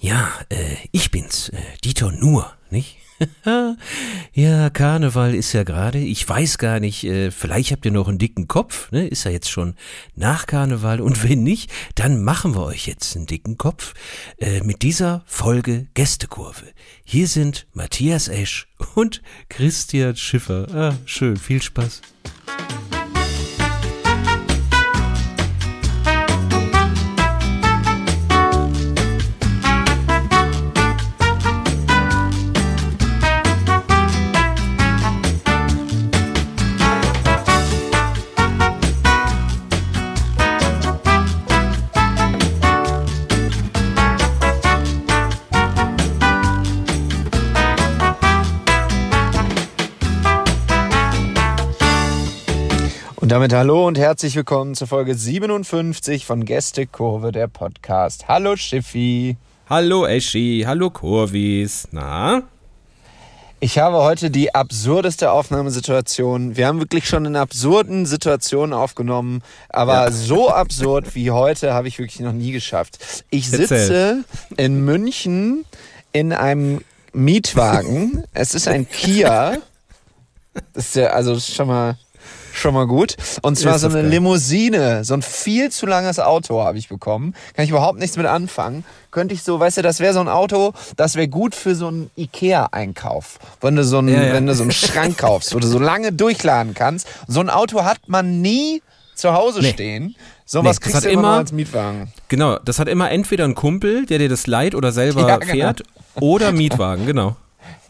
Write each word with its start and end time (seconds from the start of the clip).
Ja, 0.00 0.32
äh, 0.48 0.76
ich 0.92 1.10
bin's, 1.10 1.50
äh, 1.50 1.58
Dieter 1.84 2.10
Nur, 2.10 2.50
nicht? 2.70 2.96
ja, 4.32 4.70
Karneval 4.70 5.34
ist 5.34 5.52
ja 5.52 5.62
gerade, 5.62 5.98
ich 5.98 6.26
weiß 6.26 6.56
gar 6.56 6.80
nicht, 6.80 7.04
äh, 7.04 7.30
vielleicht 7.30 7.70
habt 7.70 7.84
ihr 7.84 7.90
noch 7.90 8.08
einen 8.08 8.16
dicken 8.16 8.48
Kopf, 8.48 8.90
ne? 8.92 9.06
Ist 9.06 9.24
ja 9.24 9.30
jetzt 9.30 9.50
schon 9.50 9.74
nach 10.14 10.46
Karneval 10.46 11.02
und 11.02 11.22
wenn 11.28 11.42
nicht, 11.42 11.70
dann 11.96 12.24
machen 12.24 12.54
wir 12.54 12.64
euch 12.64 12.86
jetzt 12.86 13.14
einen 13.14 13.26
dicken 13.26 13.58
Kopf 13.58 13.92
äh, 14.38 14.62
mit 14.62 14.80
dieser 14.80 15.22
Folge 15.26 15.88
Gästekurve. 15.92 16.64
Hier 17.04 17.28
sind 17.28 17.66
Matthias 17.74 18.28
Esch 18.28 18.68
und 18.94 19.20
Christian 19.50 20.16
Schiffer. 20.16 20.66
Ah, 20.74 20.96
schön, 21.04 21.36
viel 21.36 21.60
Spaß. 21.60 22.00
Und 53.30 53.34
damit 53.34 53.52
hallo 53.52 53.86
und 53.86 53.96
herzlich 53.96 54.34
willkommen 54.34 54.74
zur 54.74 54.88
Folge 54.88 55.14
57 55.14 56.26
von 56.26 56.44
Gästekurve, 56.44 57.30
der 57.30 57.46
Podcast. 57.46 58.26
Hallo 58.26 58.56
Schiffi. 58.56 59.36
Hallo 59.68 60.04
Eschi, 60.04 60.64
hallo 60.66 60.90
Kurvis. 60.90 61.86
Na? 61.92 62.42
Ich 63.60 63.78
habe 63.78 63.98
heute 63.98 64.32
die 64.32 64.52
absurdeste 64.52 65.30
Aufnahmesituation. 65.30 66.56
Wir 66.56 66.66
haben 66.66 66.80
wirklich 66.80 67.06
schon 67.06 67.24
in 67.24 67.36
absurden 67.36 68.04
Situationen 68.04 68.72
aufgenommen, 68.72 69.44
aber 69.68 70.06
ja. 70.06 70.10
so 70.10 70.50
absurd 70.50 71.14
wie 71.14 71.30
heute 71.30 71.72
habe 71.72 71.86
ich 71.86 72.00
wirklich 72.00 72.18
noch 72.18 72.32
nie 72.32 72.50
geschafft. 72.50 73.24
Ich 73.30 73.48
sitze 73.48 74.24
in 74.56 74.84
München 74.84 75.64
in 76.12 76.32
einem 76.32 76.80
Mietwagen. 77.12 78.24
es 78.34 78.56
ist 78.56 78.66
ein 78.66 78.88
Kia. 78.90 79.58
Das 80.72 80.86
ist 80.86 80.96
ja, 80.96 81.10
also 81.10 81.38
schon 81.38 81.68
mal 81.68 81.96
Schon 82.52 82.74
mal 82.74 82.86
gut. 82.86 83.16
Und 83.42 83.56
zwar 83.56 83.78
so 83.78 83.86
eine 83.86 84.02
geil. 84.02 84.06
Limousine, 84.06 85.04
so 85.04 85.14
ein 85.14 85.22
viel 85.22 85.70
zu 85.70 85.86
langes 85.86 86.18
Auto 86.18 86.62
habe 86.62 86.78
ich 86.78 86.88
bekommen. 86.88 87.34
Kann 87.54 87.64
ich 87.64 87.70
überhaupt 87.70 87.98
nichts 87.98 88.16
mit 88.16 88.26
anfangen. 88.26 88.84
Könnte 89.10 89.34
ich 89.34 89.42
so, 89.42 89.58
weißt 89.58 89.78
du, 89.78 89.82
das 89.82 90.00
wäre 90.00 90.12
so 90.12 90.20
ein 90.20 90.28
Auto, 90.28 90.72
das 90.96 91.16
wäre 91.16 91.28
gut 91.28 91.54
für 91.54 91.74
so 91.74 91.88
einen 91.88 92.10
Ikea-Einkauf. 92.16 93.38
Wenn 93.60 93.76
du 93.76 93.84
so 93.84 93.98
einen, 93.98 94.08
ja, 94.08 94.22
ja. 94.22 94.32
wenn 94.34 94.46
du 94.46 94.54
so 94.54 94.62
einen 94.62 94.72
Schrank 94.72 95.18
kaufst, 95.18 95.54
wo 95.54 95.58
du 95.58 95.66
so 95.66 95.78
lange 95.78 96.12
durchladen 96.12 96.74
kannst. 96.74 97.06
So 97.26 97.40
ein 97.40 97.50
Auto 97.50 97.84
hat 97.84 98.08
man 98.08 98.40
nie 98.40 98.82
zu 99.14 99.32
Hause 99.32 99.60
nee. 99.60 99.72
stehen. 99.72 100.16
Sowas 100.44 100.80
nee, 100.80 100.90
kriegst 100.90 101.04
du 101.04 101.10
immer 101.10 101.36
als 101.36 101.52
Mietwagen. 101.52 102.12
Genau, 102.28 102.58
das 102.58 102.78
hat 102.78 102.88
immer 102.88 103.10
entweder 103.10 103.44
ein 103.44 103.54
Kumpel, 103.54 104.06
der 104.06 104.18
dir 104.18 104.28
das 104.28 104.46
leiht 104.46 104.74
oder 104.74 104.90
selber 104.90 105.20
ja, 105.28 105.36
genau. 105.36 105.52
fährt, 105.52 105.82
oder 106.16 106.52
Mietwagen, 106.52 107.06
genau. 107.06 107.36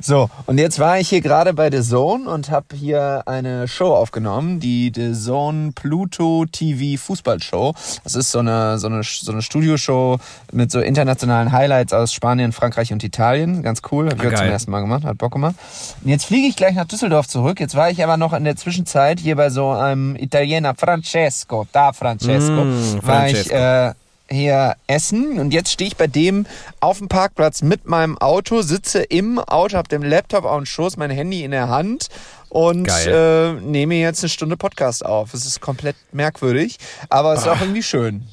So, 0.03 0.31
und 0.47 0.59
jetzt 0.59 0.79
war 0.79 0.99
ich 0.99 1.11
hier 1.11 1.21
gerade 1.21 1.53
bei 1.53 1.71
The 1.71 1.83
Zone 1.83 2.29
und 2.29 2.51
habe 2.51 2.75
hier 2.75 3.23
eine 3.27 3.69
Show 3.69 3.95
aufgenommen, 3.95 4.59
die 4.59 4.91
The 4.95 5.13
Zone 5.13 5.73
Pluto 5.75 6.47
TV 6.51 7.01
Fußballshow. 7.01 7.75
Das 8.03 8.15
ist 8.15 8.31
so 8.31 8.39
eine, 8.39 8.79
so 8.79 8.87
eine, 8.87 9.03
so 9.03 9.31
eine 9.31 9.43
Studioshow 9.43 10.19
mit 10.53 10.71
so 10.71 10.81
internationalen 10.81 11.53
Highlights 11.53 11.93
aus 11.93 12.15
Spanien, 12.15 12.53
Frankreich 12.53 12.95
und 12.95 13.05
Italien. 13.05 13.63
Ganz 13.63 13.83
cool, 13.93 14.07
habe 14.07 14.17
ich 14.17 14.25
heute 14.25 14.37
zum 14.37 14.47
ersten 14.47 14.71
Mal 14.71 14.81
gemacht, 14.81 15.05
hat 15.05 15.19
Bock 15.19 15.33
gemacht. 15.33 15.57
Und 16.03 16.09
jetzt 16.09 16.25
fliege 16.25 16.49
ich 16.49 16.57
gleich 16.57 16.75
nach 16.75 16.87
Düsseldorf 16.87 17.29
zurück. 17.29 17.61
Jetzt 17.61 17.75
war 17.75 17.91
ich 17.91 18.03
aber 18.03 18.17
noch 18.17 18.33
in 18.33 18.45
der 18.45 18.57
Zwischenzeit 18.57 19.21
hier 19.21 19.37
bei 19.37 19.51
so 19.51 19.71
einem 19.71 20.17
Italiener, 20.17 20.75
Francesco, 20.75 21.67
da 21.73 21.93
Francesco, 21.93 22.65
mm, 22.65 23.01
Francesco. 23.03 23.07
war 23.07 23.29
ich 23.29 23.53
äh, 23.53 23.93
hier 24.31 24.77
essen 24.87 25.39
und 25.39 25.53
jetzt 25.53 25.73
stehe 25.73 25.89
ich 25.89 25.97
bei 25.97 26.07
dem 26.07 26.47
auf 26.81 26.99
dem 26.99 27.09
Parkplatz 27.09 27.63
mit 27.63 27.87
meinem 27.87 28.17
Auto, 28.19 28.63
sitze 28.63 29.03
im 29.03 29.39
Auto, 29.39 29.77
habe 29.77 29.89
den 29.89 30.03
Laptop 30.03 30.45
auf 30.45 30.57
dem 30.57 30.67
Schoß, 30.67 30.97
mein 30.97 31.11
Handy 31.11 31.43
in 31.43 31.51
der 31.51 31.69
Hand 31.69 32.09
und 32.49 32.89
äh, 32.89 33.53
nehme 33.55 33.97
jetzt 33.97 34.23
eine 34.23 34.29
Stunde 34.29 34.57
Podcast 34.57 35.05
auf. 35.05 35.35
Es 35.35 35.47
ist 35.47 35.61
komplett 35.61 35.97
merkwürdig, 36.13 36.79
aber 37.09 37.35
es 37.35 37.41
ist 37.41 37.49
auch 37.49 37.57
ah. 37.57 37.63
irgendwie 37.63 37.83
schön. 37.83 38.25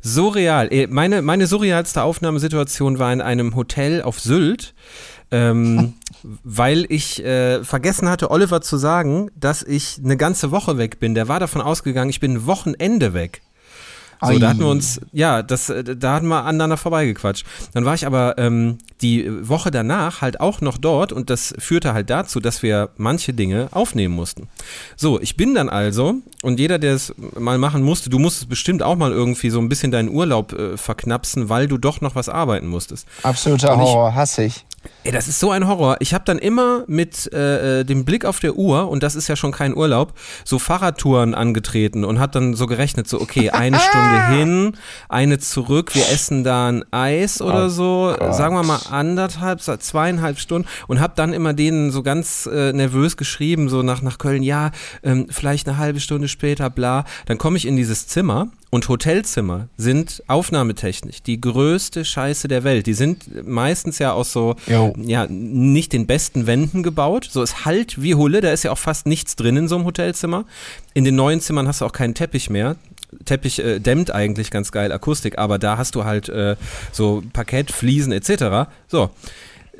Surreal. 0.00 0.72
Äh, 0.72 0.86
meine, 0.88 1.22
meine 1.22 1.46
surrealste 1.46 2.02
Aufnahmesituation 2.02 2.98
war 2.98 3.12
in 3.12 3.20
einem 3.20 3.54
Hotel 3.54 4.02
auf 4.02 4.20
Sylt. 4.20 4.74
Ähm, 5.32 5.94
weil 6.44 6.86
ich 6.88 7.24
äh, 7.24 7.64
vergessen 7.64 8.08
hatte, 8.08 8.30
Oliver 8.30 8.60
zu 8.60 8.76
sagen, 8.76 9.28
dass 9.34 9.62
ich 9.62 9.98
eine 10.02 10.16
ganze 10.16 10.50
Woche 10.50 10.78
weg 10.78 11.00
bin. 11.00 11.14
Der 11.14 11.28
war 11.28 11.40
davon 11.40 11.60
ausgegangen, 11.60 12.10
ich 12.10 12.20
bin 12.20 12.34
ein 12.34 12.46
Wochenende 12.46 13.12
weg. 13.12 13.42
So, 14.22 14.38
da 14.38 14.48
hatten 14.48 14.60
wir 14.60 14.68
uns, 14.68 15.00
ja, 15.12 15.42
das, 15.42 15.68
äh, 15.70 15.96
da 15.96 16.14
hatten 16.14 16.28
wir 16.28 16.44
aneinander 16.44 16.76
vorbeigequatscht. 16.76 17.46
Dann 17.74 17.84
war 17.84 17.94
ich 17.94 18.06
aber 18.06 18.38
ähm, 18.38 18.78
die 19.02 19.28
Woche 19.48 19.70
danach 19.70 20.22
halt 20.22 20.40
auch 20.40 20.60
noch 20.60 20.78
dort 20.78 21.12
und 21.12 21.30
das 21.30 21.54
führte 21.58 21.92
halt 21.92 22.10
dazu, 22.10 22.40
dass 22.40 22.62
wir 22.62 22.90
manche 22.96 23.34
Dinge 23.34 23.68
aufnehmen 23.72 24.14
mussten. 24.14 24.48
So, 24.96 25.20
ich 25.20 25.36
bin 25.36 25.54
dann 25.54 25.68
also, 25.68 26.14
und 26.42 26.58
jeder, 26.58 26.78
der 26.78 26.94
es 26.94 27.14
mal 27.38 27.58
machen 27.58 27.82
musste, 27.82 28.10
du 28.10 28.18
musstest 28.18 28.48
bestimmt 28.48 28.82
auch 28.82 28.96
mal 28.96 29.12
irgendwie 29.12 29.50
so 29.50 29.60
ein 29.60 29.68
bisschen 29.68 29.90
deinen 29.90 30.08
Urlaub 30.08 30.52
äh, 30.52 30.76
verknapsen, 30.76 31.48
weil 31.48 31.68
du 31.68 31.78
doch 31.78 32.00
noch 32.00 32.14
was 32.14 32.28
arbeiten 32.28 32.66
musstest. 32.66 33.06
Absoluter 33.22 33.76
Horror, 33.76 34.14
hasse 34.14 34.44
ich. 34.44 34.64
Ey, 35.06 35.12
das 35.12 35.28
ist 35.28 35.38
so 35.38 35.52
ein 35.52 35.68
Horror. 35.68 35.98
Ich 36.00 36.14
habe 36.14 36.24
dann 36.24 36.36
immer 36.36 36.82
mit 36.88 37.32
äh, 37.32 37.82
äh, 37.82 37.84
dem 37.84 38.04
Blick 38.04 38.24
auf 38.24 38.40
der 38.40 38.56
Uhr, 38.56 38.88
und 38.88 39.04
das 39.04 39.14
ist 39.14 39.28
ja 39.28 39.36
schon 39.36 39.52
kein 39.52 39.72
Urlaub, 39.72 40.14
so 40.44 40.58
Fahrradtouren 40.58 41.32
angetreten 41.32 42.04
und 42.04 42.18
habe 42.18 42.32
dann 42.32 42.54
so 42.54 42.66
gerechnet, 42.66 43.06
so 43.06 43.20
okay, 43.20 43.50
eine 43.50 43.78
Stunde 43.88 44.26
hin, 44.30 44.72
eine 45.08 45.38
zurück, 45.38 45.94
wir 45.94 46.02
essen 46.08 46.42
da 46.42 46.66
ein 46.66 46.84
Eis 46.90 47.40
oder 47.40 47.66
oh 47.66 47.68
so, 47.68 48.16
Gott. 48.18 48.34
sagen 48.34 48.56
wir 48.56 48.64
mal 48.64 48.80
anderthalb, 48.90 49.60
zweieinhalb 49.60 50.40
Stunden 50.40 50.66
und 50.88 50.98
habe 50.98 51.12
dann 51.14 51.32
immer 51.32 51.52
denen 51.52 51.92
so 51.92 52.02
ganz 52.02 52.46
äh, 52.52 52.72
nervös 52.72 53.16
geschrieben, 53.16 53.68
so 53.68 53.82
nach, 53.82 54.02
nach 54.02 54.18
Köln, 54.18 54.42
ja, 54.42 54.72
ähm, 55.04 55.28
vielleicht 55.30 55.68
eine 55.68 55.78
halbe 55.78 56.00
Stunde 56.00 56.26
später, 56.26 56.68
bla. 56.68 57.04
Dann 57.26 57.38
komme 57.38 57.58
ich 57.58 57.66
in 57.66 57.76
dieses 57.76 58.08
Zimmer 58.08 58.48
und 58.76 58.90
Hotelzimmer 58.90 59.68
sind 59.78 60.22
aufnahmetechnisch 60.26 61.22
die 61.22 61.40
größte 61.40 62.04
Scheiße 62.04 62.46
der 62.46 62.62
Welt. 62.62 62.86
Die 62.86 62.92
sind 62.92 63.46
meistens 63.46 63.98
ja 63.98 64.12
aus 64.12 64.34
so, 64.34 64.54
jo. 64.66 64.92
ja, 64.98 65.26
nicht 65.28 65.94
den 65.94 66.06
besten 66.06 66.46
Wänden 66.46 66.82
gebaut. 66.82 67.26
So 67.30 67.42
ist 67.42 67.64
halt 67.64 68.02
wie 68.02 68.14
Hulle, 68.14 68.42
da 68.42 68.52
ist 68.52 68.64
ja 68.64 68.72
auch 68.72 68.78
fast 68.78 69.06
nichts 69.06 69.34
drin 69.34 69.56
in 69.56 69.66
so 69.66 69.76
einem 69.76 69.86
Hotelzimmer. 69.86 70.44
In 70.92 71.04
den 71.04 71.16
neuen 71.16 71.40
Zimmern 71.40 71.66
hast 71.66 71.80
du 71.80 71.86
auch 71.86 71.92
keinen 71.92 72.12
Teppich 72.12 72.50
mehr. 72.50 72.76
Teppich 73.24 73.60
äh, 73.60 73.78
dämmt 73.78 74.10
eigentlich 74.10 74.50
ganz 74.50 74.72
geil 74.72 74.92
Akustik, 74.92 75.38
aber 75.38 75.58
da 75.58 75.78
hast 75.78 75.94
du 75.94 76.04
halt 76.04 76.28
äh, 76.28 76.56
so 76.92 77.22
Parkett, 77.32 77.72
Fliesen 77.72 78.12
etc. 78.12 78.68
So 78.88 79.08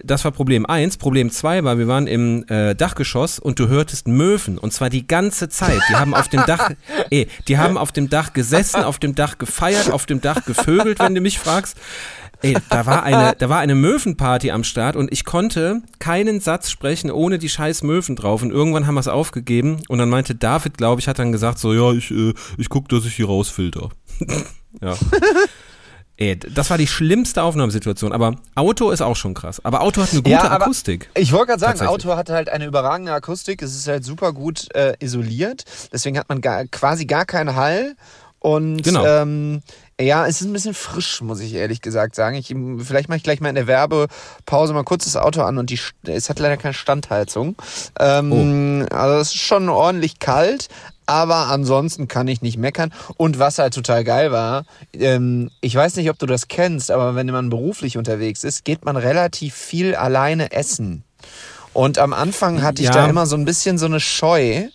das 0.04 0.24
war 0.24 0.32
Problem 0.32 0.66
1. 0.66 0.96
Problem 0.98 1.30
2 1.30 1.64
war, 1.64 1.78
wir 1.78 1.88
waren 1.88 2.06
im 2.06 2.44
äh, 2.48 2.74
Dachgeschoss 2.74 3.38
und 3.38 3.58
du 3.58 3.68
hörtest 3.68 4.08
Möwen 4.08 4.58
und 4.58 4.72
zwar 4.72 4.90
die 4.90 5.06
ganze 5.06 5.48
Zeit. 5.48 5.80
Die 5.88 5.94
haben 5.94 6.14
auf 6.14 6.28
dem 6.28 6.44
Dach, 6.46 6.70
eh, 7.10 7.26
die 7.48 7.58
haben 7.58 7.78
auf 7.78 7.92
dem 7.92 8.08
Dach 8.08 8.32
gesessen, 8.32 8.82
auf 8.82 8.98
dem 8.98 9.14
Dach 9.14 9.38
gefeiert, 9.38 9.90
auf 9.90 10.06
dem 10.06 10.20
Dach 10.20 10.44
gevögelt, 10.44 10.98
wenn 10.98 11.14
du 11.14 11.20
mich 11.20 11.38
fragst. 11.38 11.76
Ey, 12.42 12.56
da 12.68 12.84
war 12.84 13.02
eine, 13.02 13.34
da 13.38 13.48
war 13.48 13.60
eine 13.60 13.74
Möwenparty 13.74 14.50
am 14.50 14.62
Start 14.62 14.94
und 14.94 15.10
ich 15.10 15.24
konnte 15.24 15.80
keinen 15.98 16.40
Satz 16.40 16.70
sprechen 16.70 17.10
ohne 17.10 17.38
die 17.38 17.48
scheiß 17.48 17.82
Möwen 17.82 18.14
drauf. 18.14 18.42
Und 18.42 18.50
irgendwann 18.50 18.86
haben 18.86 18.94
wir 18.94 19.00
es 19.00 19.08
aufgegeben 19.08 19.82
und 19.88 19.98
dann 19.98 20.10
meinte 20.10 20.34
David, 20.34 20.76
glaube 20.76 21.00
ich, 21.00 21.08
hat 21.08 21.18
dann 21.18 21.32
gesagt 21.32 21.58
so, 21.58 21.72
ja, 21.72 21.92
ich, 21.92 22.10
äh, 22.10 22.34
ich 22.58 22.68
guck, 22.68 22.88
dass 22.90 23.06
ich 23.06 23.14
hier 23.14 23.26
rausfilter. 23.26 23.88
ja. 24.82 24.94
Ey, 26.18 26.36
das 26.36 26.70
war 26.70 26.78
die 26.78 26.86
schlimmste 26.86 27.42
Aufnahmesituation. 27.42 28.12
Aber 28.12 28.36
Auto 28.54 28.90
ist 28.90 29.02
auch 29.02 29.16
schon 29.16 29.34
krass. 29.34 29.62
Aber 29.64 29.82
Auto 29.82 30.00
hat 30.00 30.12
eine 30.12 30.22
gute 30.22 30.30
ja, 30.30 30.50
Akustik. 30.50 31.10
Ich 31.14 31.32
wollte 31.32 31.48
gerade 31.48 31.60
sagen, 31.60 31.80
Auto 31.82 32.16
hat 32.16 32.30
halt 32.30 32.48
eine 32.48 32.64
überragende 32.64 33.12
Akustik. 33.12 33.60
Es 33.60 33.74
ist 33.74 33.86
halt 33.86 34.04
super 34.04 34.32
gut 34.32 34.74
äh, 34.74 34.94
isoliert. 34.98 35.64
Deswegen 35.92 36.18
hat 36.18 36.28
man 36.28 36.40
gar, 36.40 36.64
quasi 36.66 37.04
gar 37.04 37.26
keinen 37.26 37.54
Hall. 37.54 37.96
Und 38.38 38.82
genau. 38.82 39.04
ähm, 39.04 39.60
ja, 40.00 40.26
es 40.26 40.40
ist 40.40 40.46
ein 40.46 40.52
bisschen 40.52 40.74
frisch, 40.74 41.20
muss 41.20 41.40
ich 41.40 41.54
ehrlich 41.54 41.80
gesagt 41.80 42.14
sagen. 42.14 42.36
Ich, 42.36 42.54
vielleicht 42.78 43.08
mache 43.08 43.16
ich 43.16 43.22
gleich 43.22 43.40
mal 43.40 43.48
in 43.48 43.54
der 43.54 43.66
Werbepause 43.66 44.72
mal 44.72 44.84
kurz 44.84 45.04
das 45.04 45.16
Auto 45.16 45.42
an 45.42 45.58
und 45.58 45.70
die, 45.70 45.80
es 46.06 46.28
hat 46.28 46.38
leider 46.38 46.56
keine 46.56 46.74
Standheizung. 46.74 47.56
Ähm, 47.98 48.86
oh. 48.90 48.94
Also 48.94 49.20
es 49.20 49.34
ist 49.34 49.40
schon 49.40 49.68
ordentlich 49.68 50.18
kalt, 50.18 50.68
aber 51.06 51.46
ansonsten 51.48 52.08
kann 52.08 52.28
ich 52.28 52.42
nicht 52.42 52.58
meckern. 52.58 52.92
Und 53.16 53.38
was 53.38 53.58
halt 53.58 53.74
total 53.74 54.04
geil 54.04 54.32
war, 54.32 54.64
ähm, 54.92 55.50
ich 55.60 55.74
weiß 55.74 55.96
nicht, 55.96 56.10
ob 56.10 56.18
du 56.18 56.26
das 56.26 56.48
kennst, 56.48 56.90
aber 56.90 57.14
wenn 57.14 57.26
man 57.28 57.48
beruflich 57.48 57.96
unterwegs 57.96 58.44
ist, 58.44 58.64
geht 58.64 58.84
man 58.84 58.96
relativ 58.96 59.54
viel 59.54 59.94
alleine 59.94 60.52
essen. 60.52 61.04
Und 61.72 61.98
am 61.98 62.12
Anfang 62.12 62.62
hatte 62.62 62.82
ich 62.82 62.88
ja. 62.88 62.94
da 62.94 63.06
immer 63.06 63.26
so 63.26 63.36
ein 63.36 63.44
bisschen 63.44 63.78
so 63.78 63.86
eine 63.86 64.00
Scheu. 64.00 64.68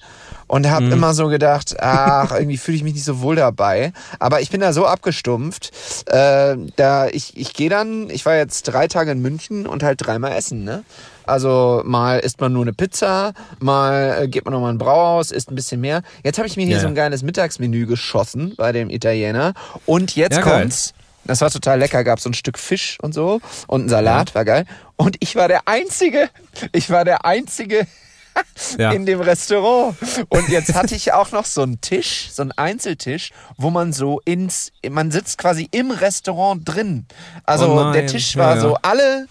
und 0.48 0.70
habe 0.70 0.88
mhm. 0.88 0.92
immer 0.92 1.14
so 1.14 1.28
gedacht, 1.28 1.78
ach, 1.80 2.34
irgendwie 2.34 2.58
fühle 2.58 2.76
ich 2.76 2.84
mich 2.84 2.94
nicht 2.94 3.06
so 3.06 3.22
wohl 3.22 3.38
dabei. 3.38 3.94
Aber 4.20 4.42
ich 4.42 4.50
bin 4.50 4.60
da 4.60 4.74
so 4.74 4.86
abgestumpft. 4.86 5.72
Äh, 6.08 6.58
da 6.76 7.08
ich 7.08 7.38
ich 7.38 7.54
gehe 7.54 7.70
dann, 7.70 8.10
ich 8.10 8.26
war 8.26 8.36
jetzt 8.36 8.64
drei 8.64 8.90
Tage 8.90 9.12
in 9.12 9.22
München 9.22 9.66
und 9.66 9.82
halt 9.82 10.06
dreimal 10.06 10.34
essen, 10.34 10.66
ne? 10.66 10.84
Also 11.26 11.82
mal 11.86 12.20
isst 12.20 12.42
man 12.42 12.54
nur 12.54 12.64
eine 12.64 12.74
Pizza, 12.74 13.34
mal 13.60 14.24
äh, 14.24 14.28
geht 14.28 14.46
man 14.46 14.54
nochmal 14.54 14.74
ein 14.74 14.78
Brauhaus, 14.78 15.32
isst 15.32 15.52
ein 15.52 15.56
bisschen 15.56 15.82
mehr. 15.82 16.02
Jetzt 16.24 16.38
habe 16.38 16.48
ich 16.48 16.58
mir 16.58 16.66
hier 16.66 16.78
ja. 16.78 16.82
so 16.82 16.88
ein 16.88 16.96
geiles 16.96 17.24
Mittagsmenü 17.24 17.86
geschossen 17.86 18.54
bei 18.58 18.72
dem 18.72 18.90
Italiener. 18.90 19.54
Und 19.86 20.16
jetzt 20.16 20.38
ja, 20.38 20.42
kommt's. 20.42 20.94
Das 21.26 21.42
war 21.42 21.52
total 21.52 21.80
lecker, 21.80 22.04
gab 22.04 22.20
so 22.20 22.30
ein 22.30 22.34
Stück 22.34 22.58
Fisch 22.58 22.98
und 23.02 23.14
so 23.14 23.42
und 23.68 23.86
ein 23.86 23.90
Salat, 23.90 24.30
ja. 24.30 24.36
war 24.36 24.46
geil. 24.46 24.66
Und 24.96 25.18
ich 25.20 25.36
war 25.36 25.48
der 25.48 25.68
Einzige, 25.68 26.30
ich 26.72 26.90
war 26.90 27.06
der 27.06 27.26
Einzige 27.26 27.86
ja. 28.78 28.92
in 28.92 29.06
dem 29.06 29.22
Restaurant. 29.22 29.96
Und 30.30 30.50
jetzt 30.50 30.74
hatte 30.74 30.96
ich 30.96 31.14
auch 31.14 31.32
noch 31.32 31.46
so 31.46 31.62
einen 31.62 31.80
Tisch, 31.82 32.30
so 32.32 32.42
einen 32.42 32.52
Einzeltisch, 32.54 33.32
wo 33.58 33.70
man 33.70 33.94
so 33.94 34.20
ins, 34.26 34.72
man 34.90 35.12
sitzt 35.12 35.38
quasi 35.38 35.68
im 35.72 35.92
Restaurant 35.92 36.62
drin. 36.66 37.06
Also 37.44 37.72
oh 37.72 37.92
der 37.92 38.08
Tisch 38.08 38.36
war 38.38 38.56
ja, 38.56 38.62
so, 38.62 38.78
alle 38.82 39.28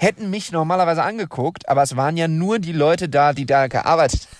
hätten 0.00 0.30
mich 0.30 0.50
normalerweise 0.50 1.02
angeguckt, 1.02 1.68
aber 1.68 1.82
es 1.82 1.94
waren 1.94 2.16
ja 2.16 2.26
nur 2.26 2.58
die 2.58 2.72
Leute 2.72 3.08
da, 3.08 3.32
die 3.32 3.46
da 3.46 3.66
gearbeitet 3.66 4.22
haben. 4.22 4.39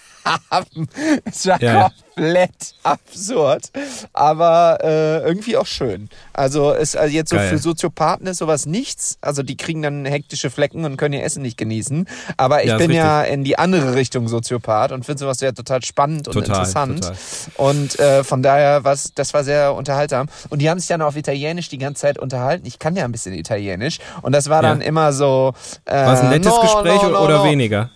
Es 1.25 1.46
war 1.46 1.62
ja, 1.62 1.90
komplett 2.20 2.75
absurd, 2.82 3.70
aber 4.12 4.78
äh, 4.82 5.19
irgendwie 5.20 5.56
auch 5.56 5.67
schön. 5.67 6.08
Also 6.32 6.72
ist 6.72 6.96
also 6.96 7.14
jetzt 7.14 7.31
so 7.31 7.37
Geil. 7.37 7.49
für 7.49 7.58
Soziopathen 7.58 8.26
ist 8.26 8.38
sowas 8.38 8.67
nichts. 8.67 9.19
Also 9.20 9.43
die 9.43 9.56
kriegen 9.56 9.82
dann 9.82 10.05
hektische 10.05 10.50
Flecken 10.50 10.84
und 10.84 10.96
können 10.96 11.14
ihr 11.14 11.25
Essen 11.25 11.43
nicht 11.43 11.56
genießen. 11.56 12.06
Aber 12.37 12.62
ich 12.62 12.69
ja, 12.69 12.76
bin 12.76 12.90
ja 12.90 13.22
in 13.22 13.44
die 13.44 13.58
andere 13.58 13.94
Richtung 13.94 14.28
Soziopath 14.28 14.93
und 14.93 15.05
finde 15.05 15.20
sowas 15.20 15.40
ja 15.40 15.52
total 15.52 15.82
spannend 15.82 16.28
und 16.28 16.34
total, 16.34 16.49
interessant. 16.49 17.02
Total. 17.02 17.17
Und 17.56 17.99
äh, 17.99 18.25
von 18.25 18.43
daher 18.43 18.84
was, 18.84 19.12
das 19.14 19.32
war 19.34 19.44
sehr 19.44 19.75
unterhaltsam. 19.75 20.28
Und 20.50 20.61
die 20.61 20.69
haben 20.69 20.78
sich 20.78 20.88
dann 20.88 21.02
auf 21.02 21.17
Italienisch 21.17 21.69
die 21.69 21.78
ganze 21.78 22.02
Zeit 22.02 22.19
unterhalten. 22.19 22.67
Ich 22.67 22.78
kann 22.78 22.96
ja 22.96 23.05
ein 23.05 23.12
bisschen 23.12 23.34
Italienisch 23.34 23.99
und 24.22 24.32
das 24.32 24.49
war 24.49 24.62
dann 24.62 24.81
immer 24.81 25.12
so. 25.12 25.55
Äh, 25.84 25.94
war 25.94 26.14
es 26.14 26.20
ein 26.20 26.31
nettes 26.31 26.52
no, 26.52 26.61
Gespräch 26.61 27.02
no, 27.02 27.11
no, 27.11 27.20
oder 27.20 27.44
weniger? 27.44 27.90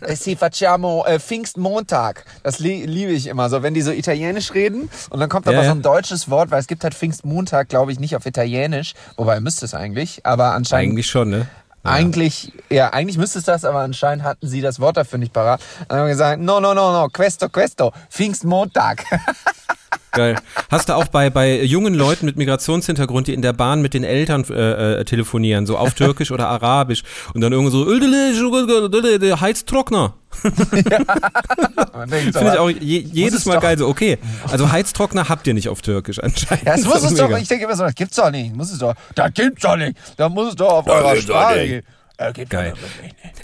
Eh 0.00 0.16
si 0.16 0.36
facciamo 0.36 1.04
äh, 1.06 1.18
Pfingstmontag. 1.18 2.24
Das 2.42 2.58
li 2.58 2.84
liebe 2.86 3.12
ich 3.12 3.26
immer 3.26 3.48
so, 3.48 3.62
wenn 3.62 3.74
die 3.74 3.82
so 3.82 3.90
italienisch 3.90 4.54
reden 4.54 4.88
und 5.10 5.20
dann 5.20 5.28
kommt 5.28 5.46
aber 5.46 5.58
ja, 5.58 5.64
so 5.64 5.70
ein 5.70 5.82
deutsches 5.82 6.30
Wort, 6.30 6.50
weil 6.50 6.60
es 6.60 6.66
gibt 6.66 6.84
halt 6.84 6.94
Pfingstmontag, 6.94 7.68
glaube 7.68 7.92
ich, 7.92 8.00
nicht 8.00 8.16
auf 8.16 8.26
italienisch, 8.26 8.94
wobei 9.16 9.40
müsste 9.40 9.64
es 9.64 9.74
eigentlich, 9.74 10.24
aber 10.24 10.52
anscheinend 10.52 10.92
eigentlich 10.92 11.06
schon, 11.06 11.30
ne? 11.30 11.46
Ja. 11.84 11.92
Eigentlich, 11.92 12.52
ja, 12.68 12.92
eigentlich 12.92 13.16
müsste 13.16 13.38
es 13.38 13.44
das, 13.44 13.64
aber 13.64 13.80
anscheinend 13.80 14.24
hatten 14.24 14.48
sie 14.48 14.60
das 14.60 14.80
Wort 14.80 14.96
dafür 14.96 15.20
nicht 15.20 15.32
parat. 15.32 15.60
Dann 15.88 15.98
haben 15.98 16.06
wir 16.06 16.12
gesagt, 16.12 16.40
no, 16.40 16.58
no, 16.58 16.74
no, 16.74 16.92
no, 16.92 17.08
questo, 17.08 17.48
questo, 17.48 17.92
Pfingstmontag. 18.10 19.04
Geil. 20.12 20.36
Hast 20.70 20.88
du 20.88 20.94
auch 20.94 21.08
bei, 21.08 21.30
bei 21.30 21.62
jungen 21.62 21.94
Leuten 21.94 22.26
mit 22.26 22.36
Migrationshintergrund, 22.36 23.26
die 23.26 23.34
in 23.34 23.42
der 23.42 23.52
Bahn 23.52 23.82
mit 23.82 23.92
den 23.94 24.04
Eltern 24.04 24.44
äh, 24.48 25.00
äh, 25.00 25.04
telefonieren, 25.04 25.66
so 25.66 25.76
auf 25.76 25.94
Türkisch 25.94 26.30
oder 26.30 26.48
Arabisch 26.48 27.02
und 27.34 27.40
dann 27.40 27.52
irgendwo 27.52 27.70
so 27.70 27.86
Heiztrockner. 29.40 30.14
Ja. 30.90 30.98
Finde 32.06 32.52
ich 32.52 32.58
auch 32.58 32.68
je, 32.68 32.98
jedes 32.98 33.46
Mal 33.46 33.58
geil 33.58 33.78
so, 33.78 33.88
okay, 33.88 34.18
also 34.50 34.70
Heiztrockner 34.70 35.28
habt 35.28 35.46
ihr 35.46 35.54
nicht 35.54 35.68
auf 35.68 35.82
Türkisch 35.82 36.18
anscheinend. 36.18 36.64
Ja, 36.64 36.76
das 36.76 36.84
muss 36.84 37.02
es 37.02 37.14
doch, 37.14 37.30
ich 37.38 37.48
denke 37.48 37.64
immer 37.64 37.76
so, 37.76 37.84
das 37.84 37.94
gibt's 37.94 38.16
doch 38.16 38.30
nicht, 38.30 38.54
muss 38.54 38.70
es 38.70 38.78
doch, 38.78 38.94
das 39.14 39.32
gibt's 39.34 39.62
doch 39.62 39.76
nicht, 39.76 39.96
da 40.16 40.28
muss 40.28 40.50
es 40.50 40.56
doch 40.56 40.68
auf 40.68 40.86
eurer 40.86 41.16
Sprache 41.16 41.66
gehen. 41.66 41.82
Äh, 42.18 42.32
Geil. 42.48 42.74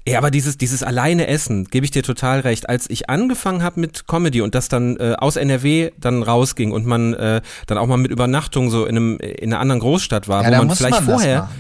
Ja, 0.06 0.18
aber 0.18 0.30
dieses, 0.30 0.56
dieses 0.56 0.82
alleine 0.82 1.26
Essen, 1.26 1.66
gebe 1.66 1.84
ich 1.84 1.90
dir 1.90 2.02
total 2.02 2.40
recht. 2.40 2.68
Als 2.68 2.88
ich 2.88 3.10
angefangen 3.10 3.62
habe 3.62 3.80
mit 3.80 4.06
Comedy 4.06 4.40
und 4.40 4.54
das 4.54 4.68
dann 4.68 4.96
äh, 4.96 5.14
aus 5.18 5.36
NRW 5.36 5.90
dann 5.98 6.22
rausging 6.22 6.72
und 6.72 6.86
man 6.86 7.14
äh, 7.14 7.42
dann 7.66 7.78
auch 7.78 7.86
mal 7.86 7.98
mit 7.98 8.10
Übernachtung 8.10 8.70
so 8.70 8.86
in, 8.86 8.96
einem, 8.96 9.18
in 9.18 9.52
einer 9.52 9.60
anderen 9.60 9.80
Großstadt 9.80 10.28
war, 10.28 10.42
ja, 10.42 10.58
wo 10.58 10.64
man 10.64 10.76
vielleicht 10.76 10.94
man 10.94 11.04
vorher 11.04 11.50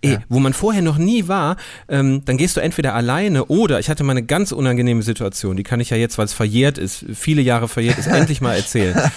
Ey, 0.00 0.12
ja. 0.12 0.18
wo 0.28 0.38
man 0.38 0.52
vorher 0.52 0.82
noch 0.82 0.96
nie 0.96 1.26
war, 1.26 1.56
ähm, 1.88 2.22
dann 2.24 2.36
gehst 2.36 2.56
du 2.56 2.60
entweder 2.60 2.94
alleine 2.94 3.46
oder 3.46 3.80
ich 3.80 3.90
hatte 3.90 4.04
mal 4.04 4.12
eine 4.12 4.22
ganz 4.22 4.52
unangenehme 4.52 5.02
Situation, 5.02 5.56
die 5.56 5.64
kann 5.64 5.80
ich 5.80 5.90
ja 5.90 5.96
jetzt, 5.96 6.18
weil 6.18 6.26
es 6.26 6.32
verjährt 6.32 6.78
ist, 6.78 7.04
viele 7.14 7.42
Jahre 7.42 7.66
verjährt 7.66 7.98
ist, 7.98 8.06
endlich 8.06 8.40
mal 8.40 8.54
erzählen. 8.54 8.96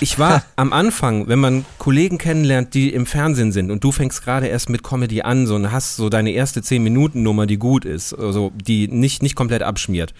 Ich 0.00 0.18
war 0.18 0.42
am 0.56 0.72
Anfang, 0.72 1.28
wenn 1.28 1.38
man 1.38 1.64
Kollegen 1.78 2.18
kennenlernt, 2.18 2.74
die 2.74 2.92
im 2.92 3.06
Fernsehen 3.06 3.52
sind 3.52 3.70
und 3.70 3.84
du 3.84 3.92
fängst 3.92 4.24
gerade 4.24 4.48
erst 4.48 4.68
mit 4.68 4.82
Comedy 4.82 5.22
an 5.22 5.46
so, 5.46 5.54
und 5.54 5.70
hast 5.70 5.96
so 5.96 6.08
deine 6.08 6.32
erste 6.32 6.60
10-Minuten-Nummer, 6.60 7.46
die 7.46 7.56
gut 7.56 7.84
ist, 7.84 8.12
also 8.12 8.50
die 8.54 8.88
nicht, 8.88 9.22
nicht 9.22 9.36
komplett 9.36 9.62
abschmiert. 9.62 10.12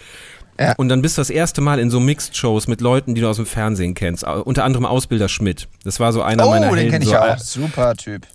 Ja. 0.58 0.74
Und 0.76 0.88
dann 0.88 1.02
bist 1.02 1.18
du 1.18 1.20
das 1.20 1.30
erste 1.30 1.60
Mal 1.60 1.80
in 1.80 1.90
so 1.90 1.98
Mixed-Shows 1.98 2.68
mit 2.68 2.80
Leuten, 2.80 3.14
die 3.14 3.20
du 3.20 3.28
aus 3.28 3.36
dem 3.36 3.46
Fernsehen 3.46 3.94
kennst. 3.94 4.24
Unter 4.24 4.64
anderem 4.64 4.86
Ausbilder 4.86 5.28
Schmidt. 5.28 5.68
Das 5.82 5.98
war 5.98 6.12
so 6.12 6.22
einer 6.22 6.46
oh, 6.46 6.50
meiner 6.50 6.70
Oh, 6.70 6.74
den 6.74 6.90
kenne 6.90 7.04
ich 7.04 7.10
so, 7.10 7.16
auch. 7.16 7.38
Super 7.38 7.94
Typ. 7.96 8.26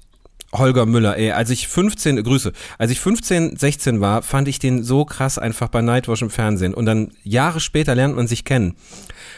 Holger 0.53 0.85
Müller, 0.85 1.17
ey, 1.17 1.31
als 1.31 1.49
ich 1.49 1.67
15, 1.67 2.23
Grüße, 2.23 2.53
als 2.77 2.91
ich 2.91 2.99
15, 2.99 3.57
16 3.57 3.99
war, 4.01 4.21
fand 4.21 4.47
ich 4.47 4.59
den 4.59 4.83
so 4.83 5.03
krass 5.03 5.37
einfach 5.37 5.67
bei 5.67 5.81
Nightwash 5.81 6.21
im 6.21 6.29
Fernsehen. 6.29 6.73
Und 6.73 6.85
dann 6.85 7.11
Jahre 7.23 7.59
später 7.59 7.95
lernt 7.95 8.15
man 8.15 8.27
sich 8.27 8.45
kennen. 8.45 8.75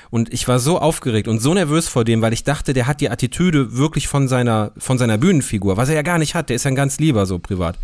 Und 0.09 0.33
ich 0.33 0.47
war 0.47 0.59
so 0.59 0.79
aufgeregt 0.79 1.27
und 1.27 1.39
so 1.39 1.53
nervös 1.53 1.87
vor 1.87 2.03
dem, 2.03 2.21
weil 2.21 2.33
ich 2.33 2.43
dachte, 2.43 2.73
der 2.73 2.87
hat 2.87 3.01
die 3.01 3.09
Attitüde 3.09 3.77
wirklich 3.77 4.07
von 4.07 4.27
seiner, 4.27 4.71
von 4.77 4.97
seiner 4.97 5.17
Bühnenfigur, 5.17 5.77
was 5.77 5.89
er 5.89 5.95
ja 5.95 6.01
gar 6.01 6.17
nicht 6.17 6.35
hat. 6.35 6.49
Der 6.49 6.55
ist 6.55 6.65
ein 6.65 6.75
ganz 6.75 6.99
lieber 6.99 7.25
so 7.25 7.39
privat. 7.39 7.77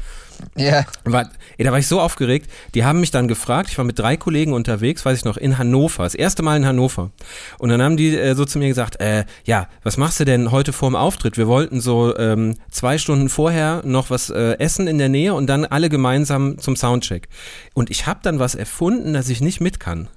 Ja. 0.58 0.86
War, 1.04 1.30
ey, 1.58 1.66
da 1.66 1.72
war 1.72 1.80
ich 1.80 1.88
so 1.88 2.02
aufgeregt. 2.02 2.50
Die 2.74 2.84
haben 2.84 3.00
mich 3.00 3.12
dann 3.12 3.28
gefragt, 3.28 3.70
ich 3.70 3.78
war 3.78 3.86
mit 3.86 4.00
drei 4.00 4.18
Kollegen 4.18 4.54
unterwegs, 4.54 5.06
weiß 5.06 5.18
ich 5.18 5.26
noch, 5.26 5.38
in 5.38 5.58
Hannover, 5.58 6.04
das 6.04 6.16
erste 6.16 6.44
Mal 6.44 6.58
in 6.58 6.66
Hannover. 6.66 7.12
Und 7.58 7.70
dann 7.70 7.82
haben 7.82 7.98
die 7.98 8.16
äh, 8.16 8.36
so 8.36 8.46
zu 8.46 8.60
mir 8.60 8.68
gesagt, 8.68 9.00
äh, 9.00 9.26
ja, 9.46 9.68
was 9.84 9.98
machst 9.98 10.20
du 10.20 10.26
denn 10.26 10.52
heute 10.52 10.74
vorm 10.74 10.96
Auftritt? 10.96 11.38
Wir 11.38 11.48
wollten 11.48 11.80
so 11.80 12.18
ähm, 12.18 12.56
zwei 12.70 12.98
Stunden 12.98 13.30
vorher 13.30 13.82
noch 13.86 14.10
was 14.10 14.30
äh, 14.30 14.58
essen 14.60 14.88
in 14.88 14.98
der 14.98 15.10
Nähe 15.10 15.34
und 15.34 15.48
dann 15.48 15.66
alle 15.66 15.90
gemeinsam 15.90 16.58
zum 16.58 16.76
Soundcheck. 16.76 17.28
Und 17.74 17.90
ich 17.90 18.08
habe 18.08 18.20
dann 18.24 18.40
was 18.40 18.56
erfunden, 18.56 19.14
dass 19.14 19.30
ich 19.30 19.42
nicht 19.42 19.62
mit 19.62 19.80
kann. 19.80 20.10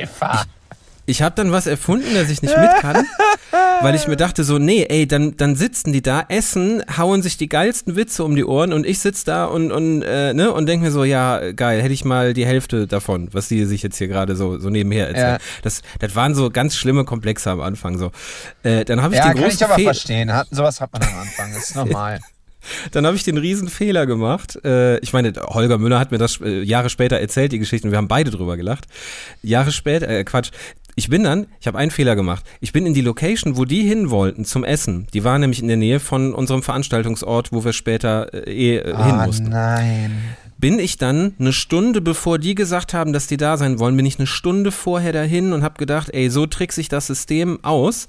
Schiffer. 0.00 0.44
Ich, 1.06 1.16
ich 1.16 1.22
habe 1.22 1.34
dann 1.34 1.50
was 1.50 1.66
erfunden, 1.66 2.14
dass 2.14 2.30
ich 2.30 2.42
nicht 2.42 2.56
mit 2.56 2.70
kann, 2.80 3.04
weil 3.80 3.94
ich 3.94 4.06
mir 4.06 4.16
dachte 4.16 4.44
so, 4.44 4.58
nee, 4.58 4.86
ey, 4.88 5.08
dann, 5.08 5.36
dann 5.36 5.56
sitzen 5.56 5.92
die 5.92 6.02
da, 6.02 6.24
essen, 6.28 6.84
hauen 6.96 7.22
sich 7.22 7.36
die 7.36 7.48
geilsten 7.48 7.96
Witze 7.96 8.22
um 8.22 8.36
die 8.36 8.44
Ohren 8.44 8.72
und 8.72 8.86
ich 8.86 9.00
sitze 9.00 9.24
da 9.26 9.46
und, 9.46 9.72
und, 9.72 10.02
äh, 10.02 10.32
ne, 10.34 10.52
und 10.52 10.66
denke 10.66 10.86
mir 10.86 10.92
so, 10.92 11.02
ja, 11.02 11.52
geil, 11.52 11.82
hätte 11.82 11.92
ich 11.92 12.04
mal 12.04 12.32
die 12.32 12.46
Hälfte 12.46 12.86
davon, 12.86 13.28
was 13.32 13.48
die 13.48 13.64
sich 13.64 13.82
jetzt 13.82 13.98
hier 13.98 14.08
gerade 14.08 14.36
so, 14.36 14.58
so 14.58 14.70
nebenher 14.70 15.08
erzählen. 15.08 15.38
Ja. 15.40 15.60
Das, 15.62 15.82
das 15.98 16.14
waren 16.14 16.34
so 16.34 16.50
ganz 16.50 16.76
schlimme 16.76 17.04
Komplexe 17.04 17.50
am 17.50 17.60
Anfang 17.60 17.98
so. 17.98 18.12
Äh, 18.62 18.84
dann 18.84 19.02
habe 19.02 19.14
ich 19.14 19.18
ja, 19.18 19.32
den 19.32 19.42
großen 19.42 19.58
kann 19.58 19.68
ich 19.68 19.74
aber 19.74 19.82
verstehen. 19.82 20.32
Hat, 20.32 20.46
sowas 20.50 20.80
hat 20.80 20.92
man 20.92 21.02
am 21.02 21.18
Anfang, 21.18 21.52
das 21.52 21.70
ist 21.70 21.74
normal. 21.76 22.20
Dann 22.92 23.06
habe 23.06 23.16
ich 23.16 23.24
den 23.24 23.36
riesen 23.36 23.68
Fehler 23.68 24.06
gemacht. 24.06 24.58
Äh, 24.64 24.98
ich 24.98 25.12
meine, 25.12 25.32
Holger 25.34 25.78
Müller 25.78 25.98
hat 25.98 26.10
mir 26.10 26.18
das 26.18 26.40
äh, 26.40 26.62
Jahre 26.62 26.90
später 26.90 27.18
erzählt, 27.18 27.52
die 27.52 27.58
Geschichte, 27.58 27.86
und 27.86 27.92
wir 27.92 27.98
haben 27.98 28.08
beide 28.08 28.30
drüber 28.30 28.56
gelacht. 28.56 28.86
Jahre 29.42 29.72
später, 29.72 30.08
äh, 30.08 30.24
Quatsch, 30.24 30.50
ich 30.96 31.08
bin 31.08 31.24
dann, 31.24 31.46
ich 31.60 31.66
habe 31.66 31.78
einen 31.78 31.90
Fehler 31.90 32.16
gemacht. 32.16 32.44
Ich 32.60 32.72
bin 32.72 32.84
in 32.84 32.94
die 32.94 33.00
Location, 33.00 33.56
wo 33.56 33.64
die 33.64 33.82
hin 33.82 34.10
wollten 34.10 34.44
zum 34.44 34.64
Essen. 34.64 35.06
Die 35.14 35.24
war 35.24 35.38
nämlich 35.38 35.62
in 35.62 35.68
der 35.68 35.76
Nähe 35.76 36.00
von 36.00 36.34
unserem 36.34 36.62
Veranstaltungsort, 36.62 37.52
wo 37.52 37.64
wir 37.64 37.72
später 37.72 38.32
äh, 38.34 38.78
eh, 38.78 38.84
hin 38.84 38.94
oh, 38.96 39.26
mussten. 39.26 39.48
nein. 39.48 40.12
Bin 40.58 40.78
ich 40.78 40.98
dann 40.98 41.34
eine 41.38 41.54
Stunde, 41.54 42.02
bevor 42.02 42.38
die 42.38 42.54
gesagt 42.54 42.92
haben, 42.92 43.14
dass 43.14 43.26
die 43.26 43.38
da 43.38 43.56
sein 43.56 43.78
wollen, 43.78 43.96
bin 43.96 44.04
ich 44.04 44.18
eine 44.18 44.26
Stunde 44.26 44.72
vorher 44.72 45.12
dahin 45.12 45.54
und 45.54 45.62
habe 45.62 45.78
gedacht, 45.78 46.10
ey, 46.12 46.28
so 46.28 46.44
trickse 46.44 46.82
ich 46.82 46.90
das 46.90 47.06
System 47.06 47.60
aus 47.62 48.06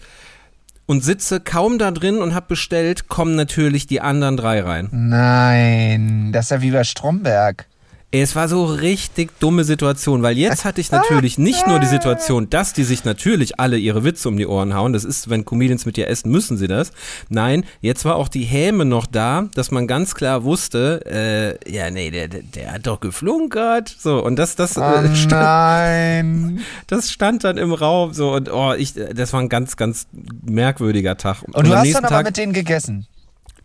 und 0.85 1.03
sitze 1.03 1.39
kaum 1.39 1.77
da 1.77 1.91
drin 1.91 2.17
und 2.17 2.33
habe 2.33 2.47
bestellt, 2.49 3.07
kommen 3.07 3.35
natürlich 3.35 3.87
die 3.87 4.01
anderen 4.01 4.37
drei 4.37 4.61
rein. 4.61 4.89
Nein, 4.91 6.31
das 6.31 6.45
ist 6.45 6.51
ja 6.51 6.61
wie 6.61 6.71
bei 6.71 6.83
Stromberg. 6.83 7.67
Es 8.13 8.35
war 8.35 8.49
so 8.49 8.65
richtig 8.65 9.39
dumme 9.39 9.63
Situation, 9.63 10.21
weil 10.21 10.37
jetzt 10.37 10.65
hatte 10.65 10.81
ich 10.81 10.91
natürlich 10.91 11.37
nicht 11.37 11.65
nur 11.65 11.79
die 11.79 11.87
Situation, 11.87 12.49
dass 12.49 12.73
die 12.73 12.83
sich 12.83 13.05
natürlich 13.05 13.57
alle 13.57 13.77
ihre 13.77 14.03
Witze 14.03 14.27
um 14.27 14.35
die 14.35 14.45
Ohren 14.45 14.73
hauen. 14.73 14.91
Das 14.91 15.05
ist, 15.05 15.29
wenn 15.29 15.45
Comedians 15.45 15.85
mit 15.85 15.95
dir 15.95 16.09
essen, 16.09 16.29
müssen 16.29 16.57
sie 16.57 16.67
das. 16.67 16.91
Nein, 17.29 17.63
jetzt 17.79 18.03
war 18.03 18.17
auch 18.17 18.27
die 18.27 18.43
Häme 18.43 18.83
noch 18.83 19.05
da, 19.05 19.47
dass 19.53 19.71
man 19.71 19.87
ganz 19.87 20.13
klar 20.13 20.43
wusste, 20.43 21.05
äh, 21.05 21.73
ja, 21.73 21.89
nee, 21.89 22.11
der, 22.11 22.27
der, 22.27 22.73
hat 22.73 22.85
doch 22.85 22.99
geflunkert. 22.99 23.95
So, 23.97 24.21
und 24.21 24.35
das, 24.35 24.57
das, 24.57 24.75
äh, 24.75 24.81
oh, 24.81 25.15
stand, 25.15 25.31
nein. 25.31 26.59
das 26.87 27.11
stand 27.11 27.45
dann 27.45 27.57
im 27.57 27.71
Raum 27.71 28.13
so 28.13 28.33
und 28.33 28.51
oh, 28.51 28.73
ich, 28.73 28.93
das 28.93 29.31
war 29.31 29.39
ein 29.39 29.47
ganz, 29.47 29.77
ganz 29.77 30.07
merkwürdiger 30.45 31.15
Tag. 31.15 31.43
Und, 31.43 31.55
und 31.55 31.67
du 31.67 31.77
hast 31.77 31.93
dann 31.93 32.03
aber 32.03 32.23
mit 32.23 32.35
denen 32.35 32.51
gegessen. 32.51 33.07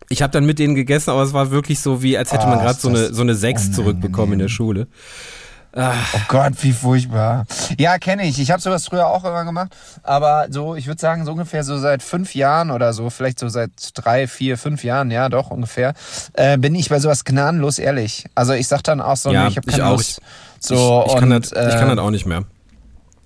Ich 0.09 0.21
habe 0.21 0.31
dann 0.31 0.45
mit 0.45 0.59
denen 0.59 0.75
gegessen, 0.75 1.09
aber 1.09 1.23
es 1.23 1.33
war 1.33 1.51
wirklich 1.51 1.79
so, 1.79 2.01
wie 2.01 2.17
als 2.17 2.31
hätte 2.31 2.47
man 2.47 2.59
oh, 2.59 2.61
gerade 2.61 2.79
so 2.79 2.87
eine, 2.87 3.13
so 3.13 3.21
eine 3.21 3.35
Sechs 3.35 3.71
zurückbekommen 3.71 4.33
in 4.33 4.39
der 4.39 4.47
Schule. 4.47 4.87
Oh 5.79 6.19
Gott, 6.27 6.53
wie 6.61 6.71
furchtbar. 6.71 7.45
Ja, 7.77 7.99
kenne 7.99 8.25
ich. 8.25 8.39
Ich 8.39 8.49
habe 8.49 8.59
sowas 8.59 8.87
früher 8.87 9.05
auch 9.05 9.23
immer 9.23 9.45
gemacht. 9.45 9.75
Aber 10.01 10.47
so, 10.49 10.75
ich 10.75 10.87
würde 10.87 10.99
sagen, 10.99 11.23
so 11.23 11.31
ungefähr 11.33 11.63
so 11.63 11.77
seit 11.77 12.01
fünf 12.01 12.33
Jahren 12.33 12.71
oder 12.71 12.93
so, 12.93 13.11
vielleicht 13.11 13.37
so 13.37 13.47
seit 13.47 13.71
drei, 13.93 14.27
vier, 14.27 14.57
fünf 14.57 14.83
Jahren, 14.83 15.11
ja, 15.11 15.29
doch 15.29 15.51
ungefähr, 15.51 15.93
äh, 16.33 16.57
bin 16.57 16.73
ich 16.73 16.89
bei 16.89 16.99
sowas 16.99 17.25
gnadenlos 17.25 17.77
ehrlich. 17.77 18.25
Also 18.33 18.53
ich 18.53 18.67
sag 18.67 18.81
dann 18.83 19.01
auch 19.01 19.17
so, 19.17 19.31
Ja, 19.31 19.43
nee, 19.43 19.49
ich 19.49 19.57
habe 19.57 19.69
ich 19.69 19.75
keine 19.75 19.89
auch. 19.89 19.97
Lust. 19.97 20.19
So, 20.59 21.03
ich, 21.05 21.13
ich, 21.13 21.19
kann 21.19 21.31
und, 21.31 21.45
das, 21.45 21.51
ich 21.51 21.79
kann 21.79 21.89
äh, 21.89 21.95
das 21.95 22.03
auch 22.03 22.11
nicht 22.11 22.25
mehr. 22.25 22.43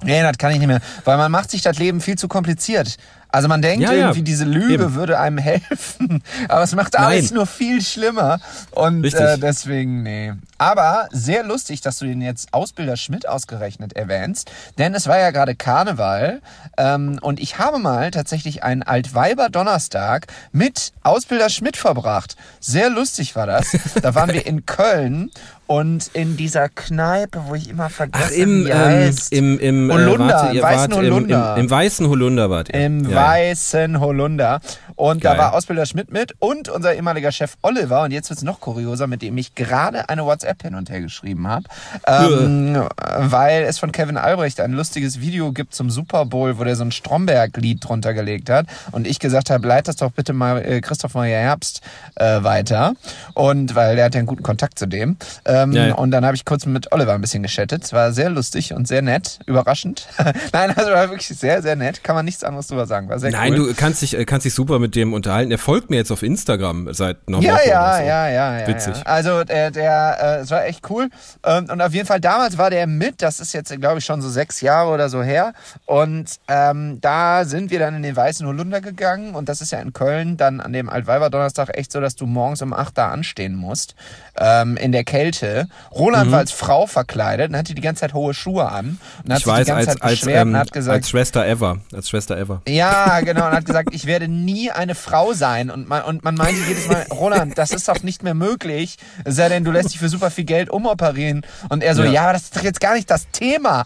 Nee, 0.03 0.21
das 0.21 0.37
kann 0.37 0.51
ich 0.51 0.57
nicht 0.57 0.67
mehr. 0.67 0.81
Weil 1.05 1.17
man 1.17 1.31
macht 1.31 1.51
sich 1.51 1.61
das 1.61 1.77
Leben 1.77 2.01
viel 2.01 2.17
zu 2.17 2.27
kompliziert. 2.27 2.97
Also 3.31 3.47
man 3.47 3.61
denkt 3.61 3.81
Ja, 3.83 3.91
ja. 3.93 3.99
irgendwie, 3.99 4.23
diese 4.23 4.43
Lüge 4.45 4.73
Eben. 4.73 4.95
würde 4.95 5.19
einem 5.19 5.37
helfen. 5.37 6.21
Aber 6.49 6.63
es 6.63 6.75
macht 6.75 6.97
alles 6.97 7.25
Nein. 7.31 7.35
nur 7.35 7.45
viel 7.47 7.81
schlimmer. 7.81 8.39
Und 8.71 9.05
äh, 9.13 9.37
deswegen, 9.37 10.03
nee. 10.03 10.33
Aber 10.57 11.07
sehr 11.11 11.43
lustig, 11.43 11.81
dass 11.81 11.99
du 11.99 12.05
den 12.05 12.21
jetzt 12.21 12.53
Ausbilder 12.53 12.97
Schmidt 12.97 13.27
ausgerechnet 13.27 13.93
erwähnst. 13.93 14.51
Denn 14.77 14.93
es 14.93 15.07
war 15.07 15.17
ja 15.17 15.31
gerade 15.31 15.55
Karneval. 15.55 16.41
Ähm, 16.77 17.19
und 17.21 17.39
ich 17.39 17.57
habe 17.57 17.79
mal 17.79 18.11
tatsächlich 18.11 18.63
einen 18.63 18.83
Altweiber 18.83 19.49
Donnerstag 19.49 20.27
mit 20.51 20.91
Ausbilder 21.03 21.49
Schmidt 21.49 21.77
verbracht. 21.77 22.35
Sehr 22.59 22.89
lustig 22.89 23.35
war 23.35 23.47
das. 23.47 23.75
Da 24.01 24.13
waren 24.13 24.31
wir 24.33 24.45
in 24.45 24.65
Köln. 24.65 25.31
Und 25.71 26.09
in 26.11 26.35
dieser 26.35 26.67
Kneipe, 26.67 27.43
wo 27.47 27.55
ich 27.55 27.69
immer 27.69 27.89
vergesse, 27.89 28.25
Ach, 28.27 28.31
im, 28.31 28.65
wie 28.65 28.69
ähm, 28.71 28.77
heißt. 28.77 29.31
im, 29.31 29.57
im, 29.57 29.89
Holunder, 29.89 30.27
warte, 30.27 30.57
im 30.57 30.63
weißen 30.63 30.91
wart 30.91 30.91
im, 30.91 31.05
im, 31.05 31.13
Holunder. 31.13 31.55
im 31.57 31.69
weißen 31.69 32.09
Holunder 32.09 32.49
wart 32.49 32.69
ihr. 32.73 32.85
Im 32.85 33.09
Ja, 33.09 33.15
weißen 33.15 33.99
Holunder. 34.01 34.59
Und 34.97 35.21
Geil. 35.21 35.37
da 35.37 35.41
war 35.41 35.53
Ausbilder 35.53 35.85
Schmidt 35.85 36.11
mit 36.11 36.33
und 36.39 36.67
unser 36.67 36.93
ehemaliger 36.93 37.31
Chef 37.31 37.55
Oliver. 37.61 38.03
Und 38.03 38.11
jetzt 38.11 38.29
wird's 38.29 38.43
noch 38.43 38.59
kurioser, 38.59 39.07
mit 39.07 39.21
dem 39.21 39.37
ich 39.37 39.55
gerade 39.55 40.09
eine 40.09 40.25
WhatsApp 40.25 40.61
hin 40.61 40.75
und 40.75 40.89
her 40.89 40.99
geschrieben 40.99 41.47
habe. 41.47 41.63
Ähm, 42.05 42.89
weil 43.19 43.63
es 43.63 43.79
von 43.79 43.93
Kevin 43.93 44.17
Albrecht 44.17 44.59
ein 44.59 44.73
lustiges 44.73 45.21
Video 45.21 45.53
gibt 45.53 45.73
zum 45.73 45.89
Super 45.89 46.25
Bowl, 46.25 46.59
wo 46.59 46.65
der 46.65 46.75
so 46.75 46.83
ein 46.83 46.91
Stromberg-Lied 46.91 47.81
drunter 47.81 48.13
gelegt 48.13 48.49
hat. 48.49 48.65
Und 48.91 49.07
ich 49.07 49.19
gesagt 49.19 49.49
habe, 49.49 49.65
leit 49.65 49.87
das 49.87 49.95
doch 49.95 50.11
bitte 50.11 50.33
mal 50.33 50.61
äh, 50.61 50.81
Christoph 50.81 51.13
Maria 51.13 51.37
Herbst 51.37 51.79
äh, 52.15 52.43
weiter. 52.43 52.93
Und 53.35 53.73
weil 53.73 53.95
der 53.95 54.03
hat 54.03 54.15
ja 54.15 54.19
einen 54.19 54.27
guten 54.27 54.43
Kontakt 54.43 54.77
zu 54.77 54.85
dem. 54.85 55.15
Ähm, 55.63 55.71
Ja, 55.73 55.87
ja. 55.87 55.93
Und 55.95 56.11
dann 56.11 56.25
habe 56.25 56.35
ich 56.35 56.45
kurz 56.45 56.65
mit 56.65 56.91
Oliver 56.91 57.13
ein 57.13 57.21
bisschen 57.21 57.43
geschattet. 57.43 57.83
Es 57.83 57.93
war 57.93 58.11
sehr 58.11 58.29
lustig 58.29 58.73
und 58.73 58.87
sehr 58.87 59.01
nett. 59.01 59.39
Überraschend. 59.45 60.07
Nein, 60.53 60.71
also 60.75 60.91
war 60.91 61.09
wirklich 61.09 61.27
sehr, 61.27 61.61
sehr 61.61 61.75
nett. 61.75 62.03
Kann 62.03 62.15
man 62.15 62.25
nichts 62.25 62.43
anderes 62.43 62.67
drüber 62.67 62.85
sagen. 62.85 63.09
War 63.09 63.19
sehr 63.19 63.31
Nein, 63.31 63.53
cool. 63.53 63.67
du 63.69 63.73
kannst 63.75 64.01
dich, 64.01 64.17
äh, 64.17 64.25
kannst 64.25 64.45
dich 64.45 64.53
super 64.53 64.79
mit 64.79 64.95
dem 64.95 65.13
unterhalten. 65.13 65.51
Er 65.51 65.57
folgt 65.57 65.89
mir 65.89 65.97
jetzt 65.97 66.11
auf 66.11 66.23
Instagram 66.23 66.93
seit 66.93 67.17
einer 67.27 67.39
Ja, 67.39 67.53
Woche 67.53 67.69
ja, 67.69 67.81
oder 67.83 67.97
so. 67.97 68.03
ja, 68.07 68.29
ja, 68.29 68.59
ja. 68.59 68.67
Witzig. 68.67 68.95
Ja. 68.97 69.03
Also 69.03 69.43
der, 69.43 69.71
der, 69.71 70.17
äh, 70.21 70.41
es 70.41 70.51
war 70.51 70.65
echt 70.65 70.89
cool. 70.89 71.09
Ähm, 71.45 71.67
und 71.71 71.81
auf 71.81 71.93
jeden 71.93 72.07
Fall 72.07 72.19
damals 72.19 72.57
war 72.57 72.69
der 72.69 72.87
mit. 72.87 73.21
Das 73.21 73.39
ist 73.39 73.53
jetzt, 73.53 73.71
glaube 73.79 73.99
ich, 73.99 74.05
schon 74.05 74.21
so 74.21 74.29
sechs 74.29 74.61
Jahre 74.61 74.91
oder 74.91 75.09
so 75.09 75.21
her. 75.23 75.53
Und 75.85 76.37
ähm, 76.47 76.99
da 77.01 77.45
sind 77.45 77.71
wir 77.71 77.79
dann 77.79 77.95
in 77.95 78.03
den 78.03 78.15
Weißen 78.15 78.45
Holunder 78.47 78.81
gegangen. 78.81 79.35
Und 79.35 79.49
das 79.49 79.61
ist 79.61 79.71
ja 79.71 79.79
in 79.79 79.93
Köln 79.93 80.37
dann 80.37 80.59
an 80.61 80.73
dem 80.73 80.89
Altweiber-Donnerstag 80.89 81.77
echt 81.77 81.91
so, 81.91 81.99
dass 81.99 82.15
du 82.15 82.25
morgens 82.25 82.61
um 82.61 82.73
acht 82.73 82.97
da 82.97 83.09
anstehen 83.09 83.55
musst. 83.55 83.95
Ähm, 84.37 84.77
in 84.77 84.91
der 84.91 85.03
Kälte. 85.03 85.50
Roland 85.93 86.27
Mhm. 86.27 86.31
war 86.31 86.39
als 86.39 86.51
Frau 86.51 86.87
verkleidet 86.87 87.49
und 87.51 87.57
hatte 87.57 87.73
die 87.73 87.81
ganze 87.81 88.01
Zeit 88.01 88.13
hohe 88.13 88.33
Schuhe 88.33 88.69
an. 88.69 88.99
Und 89.23 89.31
hat 89.33 89.39
Ich 89.39 89.45
sich 89.45 89.53
weiß, 89.53 89.65
die 89.65 89.71
ganze 89.71 89.89
als, 89.89 89.99
Zeit 89.99 90.03
als, 90.03 90.27
ähm, 90.27 90.49
und 90.49 90.57
hat 90.57 90.71
gesagt, 90.71 90.95
als 90.97 91.09
Schwester 91.09 91.45
ever. 91.47 91.77
Als 91.93 92.09
Schwester 92.09 92.37
ever. 92.37 92.61
ja, 92.67 93.19
genau, 93.25 93.47
und 93.47 93.53
hat 93.53 93.65
gesagt, 93.65 93.89
ich 93.93 94.05
werde 94.05 94.27
nie 94.27 94.71
eine 94.71 94.95
Frau 94.95 95.33
sein. 95.33 95.69
Und 95.69 95.87
man, 95.89 96.03
und 96.03 96.23
man 96.23 96.35
meinte 96.35 96.61
jedes 96.67 96.87
Mal, 96.87 97.05
Roland, 97.11 97.57
das 97.57 97.71
ist 97.71 97.87
doch 97.87 98.03
nicht 98.03 98.23
mehr 98.23 98.33
möglich. 98.33 98.97
Es 99.25 99.35
sei 99.35 99.49
denn, 99.49 99.63
du 99.63 99.71
lässt 99.71 99.89
dich 99.93 99.99
für 99.99 100.09
super 100.09 100.31
viel 100.31 100.45
Geld 100.45 100.69
umoperieren. 100.69 101.45
Und 101.69 101.83
er 101.83 101.95
so, 101.95 102.03
Ja. 102.03 102.11
ja, 102.11 102.21
aber 102.23 102.33
das 102.33 102.43
ist 102.43 102.55
doch 102.57 102.63
jetzt 102.63 102.79
gar 102.81 102.95
nicht 102.95 103.09
das 103.09 103.29
Thema. 103.31 103.85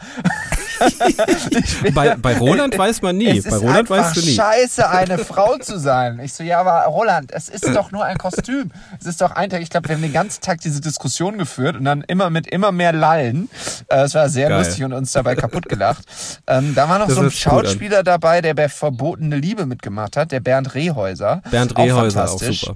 Bei, 1.93 2.15
bei 2.15 2.37
Roland 2.37 2.77
weiß 2.77 3.01
man 3.01 3.17
nie. 3.17 3.37
Es 3.37 3.45
Bei 3.45 3.55
Roland 3.57 3.89
weißt 3.89 4.15
du 4.17 4.21
nie. 4.21 4.35
scheiße, 4.35 4.89
eine 4.89 5.17
Frau 5.19 5.57
zu 5.57 5.79
sein. 5.79 6.19
Ich 6.19 6.33
so, 6.33 6.43
ja, 6.43 6.59
aber 6.59 6.83
Roland, 6.85 7.31
es 7.31 7.49
ist 7.49 7.65
doch 7.73 7.91
nur 7.91 8.03
ein 8.03 8.17
Kostüm. 8.17 8.71
Es 8.99 9.05
ist 9.05 9.21
doch 9.21 9.31
ein 9.31 9.49
Tag, 9.49 9.61
ich 9.61 9.69
glaube, 9.69 9.87
wir 9.89 9.95
haben 9.95 10.01
den 10.01 10.13
ganzen 10.13 10.41
Tag 10.41 10.59
diese 10.61 10.81
Diskussion 10.81 11.37
geführt 11.37 11.54
und 11.57 11.85
dann 11.85 12.01
immer 12.01 12.29
mit 12.29 12.47
immer 12.47 12.71
mehr 12.71 12.93
Lallen. 12.93 13.49
Äh, 13.89 14.01
Es 14.03 14.15
war 14.15 14.29
sehr 14.29 14.49
Geil. 14.49 14.59
lustig 14.59 14.83
und 14.83 14.93
uns 14.93 15.11
dabei 15.11 15.35
kaputt 15.35 15.67
gelacht. 15.69 16.03
Ähm, 16.47 16.73
da 16.75 16.87
war 16.89 16.99
noch 16.99 17.07
Das 17.07 17.15
so 17.15 17.21
ein. 17.21 17.31
Schauspieler 17.31 18.03
dabei, 18.03 18.41
der 18.41 18.53
bei 18.53 18.69
Verbotene 18.69 19.37
Liebe 19.37 19.65
mitgemacht 19.65 20.17
hat, 20.17 20.31
der 20.31 20.39
Bernd 20.39 20.75
Rehäuser. 20.75 21.41
Bernd 21.51 21.75
Auch 21.75 21.83
Rehäuser 21.85 22.23
auch 22.25 22.27
fantastisch. 22.29 22.61
super. 22.61 22.75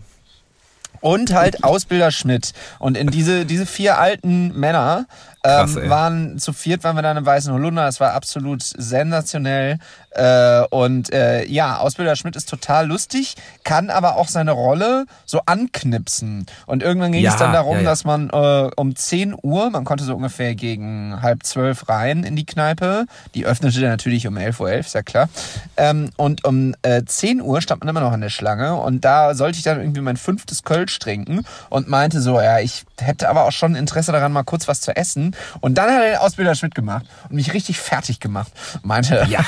Und 1.01 1.33
halt 1.33 1.63
Ausbilder 1.63 2.11
Schmidt. 2.11 2.51
Und 2.79 2.97
in 2.97 3.07
diese, 3.07 3.45
diese 3.45 3.65
vier 3.65 3.99
alten 3.99 4.57
Männer 4.59 5.05
Krass, 5.43 5.75
ähm, 5.75 5.89
waren 5.89 6.39
zu 6.39 6.51
viert 6.53 6.83
waren 6.83 6.95
wir 6.95 7.01
dann 7.01 7.17
im 7.17 7.25
Weißen 7.25 7.53
Holunder. 7.53 7.85
Das 7.85 7.99
war 7.99 8.13
absolut 8.13 8.61
sensationell. 8.63 9.79
Äh, 10.11 10.63
und 10.69 11.13
äh, 11.13 11.45
ja, 11.45 11.77
Ausbilder 11.77 12.15
Schmidt 12.15 12.35
ist 12.35 12.49
total 12.49 12.87
lustig, 12.87 13.35
kann 13.63 13.89
aber 13.89 14.17
auch 14.17 14.27
seine 14.27 14.51
Rolle 14.51 15.05
so 15.25 15.41
anknipsen. 15.45 16.45
Und 16.65 16.83
irgendwann 16.83 17.11
ging 17.11 17.21
Ja, 17.23 17.31
es 17.31 17.37
dann 17.37 17.53
darum, 17.53 17.77
ja, 17.77 17.83
ja. 17.83 17.89
dass 17.89 18.05
man 18.05 18.29
äh, 18.31 18.69
um 18.75 18.95
10 18.95 19.35
Uhr, 19.41 19.69
man 19.69 19.85
konnte 19.85 20.03
so 20.03 20.15
ungefähr 20.15 20.55
gegen 20.55 21.21
halb 21.21 21.43
zwölf 21.43 21.87
rein 21.89 22.23
in 22.23 22.35
die 22.35 22.45
Kneipe. 22.45 23.05
Die 23.35 23.45
öffnete 23.45 23.79
dann 23.79 23.91
natürlich 23.91 24.27
um 24.27 24.35
11.11 24.37 24.59
Uhr, 24.59 24.71
ist 24.73 24.95
ja 24.95 25.03
klar. 25.03 25.29
Ähm, 25.77 26.09
und 26.17 26.43
um 26.43 26.73
äh, 26.81 27.03
10 27.05 27.41
Uhr 27.41 27.61
stand 27.61 27.81
man 27.81 27.89
immer 27.89 28.01
noch 28.01 28.11
an 28.11 28.21
der 28.21 28.29
Schlange 28.29 28.75
und 28.75 29.05
da 29.05 29.35
sollte 29.35 29.57
ich 29.57 29.63
dann 29.63 29.79
irgendwie 29.79 30.01
mein 30.01 30.17
fünftes 30.17 30.63
Kölsch 30.63 30.97
trinken 30.99 31.45
und 31.69 31.87
meinte 31.87 32.19
so, 32.19 32.41
ja, 32.41 32.59
ich 32.59 32.83
hätte 33.01 33.29
aber 33.29 33.43
auch 33.45 33.51
schon 33.51 33.75
Interesse 33.75 34.11
daran, 34.11 34.31
mal 34.31 34.43
kurz 34.43 34.67
was 34.67 34.81
zu 34.81 34.95
essen. 34.95 35.35
Und 35.59 35.75
dann 35.77 35.89
hat 35.91 36.01
er 36.01 36.09
den 36.11 36.17
Ausbilder 36.17 36.55
Schmidt 36.55 36.75
gemacht 36.75 37.05
und 37.29 37.35
mich 37.35 37.53
richtig 37.53 37.79
fertig 37.79 38.19
gemacht. 38.19 38.51
Meinte, 38.83 39.25
ja, 39.29 39.39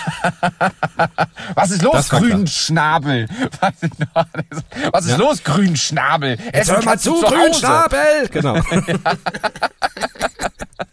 was 1.55 1.71
ist 1.71 1.81
los. 1.81 2.09
Grünschnabel? 2.09 3.27
Was 4.91 5.05
ist, 5.05 5.11
Ja. 5.11 5.17
los, 5.17 5.43
Grünschnabel? 5.43 6.31
Jetzt 6.39 6.53
Essen 6.53 6.75
hör 6.75 6.83
mal 6.83 6.99
zu, 6.99 7.21
Hause. 7.21 7.35
Grünschnabel! 7.35 8.27
Genau. 8.31 8.55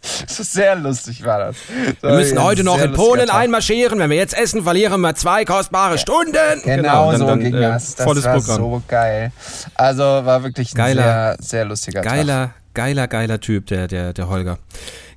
Das 0.01 0.39
ist 0.39 0.53
sehr 0.53 0.75
lustig 0.75 1.25
war 1.25 1.39
das. 1.39 1.55
Wir 2.01 2.11
müssen 2.11 2.41
heute 2.41 2.63
noch 2.63 2.81
in 2.81 2.93
Polen 2.93 3.27
Tag. 3.27 3.35
einmarschieren. 3.35 3.99
Wenn 3.99 4.09
wir 4.09 4.17
jetzt 4.17 4.33
essen, 4.37 4.63
verlieren 4.63 5.01
wir 5.01 5.13
zwei 5.15 5.43
kostbare 5.43 5.97
Stunden. 5.97 6.31
Genau, 6.63 7.11
dann- 7.11 7.19
so 7.19 7.27
dann, 7.27 7.39
ging 7.41 7.53
äh, 7.53 7.61
das. 7.61 7.95
Das 7.95 8.05
volles 8.05 8.23
war 8.23 8.35
Programm. 8.37 8.57
so 8.57 8.83
geil. 8.87 9.31
Also 9.75 10.03
war 10.03 10.43
wirklich 10.43 10.73
ein 10.73 10.77
Geiler- 10.77 11.35
sehr, 11.37 11.37
sehr 11.41 11.65
lustiger 11.65 12.01
Tag. 12.01 12.11
Geiler, 12.13 12.53
geiler, 12.73 13.07
geiler 13.07 13.39
Typ, 13.41 13.67
der, 13.67 13.87
der, 13.87 14.13
der 14.13 14.29
Holger. 14.29 14.57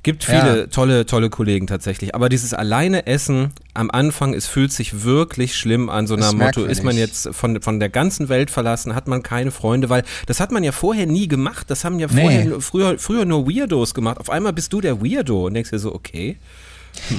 Gibt 0.05 0.25
viele 0.25 0.61
Ja. 0.63 0.67
tolle, 0.67 1.07
tolle 1.07 1.31
Kollegen 1.31 1.69
tatsächlich. 1.69 2.15
Aber 2.15 2.29
dieses 2.29 2.55
alleine 2.55 3.07
Essen 3.07 3.53
am 3.73 3.89
Anfang, 3.91 4.35
es 4.35 4.49
fühlt 4.49 4.73
sich 4.73 5.05
wirklich 5.05 5.55
schlimm 5.55 5.89
an. 5.89 6.09
So 6.09 6.17
nach 6.17 6.29
Ist 6.33 6.35
Motto, 6.39 6.65
ist 6.65 6.83
man 6.83 6.97
jetzt 6.97 7.29
von, 7.33 7.63
von 7.63 7.79
der 7.79 7.89
ganzen 7.89 8.29
Welt 8.29 8.51
verlassen, 8.51 8.95
hat 8.97 9.07
man 9.07 9.23
keine 9.23 9.53
Freunde, 9.53 9.91
weil 9.91 10.03
das 10.27 10.41
hat 10.41 10.51
man 10.51 10.65
ja 10.65 10.73
vorher 10.73 11.07
nie 11.07 11.29
gemacht. 11.29 11.71
Das 11.71 11.85
haben 11.85 12.01
ja 12.01 12.09
Nee. 12.11 12.21
vorher, 12.23 12.61
früher, 12.61 12.99
früher 12.99 13.25
nur 13.25 13.47
Weirdos 13.47 13.95
gemacht. 13.95 14.19
Auf 14.19 14.29
einmal 14.31 14.53
bist 14.53 14.73
du 14.73 14.81
der 14.81 15.01
Weirdo 15.01 15.47
und 15.47 15.55
denkst 15.55 15.71
dir 15.71 15.79
so, 15.79 15.95
okay. 15.95 16.37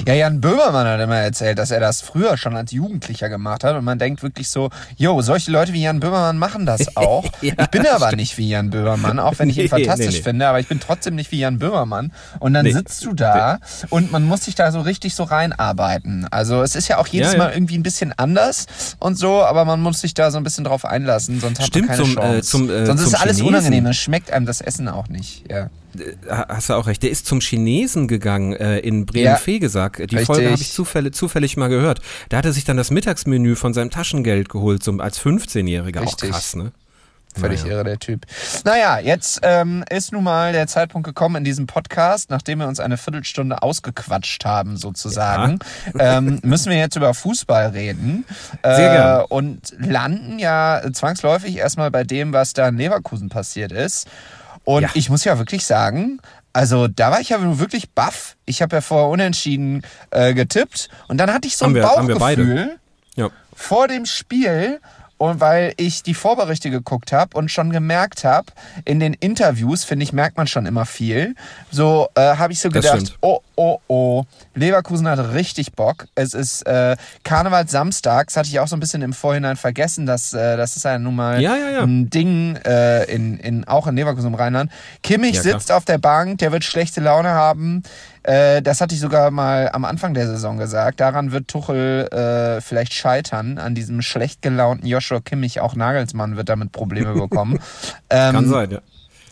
Ja, 0.06 0.14
Jan 0.14 0.40
Böhmermann 0.40 0.86
hat 0.86 1.00
immer 1.00 1.16
erzählt, 1.18 1.58
dass 1.58 1.70
er 1.70 1.80
das 1.80 2.00
früher 2.00 2.36
schon 2.36 2.56
als 2.56 2.70
Jugendlicher 2.72 3.28
gemacht 3.28 3.64
hat 3.64 3.76
und 3.76 3.84
man 3.84 3.98
denkt 3.98 4.22
wirklich 4.22 4.48
so, 4.48 4.70
jo, 4.96 5.20
solche 5.20 5.50
Leute 5.50 5.72
wie 5.72 5.82
Jan 5.82 6.00
Böhmermann 6.00 6.38
machen 6.38 6.64
das 6.64 6.96
auch. 6.96 7.24
Ja, 7.42 7.54
ich 7.60 7.66
bin 7.68 7.86
aber 7.86 8.14
nicht 8.16 8.38
wie 8.38 8.48
Jan 8.48 8.70
Böhmermann, 8.70 9.18
auch 9.18 9.38
wenn 9.38 9.50
ich 9.50 9.58
ihn 9.58 9.62
Nee, 9.64 9.68
fantastisch 9.68 10.06
nee, 10.06 10.16
nee. 10.18 10.22
finde, 10.22 10.48
aber 10.48 10.60
ich 10.60 10.68
bin 10.68 10.80
trotzdem 10.80 11.14
nicht 11.16 11.30
wie 11.32 11.40
Jan 11.40 11.58
Böhmermann. 11.58 12.12
Und 12.38 12.54
dann 12.54 12.70
sitzt 12.70 13.04
du 13.04 13.14
da 13.14 13.58
und 13.90 14.12
man 14.12 14.24
muss 14.24 14.44
sich 14.44 14.54
da 14.54 14.70
so 14.72 14.80
richtig 14.80 15.14
so 15.14 15.24
reinarbeiten. 15.24 16.26
Also 16.30 16.62
es 16.62 16.74
ist 16.76 16.88
ja 16.88 16.98
auch 16.98 17.06
jedes 17.06 17.32
Ja, 17.32 17.38
ja. 17.38 17.44
Mal 17.44 17.52
irgendwie 17.52 17.76
ein 17.78 17.82
bisschen 17.82 18.12
anders 18.16 18.66
und 19.00 19.18
so, 19.18 19.44
aber 19.44 19.64
man 19.64 19.80
muss 19.80 20.00
sich 20.00 20.14
da 20.14 20.30
so 20.30 20.38
ein 20.38 20.44
bisschen 20.44 20.64
drauf 20.64 20.84
einlassen, 20.84 21.40
sonst 21.40 21.58
hat 21.60 21.66
Stimmt, 21.66 21.88
man 21.88 21.96
keine 21.96 22.08
zum, 22.08 22.18
äh, 22.18 22.22
Chance. 22.22 22.50
zum, 22.50 22.70
äh, 22.70 22.86
sonst 22.86 23.02
ist 23.02 23.14
alles 23.14 23.36
Chinesen. 23.36 23.46
unangenehm, 23.48 23.86
es 23.86 23.96
schmeckt 23.96 24.30
einem 24.30 24.46
das 24.46 24.60
Essen 24.60 24.88
auch 24.88 25.08
nicht. 25.08 25.44
Ja. 25.50 25.68
Ha- 26.28 26.46
Hast 26.48 26.68
du 26.70 26.74
auch 26.74 26.86
recht. 26.86 27.02
Der 27.02 27.10
ist 27.10 27.26
zum 27.26 27.40
Chinesen 27.40 28.08
gegangen 28.08 28.52
äh, 28.54 28.78
in 28.78 29.00
Ja, 29.00 29.04
Bremen-Fegesack. 29.04 29.96
Die 29.96 30.02
richtig. 30.02 30.26
Folge 30.26 30.50
habe 30.50 30.60
ich 30.60 30.72
zufällig, 30.72 31.14
zufällig 31.14 31.56
mal 31.56 31.68
gehört. 31.68 32.00
Da 32.28 32.38
hat 32.38 32.44
er 32.44 32.52
sich 32.52 32.64
dann 32.64 32.76
das 32.76 32.90
Mittagsmenü 32.90 33.56
von 33.56 33.74
seinem 33.74 33.90
Taschengeld 33.90 34.48
geholt, 34.48 34.82
so 34.82 34.92
als 34.98 35.20
15-Jähriger. 35.20 36.02
Auch 36.04 36.16
krass, 36.16 36.56
ne? 36.56 36.72
Völlig 37.36 37.62
Naja. 37.64 37.74
irre, 37.74 37.84
der 37.84 37.98
Typ. 37.98 38.26
Naja, 38.64 39.00
jetzt 39.00 39.40
ähm, 39.42 39.84
ist 39.90 40.12
nun 40.12 40.22
mal 40.22 40.52
der 40.52 40.68
Zeitpunkt 40.68 41.04
gekommen 41.04 41.34
in 41.34 41.42
diesem 41.44 41.66
Podcast, 41.66 42.30
nachdem 42.30 42.60
wir 42.60 42.68
uns 42.68 42.78
eine 42.78 42.96
Viertelstunde 42.96 43.60
ausgequatscht 43.60 44.44
haben, 44.44 44.76
sozusagen, 44.76 45.58
ähm, 45.98 46.38
müssen 46.44 46.70
wir 46.70 46.78
jetzt 46.78 46.94
über 46.94 47.12
Fußball 47.12 47.70
reden. 47.70 48.24
Äh, 48.62 48.76
Sehr 48.76 48.92
gern. 48.92 49.24
Und 49.30 49.74
landen 49.80 50.38
ja 50.38 50.80
zwangsläufig 50.92 51.56
erstmal 51.56 51.90
bei 51.90 52.04
dem, 52.04 52.32
was 52.32 52.52
da 52.52 52.68
in 52.68 52.76
Leverkusen 52.76 53.30
passiert 53.30 53.72
ist. 53.72 54.06
Und 54.64 54.82
Ja. 54.82 54.90
ich 54.94 55.10
muss 55.10 55.24
ja 55.24 55.38
wirklich 55.38 55.64
sagen, 55.66 56.20
also 56.52 56.88
da 56.88 57.10
war 57.10 57.20
ich 57.20 57.30
ja 57.30 57.38
wirklich 57.58 57.90
baff. 57.90 58.36
Ich 58.46 58.62
habe 58.62 58.76
ja 58.76 58.80
vorher 58.80 59.08
unentschieden 59.08 59.82
äh, 60.10 60.34
getippt 60.34 60.88
und 61.08 61.18
dann 61.18 61.32
hatte 61.32 61.48
ich 61.48 61.56
so 61.56 61.66
Haben 61.66 61.72
ein 61.76 62.08
wir-. 62.08 62.14
Bauchgefühl 62.16 62.78
Ja. 63.16 63.28
vor 63.54 63.88
dem 63.88 64.06
Spiel 64.06 64.80
und 65.18 65.40
weil 65.40 65.74
ich 65.76 66.02
die 66.02 66.14
Vorberichte 66.14 66.70
geguckt 66.70 67.12
habe 67.12 67.36
und 67.36 67.50
schon 67.50 67.70
gemerkt 67.70 68.24
habe, 68.24 68.46
in 68.84 69.00
den 69.00 69.14
Interviews, 69.14 69.84
finde 69.84 70.04
ich, 70.04 70.12
merkt 70.12 70.36
man 70.36 70.46
schon 70.46 70.66
immer 70.66 70.86
viel. 70.86 71.34
So 71.70 72.08
äh, 72.14 72.36
habe 72.36 72.52
ich 72.52 72.60
so 72.60 72.68
gedacht, 72.68 73.16
oh, 73.20 73.40
oh, 73.56 73.78
oh, 73.86 74.24
Leverkusen 74.54 75.08
hat 75.08 75.32
richtig 75.32 75.72
Bock. 75.72 76.06
Es 76.14 76.34
ist 76.34 76.66
äh, 76.66 76.96
Karneval 77.22 77.68
Samstags, 77.68 78.36
hatte 78.36 78.48
ich 78.48 78.58
auch 78.60 78.68
so 78.68 78.76
ein 78.76 78.80
bisschen 78.80 79.02
im 79.02 79.12
Vorhinein 79.12 79.56
vergessen, 79.56 80.06
dass 80.06 80.32
äh, 80.32 80.56
das 80.56 80.76
ist 80.76 80.84
ja 80.84 80.98
nun 80.98 81.14
mal 81.14 81.40
ja, 81.40 81.56
ja, 81.56 81.70
ja. 81.70 81.82
ein 81.82 82.10
Ding 82.10 82.56
äh, 82.64 83.04
in, 83.04 83.38
in, 83.38 83.66
auch 83.66 83.86
in 83.86 83.96
Leverkusen 83.96 84.28
im 84.28 84.34
Rheinland. 84.34 84.70
Kimmich 85.02 85.40
sitzt 85.40 85.70
auf 85.70 85.84
der 85.84 85.98
Bank, 85.98 86.38
der 86.38 86.52
wird 86.52 86.64
schlechte 86.64 87.00
Laune 87.00 87.30
haben. 87.30 87.82
Äh, 88.24 88.62
das 88.62 88.80
hatte 88.80 88.94
ich 88.94 89.00
sogar 89.00 89.30
mal 89.30 89.70
am 89.72 89.84
Anfang 89.84 90.14
der 90.14 90.26
Saison 90.26 90.56
gesagt. 90.56 91.00
Daran 91.00 91.30
wird 91.30 91.46
Tuchel 91.48 92.08
äh, 92.08 92.60
vielleicht 92.60 92.94
scheitern, 92.94 93.58
an 93.58 93.74
diesem 93.74 94.02
schlecht 94.02 94.42
gelaunten 94.42 94.86
Joshua 94.86 95.20
Kimmich. 95.20 95.60
Auch 95.60 95.76
Nagelsmann 95.76 96.36
wird 96.36 96.48
damit 96.48 96.72
Probleme 96.72 97.12
bekommen. 97.20 97.60
ähm, 98.10 98.34
Kann 98.34 98.48
sein, 98.48 98.70
ja. 98.72 98.78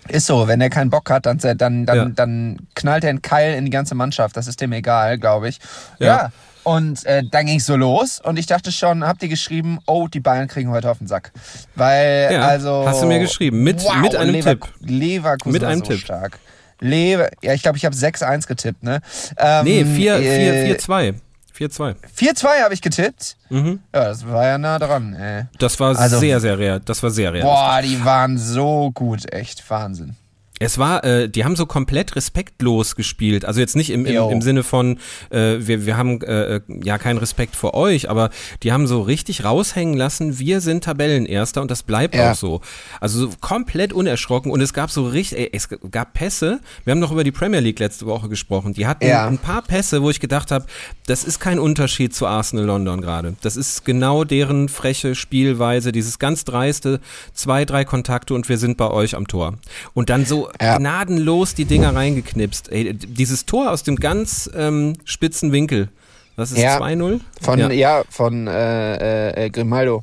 Ist 0.09 0.27
so, 0.27 0.49
wenn 0.49 0.61
er 0.61 0.69
keinen 0.69 0.91
Bock 0.91 1.11
hat, 1.11 1.27
dann, 1.27 1.39
dann, 1.39 1.87
dann, 1.87 1.97
ja. 1.97 2.05
dann 2.07 2.59
knallt 2.75 3.05
er 3.05 3.11
einen 3.11 3.23
Keil 3.23 3.55
in 3.55 3.65
die 3.65 3.71
ganze 3.71 3.95
Mannschaft. 3.95 4.37
Das 4.37 4.47
ist 4.47 4.61
dem 4.61 4.73
egal, 4.73 5.19
glaube 5.19 5.49
ich. 5.49 5.59
Ja. 5.99 6.07
ja. 6.07 6.33
Und 6.65 7.05
äh, 7.07 7.23
dann 7.29 7.47
ging 7.47 7.59
es 7.59 7.67
so 7.67 7.77
los 7.77 8.21
und 8.23 8.39
ich 8.39 8.47
dachte 8.47 8.71
schon, 8.71 9.05
habt 9.05 9.23
ihr 9.23 9.29
geschrieben, 9.29 9.79
oh, 9.87 10.07
die 10.07 10.21
Bayern 10.21 10.47
kriegen 10.47 10.71
heute 10.71 10.91
auf 10.91 10.99
den 10.99 11.09
Sack. 11.09 11.33
Weil, 11.75 12.31
ja, 12.33 12.43
also. 12.43 12.85
Hast 12.87 13.03
du 13.03 13.07
mir 13.07 13.19
geschrieben, 13.19 13.63
mit, 13.63 13.83
wow, 13.83 13.97
mit 13.97 14.15
einem 14.15 14.33
Lever 14.33 14.51
Tipp. 14.51 14.69
Leverkusen 14.81 15.53
mit 15.53 15.65
einem 15.65 15.81
so 15.81 15.87
Tipp. 15.87 16.01
stark. 16.01 16.39
Lever 16.83 17.31
ja, 17.43 17.55
ich 17.55 17.63
glaube, 17.63 17.79
ich 17.79 17.85
habe 17.85 17.95
6-1 17.95 18.47
getippt, 18.47 18.83
ne? 18.83 19.01
Ähm, 19.37 19.65
nee, 19.65 19.83
4-2. 19.83 21.15
4-2. 21.57 21.95
4-2 22.19 22.63
habe 22.63 22.75
ich 22.75 22.83
getippt. 22.83 23.37
Mhm. 23.51 23.81
Ja, 23.95 24.05
das 24.05 24.27
war 24.27 24.47
ja 24.47 24.59
nah 24.59 24.79
dran. 24.79 25.15
Ey. 25.15 25.45
Das 25.59 25.79
war 25.81 25.97
also, 25.97 26.19
sehr, 26.19 26.41
sehr 26.41 26.59
real. 26.59 26.81
Das 26.81 27.03
war 27.03 27.11
sehr 27.11 27.33
real. 27.33 27.45
Boah, 27.45 27.81
die 27.83 28.03
waren 28.05 28.39
so 28.39 28.91
gut, 28.93 29.33
echt 29.33 29.69
Wahnsinn. 29.69 30.17
Es 30.63 30.79
war, 30.79 31.05
äh, 31.05 31.29
die 31.29 31.45
haben 31.45 31.57
so 31.57 31.67
komplett 31.67 32.15
respektlos 32.15 32.95
gespielt. 32.97 33.45
Also 33.45 33.61
jetzt 33.61 33.77
nicht 33.77 33.91
im, 33.91 34.07
im, 34.07 34.31
im 34.31 34.43
Sinne 34.43 34.63
von, 34.63 34.99
äh, 35.31 35.57
wir, 35.59 35.87
wir 35.87 35.97
haben 35.97 36.21
äh, 36.23 36.61
ja 36.85 36.99
keinen 36.99 37.19
Respekt 37.19 37.57
vor 37.57 37.75
euch, 37.75 38.09
aber 38.09 38.31
die 38.63 38.73
haben 38.73 38.87
so 38.87 39.03
richtig 39.03 39.45
raushängen 39.45 39.97
lassen, 39.97 40.39
wir 40.39 40.61
sind 40.61 40.85
Tabellenerster 40.85 41.61
und 41.61 41.71
das 41.71 41.83
bleibt 41.83 42.15
ja. 42.15 42.31
auch 42.31 42.37
so. 42.37 42.61
Also 43.01 43.19
so 43.27 43.31
komplett 43.41 43.93
unerschrocken 43.93 44.53
und 44.53 44.61
es 44.61 44.73
gab 44.73 44.91
so 44.91 45.07
richtig, 45.07 45.39
ey, 45.39 45.51
es 45.53 45.69
gab 45.91 46.15
Pässe, 46.15 46.61
wir 46.85 46.93
haben 46.93 47.01
noch 47.01 47.13
über 47.13 47.25
die 47.25 47.33
Premier 47.33 47.61
League 47.61 47.79
letzte 47.79 48.07
Woche 48.07 48.29
gesprochen, 48.29 48.73
die 48.75 48.87
hatten 48.87 49.07
ja. 49.07 49.27
ein 49.27 49.39
paar 49.39 49.63
Pässe, 49.63 50.03
wo 50.03 50.11
ich 50.11 50.21
gedacht 50.21 50.51
habe, 50.51 50.67
das 51.07 51.25
ist 51.25 51.41
kein 51.41 51.59
Unterschied 51.59 52.15
zu 52.15 52.27
Arsenal 52.27 52.67
London 52.67 53.01
gerade. 53.01 53.35
Das 53.43 53.57
ist 53.57 53.85
genau 53.85 54.25
deren 54.25 54.69
freche 54.69 55.15
Spielweise, 55.15 55.91
dieses 55.91 56.19
ganz 56.19 56.45
dreiste, 56.45 57.01
zwei, 57.35 57.65
drei 57.65 57.85
Kontakte 57.85 58.35
und 58.35 58.49
wir 58.49 58.59
sind 58.59 58.77
bei 58.77 58.91
euch 58.91 59.17
am 59.17 59.27
Tor. 59.27 59.55
Und 59.95 60.11
dann 60.11 60.25
so 60.25 60.52
ja. 60.61 60.79
gnadenlos 60.79 61.55
die 61.55 61.65
Dinger 61.65 61.95
reingeknipst. 61.95 62.71
Ey, 62.71 62.95
dieses 62.95 63.47
Tor 63.47 63.71
aus 63.71 63.83
dem 63.83 63.97
ganz 63.97 64.51
ähm, 64.55 64.97
spitzen 65.05 65.53
Winkel. 65.53 65.89
Was 66.37 66.53
ist 66.53 66.59
ja, 66.59 66.79
2-0? 66.79 67.21
Von, 67.41 67.59
ja, 67.59 67.71
ja 67.71 68.03
von 68.09 68.47
äh, 68.47 69.45
äh, 69.47 69.51
Grimaldo. 69.51 70.03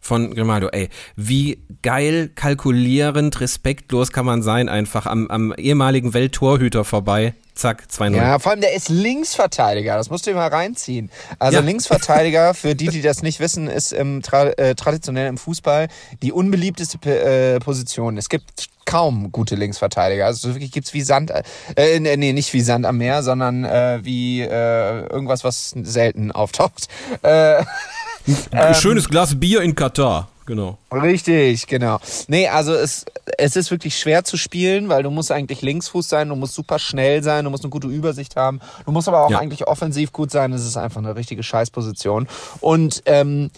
Von 0.00 0.34
Grimaldo, 0.34 0.68
ey, 0.68 0.88
wie 1.14 1.62
geil, 1.82 2.30
kalkulierend, 2.34 3.40
respektlos 3.40 4.12
kann 4.12 4.24
man 4.24 4.42
sein, 4.42 4.68
einfach 4.68 5.06
am, 5.06 5.26
am 5.28 5.52
ehemaligen 5.56 6.14
Welttorhüter 6.14 6.84
vorbei. 6.84 7.34
Zack, 7.54 7.84
2-0. 7.92 8.16
Ja, 8.16 8.38
vor 8.38 8.52
allem 8.52 8.62
der 8.62 8.72
ist 8.72 8.88
Linksverteidiger, 8.88 9.94
das 9.96 10.08
musst 10.08 10.26
du 10.26 10.32
mal 10.32 10.48
reinziehen. 10.48 11.10
Also 11.38 11.58
ja. 11.58 11.64
Linksverteidiger, 11.64 12.54
für 12.54 12.74
die, 12.74 12.88
die 12.88 13.02
das 13.02 13.22
nicht 13.22 13.40
wissen, 13.40 13.68
ist 13.68 13.92
im, 13.92 14.22
tra 14.22 14.44
äh, 14.44 14.74
traditionell 14.74 15.28
im 15.28 15.36
Fußball 15.36 15.88
die 16.22 16.32
unbeliebteste 16.32 16.98
äh, 17.04 17.60
Position. 17.60 18.16
Es 18.16 18.30
gibt 18.30 18.70
kaum 18.86 19.30
gute 19.30 19.56
Linksverteidiger. 19.56 20.26
Also 20.26 20.54
wirklich 20.54 20.72
gibt's 20.72 20.94
wie 20.94 21.02
Sand, 21.02 21.32
äh, 21.76 22.00
nee, 22.00 22.32
nicht 22.32 22.52
wie 22.54 22.62
Sand 22.62 22.86
am 22.86 22.96
Meer, 22.96 23.22
sondern 23.22 23.64
äh, 23.64 24.00
wie 24.02 24.40
äh, 24.40 25.06
irgendwas, 25.06 25.44
was 25.44 25.74
selten 25.82 26.32
auftaucht. 26.32 26.88
Äh, 27.22 27.62
Ein 28.50 28.74
schönes 28.74 29.08
Glas 29.08 29.38
Bier 29.38 29.62
in 29.62 29.74
Katar. 29.74 30.28
Genau. 30.46 30.78
Richtig, 30.92 31.68
genau. 31.68 32.00
Nee, 32.26 32.48
also 32.48 32.74
es, 32.74 33.04
es 33.38 33.54
ist 33.54 33.70
wirklich 33.70 33.96
schwer 33.96 34.24
zu 34.24 34.36
spielen, 34.36 34.88
weil 34.88 35.04
du 35.04 35.10
musst 35.10 35.30
eigentlich 35.30 35.62
Linksfuß 35.62 36.08
sein, 36.08 36.28
du 36.28 36.34
musst 36.34 36.54
super 36.54 36.80
schnell 36.80 37.22
sein, 37.22 37.44
du 37.44 37.50
musst 37.50 37.62
eine 37.62 37.70
gute 37.70 37.86
Übersicht 37.86 38.34
haben, 38.34 38.60
du 38.84 38.90
musst 38.90 39.06
aber 39.06 39.24
auch 39.24 39.30
ja. 39.30 39.38
eigentlich 39.38 39.68
offensiv 39.68 40.12
gut 40.12 40.32
sein. 40.32 40.52
Es 40.52 40.66
ist 40.66 40.76
einfach 40.76 41.00
eine 41.00 41.14
richtige 41.14 41.44
Scheißposition. 41.44 42.26
Und 42.60 43.02
ähm, 43.06 43.50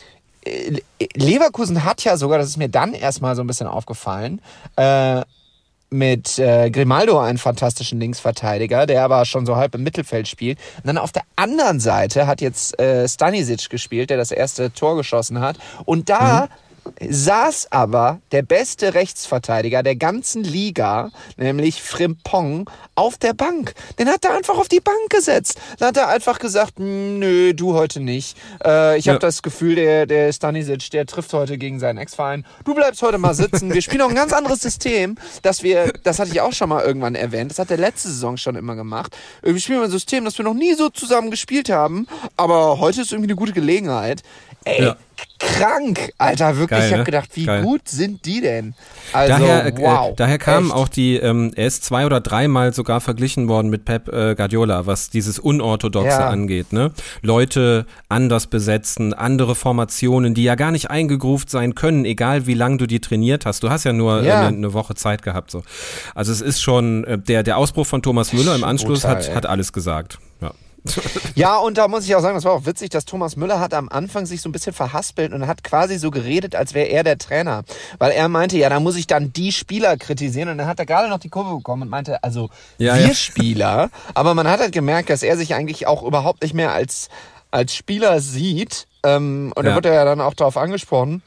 Leverkusen 1.15 1.85
hat 1.85 2.05
ja 2.05 2.17
sogar, 2.19 2.39
das 2.39 2.49
ist 2.49 2.57
mir 2.59 2.69
dann 2.69 2.93
erstmal 2.93 3.37
so 3.37 3.43
ein 3.43 3.47
bisschen 3.47 3.69
aufgefallen, 3.69 4.43
äh, 4.77 5.23
mit 5.93 6.39
äh, 6.39 6.71
Grimaldo 6.71 7.21
einen 7.21 7.39
fantastischen 7.39 8.01
Linksverteidiger, 8.01 8.87
der 8.87 9.05
aber 9.05 9.25
schon 9.25 9.47
so 9.47 9.57
halb 9.57 9.75
im 9.75 9.83
Mittelfeld 9.83 10.29
spielt. 10.29 10.59
Und 10.79 10.87
dann 10.87 10.99
auf 10.99 11.13
der 11.13 11.23
anderen 11.37 11.81
Seite 11.81 12.27
hat 12.27 12.41
jetzt 12.41 12.79
äh, 12.81 13.07
Stanisic 13.09 13.71
gespielt, 13.71 14.11
der 14.11 14.17
das 14.17 14.31
erste 14.31 14.73
Tor 14.73 14.97
geschossen 14.97 15.41
hat. 15.41 15.59
Und 15.85 16.09
da 16.09 16.49
mhm 16.51 16.72
saß 17.01 17.69
aber 17.71 18.21
der 18.33 18.43
beste 18.43 18.95
Rechtsverteidiger 18.95 19.83
der 19.83 19.97
ganzen 19.97 20.43
Liga, 20.43 21.11
nämlich 21.37 21.83
Frimpong, 21.83 22.69
auf 22.95 23.19
der 23.19 23.33
Bank. 23.33 23.75
Den 23.99 24.09
hat 24.09 24.25
er 24.25 24.35
einfach 24.35 24.59
auf 24.59 24.69
die 24.69 24.81
Bank 24.81 25.11
gesetzt. 25.11 25.61
Dann 25.79 25.89
hat 25.89 25.97
er 25.97 26.09
einfach 26.09 26.39
gesagt, 26.39 26.79
nö, 26.79 27.55
du 27.55 27.75
heute 27.75 28.01
nicht. 28.01 28.37
Äh, 28.65 28.99
ich 28.99 29.07
ja. 29.07 29.15
habe 29.15 29.21
das 29.21 29.43
Gefühl, 29.43 29.77
der, 29.77 30.07
der 30.07 30.33
Stanisic, 30.33 30.91
der 30.91 31.07
trifft 31.07 31.33
heute 31.33 31.59
gegen 31.59 31.79
seinen 31.81 31.99
Ex-Verein. 31.99 32.45
Du 32.65 32.75
bleibst 32.75 33.03
heute 33.03 33.19
mal 33.19 33.35
sitzen. 33.35 33.73
Wir 33.73 33.83
spielen 33.83 34.03
auch 34.03 34.11
ein 34.11 34.15
ganz 34.15 34.33
anderes 34.33 34.61
System, 34.61 35.17
dass 35.43 35.63
wir, 35.63 35.93
das 36.03 36.19
hatte 36.19 36.31
ich 36.31 36.41
auch 36.41 36.53
schon 36.53 36.69
mal 36.69 36.85
irgendwann 36.85 37.15
erwähnt, 37.15 37.51
das 37.51 37.59
hat 37.59 37.71
der 37.71 37.79
letzte 37.79 38.09
Saison 38.09 38.37
schon 38.37 38.57
immer 38.57 38.75
gemacht. 38.75 39.17
Wir 39.43 39.59
spielen 39.59 39.83
ein 39.83 39.91
System, 39.91 40.25
das 40.25 40.39
wir 40.39 40.45
noch 40.45 40.55
nie 40.55 40.75
so 40.75 40.89
zusammen 40.91 41.31
gespielt 41.31 41.71
haben, 41.71 42.07
aber 42.37 42.79
heute 42.79 43.03
ist 43.03 43.13
irgendwie 43.13 43.31
eine 43.31 43.37
gute 43.37 43.53
Gelegenheit. 43.53 44.23
Ey, 44.65 44.85
ja. 44.85 44.97
krank, 45.39 46.13
Alter, 46.19 46.57
wirklich. 46.57 46.79
Geil, 46.79 46.87
ich 46.87 46.93
habe 46.93 47.01
ne? 47.01 47.05
gedacht, 47.05 47.31
wie 47.35 47.45
Geil. 47.47 47.63
gut 47.63 47.89
sind 47.89 48.25
die 48.25 48.41
denn? 48.41 48.75
Also, 49.13 49.33
daher, 49.33 49.67
äh, 49.67 49.73
wow. 49.77 50.11
Äh, 50.11 50.15
daher 50.17 50.39
kam 50.39 50.67
echt? 50.67 50.75
auch 50.75 50.89
die, 50.89 51.17
ähm, 51.17 51.53
er 51.57 51.67
ist 51.67 51.85
zwei 51.85 52.07
oder 52.07 52.21
dreimal 52.21 52.73
sogar 52.73 53.01
verglichen 53.01 53.49
worden 53.49 53.69
mit 53.69 53.85
Pep 53.85 54.09
äh, 54.09 54.35
Guardiola, 54.37 54.87
was 54.87 55.11
dieses 55.11 55.39
Unorthodoxe 55.39 56.09
ja. 56.09 56.29
angeht. 56.29 56.73
Ne? 56.73 56.93
Leute 57.23 57.87
anders 58.09 58.47
besetzen, 58.47 59.15
andere 59.15 59.55
Formationen, 59.55 60.35
die 60.35 60.45
ja 60.45 60.55
gar 60.55 60.71
nicht 60.71 60.91
eingegruft 60.91 61.51
sein 61.51 61.75
können, 61.75 62.05
egal 62.05 62.47
wie 62.47 62.55
lange 62.55 62.77
du 62.77 62.87
die 62.87 63.01
trainiert 63.01 63.45
hast. 63.45 63.63
Du 63.63 63.71
hast 63.71 63.85
ja 63.85 63.93
nur 63.93 64.23
ja. 64.23 64.43
Äh, 64.43 64.47
eine, 64.47 64.57
eine, 64.57 64.73
Woche 64.73 64.95
Zeit 64.95 65.23
gehabt. 65.23 65.51
So. 65.51 65.63
Also 66.15 66.31
es 66.31 66.41
ist 66.41 66.63
schon, 66.63 67.05
äh, 67.05 67.19
der, 67.19 67.43
der 67.43 67.59
Ausbruch 67.59 67.87
von 67.87 68.03
Thomas 68.03 68.33
Müller 68.33 68.55
im 68.55 68.65
Anschluss 68.65 69.03
Brutal, 69.03 69.17
hat, 69.17 69.35
hat 69.35 69.47
alles 69.47 69.73
gesagt. 69.73 70.19
Ja. 70.41 70.53
ja, 71.35 71.57
und 71.59 71.79
da 71.79 71.89
muss 71.89 72.05
ich 72.05 72.15
auch 72.15 72.21
sagen, 72.21 72.35
das 72.35 72.45
war 72.45 72.53
auch 72.53 72.67
witzig, 72.67 72.91
dass 72.91 73.05
Thomas 73.05 73.37
Müller 73.37 73.61
hat 73.61 73.75
am 73.75 73.89
Anfang 73.89 74.27
sich 74.27 74.41
so 74.41 74.49
ein 74.49 74.53
bisschen 74.53 74.73
verhaspelt 74.73 75.33
und 75.33 75.47
hat 75.47 75.63
quasi 75.63 75.99
so 75.99 76.11
geredet, 76.11 76.57
als 76.57 76.75
wäre 76.75 76.89
er 76.89 77.05
der 77.05 77.19
Trainer. 77.19 77.63
Weil 77.99 78.13
er 78.13 78.29
meinte, 78.29 78.59
ja, 78.59 78.69
da 78.69 78.81
muss 78.81 78.97
ich 78.97 79.07
dann 79.07 79.33
die 79.33 79.53
Spieler 79.53 79.97
kritisieren. 79.97 80.49
Und 80.49 80.59
dann 80.59 80.67
hat 80.67 80.79
er 80.79 80.87
gerade 80.87 81.09
noch 81.09 81.19
die 81.19 81.29
Kurve 81.29 81.57
bekommen 81.57 81.83
und 81.83 81.89
meinte, 81.89 82.23
also 82.25 82.51
ja, 82.79 82.97
wir 82.97 83.09
ja. 83.09 83.15
Spieler. 83.15 83.91
Aber 84.15 84.35
man 84.35 84.49
hat 84.49 84.61
halt 84.61 84.73
gemerkt, 84.73 85.11
dass 85.11 85.23
er 85.23 85.37
sich 85.37 85.55
eigentlich 85.55 85.87
auch 85.87 86.03
überhaupt 86.03 86.43
nicht 86.43 86.55
mehr 86.55 86.73
als, 86.73 87.09
als 87.51 87.75
Spieler 87.75 88.21
sieht. 88.21 88.87
Ähm, 89.05 89.53
und 89.55 89.65
ja. 89.65 89.71
da 89.71 89.75
wird 89.77 89.87
er 89.87 89.95
ja 89.95 90.05
dann 90.05 90.21
auch 90.21 90.35
darauf 90.35 90.57
angesprochen. 90.57 91.23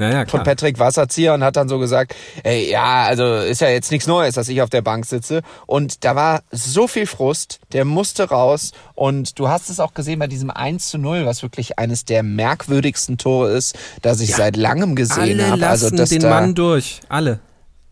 Ja, 0.00 0.10
ja, 0.10 0.26
von 0.26 0.42
Patrick 0.42 0.78
Wasserzieher 0.78 1.34
und 1.34 1.44
hat 1.44 1.56
dann 1.56 1.68
so 1.68 1.78
gesagt, 1.78 2.14
ey, 2.42 2.70
ja, 2.70 3.04
also 3.04 3.36
ist 3.36 3.60
ja 3.60 3.68
jetzt 3.68 3.90
nichts 3.90 4.06
Neues, 4.06 4.34
dass 4.34 4.48
ich 4.48 4.62
auf 4.62 4.70
der 4.70 4.80
Bank 4.80 5.04
sitze. 5.04 5.42
Und 5.66 6.04
da 6.04 6.16
war 6.16 6.40
so 6.50 6.88
viel 6.88 7.06
Frust, 7.06 7.60
der 7.74 7.84
musste 7.84 8.30
raus. 8.30 8.72
Und 8.94 9.38
du 9.38 9.48
hast 9.48 9.68
es 9.68 9.78
auch 9.78 9.92
gesehen 9.92 10.18
bei 10.18 10.26
diesem 10.26 10.50
1 10.50 10.88
zu 10.88 10.96
0, 10.96 11.26
was 11.26 11.42
wirklich 11.42 11.78
eines 11.78 12.06
der 12.06 12.22
merkwürdigsten 12.22 13.18
Tore 13.18 13.50
ist, 13.50 13.78
das 14.00 14.20
ich 14.20 14.30
ja, 14.30 14.36
seit 14.36 14.56
langem 14.56 14.96
gesehen 14.96 15.46
habe. 15.46 15.66
Also 15.66 15.90
das 15.90 16.08
den 16.08 16.22
da, 16.22 16.30
Mann 16.30 16.54
durch, 16.54 17.00
alle. 17.10 17.40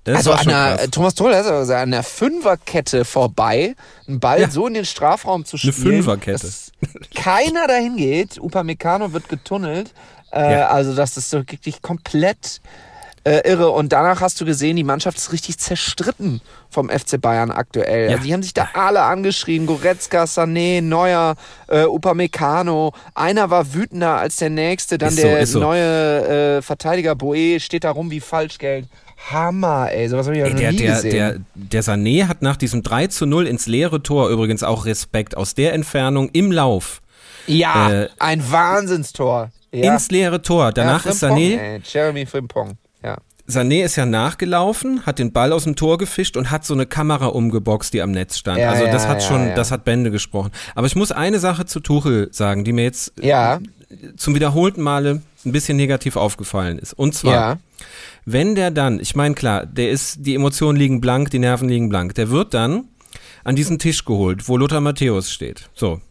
Das 0.04 0.26
also 0.26 0.32
an 0.32 0.48
der, 0.48 0.90
Thomas 0.90 1.14
Tuchel 1.14 1.36
hat 1.36 1.44
also 1.44 1.74
an 1.74 1.90
der 1.90 2.02
Fünferkette 2.02 3.04
vorbei, 3.04 3.74
einen 4.06 4.20
Ball 4.20 4.40
ja. 4.40 4.50
so 4.50 4.66
in 4.66 4.72
den 4.72 4.86
Strafraum 4.86 5.44
zu 5.44 5.58
spielen. 5.58 5.74
Eine 5.76 6.02
Fünferkette. 6.02 6.48
keiner 7.14 7.66
dahin 7.66 7.96
geht. 7.96 8.40
Upamecano 8.40 9.12
wird 9.12 9.28
getunnelt. 9.28 9.92
Äh, 10.32 10.52
ja. 10.52 10.68
Also 10.68 10.94
das 10.94 11.16
ist 11.16 11.30
so 11.30 11.38
wirklich 11.38 11.82
komplett 11.82 12.60
äh, 13.24 13.48
irre. 13.48 13.70
Und 13.70 13.92
danach 13.92 14.20
hast 14.20 14.40
du 14.40 14.44
gesehen, 14.44 14.76
die 14.76 14.84
Mannschaft 14.84 15.18
ist 15.18 15.32
richtig 15.32 15.58
zerstritten 15.58 16.40
vom 16.70 16.88
FC 16.88 17.20
Bayern 17.20 17.50
aktuell. 17.50 18.06
Ja. 18.06 18.16
Also 18.16 18.24
die 18.24 18.32
haben 18.32 18.42
sich 18.42 18.54
da 18.54 18.68
alle 18.74 19.02
angeschrien. 19.02 19.66
Goretzka, 19.66 20.24
Sané, 20.24 20.80
Neuer, 20.82 21.36
äh, 21.68 21.84
Upamecano. 21.84 22.92
Einer 23.14 23.50
war 23.50 23.74
wütender 23.74 24.16
als 24.16 24.36
der 24.36 24.50
nächste. 24.50 24.98
Dann 24.98 25.10
ist 25.10 25.22
der 25.22 25.46
so, 25.46 25.54
so. 25.54 25.60
neue 25.60 26.58
äh, 26.58 26.62
Verteidiger 26.62 27.14
Boe 27.14 27.60
steht 27.60 27.84
da 27.84 27.90
rum 27.90 28.10
wie 28.10 28.20
Falschgeld. 28.20 28.86
Hammer, 29.30 29.90
ey, 29.90 30.08
sowas 30.08 30.26
habe 30.26 30.36
ich 30.36 30.40
ja 30.40 30.46
ey, 30.46 30.52
noch 30.52 30.60
der, 30.60 30.72
nie 30.72 30.78
der, 30.78 30.94
gesehen. 30.94 31.10
Der, 31.12 31.36
der 31.54 31.82
Sané 31.82 32.28
hat 32.28 32.40
nach 32.40 32.56
diesem 32.56 32.82
3 32.82 33.08
zu 33.08 33.26
0 33.26 33.46
ins 33.46 33.66
leere 33.66 34.02
Tor 34.02 34.28
übrigens 34.30 34.62
auch 34.62 34.86
Respekt 34.86 35.36
aus 35.36 35.54
der 35.54 35.72
Entfernung 35.74 36.30
im 36.30 36.52
Lauf. 36.52 37.02
Ja, 37.46 37.90
äh, 37.90 38.08
ein 38.18 38.50
Wahnsinnstor. 38.50 39.50
Ja. 39.72 39.92
ins 39.92 40.10
leere 40.10 40.42
Tor. 40.42 40.72
Danach 40.72 41.04
ja, 41.04 41.10
ist 41.10 41.22
Sané. 41.22 41.58
Ey, 41.58 41.80
Jeremy 41.84 42.26
Frimpong, 42.26 42.78
ja. 43.02 43.18
Sané 43.48 43.82
ist 43.82 43.96
ja 43.96 44.04
nachgelaufen, 44.04 45.06
hat 45.06 45.18
den 45.18 45.32
Ball 45.32 45.52
aus 45.52 45.64
dem 45.64 45.74
Tor 45.74 45.96
gefischt 45.96 46.36
und 46.36 46.50
hat 46.50 46.66
so 46.66 46.74
eine 46.74 46.84
Kamera 46.84 47.26
umgeboxt, 47.26 47.94
die 47.94 48.02
am 48.02 48.10
Netz 48.10 48.36
stand. 48.36 48.58
Ja, 48.58 48.70
also 48.70 48.84
das 48.84 49.04
ja, 49.04 49.08
hat 49.08 49.22
schon, 49.22 49.54
das 49.54 49.70
hat 49.70 49.84
Bände 49.84 50.10
gesprochen. 50.10 50.50
Aber 50.74 50.86
ich 50.86 50.94
muss 50.96 51.12
eine 51.12 51.38
Sache 51.38 51.64
zu 51.64 51.80
Tuchel 51.80 52.28
sagen, 52.30 52.64
die 52.64 52.74
mir 52.74 52.84
jetzt 52.84 53.14
zum 54.18 54.34
wiederholten 54.34 54.82
Male 54.82 55.22
ein 55.46 55.52
bisschen 55.52 55.78
negativ 55.78 56.16
aufgefallen 56.16 56.78
ist. 56.78 56.92
Und 56.92 57.14
zwar, 57.14 57.58
wenn 58.26 58.54
der 58.54 58.70
dann, 58.70 59.00
ich 59.00 59.16
meine 59.16 59.34
klar, 59.34 59.64
der 59.64 59.90
ist, 59.90 60.26
die 60.26 60.34
Emotionen 60.34 60.76
liegen 60.76 61.00
blank, 61.00 61.30
die 61.30 61.38
Nerven 61.38 61.70
liegen 61.70 61.88
blank, 61.88 62.14
der 62.16 62.28
wird 62.30 62.52
dann 62.52 62.84
an 63.44 63.56
diesen 63.56 63.78
Tisch 63.78 64.04
geholt, 64.04 64.46
wo 64.48 64.58
Lothar 64.58 64.82
Matthäus 64.82 65.30
steht. 65.32 65.70
So, 65.72 66.02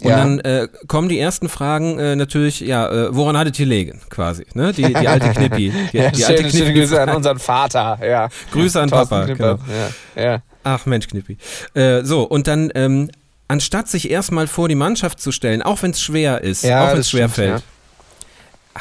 und 0.00 0.10
ja. 0.10 0.16
dann 0.16 0.40
äh, 0.40 0.68
kommen 0.86 1.08
die 1.08 1.18
ersten 1.18 1.48
Fragen 1.48 1.98
äh, 1.98 2.16
natürlich, 2.16 2.60
ja, 2.60 2.88
äh, 2.88 3.14
woran 3.14 3.36
hattet 3.36 3.58
ihr 3.58 3.66
legen, 3.66 4.00
quasi, 4.10 4.46
ne? 4.54 4.72
Die, 4.72 4.82
die 4.82 5.08
alte 5.08 5.30
Knippi. 5.30 5.72
Die, 5.92 5.96
ja, 5.96 6.10
die 6.10 6.20
schön, 6.20 6.36
alte 6.36 6.48
Knippi. 6.48 6.72
Grüße 6.72 7.00
an 7.00 7.08
unseren 7.10 7.38
Vater, 7.38 7.98
ja. 8.04 8.28
Grüße 8.52 8.80
an 8.80 8.90
Thorsten 8.90 9.08
Papa, 9.08 9.24
Knipper. 9.26 9.58
genau. 9.58 9.76
Ja, 10.16 10.22
ja. 10.24 10.42
Ach 10.64 10.86
Mensch, 10.86 11.08
Knippi. 11.08 11.36
Äh, 11.74 12.02
so, 12.04 12.22
und 12.22 12.46
dann, 12.46 12.70
ähm, 12.74 13.10
anstatt 13.48 13.88
sich 13.88 14.10
erstmal 14.10 14.46
vor 14.46 14.68
die 14.68 14.74
Mannschaft 14.74 15.20
zu 15.20 15.32
stellen, 15.32 15.62
auch 15.62 15.82
wenn 15.82 15.90
es 15.92 16.00
schwer 16.00 16.42
ist, 16.42 16.64
ja, 16.64 16.84
auch 16.86 16.92
wenn 16.92 17.00
es 17.00 17.10
schwer 17.10 17.28
stimmt, 17.28 17.48
fällt, 17.48 17.62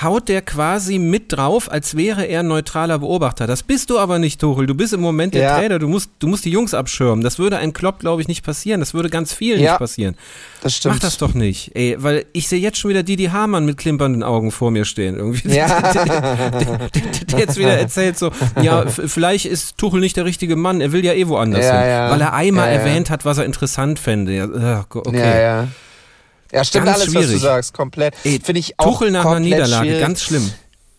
haut 0.02 0.28
der 0.28 0.42
quasi 0.42 0.98
mit 0.98 1.32
drauf, 1.32 1.72
als 1.72 1.96
wäre 1.96 2.26
er 2.26 2.40
ein 2.40 2.48
neutraler 2.48 3.00
Beobachter. 3.00 3.46
Das 3.46 3.62
bist 3.62 3.90
du 3.90 4.00
aber 4.00 4.18
nicht, 4.18 4.42
Tuchel. 4.42 4.66
Du 4.66 4.74
bist 4.74 4.94
im 4.94 5.02
Moment 5.02 5.36
der 5.36 5.44
ja. 5.44 5.58
Trainer. 5.58 5.78
Du 5.78 5.88
musst, 5.88 6.10
du 6.20 6.28
musst 6.28 6.46
die 6.46 6.50
Jungs 6.50 6.74
abschirmen. 6.74 7.24
Das 7.24 7.38
würde 7.38 7.58
ein 7.58 7.74
Klopp, 7.74 8.00
glaube 8.00 8.22
ich, 8.22 8.28
nicht 8.28 8.44
passieren. 8.44 8.80
Das 8.80 8.94
würde 8.94 9.10
ganz 9.10 9.34
vielen 9.34 9.60
ja, 9.60 9.72
nicht 9.72 9.80
passieren. 9.80 10.16
Das 10.62 10.76
stimmt. 10.76 10.96
Mach 10.96 11.02
das 11.02 11.18
doch 11.18 11.34
nicht. 11.34 11.72
Ey, 11.76 11.96
weil 12.00 12.26
ich 12.34 12.48
sehe 12.48 12.60
jetzt 12.60 12.80
schon 12.80 12.90
wieder 12.90 13.04
Didi 13.04 13.26
Hamann 13.26 13.66
mit 13.66 13.78
klimpernden 13.78 14.24
Augen 14.24 14.52
vor 14.52 14.72
mir 14.72 14.86
stehen. 14.86 15.16
Irgendwie. 15.16 15.50
Ja. 15.50 15.82
Der, 15.94 16.06
der, 16.06 16.50
der, 16.50 17.26
der, 17.30 17.40
jetzt 17.40 17.58
wieder 17.58 17.78
erzählt 17.78 18.18
so, 18.18 18.32
ja, 18.62 18.86
vielleicht 18.88 19.46
ist 19.46 19.78
Tuchel 19.78 20.00
nicht 20.00 20.18
der 20.18 20.26
richtige 20.26 20.56
Mann. 20.56 20.82
Er 20.82 20.92
will 20.92 21.04
ja 21.04 21.14
eh 21.14 21.28
woanders 21.28 21.66
hin. 21.66 21.74
Weil 21.74 22.22
er 22.22 22.34
einmal 22.34 22.70
erwähnt 22.70 23.10
hat, 23.10 23.26
was 23.26 23.38
er 23.38 23.46
interessant 23.46 24.00
fände. 24.00 24.34
Ja, 24.34 24.86
okay. 24.90 25.68
Ja, 26.54 26.64
stimmt 26.64 26.86
ganz 26.86 27.00
alles, 27.00 27.12
schwierig. 27.12 27.26
was 27.28 27.32
du 27.34 27.38
sagst, 27.40 27.74
komplett. 27.74 28.16
Finde 28.16 28.60
ich 28.60 28.80
auch 28.80 28.86
Tuchel 29.00 29.12
nach 29.12 29.26
einer 29.26 29.40
Niederlage, 29.40 29.86
schwierig. 29.88 30.02
ganz 30.02 30.22
schlimm. 30.22 30.52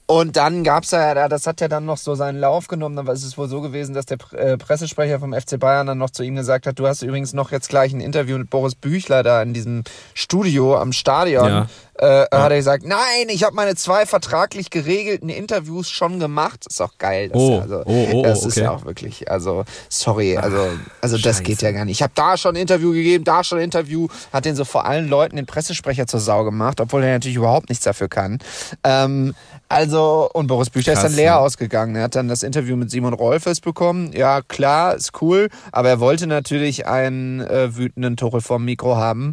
Und 0.06 0.36
dann 0.36 0.64
gab's 0.64 0.90
ja, 0.90 1.28
das 1.28 1.46
hat 1.46 1.62
ja 1.62 1.68
dann 1.68 1.86
noch 1.86 1.96
so 1.96 2.14
seinen 2.14 2.38
Lauf 2.38 2.68
genommen. 2.68 2.94
Dann 2.94 3.06
ist 3.08 3.24
es 3.24 3.38
wohl 3.38 3.48
so 3.48 3.62
gewesen, 3.62 3.94
dass 3.94 4.04
der 4.04 4.18
äh, 4.32 4.58
Pressesprecher 4.58 5.18
vom 5.18 5.32
FC 5.32 5.58
Bayern 5.58 5.86
dann 5.86 5.96
noch 5.96 6.10
zu 6.10 6.22
ihm 6.22 6.34
gesagt 6.34 6.66
hat, 6.66 6.78
du 6.78 6.86
hast 6.86 7.02
übrigens 7.02 7.32
noch 7.32 7.50
jetzt 7.50 7.70
gleich 7.70 7.94
ein 7.94 8.00
Interview 8.00 8.36
mit 8.36 8.50
Boris 8.50 8.74
Büchler 8.74 9.22
da 9.22 9.40
in 9.40 9.54
diesem 9.54 9.82
Studio 10.12 10.76
am 10.76 10.92
Stadion. 10.92 11.48
Ja. 11.48 11.66
Äh, 11.96 12.06
ja. 12.06 12.42
hat 12.42 12.50
er 12.50 12.56
gesagt, 12.56 12.84
nein, 12.84 13.28
ich 13.28 13.44
habe 13.44 13.54
meine 13.54 13.76
zwei 13.76 14.04
vertraglich 14.04 14.68
geregelten 14.70 15.28
Interviews 15.28 15.88
schon 15.88 16.18
gemacht. 16.18 16.66
Ist 16.68 16.82
auch 16.82 16.98
geil. 16.98 17.28
Das, 17.28 17.40
oh, 17.40 17.60
also, 17.60 17.82
oh, 17.86 18.08
oh, 18.12 18.22
das 18.24 18.40
okay. 18.40 18.48
ist 18.48 18.56
ja 18.56 18.70
auch 18.72 18.84
wirklich, 18.84 19.30
also 19.30 19.64
sorry, 19.88 20.36
also, 20.36 20.70
also 21.00 21.18
das 21.18 21.42
geht 21.44 21.62
ja 21.62 21.70
gar 21.70 21.84
nicht. 21.84 21.94
Ich 21.94 22.02
habe 22.02 22.12
da 22.16 22.36
schon 22.36 22.56
ein 22.56 22.62
Interview 22.62 22.92
gegeben, 22.92 23.22
da 23.22 23.44
schon 23.44 23.58
ein 23.58 23.64
Interview, 23.64 24.08
hat 24.32 24.44
den 24.44 24.56
so 24.56 24.64
vor 24.64 24.86
allen 24.86 25.08
Leuten 25.08 25.36
den 25.36 25.46
Pressesprecher 25.46 26.08
zur 26.08 26.18
Sau 26.18 26.42
gemacht, 26.42 26.80
obwohl 26.80 27.04
er 27.04 27.12
natürlich 27.12 27.36
überhaupt 27.36 27.68
nichts 27.68 27.84
dafür 27.84 28.08
kann. 28.08 28.40
Ähm, 28.82 29.34
also, 29.74 30.30
und 30.32 30.46
Boris 30.46 30.70
Büchler 30.70 30.94
Krass, 30.94 31.04
ist 31.04 31.10
dann 31.10 31.16
leer 31.16 31.24
ja. 31.24 31.38
ausgegangen. 31.38 31.96
Er 31.96 32.04
hat 32.04 32.14
dann 32.14 32.28
das 32.28 32.42
Interview 32.42 32.76
mit 32.76 32.90
Simon 32.90 33.12
Rolfes 33.12 33.60
bekommen. 33.60 34.12
Ja, 34.12 34.40
klar, 34.42 34.94
ist 34.94 35.20
cool, 35.20 35.48
aber 35.72 35.88
er 35.88 36.00
wollte 36.00 36.26
natürlich 36.26 36.86
einen 36.86 37.40
äh, 37.40 37.76
wütenden 37.76 38.16
Tuchel 38.16 38.40
vom 38.40 38.64
Mikro 38.64 38.96
haben. 38.96 39.32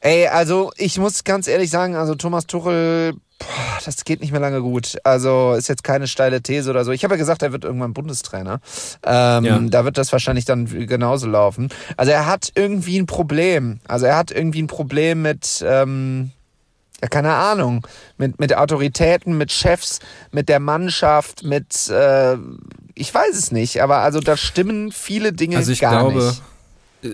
Ey, 0.00 0.26
also 0.26 0.70
ich 0.76 0.98
muss 0.98 1.24
ganz 1.24 1.48
ehrlich 1.48 1.70
sagen, 1.70 1.96
also 1.96 2.14
Thomas 2.14 2.46
Tuchel, 2.46 3.14
boah, 3.38 3.78
das 3.86 4.04
geht 4.04 4.20
nicht 4.20 4.32
mehr 4.32 4.40
lange 4.40 4.60
gut. 4.60 4.98
Also 5.02 5.54
ist 5.54 5.68
jetzt 5.68 5.82
keine 5.82 6.08
steile 6.08 6.42
These 6.42 6.68
oder 6.68 6.84
so. 6.84 6.92
Ich 6.92 7.04
habe 7.04 7.14
ja 7.14 7.18
gesagt, 7.18 7.42
er 7.42 7.52
wird 7.52 7.64
irgendwann 7.64 7.94
Bundestrainer. 7.94 8.60
Ähm, 9.02 9.44
ja. 9.46 9.58
Da 9.58 9.86
wird 9.86 9.96
das 9.96 10.12
wahrscheinlich 10.12 10.44
dann 10.44 10.66
genauso 10.66 11.26
laufen. 11.26 11.70
Also 11.96 12.12
er 12.12 12.26
hat 12.26 12.52
irgendwie 12.54 12.98
ein 12.98 13.06
Problem. 13.06 13.80
Also 13.88 14.04
er 14.04 14.18
hat 14.18 14.30
irgendwie 14.30 14.60
ein 14.60 14.66
Problem 14.66 15.22
mit... 15.22 15.64
Ähm, 15.66 16.32
ja, 17.04 17.08
keine 17.08 17.34
Ahnung, 17.34 17.86
mit, 18.16 18.40
mit 18.40 18.56
Autoritäten, 18.56 19.36
mit 19.36 19.52
Chefs, 19.52 19.98
mit 20.32 20.48
der 20.48 20.58
Mannschaft, 20.58 21.42
mit, 21.42 21.86
äh, 21.90 22.38
ich 22.94 23.12
weiß 23.12 23.36
es 23.36 23.52
nicht, 23.52 23.82
aber 23.82 23.98
also 23.98 24.20
da 24.20 24.38
stimmen 24.38 24.90
viele 24.90 25.34
Dinge 25.34 25.58
also 25.58 25.70
ich 25.70 25.80
gar 25.80 26.00
glaube, 26.00 26.24
nicht 26.24 26.42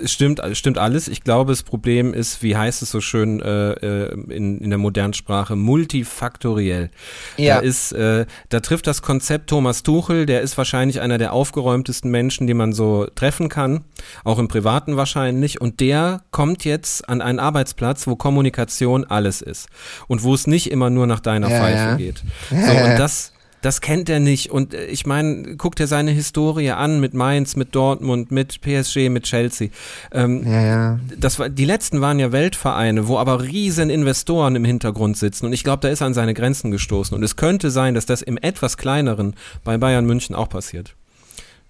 stimmt, 0.05 0.41
stimmt 0.53 0.79
alles. 0.79 1.09
Ich 1.09 1.23
glaube, 1.25 1.53
das 1.53 1.63
Problem 1.63 2.15
ist, 2.15 2.43
wie 2.43 2.57
heißt 2.57 2.83
es 2.83 2.91
so 2.91 3.01
schön 3.01 3.41
äh, 3.41 3.73
äh, 3.73 4.13
in, 4.31 4.59
in 4.59 4.71
der 4.71 4.79
modernen 4.79 5.15
Sprache, 5.15 5.57
multifaktoriell. 5.57 6.91
Ja. 7.37 7.57
Da 7.57 7.61
ist, 7.61 7.93
äh, 7.93 8.27
da 8.49 8.61
trifft 8.61 8.87
das 8.87 9.03
Konzept 9.03 9.51
Thomas 9.51 9.83
Tuchel, 9.83 10.27
der 10.27 10.41
ist 10.41 10.57
wahrscheinlich 10.59 11.01
einer 11.01 11.19
der 11.19 11.33
aufgeräumtesten 11.33 12.11
Menschen, 12.11 12.47
die 12.47 12.55
man 12.55 12.73
so 12.73 13.07
treffen 13.15 13.49
kann, 13.49 13.85
auch 14.25 14.39
im 14.39 14.49
Privaten 14.49 14.97
wahrscheinlich. 14.97 15.61
Und 15.61 15.81
der 15.81 16.23
kommt 16.31 16.65
jetzt 16.65 17.09
an 17.09 17.21
einen 17.21 17.39
Arbeitsplatz, 17.39 18.07
wo 18.07 18.17
Kommunikation 18.17 19.05
alles 19.05 19.43
ist 19.43 19.69
und 20.09 20.23
wo 20.23 20.35
es 20.35 20.47
nicht 20.47 20.71
immer 20.71 20.91
nur 20.91 21.07
nach 21.07 21.21
deiner 21.21 21.51
ja, 21.51 21.59
Pfeife 21.59 21.77
ja. 21.77 21.95
geht. 21.97 22.23
So, 22.51 22.73
und 22.73 22.99
das 22.99 23.33
das 23.63 23.81
kennt 23.81 24.09
er 24.09 24.21
nicht. 24.21 24.51
Und 24.51 24.75
äh, 24.75 24.87
ich 24.87 25.07
meine, 25.07 25.57
guckt 25.57 25.81
er 25.81 25.87
seine 25.87 26.11
Historie 26.11 26.71
an 26.71 27.01
mit 27.01 27.15
Mainz, 27.15 27.57
mit 27.57 27.75
Dortmund, 27.75 28.31
mit 28.31 28.61
PSG, 28.61 29.09
mit 29.09 29.25
Chelsea. 29.25 29.69
Ähm, 30.13 30.45
ja, 30.47 30.63
ja. 30.63 31.01
Das 31.19 31.39
war, 31.39 31.49
die 31.49 31.65
letzten 31.65 32.01
waren 32.01 32.19
ja 32.19 32.33
Weltvereine, 32.33 33.09
wo 33.09 33.19
aber 33.19 33.43
riesen 33.43 33.91
Investoren 33.91 34.57
im 34.57 34.65
Hintergrund 34.65 35.17
sitzen. 35.17 35.47
Und 35.47 35.53
ich 35.53 35.65
glaube, 35.65 35.83
da 35.83 35.89
ist 35.89 36.01
er 36.01 36.07
an 36.07 36.15
seine 36.15 36.35
Grenzen 36.35 36.71
gestoßen. 36.71 37.15
Und 37.15 37.23
es 37.23 37.37
könnte 37.37 37.71
sein, 37.71 37.95
dass 37.95 38.07
das 38.07 38.23
im 38.23 38.39
etwas 38.39 38.77
kleineren 38.77 39.35
bei 39.65 39.79
Bayern 39.79 40.07
München 40.07 40.35
auch 40.35 40.49
passiert. 40.49 40.95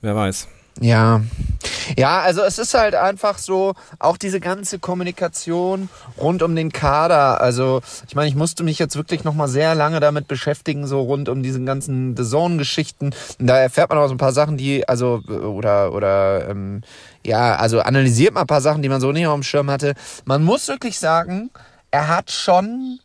Wer 0.00 0.16
weiß. 0.16 0.48
Ja. 0.80 1.20
Ja, 1.98 2.20
also 2.20 2.42
es 2.42 2.58
ist 2.58 2.74
halt 2.74 2.94
einfach 2.94 3.36
so, 3.38 3.74
auch 3.98 4.16
diese 4.16 4.40
ganze 4.40 4.78
Kommunikation 4.78 5.88
rund 6.18 6.42
um 6.42 6.54
den 6.56 6.72
Kader. 6.72 7.40
Also, 7.40 7.80
ich 8.08 8.14
meine, 8.14 8.28
ich 8.28 8.34
musste 8.34 8.62
mich 8.62 8.78
jetzt 8.78 8.96
wirklich 8.96 9.24
nochmal 9.24 9.48
sehr 9.48 9.74
lange 9.74 10.00
damit 10.00 10.26
beschäftigen, 10.26 10.86
so 10.86 11.00
rund 11.00 11.28
um 11.28 11.42
diesen 11.42 11.66
ganzen 11.66 12.16
The 12.16 12.24
Zone-Geschichten. 12.24 13.10
Da 13.38 13.58
erfährt 13.58 13.90
man 13.90 13.98
auch 13.98 14.08
so 14.08 14.14
ein 14.14 14.18
paar 14.18 14.32
Sachen, 14.32 14.56
die, 14.56 14.88
also, 14.88 15.20
oder, 15.28 15.92
oder, 15.92 16.48
ähm, 16.48 16.82
ja, 17.26 17.56
also 17.56 17.80
analysiert 17.80 18.34
man 18.34 18.44
ein 18.44 18.46
paar 18.46 18.60
Sachen, 18.62 18.82
die 18.82 18.88
man 18.88 19.00
so 19.00 19.12
nicht 19.12 19.26
auf 19.26 19.34
dem 19.34 19.42
Schirm 19.42 19.70
hatte. 19.70 19.94
Man 20.24 20.42
muss 20.42 20.68
wirklich 20.68 20.98
sagen, 20.98 21.50
er 21.90 22.08
hat 22.08 22.30
schon 22.30 23.00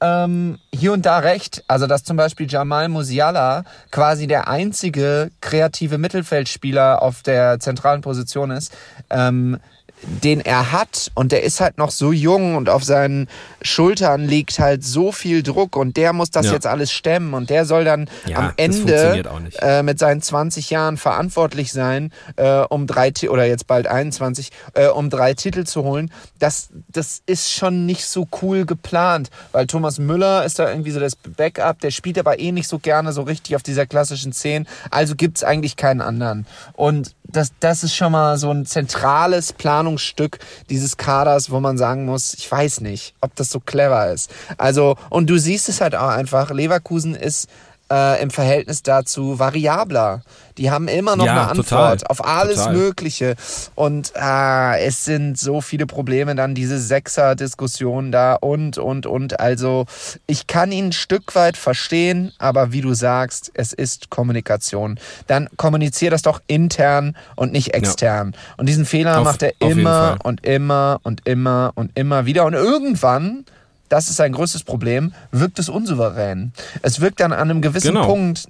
ähm, 0.00 0.58
hier 0.72 0.92
und 0.92 1.06
da 1.06 1.18
recht. 1.18 1.64
Also, 1.68 1.86
dass 1.86 2.04
zum 2.04 2.16
Beispiel 2.16 2.46
Jamal 2.48 2.88
Musiala 2.88 3.64
quasi 3.90 4.26
der 4.26 4.48
einzige 4.48 5.30
kreative 5.40 5.98
Mittelfeldspieler 5.98 7.02
auf 7.02 7.22
der 7.22 7.58
zentralen 7.60 8.00
Position 8.02 8.50
ist, 8.50 8.76
ähm, 9.10 9.58
den 10.02 10.40
er 10.40 10.72
hat 10.72 11.10
und 11.14 11.32
der 11.32 11.42
ist 11.42 11.60
halt 11.60 11.78
noch 11.78 11.90
so 11.90 12.12
jung 12.12 12.54
und 12.54 12.68
auf 12.68 12.84
seinen 12.84 13.28
Schultern 13.62 14.26
liegt 14.26 14.58
halt 14.58 14.84
so 14.84 15.10
viel 15.10 15.42
Druck 15.42 15.76
und 15.76 15.96
der 15.96 16.12
muss 16.12 16.30
das 16.30 16.46
ja. 16.46 16.52
jetzt 16.52 16.66
alles 16.66 16.92
stemmen 16.92 17.34
und 17.34 17.50
der 17.50 17.64
soll 17.64 17.84
dann 17.84 18.08
ja, 18.26 18.38
am 18.38 18.52
Ende 18.56 19.22
äh, 19.60 19.82
mit 19.82 19.98
seinen 19.98 20.22
20 20.22 20.70
Jahren 20.70 20.96
verantwortlich 20.96 21.72
sein, 21.72 22.12
äh, 22.36 22.60
um 22.68 22.86
drei 22.86 23.06
oder 23.28 23.44
jetzt 23.44 23.66
bald 23.66 23.86
21, 23.86 24.50
äh, 24.74 24.88
um 24.88 25.10
drei 25.10 25.34
Titel 25.34 25.64
zu 25.64 25.84
holen. 25.84 26.10
Das, 26.38 26.68
das 26.88 27.22
ist 27.26 27.52
schon 27.52 27.86
nicht 27.86 28.06
so 28.06 28.26
cool 28.42 28.66
geplant, 28.66 29.30
weil 29.52 29.66
Thomas 29.66 29.98
Müller 29.98 30.44
ist 30.44 30.58
da 30.58 30.68
irgendwie 30.68 30.90
so 30.90 31.00
das 31.00 31.16
Backup, 31.16 31.80
der 31.80 31.90
spielt 31.90 32.18
aber 32.18 32.38
eh 32.38 32.52
nicht 32.52 32.68
so 32.68 32.78
gerne 32.78 33.12
so 33.12 33.22
richtig 33.22 33.56
auf 33.56 33.62
dieser 33.62 33.86
klassischen 33.86 34.32
Szene, 34.32 34.66
also 34.90 35.14
gibt's 35.14 35.42
eigentlich 35.44 35.76
keinen 35.76 36.00
anderen. 36.00 36.46
Und 36.74 37.14
das, 37.28 37.52
das 37.60 37.82
ist 37.84 37.94
schon 37.94 38.12
mal 38.12 38.38
so 38.38 38.50
ein 38.50 38.66
zentrales 38.66 39.52
Planungsstück 39.86 40.38
dieses 40.68 40.96
Kaders, 40.96 41.50
wo 41.50 41.60
man 41.60 41.78
sagen 41.78 42.04
muss, 42.04 42.34
ich 42.34 42.50
weiß 42.50 42.80
nicht, 42.80 43.14
ob 43.20 43.34
das 43.36 43.50
so 43.50 43.60
clever 43.60 44.12
ist. 44.12 44.30
Also, 44.58 44.96
und 45.10 45.30
du 45.30 45.38
siehst 45.38 45.68
es 45.68 45.80
halt 45.80 45.94
auch 45.94 46.08
einfach, 46.08 46.50
Leverkusen 46.50 47.14
ist 47.14 47.48
äh, 47.90 48.20
im 48.20 48.30
Verhältnis 48.30 48.82
dazu 48.82 49.38
variabler. 49.38 50.22
Die 50.58 50.70
haben 50.70 50.88
immer 50.88 51.16
noch 51.16 51.26
ja, 51.26 51.32
eine 51.32 51.48
Antwort 51.48 52.00
total, 52.00 52.06
auf 52.08 52.24
alles 52.24 52.56
total. 52.56 52.74
Mögliche. 52.74 53.36
Und 53.74 54.12
äh, 54.14 54.84
es 54.84 55.04
sind 55.04 55.38
so 55.38 55.60
viele 55.60 55.86
Probleme 55.86 56.34
dann, 56.34 56.54
diese 56.54 56.78
Sechser-Diskussion 56.78 58.12
da 58.12 58.34
und, 58.34 58.78
und, 58.78 59.06
und. 59.06 59.38
Also 59.40 59.86
ich 60.26 60.46
kann 60.46 60.72
ihn 60.72 60.86
ein 60.86 60.92
Stück 60.92 61.34
weit 61.34 61.56
verstehen, 61.56 62.32
aber 62.38 62.72
wie 62.72 62.80
du 62.80 62.94
sagst, 62.94 63.50
es 63.54 63.72
ist 63.72 64.10
Kommunikation. 64.10 64.98
Dann 65.26 65.48
kommunizier 65.56 66.10
das 66.10 66.22
doch 66.22 66.40
intern 66.46 67.16
und 67.34 67.52
nicht 67.52 67.74
extern. 67.74 68.32
Ja. 68.32 68.54
Und 68.56 68.68
diesen 68.68 68.86
Fehler 68.86 69.18
auf, 69.18 69.24
macht 69.24 69.42
er 69.42 69.52
immer 69.58 70.18
und 70.22 70.44
immer 70.46 71.00
und 71.02 71.26
immer 71.26 71.72
und 71.74 71.96
immer 71.98 72.26
wieder. 72.26 72.44
Und 72.46 72.54
irgendwann 72.54 73.44
das 73.88 74.08
ist 74.08 74.16
sein 74.16 74.32
größtes 74.32 74.64
Problem, 74.64 75.12
wirkt 75.30 75.58
es 75.58 75.68
unsouverän. 75.68 76.52
Es 76.82 77.00
wirkt 77.00 77.20
dann 77.20 77.32
an 77.32 77.50
einem 77.50 77.62
gewissen 77.62 77.94
genau. 77.94 78.06
Punkt, 78.06 78.48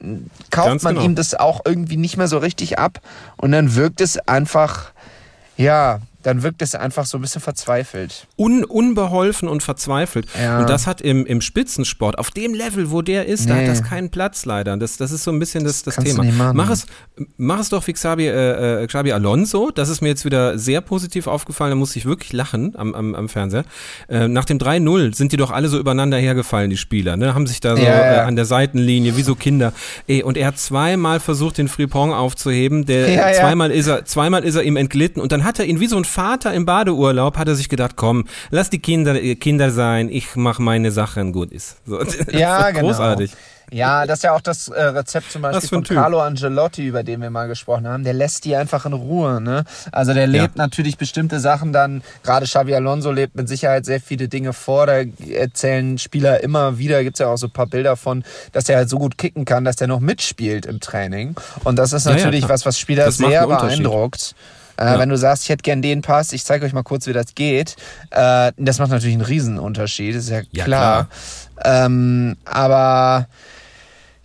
kauft 0.51 0.69
Ganz 0.69 0.83
man 0.83 0.95
genau. 0.95 1.07
ihm 1.07 1.15
das 1.15 1.35
auch 1.35 1.61
irgendwie 1.65 1.97
nicht 1.97 2.17
mehr 2.17 2.29
so 2.29 2.39
richtig 2.39 2.79
ab 2.79 3.01
und 3.37 3.53
dann 3.53 3.75
wirkt 3.75 4.01
es 4.01 4.19
einfach, 4.29 4.93
ja, 5.57 6.01
dann 6.27 6.43
wirkt 6.43 6.61
es 6.61 6.75
einfach 6.75 7.07
so 7.07 7.19
ein 7.19 7.21
bisschen 7.21 7.41
verzweifelt. 7.41 8.27
Un, 8.37 8.65
unbeholfen 8.65 9.49
und 9.49 9.63
verzweifelt. 9.63 10.27
Ja. 10.37 10.59
Und 10.59 10.69
das 10.69 10.89
hat 10.89 11.01
im, 11.01 11.25
im 11.25 11.41
Spitzensport, 11.41 12.19
auf 12.19 12.33
dem 12.33 12.53
Level, 12.53 12.91
wo 12.91 13.01
der 13.01 13.27
ist, 13.27 13.45
nee. 13.45 13.53
da 13.53 13.61
hat 13.61 13.69
das 13.69 13.85
keinen 13.85 14.11
Platz 14.11 14.45
leider. 14.45 14.77
Das, 14.77 14.97
das 14.97 15.13
ist 15.13 15.23
so 15.23 15.31
ein 15.31 15.39
bisschen 15.39 15.63
das, 15.63 15.85
das, 15.85 15.95
das 15.95 16.05
Thema. 16.05 16.53
Mach 16.53 16.69
es, 16.69 16.87
mach 17.37 17.61
es 17.61 17.69
doch 17.69 17.87
wie 17.87 17.93
Xabi, 17.93 18.27
äh, 18.27 18.83
äh, 18.83 18.87
Xabi 18.89 19.13
Alonso. 19.13 19.71
Das 19.71 19.89
ist 19.89 20.01
mir 20.01 20.09
jetzt 20.09 20.25
wieder 20.25 20.59
sehr 20.59 20.81
positiv 20.81 21.29
aufgefallen. 21.29 21.71
Da 21.71 21.77
musste 21.77 22.01
ich 22.01 22.07
wirklich 22.07 22.33
lachen 22.33 22.75
am, 22.77 22.93
am, 22.97 23.15
am 23.15 23.29
Fernseher. 23.29 23.65
Äh, 24.09 24.27
nach 24.27 24.47
dem 24.47 24.59
3-0 24.59 25.15
sind 25.15 25.31
die 25.31 25.37
doch 25.37 25.53
alle 25.53 25.69
so 25.69 25.79
übereinander 25.79 26.17
hergefallen, 26.17 26.71
die 26.71 26.77
Spieler. 26.77 27.17
Ne? 27.17 27.35
Haben 27.35 27.47
sich 27.47 27.61
da 27.61 27.77
so 27.77 27.83
ja, 27.85 27.89
ja. 27.89 28.15
Äh, 28.15 28.19
an 28.23 28.35
der 28.35 28.47
Seitenlinie 28.47 29.17
wie 29.17 29.23
so 29.23 29.37
Kinder. 29.37 29.73
Ey, 30.09 30.25
und 30.25 30.37
er 30.37 30.49
hat 30.49 30.59
zweimal 30.59 31.21
versucht, 31.21 31.59
den 31.59 31.69
Frimpong 31.69 32.13
aufzuheben. 32.13 32.85
Der, 32.85 33.33
zweimal, 33.35 33.71
Ist 33.71 33.87
er, 33.87 34.05
zweimal 34.07 34.43
ist 34.43 34.57
er 34.57 34.65
ihm 34.65 34.77
entglitten. 34.77 35.23
Und 35.23 35.31
dann 35.31 35.45
hat 35.45 35.61
er 35.61 35.67
ihn 35.67 35.79
wie 35.79 35.87
so 35.87 35.97
ein 35.97 36.05
Vater 36.17 36.55
im 36.55 36.65
Badeurlaub, 36.65 37.37
hat 37.37 37.47
er 37.47 37.57
sich 37.57 37.69
gedacht, 37.69 37.93
komm, 37.95 38.25
lass 38.49 38.71
die 38.71 38.79
Kinder, 38.79 39.23
äh, 39.23 39.35
Kinder 39.35 39.71
sein, 39.71 40.09
ich 40.09 40.35
mach 40.35 40.59
meine 40.59 40.91
Sachen, 40.91 41.31
gut 41.31 41.53
ist. 41.53 41.77
So, 41.85 42.03
ja, 42.33 42.71
genau. 42.71 42.89
Großartig. 42.89 43.33
Ja, 43.71 44.07
das 44.07 44.21
ist 44.21 44.23
ja 44.23 44.33
auch 44.33 44.41
das 44.41 44.69
äh, 44.69 44.81
Rezept 44.81 45.31
zum 45.31 45.43
Beispiel 45.43 45.69
von 45.69 45.85
typ? 45.85 45.97
Carlo 45.97 46.21
Angelotti, 46.21 46.87
über 46.87 47.03
den 47.03 47.21
wir 47.21 47.29
mal 47.29 47.49
gesprochen 47.49 47.87
haben. 47.87 48.03
Der 48.03 48.15
lässt 48.15 48.47
die 48.47 48.57
einfach 48.57 48.87
in 48.87 48.95
Ruhe. 48.95 49.43
Ne? 49.43 49.65
Also 49.93 50.15
der 50.15 50.27
lebt 50.27 50.57
ja. 50.57 50.63
natürlich 50.63 50.97
bestimmte 50.97 51.39
Sachen 51.39 51.75
dann, 51.75 52.03
gerade 52.23 52.47
Xavi 52.47 52.75
Alonso 52.75 53.11
lebt 53.11 53.35
mit 53.35 53.49
Sicherheit 53.49 53.85
sehr 53.85 54.01
viele 54.01 54.29
Dinge 54.29 54.55
vor. 54.55 54.87
Da 54.87 55.03
erzählen 55.31 55.99
Spieler 55.99 56.43
immer 56.43 56.79
wieder, 56.79 57.03
gibt's 57.03 57.19
ja 57.19 57.27
auch 57.27 57.37
so 57.37 57.49
ein 57.49 57.53
paar 57.53 57.67
Bilder 57.67 57.97
von, 57.97 58.25
dass 58.53 58.71
er 58.71 58.79
halt 58.79 58.89
so 58.89 58.99
gut 58.99 59.19
kicken 59.19 59.45
kann, 59.45 59.67
dass 59.67 59.77
der 59.77 59.89
noch 59.89 60.01
mitspielt 60.01 60.65
im 60.65 60.81
Training. 60.81 61.35
Und 61.65 61.77
das 61.77 61.93
ist 61.93 62.07
natürlich 62.07 62.43
ja, 62.43 62.49
ja, 62.49 62.55
was, 62.55 62.65
was 62.65 62.79
Spieler 62.79 63.11
sehr 63.11 63.47
beeindruckt. 63.47 64.35
Äh, 64.79 64.85
ja. 64.85 64.99
Wenn 64.99 65.09
du 65.09 65.17
sagst, 65.17 65.45
ich 65.45 65.49
hätte 65.49 65.63
gern 65.63 65.83
den 65.83 66.03
Pass, 66.03 66.33
ich 66.33 66.45
zeige 66.45 66.67
euch 66.67 66.73
mal 66.73 66.83
kurz, 66.83 67.07
wie 67.07 67.13
das 67.13 67.35
geht. 67.35 67.77
Äh, 68.11 68.53
das 68.57 68.79
macht 68.79 68.91
natürlich 68.91 69.15
einen 69.15 69.25
Riesenunterschied, 69.25 70.15
ist 70.15 70.29
ja 70.29 70.43
klar. 70.43 70.49
Ja, 70.53 70.65
klar. 70.65 71.09
Ähm, 71.65 72.37
aber 72.45 73.29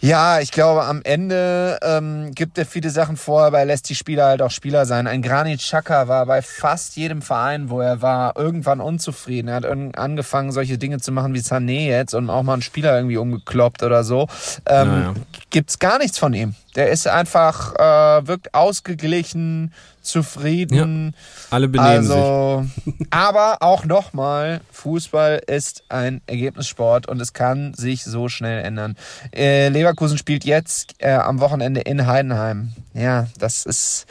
ja, 0.04 0.40
ich 0.40 0.52
glaube, 0.52 0.84
am 0.86 1.04
Ende 1.04 1.78
ähm, 1.84 2.32
gibt 2.34 2.58
er 2.58 2.66
viele 2.66 2.90
Sachen 2.90 3.18
vor, 3.18 3.44
aber 3.44 3.60
er 3.60 3.66
lässt 3.66 3.88
die 3.88 3.94
Spieler 3.94 4.26
halt 4.26 4.42
auch 4.42 4.50
Spieler 4.50 4.88
sein. 4.88 5.06
Ein 5.06 5.22
Granit 5.22 5.60
Xhaka 5.60 6.08
war 6.08 6.26
bei 6.26 6.42
fast 6.42 6.96
jedem 6.96 7.22
Verein, 7.22 7.70
wo 7.70 7.82
er 7.82 8.02
war, 8.02 8.36
irgendwann 8.36 8.82
unzufrieden. 8.82 9.48
Er 9.48 9.58
hat 9.58 9.66
angefangen, 9.66 10.52
solche 10.52 10.80
Dinge 10.80 11.00
zu 11.00 11.12
machen 11.12 11.36
wie 11.36 11.40
Sané 11.40 11.86
jetzt 11.86 12.16
und 12.16 12.32
auch 12.32 12.42
mal 12.42 12.54
einen 12.54 12.64
Spieler 12.64 12.96
irgendwie 12.96 13.18
umgekloppt 13.18 13.84
oder 13.84 14.04
so. 14.04 14.28
Ähm, 14.66 14.88
naja. 14.88 15.14
Gibt's 15.52 15.78
gar 15.78 16.00
nichts 16.00 16.18
von 16.18 16.34
ihm. 16.34 16.56
Der 16.76 16.90
ist 16.90 17.08
einfach, 17.08 17.76
äh, 17.76 18.28
wirkt 18.28 18.56
ausgeglichen, 18.56 19.72
zufrieden. 20.02 21.14
Ja, 21.16 21.56
alle 21.56 21.68
benehmen 21.68 21.90
also, 22.12 22.66
sich. 22.86 23.08
aber 23.12 23.58
auch 23.62 23.86
nochmal, 23.86 24.62
Fußball 24.72 25.42
ist 25.48 25.84
ein 25.90 26.22
Ergebnissport 26.28 27.08
und 27.08 27.22
es 27.22 27.34
kann 27.34 27.74
sich 27.74 28.04
so 28.04 28.30
schnell 28.30 28.64
ändern. 28.64 28.96
Äh, 29.36 29.70
Leverkusen 29.70 30.18
spielt 30.18 30.46
jetzt 30.46 30.96
äh, 31.00 31.12
am 31.12 31.40
Wochenende 31.40 31.82
in 31.82 32.08
Heidenheim. 32.08 32.74
Ja, 32.94 33.28
das 33.40 33.66
ist. 33.66 34.06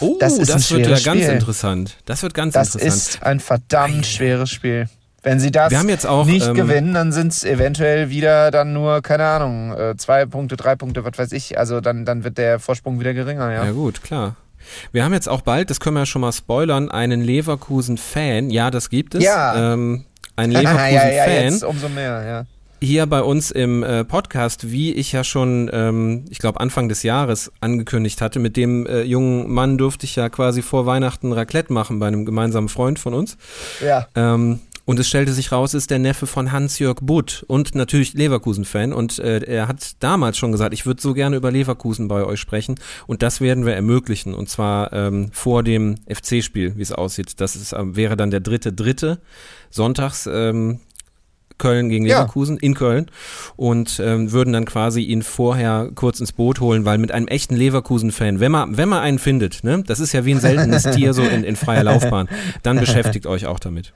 Oh, 0.00 0.16
das, 0.18 0.38
ist 0.38 0.52
das 0.52 0.70
wird 0.70 0.86
ja 0.86 0.98
ganz 0.98 1.26
interessant. 1.26 1.96
Das 2.04 2.22
wird 2.22 2.34
ganz 2.34 2.54
das 2.54 2.74
interessant. 2.74 2.92
Das 2.92 3.08
ist 3.14 3.22
ein 3.22 3.40
verdammt 3.40 4.06
schweres 4.06 4.50
Spiel. 4.50 4.88
Wenn 5.24 5.40
sie 5.40 5.50
das 5.50 5.72
auch, 6.04 6.26
nicht 6.26 6.46
ähm, 6.46 6.54
gewinnen, 6.54 6.92
dann 6.92 7.10
sind 7.10 7.32
es 7.32 7.44
eventuell 7.44 8.10
wieder 8.10 8.50
dann 8.50 8.74
nur, 8.74 9.00
keine 9.00 9.24
Ahnung, 9.24 9.72
äh, 9.72 9.96
zwei 9.96 10.26
Punkte, 10.26 10.56
drei 10.56 10.76
Punkte, 10.76 11.02
was 11.02 11.16
weiß 11.16 11.32
ich. 11.32 11.58
Also 11.58 11.80
dann, 11.80 12.04
dann 12.04 12.24
wird 12.24 12.36
der 12.36 12.58
Vorsprung 12.58 13.00
wieder 13.00 13.14
geringer, 13.14 13.50
ja. 13.50 13.64
Ja 13.64 13.72
gut, 13.72 14.02
klar. 14.02 14.36
Wir 14.92 15.04
haben 15.04 15.12
jetzt 15.12 15.28
auch 15.28 15.42
bald, 15.42 15.70
das 15.70 15.80
können 15.80 15.96
wir 15.96 16.00
ja 16.00 16.06
schon 16.06 16.22
mal 16.22 16.32
spoilern, 16.32 16.90
einen 16.90 17.20
Leverkusen-Fan. 17.22 18.50
Ja, 18.50 18.70
das 18.70 18.90
gibt 18.90 19.14
es. 19.14 19.24
Ja. 19.24 19.72
Ähm, 19.72 20.04
ein 20.36 20.50
Leverkusen-Fan. 20.52 20.92
ja, 20.92 21.58
ja, 21.58 21.66
umso 21.66 21.88
mehr, 21.88 22.24
ja. 22.24 22.46
Hier 22.80 23.06
bei 23.06 23.22
uns 23.22 23.50
im 23.50 23.82
äh, 23.82 24.04
Podcast, 24.04 24.70
wie 24.70 24.92
ich 24.92 25.12
ja 25.12 25.24
schon, 25.24 25.70
ähm, 25.72 26.26
ich 26.28 26.38
glaube 26.38 26.60
Anfang 26.60 26.90
des 26.90 27.02
Jahres 27.02 27.50
angekündigt 27.60 28.20
hatte, 28.20 28.40
mit 28.40 28.58
dem 28.58 28.86
äh, 28.86 29.02
jungen 29.02 29.50
Mann 29.50 29.78
durfte 29.78 30.04
ich 30.04 30.16
ja 30.16 30.28
quasi 30.28 30.60
vor 30.60 30.84
Weihnachten 30.84 31.32
Raclette 31.32 31.72
machen 31.72 31.98
bei 31.98 32.08
einem 32.08 32.26
gemeinsamen 32.26 32.68
Freund 32.68 32.98
von 32.98 33.14
uns. 33.14 33.38
Ja. 33.82 34.06
Ähm, 34.14 34.60
und 34.86 34.98
es 34.98 35.08
stellte 35.08 35.32
sich 35.32 35.50
raus, 35.50 35.72
ist 35.72 35.90
der 35.90 35.98
Neffe 35.98 36.26
von 36.26 36.52
Hans-Jörg 36.52 36.98
Butt 37.00 37.44
und 37.48 37.74
natürlich 37.74 38.12
Leverkusen-Fan. 38.12 38.92
Und 38.92 39.18
äh, 39.18 39.38
er 39.38 39.66
hat 39.66 39.92
damals 40.00 40.36
schon 40.36 40.52
gesagt, 40.52 40.74
ich 40.74 40.84
würde 40.84 41.00
so 41.00 41.14
gerne 41.14 41.36
über 41.36 41.50
Leverkusen 41.50 42.06
bei 42.06 42.24
euch 42.24 42.40
sprechen. 42.40 42.74
Und 43.06 43.22
das 43.22 43.40
werden 43.40 43.64
wir 43.64 43.74
ermöglichen. 43.74 44.34
Und 44.34 44.50
zwar 44.50 44.92
ähm, 44.92 45.30
vor 45.32 45.62
dem 45.62 45.94
FC-Spiel, 46.06 46.76
wie 46.76 46.82
es 46.82 46.92
aussieht. 46.92 47.40
Das 47.40 47.56
ist, 47.56 47.72
äh, 47.72 47.96
wäre 47.96 48.16
dann 48.16 48.30
der 48.30 48.40
dritte, 48.40 48.72
dritte 48.72 49.20
sonntags. 49.70 50.28
Ähm, 50.30 50.80
Köln 51.56 51.88
gegen 51.88 52.04
Leverkusen 52.04 52.56
ja. 52.56 52.62
in 52.62 52.74
Köln 52.74 53.06
und 53.54 54.00
ähm, 54.04 54.32
würden 54.32 54.52
dann 54.52 54.64
quasi 54.64 55.02
ihn 55.02 55.22
vorher 55.22 55.88
kurz 55.94 56.18
ins 56.18 56.32
Boot 56.32 56.58
holen, 56.60 56.84
weil 56.84 56.98
mit 56.98 57.12
einem 57.12 57.28
echten 57.28 57.54
Leverkusen-Fan, 57.54 58.40
wenn 58.40 58.50
man, 58.50 58.76
wenn 58.76 58.88
man 58.88 59.00
einen 59.00 59.20
findet, 59.20 59.62
ne, 59.62 59.84
das 59.86 60.00
ist 60.00 60.12
ja 60.12 60.24
wie 60.24 60.34
ein 60.34 60.40
seltenes 60.40 60.82
Tier 60.96 61.14
so 61.14 61.22
in, 61.22 61.44
in 61.44 61.54
freier 61.54 61.84
Laufbahn, 61.84 62.28
dann 62.64 62.80
beschäftigt 62.80 63.26
euch 63.26 63.46
auch 63.46 63.60
damit. 63.60 63.92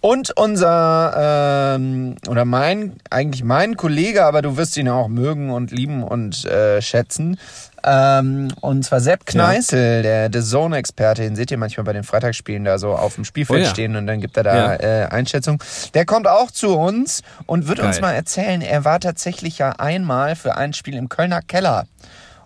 Und 0.00 0.36
unser, 0.36 1.74
ähm, 1.76 2.16
oder 2.28 2.44
mein, 2.44 2.96
eigentlich 3.10 3.44
mein 3.44 3.76
Kollege, 3.76 4.24
aber 4.24 4.42
du 4.42 4.56
wirst 4.56 4.76
ihn 4.76 4.88
auch 4.88 5.08
mögen 5.08 5.50
und 5.50 5.70
lieben 5.70 6.02
und 6.02 6.44
äh, 6.44 6.80
schätzen. 6.80 7.38
Ähm, 7.86 8.48
und 8.60 8.84
zwar 8.84 9.00
Sepp 9.00 9.26
Kneißl, 9.26 9.76
ja. 9.76 10.02
der 10.02 10.30
The 10.32 10.48
Zone-Experte, 10.48 11.22
den 11.22 11.36
seht 11.36 11.50
ihr 11.50 11.58
manchmal 11.58 11.84
bei 11.84 11.92
den 11.92 12.02
Freitagsspielen 12.02 12.64
da 12.64 12.78
so 12.78 12.92
auf 12.92 13.16
dem 13.16 13.24
Spielfeld 13.24 13.60
oh 13.60 13.64
ja. 13.64 13.70
stehen 13.70 13.96
und 13.96 14.06
dann 14.06 14.20
gibt 14.20 14.38
er 14.38 14.42
da 14.42 14.54
ja. 14.54 14.74
äh, 14.76 15.06
Einschätzung. 15.06 15.62
Der 15.92 16.06
kommt 16.06 16.26
auch 16.26 16.50
zu 16.50 16.78
uns 16.78 17.22
und 17.44 17.68
wird 17.68 17.78
Geil. 17.78 17.88
uns 17.88 18.00
mal 18.00 18.12
erzählen, 18.12 18.62
er 18.62 18.86
war 18.86 19.00
tatsächlich 19.00 19.58
ja 19.58 19.70
einmal 19.72 20.34
für 20.34 20.56
ein 20.56 20.72
Spiel 20.72 20.94
im 20.94 21.10
Kölner 21.10 21.42
Keller. 21.42 21.86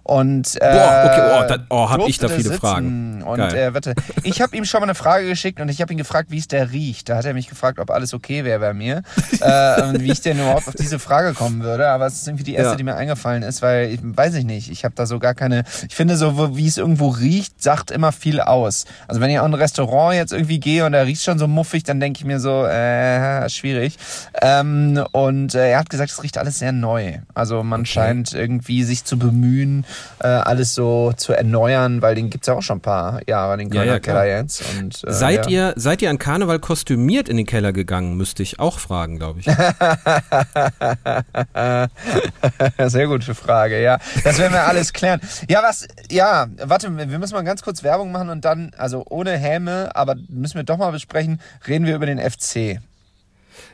Und, 0.09 0.57
äh, 0.63 0.73
Boah, 0.73 1.03
okay, 1.05 1.21
oh, 1.21 1.49
da, 1.49 1.57
oh 1.69 1.91
hab 1.91 2.09
ich 2.09 2.19
da 2.19 2.29
viele 2.29 2.45
sitzen. 2.45 2.59
Fragen. 2.59 3.23
Und 3.23 3.41
äh, 3.41 3.75
warte, 3.75 3.95
ich 4.23 4.41
habe 4.41 4.57
ihm 4.57 4.65
schon 4.65 4.81
mal 4.81 4.87
eine 4.87 4.95
Frage 4.95 5.29
geschickt 5.29 5.61
und 5.61 5.69
ich 5.69 5.83
habe 5.83 5.93
ihn 5.93 5.99
gefragt, 5.99 6.31
wie 6.31 6.39
es 6.39 6.49
der 6.49 6.73
riecht. 6.73 7.11
Da 7.11 7.17
hat 7.17 7.27
er 7.27 7.35
mich 7.35 7.47
gefragt, 7.47 7.79
ob 7.79 7.91
alles 7.91 8.15
okay 8.15 8.43
wäre 8.43 8.59
bei 8.59 8.73
mir 8.73 9.03
äh, 9.43 9.83
und 9.83 10.01
wie 10.01 10.11
ich 10.11 10.23
denn 10.23 10.39
überhaupt 10.39 10.67
auf 10.67 10.77
diese 10.77 10.99
Frage 10.99 11.35
kommen 11.35 11.63
würde. 11.63 11.89
Aber 11.91 12.07
es 12.07 12.15
ist 12.15 12.27
irgendwie 12.27 12.45
die 12.45 12.55
erste, 12.55 12.71
ja. 12.71 12.77
die 12.77 12.85
mir 12.85 12.97
eingefallen 12.97 13.43
ist, 13.43 13.61
weil 13.61 13.91
ich 13.91 14.01
weiß 14.03 14.33
ich 14.37 14.47
nicht. 14.47 14.71
Ich 14.71 14.83
habe 14.87 14.95
da 14.95 15.05
so 15.05 15.19
gar 15.19 15.35
keine. 15.35 15.65
Ich 15.87 15.95
finde 15.95 16.17
so, 16.17 16.57
wie 16.57 16.67
es 16.67 16.79
irgendwo 16.79 17.09
riecht, 17.09 17.63
sagt 17.63 17.91
immer 17.91 18.11
viel 18.11 18.41
aus. 18.41 18.87
Also 19.09 19.21
wenn 19.21 19.29
ich 19.29 19.39
an 19.39 19.53
ein 19.53 19.61
Restaurant 19.61 20.15
jetzt 20.15 20.33
irgendwie 20.33 20.59
gehe 20.59 20.87
und 20.87 20.93
da 20.93 21.03
riecht 21.03 21.23
schon 21.23 21.39
so 21.39 21.47
muffig, 21.47 21.83
dann 21.83 22.01
denke 22.01 22.21
ich 22.21 22.25
mir 22.25 22.41
so, 22.41 22.65
äh, 22.65 23.47
schwierig. 23.51 23.99
Ähm, 24.41 25.05
und 25.13 25.55
äh, 25.55 25.73
er 25.73 25.81
hat 25.81 25.91
gesagt, 25.91 26.13
es 26.13 26.23
riecht 26.23 26.39
alles 26.39 26.61
sehr 26.61 26.73
neu. 26.73 27.19
Also 27.35 27.63
man 27.63 27.81
okay. 27.81 27.91
scheint 27.91 28.33
irgendwie 28.33 28.85
sich 28.85 29.05
zu 29.05 29.19
bemühen 29.19 29.85
äh, 30.21 30.27
alles 30.27 30.75
so 30.75 31.13
zu 31.17 31.33
erneuern, 31.33 32.03
weil 32.03 32.15
den 32.15 32.31
gibt 32.31 32.45
es 32.45 32.49
ja 32.49 32.55
auch 32.55 32.63
schon 32.63 32.79
ein 32.79 32.83
paar 32.83 33.21
Jahre, 33.29 33.57
den 33.57 33.71
Kölner 33.71 33.87
ja, 33.87 33.93
ja, 33.95 34.01
Keller 34.01 34.27
jetzt. 34.27 34.63
Und, 34.79 35.05
äh, 35.05 35.13
seid, 35.13 35.47
ja. 35.47 35.69
ihr, 35.69 35.73
seid 35.77 36.03
ihr 36.03 36.11
an 36.11 36.19
Karneval 36.19 36.59
kostümiert 36.59 37.29
in 37.29 37.37
den 37.37 37.47
Keller 37.47 37.73
gegangen, 37.73 38.17
müsste 38.17 38.43
ich 38.43 38.59
auch 38.59 38.79
fragen, 38.79 39.19
glaube 39.19 39.41
ich. 39.41 39.47
Sehr 42.91 43.07
gute 43.07 43.35
Frage, 43.35 43.83
ja. 43.83 43.99
Das 44.25 44.39
werden 44.39 44.53
wir 44.53 44.67
alles 44.67 44.93
klären. 44.93 45.21
Ja, 45.49 45.63
was, 45.63 45.87
ja, 46.11 46.47
warte, 46.63 46.97
wir 46.97 47.19
müssen 47.19 47.35
mal 47.35 47.43
ganz 47.43 47.63
kurz 47.63 47.83
Werbung 47.83 48.13
machen 48.13 48.31
und 48.31 48.45
dann, 48.45 48.73
also 48.77 49.05
ohne 49.09 49.37
Häme, 49.37 49.95
aber 49.95 50.17
müssen 50.29 50.57
wir 50.57 50.65
doch 50.65 50.79
mal 50.79 50.91
besprechen, 50.91 51.41
reden 51.67 51.87
wir 51.87 51.95
über 51.95 52.07
den 52.07 52.19
FC. 52.19 52.81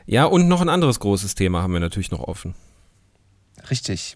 Ja, 0.05 0.25
und 0.25 0.47
noch 0.47 0.61
ein 0.61 0.69
anderes 0.69 0.99
großes 0.99 1.35
Thema 1.35 1.63
haben 1.63 1.73
wir 1.73 1.79
natürlich 1.79 2.11
noch 2.11 2.21
offen. 2.21 2.53
Richtig. 3.69 4.15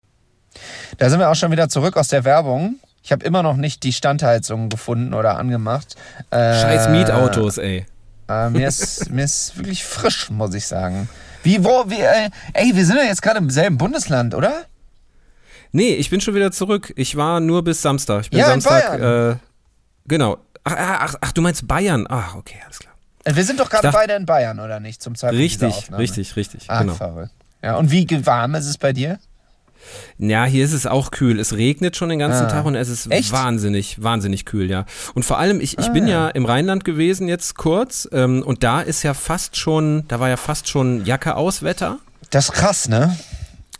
Da 0.97 1.09
sind 1.09 1.19
wir 1.19 1.29
auch 1.29 1.35
schon 1.35 1.51
wieder 1.51 1.69
zurück 1.69 1.97
aus 1.97 2.07
der 2.09 2.23
Werbung. 2.23 2.75
Ich 3.03 3.11
habe 3.11 3.25
immer 3.25 3.41
noch 3.43 3.55
nicht 3.55 3.83
die 3.83 3.93
Standheizung 3.93 4.69
gefunden 4.69 5.13
oder 5.13 5.37
angemacht. 5.37 5.95
Äh, 6.29 6.37
Scheiß 6.59 6.89
Mietautos, 6.89 7.57
ey. 7.57 7.85
Äh, 8.29 8.49
mir, 8.49 8.67
ist, 8.67 9.09
mir 9.11 9.23
ist 9.23 9.57
wirklich 9.57 9.83
frisch, 9.83 10.29
muss 10.29 10.53
ich 10.53 10.67
sagen. 10.67 11.09
Wie, 11.43 11.63
wo, 11.63 11.89
wie, 11.89 11.99
äh, 12.01 12.29
ey, 12.53 12.75
wir 12.75 12.85
sind 12.85 12.97
ja 12.97 13.03
jetzt 13.03 13.21
gerade 13.21 13.39
im 13.39 13.49
selben 13.49 13.77
Bundesland, 13.77 14.35
oder? 14.35 14.65
Nee, 15.71 15.93
ich 15.95 16.09
bin 16.09 16.21
schon 16.21 16.35
wieder 16.35 16.51
zurück. 16.51 16.93
Ich 16.95 17.15
war 17.15 17.39
nur 17.39 17.63
bis 17.63 17.81
Samstag. 17.81 18.21
Ich 18.23 18.29
bin 18.29 18.39
Ja, 18.39 18.53
in 18.53 18.61
Samstag. 18.61 18.99
Bayern. 18.99 19.31
Äh, 19.31 19.35
genau. 20.07 20.37
Ach, 20.63 20.75
ach, 20.77 21.15
ach, 21.21 21.31
du 21.31 21.41
meinst 21.41 21.67
Bayern. 21.67 22.05
Ach, 22.09 22.35
okay, 22.35 22.57
alles 22.65 22.79
klar. 22.79 22.93
Äh, 23.23 23.35
Wir 23.35 23.43
sind 23.43 23.59
doch 23.59 23.69
gerade 23.69 23.89
beide 23.91 24.13
in 24.13 24.25
Bayern, 24.25 24.59
oder 24.59 24.79
nicht? 24.79 25.01
Zum 25.01 25.15
Zeitpunkt 25.15 25.41
Richtig, 25.41 25.89
richtig, 25.97 26.35
richtig. 26.35 26.65
Ah, 26.67 26.81
genau. 26.81 26.93
verrückt. 26.93 27.31
Ja, 27.63 27.77
und 27.77 27.89
wie 27.91 28.25
warm 28.25 28.55
ist 28.55 28.65
es 28.65 28.77
bei 28.77 28.93
dir? 28.93 29.19
Ja, 30.17 30.45
hier 30.45 30.63
ist 30.65 30.73
es 30.73 30.85
auch 30.85 31.11
kühl. 31.11 31.39
Es 31.39 31.53
regnet 31.53 31.95
schon 31.97 32.09
den 32.09 32.19
ganzen 32.19 32.45
Ah. 32.45 32.49
Tag 32.49 32.65
und 32.65 32.75
es 32.75 32.89
ist 32.89 33.11
Echt? 33.11 33.31
wahnsinnig, 33.31 34.01
wahnsinnig 34.01 34.45
kühl, 34.45 34.69
ja. 34.69 34.85
Und 35.13 35.23
vor 35.23 35.37
allem, 35.39 35.59
ich, 35.61 35.77
ich 35.77 35.87
bin 35.89 36.07
ja 36.07 36.29
im 36.29 36.45
Rheinland 36.45 36.83
gewesen 36.85 37.27
jetzt 37.27 37.55
kurz 37.55 38.07
ähm, 38.11 38.43
und 38.43 38.63
da 38.63 38.81
ist 38.81 39.03
ja 39.03 39.13
fast 39.13 39.57
schon, 39.57 40.03
da 40.07 40.19
war 40.19 40.29
ja 40.29 40.37
fast 40.37 40.67
schon 40.69 41.05
Jacke 41.05 41.35
aus 41.35 41.63
Wetter. 41.63 41.97
Das 42.29 42.45
ist 42.45 42.53
krass, 42.53 42.87
ne? 42.87 43.17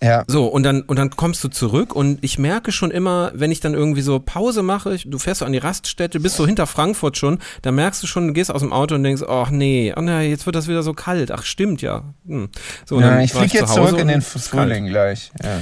Ja. 0.03 0.23
So, 0.25 0.47
und 0.47 0.63
dann, 0.63 0.81
und 0.81 0.97
dann 0.97 1.11
kommst 1.11 1.43
du 1.43 1.47
zurück 1.47 1.95
und 1.95 2.17
ich 2.23 2.39
merke 2.39 2.71
schon 2.71 2.89
immer, 2.89 3.31
wenn 3.35 3.51
ich 3.51 3.59
dann 3.59 3.75
irgendwie 3.75 4.01
so 4.01 4.19
Pause 4.19 4.63
mache, 4.63 4.95
ich, 4.95 5.07
du 5.07 5.19
fährst 5.19 5.41
so 5.41 5.45
an 5.45 5.51
die 5.51 5.59
Raststätte, 5.59 6.19
bist 6.19 6.37
so 6.37 6.47
hinter 6.47 6.65
Frankfurt 6.65 7.17
schon, 7.17 7.37
da 7.61 7.71
merkst 7.71 8.01
du 8.01 8.07
schon, 8.07 8.25
du 8.25 8.33
gehst 8.33 8.49
aus 8.51 8.61
dem 8.61 8.73
Auto 8.73 8.95
und 8.95 9.03
denkst, 9.03 9.21
ach 9.29 9.51
nee, 9.51 9.93
ach 9.95 10.01
nee, 10.01 10.27
jetzt 10.27 10.47
wird 10.47 10.55
das 10.55 10.67
wieder 10.67 10.81
so 10.81 10.93
kalt. 10.93 11.29
Ach 11.29 11.43
stimmt, 11.43 11.83
ja. 11.83 12.01
Hm. 12.25 12.49
So, 12.83 12.99
ja 12.99 13.21
ich 13.21 13.31
fliege 13.31 13.59
jetzt 13.59 13.75
zurück 13.75 13.99
in 13.99 14.07
den 14.07 14.23
Frühling 14.23 14.87
gleich. 14.87 15.31
Ja. 15.43 15.59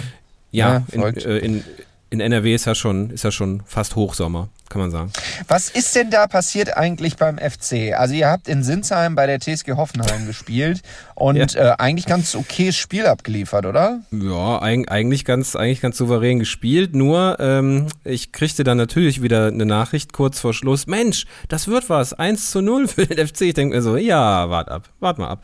Ja, 0.51 0.69
Ja, 0.69 0.83
in, 0.91 1.01
äh, 1.01 1.38
in, 1.38 1.63
in 2.12 2.21
NRW 2.21 2.55
ist 2.55 2.65
ja 2.65 2.73
schon, 2.73 3.12
ist 3.12 3.23
ja 3.23 3.31
schon 3.31 3.62
fast 3.65 3.95
Hochsommer, 3.95 4.49
kann 4.67 4.81
man 4.81 4.89
sagen. 4.89 5.12
Was 5.47 5.69
ist 5.69 5.95
denn 5.95 6.09
da 6.09 6.25
passiert 6.25 6.75
eigentlich 6.75 7.17
beim 7.17 7.38
FC? 7.38 7.93
Also 7.95 8.15
ihr 8.15 8.27
habt 8.27 8.47
in 8.47 8.63
Sinsheim 8.63 9.13
bei 9.13 9.27
der 9.27 9.39
TSG 9.39 9.73
Hoffenheim 9.73 10.25
gespielt 10.27 10.81
und 11.13 11.55
äh, 11.55 11.73
eigentlich 11.77 12.07
ganz 12.07 12.33
okayes 12.35 12.75
Spiel 12.75 13.05
abgeliefert, 13.05 13.67
oder? 13.67 13.99
Ja, 14.09 14.59
eig 14.59 14.89
eigentlich 14.91 15.23
ganz, 15.23 15.55
eigentlich 15.55 15.81
ganz 15.81 15.97
souverän 15.97 16.39
gespielt. 16.39 16.95
Nur 16.95 17.38
ähm, 17.39 17.88
ich 18.03 18.31
kriegte 18.31 18.63
dann 18.63 18.77
natürlich 18.77 19.21
wieder 19.21 19.47
eine 19.47 19.67
Nachricht 19.67 20.12
kurz 20.12 20.39
vor 20.39 20.55
Schluss. 20.55 20.88
Mensch, 20.88 21.25
das 21.47 21.67
wird 21.67 21.89
was. 21.91 22.13
1 22.13 22.49
zu 22.49 22.62
0 22.62 22.88
für 22.88 23.05
den 23.05 23.27
FC. 23.27 23.41
Ich 23.41 23.53
denke 23.53 23.75
mir 23.75 23.81
so, 23.83 23.97
ja, 23.97 24.49
wart 24.49 24.69
ab, 24.69 24.89
wart 24.99 25.19
mal 25.19 25.27
ab. 25.27 25.43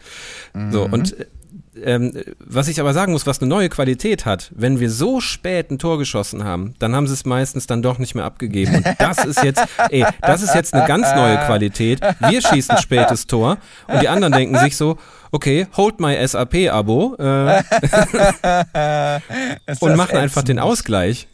So, 0.72 0.86
und 0.86 1.20
äh, 1.20 1.26
ähm, 1.84 2.14
was 2.40 2.68
ich 2.68 2.80
aber 2.80 2.94
sagen 2.94 3.12
muss, 3.12 3.26
was 3.28 3.42
eine 3.42 3.50
neue 3.50 3.70
Qualität 3.70 4.26
hat, 4.26 4.52
wenn 4.56 4.80
wir 4.80 4.90
so 4.90 5.20
spät 5.20 5.72
ein 5.72 5.80
Tor 5.80 5.98
geschossen 5.98 6.44
haben, 6.44 6.76
dann 6.80 6.96
haben 6.96 7.08
sie 7.08 7.14
es 7.14 7.26
meistens 7.26 7.68
dann 7.68 7.82
doch 7.82 7.98
nicht 7.98 8.16
mehr 8.16 8.26
abgegeben. 8.26 8.76
Und 8.76 8.88
das 8.98 9.26
ist 9.26 9.44
jetzt, 9.44 9.64
ey, 9.90 10.06
das 10.22 10.42
ist 10.42 10.56
jetzt 10.56 10.74
eine 10.74 10.88
ganz 10.88 11.14
neue 11.16 11.38
Qualität. 11.38 12.02
Wir 12.30 12.42
schießen 12.42 12.78
spätes 12.78 13.28
Tor 13.28 13.58
und 13.88 14.02
die 14.02 14.08
anderen 14.08 14.34
denken 14.34 14.58
sich 14.58 14.78
so, 14.78 14.98
okay, 15.32 15.68
hold 15.76 16.00
my 16.00 16.16
SAP-Abo 16.26 17.16
äh, 17.20 17.64
und 19.80 19.96
machen 19.96 20.18
einfach 20.18 20.44
den? 20.44 20.60
Ausgleich. 20.60 21.28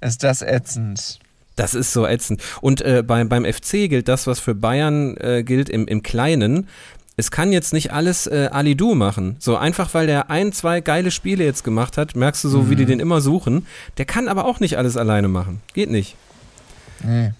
Ist 0.00 0.22
das 0.24 0.42
ätzend? 0.42 1.18
Das 1.56 1.74
ist 1.74 1.92
so 1.92 2.06
ätzend. 2.06 2.42
Und 2.60 2.80
äh, 2.80 3.02
beim, 3.06 3.28
beim 3.28 3.44
FC 3.44 3.88
gilt 3.88 4.08
das, 4.08 4.26
was 4.26 4.40
für 4.40 4.54
Bayern 4.54 5.16
äh, 5.18 5.44
gilt 5.44 5.68
im, 5.68 5.86
im 5.86 6.02
Kleinen. 6.02 6.68
Es 7.16 7.30
kann 7.30 7.52
jetzt 7.52 7.72
nicht 7.72 7.92
alles 7.92 8.26
äh, 8.26 8.48
Ali 8.50 8.74
Du 8.76 8.94
machen. 8.94 9.36
So 9.38 9.56
einfach, 9.56 9.94
weil 9.94 10.06
der 10.08 10.30
ein, 10.30 10.52
zwei 10.52 10.80
geile 10.80 11.10
Spiele 11.12 11.44
jetzt 11.44 11.62
gemacht 11.62 11.96
hat, 11.96 12.16
merkst 12.16 12.42
du 12.44 12.48
so, 12.48 12.62
Mhm. 12.62 12.70
wie 12.70 12.76
die 12.76 12.86
den 12.86 12.98
immer 13.00 13.20
suchen. 13.20 13.66
Der 13.98 14.04
kann 14.04 14.26
aber 14.28 14.44
auch 14.46 14.58
nicht 14.60 14.76
alles 14.78 14.96
alleine 14.96 15.28
machen. 15.28 15.60
Geht 15.74 15.90
nicht. 15.90 16.16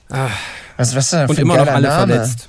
Was, 0.08 0.94
was 0.94 0.96
ist 0.96 1.12
denn 1.12 1.28
Und 1.28 1.38
immer 1.38 1.56
noch 1.56 1.66
alle 1.66 1.88
Name? 1.88 2.12
verletzt. 2.14 2.48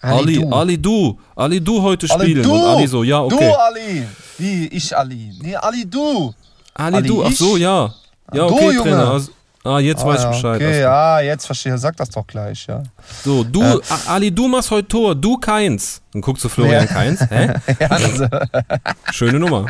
Ali, 0.00 0.34
Du. 0.40 0.50
Ali 0.52 0.78
Du, 0.78 1.18
Ali 1.34 1.60
Du 1.62 1.80
heute 1.82 2.10
Ali, 2.10 2.24
spielen. 2.24 2.42
du. 2.42 2.52
Und 2.54 2.60
Ali 2.76 2.86
so, 2.88 3.02
ja, 3.04 3.20
okay. 3.22 3.36
Du, 3.38 3.54
Ali. 3.58 4.02
Wie, 4.36 4.66
ich, 4.66 4.94
Ali. 4.96 5.32
Nee, 5.40 5.56
Ali, 5.56 5.86
du. 5.88 6.34
Ali, 6.74 6.96
Ali, 6.96 7.08
Du, 7.08 7.24
ach 7.24 7.32
so, 7.32 7.56
ja. 7.56 7.94
Ja, 8.32 8.46
Du, 8.48 8.54
okay, 8.54 8.64
Junge. 8.72 8.82
Trainer. 8.82 9.10
Also- 9.12 9.30
Ah, 9.66 9.78
jetzt 9.78 10.04
weiß 10.04 10.20
ich 10.20 10.24
Ah, 10.26 10.28
ja, 10.28 10.30
Bescheid. 10.30 10.56
Okay, 10.56 10.66
Also- 10.66 10.80
ja, 10.80 11.20
jetzt 11.20 11.46
verstehe. 11.46 11.78
Sag 11.78 11.96
das 11.96 12.10
doch 12.10 12.26
gleich, 12.26 12.66
ja. 12.66 12.82
So, 13.24 13.42
du, 13.44 13.62
A- 13.62 13.80
Ali, 14.08 14.30
du 14.30 14.46
machst 14.46 14.70
heute 14.70 14.86
Tor, 14.88 15.14
du 15.14 15.38
keins. 15.38 16.02
Dann 16.12 16.20
guckst 16.20 16.44
du 16.44 16.50
Florian 16.50 16.84
Ja. 16.84 16.92
Keins. 16.92 17.20
Hä? 17.30 17.54
ja 17.80 17.86
also, 17.88 18.26
Schöne 19.12 19.38
Nummer. 19.40 19.66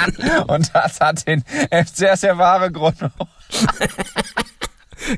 und 0.48 0.70
das 0.74 1.00
hat 1.00 1.26
den 1.26 1.42
FC 1.70 2.02
ist 2.12 2.22
der 2.22 2.36
wahre 2.36 2.70
Grund, 2.70 2.96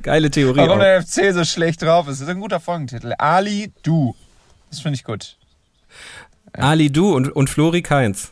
Geile 0.03 0.31
Theorie. 0.31 0.59
warum 0.61 0.79
Auch. 0.79 0.83
der 0.83 1.03
FC 1.03 1.33
so 1.35 1.45
schlecht 1.45 1.83
drauf 1.83 2.07
ist. 2.07 2.21
Das 2.21 2.29
ist 2.29 2.35
ein 2.35 2.40
guter 2.40 2.61
Folgentitel. 2.61 3.12
Ali, 3.19 3.73
du. 3.83 4.14
Das 4.71 4.81
finde 4.81 4.95
ich 4.97 5.05
gut. 5.05 5.37
Ali 6.53 6.90
Du 6.90 7.14
und, 7.14 7.29
und 7.35 7.49
Flori 7.51 7.83
Keins. 7.83 8.31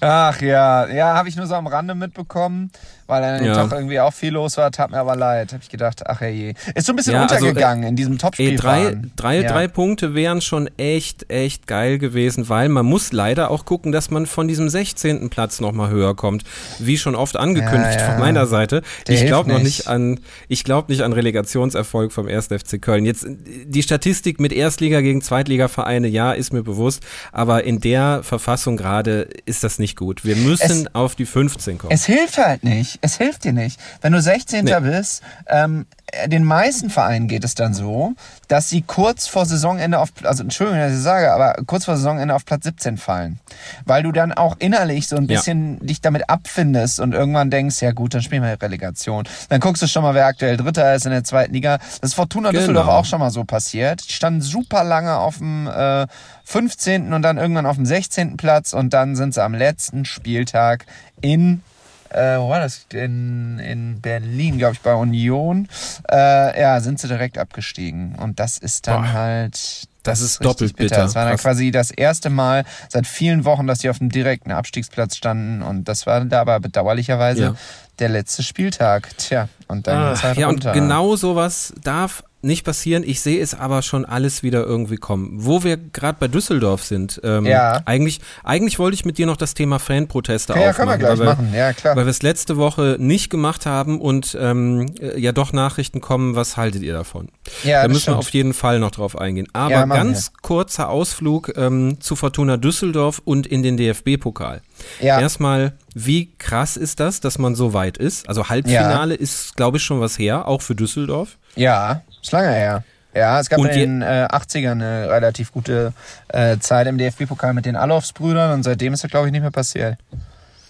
Ach 0.00 0.40
ja, 0.40 0.88
ja, 0.88 1.14
habe 1.14 1.28
ich 1.28 1.36
nur 1.36 1.46
so 1.46 1.54
am 1.54 1.66
Rande 1.66 1.94
mitbekommen, 1.94 2.70
weil 3.10 3.22
an 3.24 3.38
dem 3.38 3.46
Ja. 3.46 3.54
Tag 3.54 3.72
irgendwie 3.72 4.00
auch 4.00 4.12
viel 4.12 4.32
los 4.32 4.56
war. 4.56 4.70
Tat 4.70 4.90
mir 4.90 4.98
aber 4.98 5.16
leid. 5.16 5.52
Habe 5.52 5.62
ich 5.62 5.68
gedacht, 5.68 6.02
ach 6.06 6.20
je. 6.22 6.54
Ist 6.74 6.86
so 6.86 6.92
ein 6.92 6.96
bisschen 6.96 7.14
Ja, 7.14 7.22
also, 7.22 7.34
untergegangen 7.46 7.84
in 7.84 7.96
diesem 7.96 8.18
Topspiel. 8.18 8.50
Ey, 8.50 8.56
drei, 8.56 8.96
drei, 9.16 9.40
ja. 9.42 9.52
drei 9.52 9.68
Punkte 9.68 10.14
wären 10.14 10.40
schon 10.40 10.68
echt, 10.78 11.30
echt 11.30 11.66
geil 11.66 11.98
gewesen, 11.98 12.48
weil 12.48 12.68
man 12.68 12.86
muss 12.86 13.12
leider 13.12 13.50
auch 13.50 13.64
gucken, 13.64 13.92
dass 13.92 14.10
man 14.10 14.26
von 14.26 14.48
diesem 14.48 14.68
16. 14.68 15.28
Platz 15.30 15.60
nochmal 15.60 15.90
höher 15.90 16.14
kommt. 16.14 16.44
Wie 16.78 16.96
schon 16.96 17.14
oft 17.14 17.36
angekündigt 17.36 18.00
von 18.00 18.18
meiner 18.18 18.46
Seite. 18.46 18.82
Der 19.08 19.14
ich 19.16 19.26
glaube 19.26 19.50
noch 19.50 19.60
nicht. 19.60 19.88
an, 19.88 20.20
ich 20.48 20.64
glaube 20.64 20.92
nicht 20.92 21.02
an 21.02 21.12
Relegationserfolg 21.12 22.12
vom 22.12 22.28
1. 22.28 22.46
FC 22.46 22.80
Köln. 22.80 23.04
Jetzt, 23.04 23.26
die 23.28 23.82
Statistik 23.82 24.38
mit 24.40 24.52
Erstliga 24.52 25.00
gegen 25.00 25.20
Zweitligavereine, 25.22 26.08
ja, 26.08 26.32
ist 26.32 26.52
mir 26.52 26.62
bewusst, 26.62 27.02
aber 27.32 27.64
in 27.64 27.80
der 27.80 28.22
Verfassung 28.22 28.76
gerade 28.76 29.28
ist 29.46 29.64
das 29.64 29.78
nicht 29.78 29.96
gut. 29.96 30.24
Wir 30.24 30.36
müssen 30.36 30.88
auf 30.94 31.14
die 31.16 31.26
15 31.26 31.78
kommen. 31.78 31.92
Es 31.92 32.04
hilft 32.04 32.38
halt 32.38 32.62
nicht. 32.64 32.98
Es 33.02 33.16
hilft 33.16 33.44
dir 33.44 33.52
nicht. 33.52 33.80
Wenn 34.02 34.12
du 34.12 34.20
16. 34.20 34.64
Nee. 34.64 34.78
bist, 34.80 35.22
ähm, 35.46 35.86
den 36.26 36.42
meisten 36.44 36.90
Vereinen 36.90 37.28
geht 37.28 37.44
es 37.44 37.54
dann 37.54 37.72
so, 37.72 38.14
dass 38.48 38.68
sie 38.68 38.82
kurz 38.82 39.26
vor 39.28 39.46
Saisonende 39.46 40.00
auf, 40.00 40.08
also 40.24 40.42
Entschuldigung, 40.42 40.80
dass 40.80 40.92
ich 40.92 40.98
sage, 40.98 41.32
aber 41.32 41.54
kurz 41.66 41.84
vor 41.84 41.96
Saisonende 41.96 42.34
auf 42.34 42.44
Platz 42.44 42.64
17 42.64 42.96
fallen. 42.98 43.38
Weil 43.86 44.02
du 44.02 44.10
dann 44.10 44.32
auch 44.32 44.56
innerlich 44.58 45.06
so 45.06 45.16
ein 45.16 45.22
Ja. 45.28 45.36
bisschen 45.36 45.78
dich 45.86 46.00
damit 46.00 46.28
abfindest 46.28 46.98
und 47.00 47.14
irgendwann 47.14 47.48
denkst, 47.50 47.80
ja 47.80 47.92
gut, 47.92 48.12
dann 48.12 48.22
spielen 48.22 48.42
wir 48.42 48.60
Relegation. 48.60 49.24
Dann 49.48 49.60
guckst 49.60 49.82
du 49.82 49.86
schon 49.86 50.02
mal, 50.02 50.14
wer 50.14 50.26
aktuell 50.26 50.56
Dritter 50.56 50.94
ist 50.94 51.06
in 51.06 51.12
der 51.12 51.22
zweiten 51.24 51.54
Liga. 51.54 51.78
Das 51.78 52.10
ist 52.10 52.14
Fortuna 52.14 52.50
Genau. 52.50 52.60
Düsseldorf 52.60 52.88
auch 52.88 53.04
schon 53.04 53.20
mal 53.20 53.30
so 53.30 53.44
passiert. 53.44 54.06
Die 54.08 54.12
standen 54.12 54.42
super 54.42 54.82
lange 54.84 55.16
auf 55.16 55.38
dem 55.38 55.68
äh, 55.68 56.06
15. 56.44 57.12
und 57.12 57.22
dann 57.22 57.38
irgendwann 57.38 57.66
auf 57.66 57.76
dem 57.76 57.86
16. 57.86 58.36
Platz 58.36 58.72
und 58.72 58.92
dann 58.92 59.14
sind 59.14 59.34
sie 59.34 59.42
am 59.42 59.54
letzten 59.54 60.04
Spieltag 60.04 60.86
in 61.20 61.62
äh, 62.10 62.38
wo 62.38 62.48
war 62.48 62.60
das? 62.60 62.86
In, 62.92 63.58
in 63.58 64.00
Berlin, 64.00 64.58
glaube 64.58 64.74
ich, 64.74 64.80
bei 64.80 64.94
Union. 64.94 65.68
Äh, 66.10 66.60
ja, 66.60 66.80
sind 66.80 66.98
sie 67.00 67.08
direkt 67.08 67.38
abgestiegen. 67.38 68.14
Und 68.16 68.38
das 68.40 68.58
ist 68.58 68.86
dann 68.86 69.02
Boah. 69.02 69.12
halt. 69.12 69.84
Das 70.02 70.20
ist 70.22 70.40
richtig 70.40 70.46
doppelt 70.52 70.76
bitter. 70.76 70.96
Das 71.02 71.14
war 71.14 71.24
dann 71.24 71.32
Krass. 71.34 71.42
quasi 71.42 71.70
das 71.70 71.90
erste 71.90 72.30
Mal 72.30 72.64
seit 72.88 73.06
vielen 73.06 73.44
Wochen, 73.44 73.66
dass 73.66 73.80
sie 73.80 73.90
auf 73.90 73.98
dem 73.98 74.08
direkten 74.08 74.50
Abstiegsplatz 74.50 75.16
standen. 75.16 75.60
Und 75.62 75.84
das 75.88 76.06
war 76.06 76.24
da 76.24 76.40
aber 76.40 76.58
bedauerlicherweise 76.58 77.42
Ja. 77.42 77.54
der 77.98 78.08
letzte 78.08 78.42
Spieltag. 78.42 79.10
Tja, 79.18 79.48
und 79.68 79.86
dann 79.86 80.08
geht's 80.08 80.20
Ah, 80.20 80.28
halt 80.28 80.38
ja, 80.38 80.46
und 80.48 80.54
runter. 80.54 80.72
genau 80.72 81.16
sowas 81.16 81.74
darf 81.82 82.24
nicht 82.42 82.64
passieren. 82.64 83.02
Ich 83.06 83.20
sehe 83.20 83.40
es 83.42 83.54
aber 83.54 83.82
schon 83.82 84.04
alles 84.04 84.42
wieder 84.42 84.64
irgendwie 84.64 84.96
kommen. 84.96 85.30
Wo 85.44 85.62
wir 85.64 85.76
gerade 85.76 86.16
bei 86.18 86.28
Düsseldorf 86.28 86.84
sind, 86.84 87.20
ähm, 87.24 87.44
Ja. 87.46 87.82
eigentlich, 87.84 88.20
eigentlich 88.44 88.78
wollte 88.78 88.94
ich 88.94 89.04
mit 89.04 89.18
dir 89.18 89.26
noch 89.26 89.36
das 89.36 89.54
Thema 89.54 89.78
Fanproteste 89.78 90.52
Ja, 90.54 90.58
aufmachen. 90.70 90.74
können 90.76 90.90
wir 90.90 90.98
gleich 90.98 91.18
weil 91.18 91.26
machen. 91.26 91.52
Ja, 91.54 91.72
klar. 91.72 91.96
Weil 91.96 92.06
wir 92.06 92.10
es 92.10 92.22
letzte 92.22 92.56
Woche 92.56 92.96
nicht 92.98 93.30
gemacht 93.30 93.66
haben 93.66 94.00
und 94.00 94.36
ähm, 94.40 94.86
äh, 95.00 95.18
ja 95.20 95.32
doch 95.32 95.52
Nachrichten 95.52 96.00
kommen, 96.00 96.34
was 96.36 96.56
haltet 96.56 96.82
ihr 96.82 96.92
davon? 96.94 97.28
Ja, 97.64 97.82
da 97.82 97.88
müssen 97.88 97.96
wir 97.98 98.00
stimmt. 98.00 98.16
auf 98.18 98.30
jeden 98.30 98.54
Fall 98.54 98.78
noch 98.78 98.90
drauf 98.90 99.18
eingehen. 99.18 99.48
Aber 99.52 99.70
Ja, 99.72 99.86
machen 99.86 99.98
ganz 99.98 100.32
kurzer 100.42 100.88
Ausflug 100.88 101.52
ähm, 101.56 102.00
zu 102.00 102.16
Fortuna 102.16 102.56
Düsseldorf 102.56 103.20
und 103.24 103.46
in 103.46 103.62
den 103.62 103.76
DFB-Pokal. 103.76 104.62
Ja. 105.00 105.20
Erstmal, 105.20 105.72
wie 105.94 106.30
krass 106.38 106.76
ist 106.76 107.00
das, 107.00 107.20
dass 107.20 107.38
man 107.38 107.54
so 107.54 107.72
weit 107.74 107.96
ist? 107.98 108.28
Also 108.28 108.48
Halbfinale 108.48 109.14
ist, 109.14 109.56
glaube 109.56 109.76
ich, 109.78 109.82
schon 109.82 110.00
was 110.00 110.18
her, 110.18 110.46
auch 110.48 110.62
für 110.62 110.74
Düsseldorf. 110.74 111.36
Ja, 111.56 112.02
ist 112.22 112.32
lange 112.32 112.52
her. 112.52 112.84
Ja, 113.12 113.40
es 113.40 113.48
gab 113.48 113.58
Und 113.58 113.66
in 113.70 114.00
den 114.00 114.02
äh, 114.02 114.28
80ern 114.30 114.70
eine 114.72 115.10
relativ 115.10 115.50
gute 115.52 115.92
äh, 116.28 116.58
Zeit 116.58 116.86
im 116.86 116.96
DFB-Pokal 116.96 117.54
mit 117.54 117.66
den 117.66 117.74
Alofs-Brüdern 117.74 118.52
und 118.52 118.62
seitdem 118.62 118.92
ist 118.92 119.02
das, 119.02 119.10
glaube 119.10 119.26
ich, 119.26 119.32
nicht 119.32 119.42
mehr 119.42 119.50
passiert. 119.50 119.98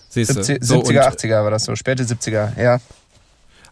Siehst 0.08 0.30
du? 0.30 0.42
70, 0.42 0.64
So, 0.66 0.80
70er, 0.80 0.88
und 0.88 0.96
80er 1.18 1.44
war 1.44 1.50
das 1.50 1.64
so, 1.64 1.76
späte 1.76 2.02
70er, 2.04 2.58
ja. 2.60 2.78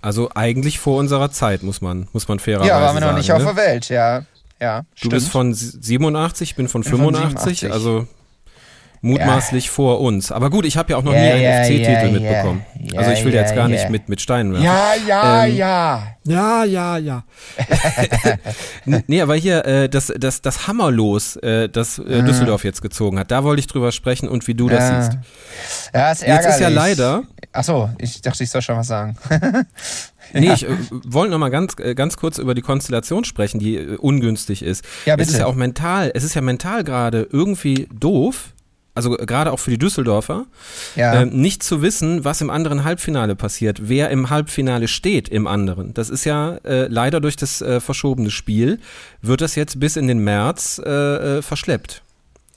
Also 0.03 0.31
eigentlich 0.35 0.79
vor 0.79 0.99
unserer 0.99 1.31
Zeit, 1.31 1.63
muss 1.63 1.81
man, 1.81 2.09
muss 2.13 2.29
man 2.29 2.39
fairerweise 2.39 2.69
Ja, 2.69 2.81
waren 2.81 2.95
wir 2.95 3.01
noch 3.01 3.07
sagen, 3.09 3.19
nicht 3.19 3.33
auf 3.33 3.39
ne? 3.41 3.45
der 3.47 3.57
Welt, 3.57 3.89
ja. 3.89 4.23
Ja, 4.61 4.81
Du 4.81 4.87
stimmt. 4.97 5.13
bist 5.15 5.29
von 5.31 5.55
87, 5.55 6.51
ich 6.51 6.55
bin 6.57 6.69
von 6.69 6.83
Bin 6.83 6.91
von 6.91 6.99
85, 7.15 7.61
87. 7.61 7.73
also 7.73 8.07
mutmaßlich 9.01 9.71
vor 9.71 10.01
uns. 10.01 10.33
Aber 10.33 10.51
gut, 10.51 10.65
ich 10.67 10.77
habe 10.77 10.93
ja 10.93 10.97
auch 10.99 11.03
noch 11.03 11.13
Ja, 11.13 11.21
nie 11.21 11.27
einen 11.31 11.43
ja, 11.43 11.63
FC-Titel 11.65 11.91
ja, 12.07 12.11
mitbekommen. 12.11 12.65
ja. 12.81 12.99
also 12.99 13.11
ich 13.13 13.25
will 13.25 13.33
Ja, 13.35 13.41
jetzt 13.41 13.51
ja, 13.51 13.57
gar 13.57 13.69
ja. 13.69 13.75
nicht 13.77 13.91
mit, 13.91 14.09
mit 14.09 14.21
Steinen 14.21 14.53
werfen. 14.53 14.65
Ja, 14.65 14.93
ja, 15.07 15.45
Ähm, 15.47 15.57
ja. 15.57 16.03
Ja, 16.25 16.65
ja, 16.65 16.99
ja. 16.99 17.25
Nee, 19.07 19.21
aber 19.23 19.35
hier, 19.35 19.65
äh, 19.65 19.89
das, 19.89 20.13
das, 20.19 20.43
das 20.43 20.67
Hammerlos, 20.67 21.37
äh, 21.37 21.69
das 21.69 21.99
äh, 21.99 22.23
Düsseldorf 22.23 22.65
jetzt 22.65 22.83
gezogen 22.83 23.19
hat, 23.19 23.31
da 23.31 23.45
wollte 23.45 23.61
ich 23.61 23.67
drüber 23.67 23.93
sprechen 23.93 24.29
und 24.29 24.47
wie 24.47 24.55
du 24.55 24.69
das 24.69 24.81
Ja. 24.89 25.03
siehst. 25.03 25.19
Ja, 25.95 26.13
ist 26.13 26.23
Jetzt 26.23 26.47
ist 26.47 26.61
ja 26.61 26.69
ärgerlich. 26.69 26.77
leider, 26.99 27.23
Achso, 27.53 27.89
ich 27.99 28.21
dachte, 28.21 28.45
ich 28.45 28.51
soll 28.51 28.61
schon 28.63 28.77
was 28.77 28.87
sagen. 28.89 29.17
nee, 30.35 30.53
ich 30.53 30.65
äh, 30.67 30.77
wollte 30.91 31.31
noch 31.31 31.39
mal 31.39 31.49
ganz, 31.49 31.75
äh, 31.79 31.95
ganz 31.95 32.17
kurz 32.17 32.39
über 32.39 32.55
die 32.55 32.61
Konstellation 32.63 33.25
sprechen, 33.25 33.59
die 33.59 33.77
äh, 33.77 33.97
ungünstig 33.97 34.63
ist. 34.63 34.85
Ja, 35.07 35.15
Es 35.15 35.23
ist 35.23 35.27
bitte. 35.29 35.39
ja 35.41 35.47
auch 35.47 35.55
mental, 35.55 36.11
es 36.15 36.25
ist 36.25 36.35
ja 36.35 36.43
mental 36.43 36.85
gerade 36.85 37.27
irgendwie 37.33 37.89
doof, 37.93 38.51
also 38.99 39.11
gerade 39.13 39.53
auch 39.53 39.59
für 39.61 39.71
die 39.71 39.79
Düsseldorfer, 39.79 40.45
Ja. 40.97 41.23
ähm, 41.23 41.31
nicht 41.31 41.63
zu 41.63 41.81
wissen, 41.83 42.25
was 42.25 42.41
im 42.41 42.51
anderen 42.51 42.83
Halbfinale 42.85 43.37
passiert, 43.37 43.89
wer 43.89 44.11
im 44.11 44.29
Halbfinale 44.29 44.89
steht 44.89 45.29
im 45.29 45.47
anderen. 45.47 45.95
Das 45.95 46.11
ist 46.11 46.25
ja 46.25 46.57
äh, 46.65 46.89
leider 46.89 47.21
durch 47.21 47.37
das 47.37 47.63
äh, 47.63 47.81
verschobene 47.81 48.31
Spiel, 48.31 48.81
wird 49.23 49.41
das 49.41 49.55
jetzt 49.55 49.79
bis 49.81 49.97
in 49.97 50.09
den 50.09 50.19
März 50.19 50.81
äh, 50.85 50.91
äh, 51.39 51.43
verschleppt. 51.43 52.03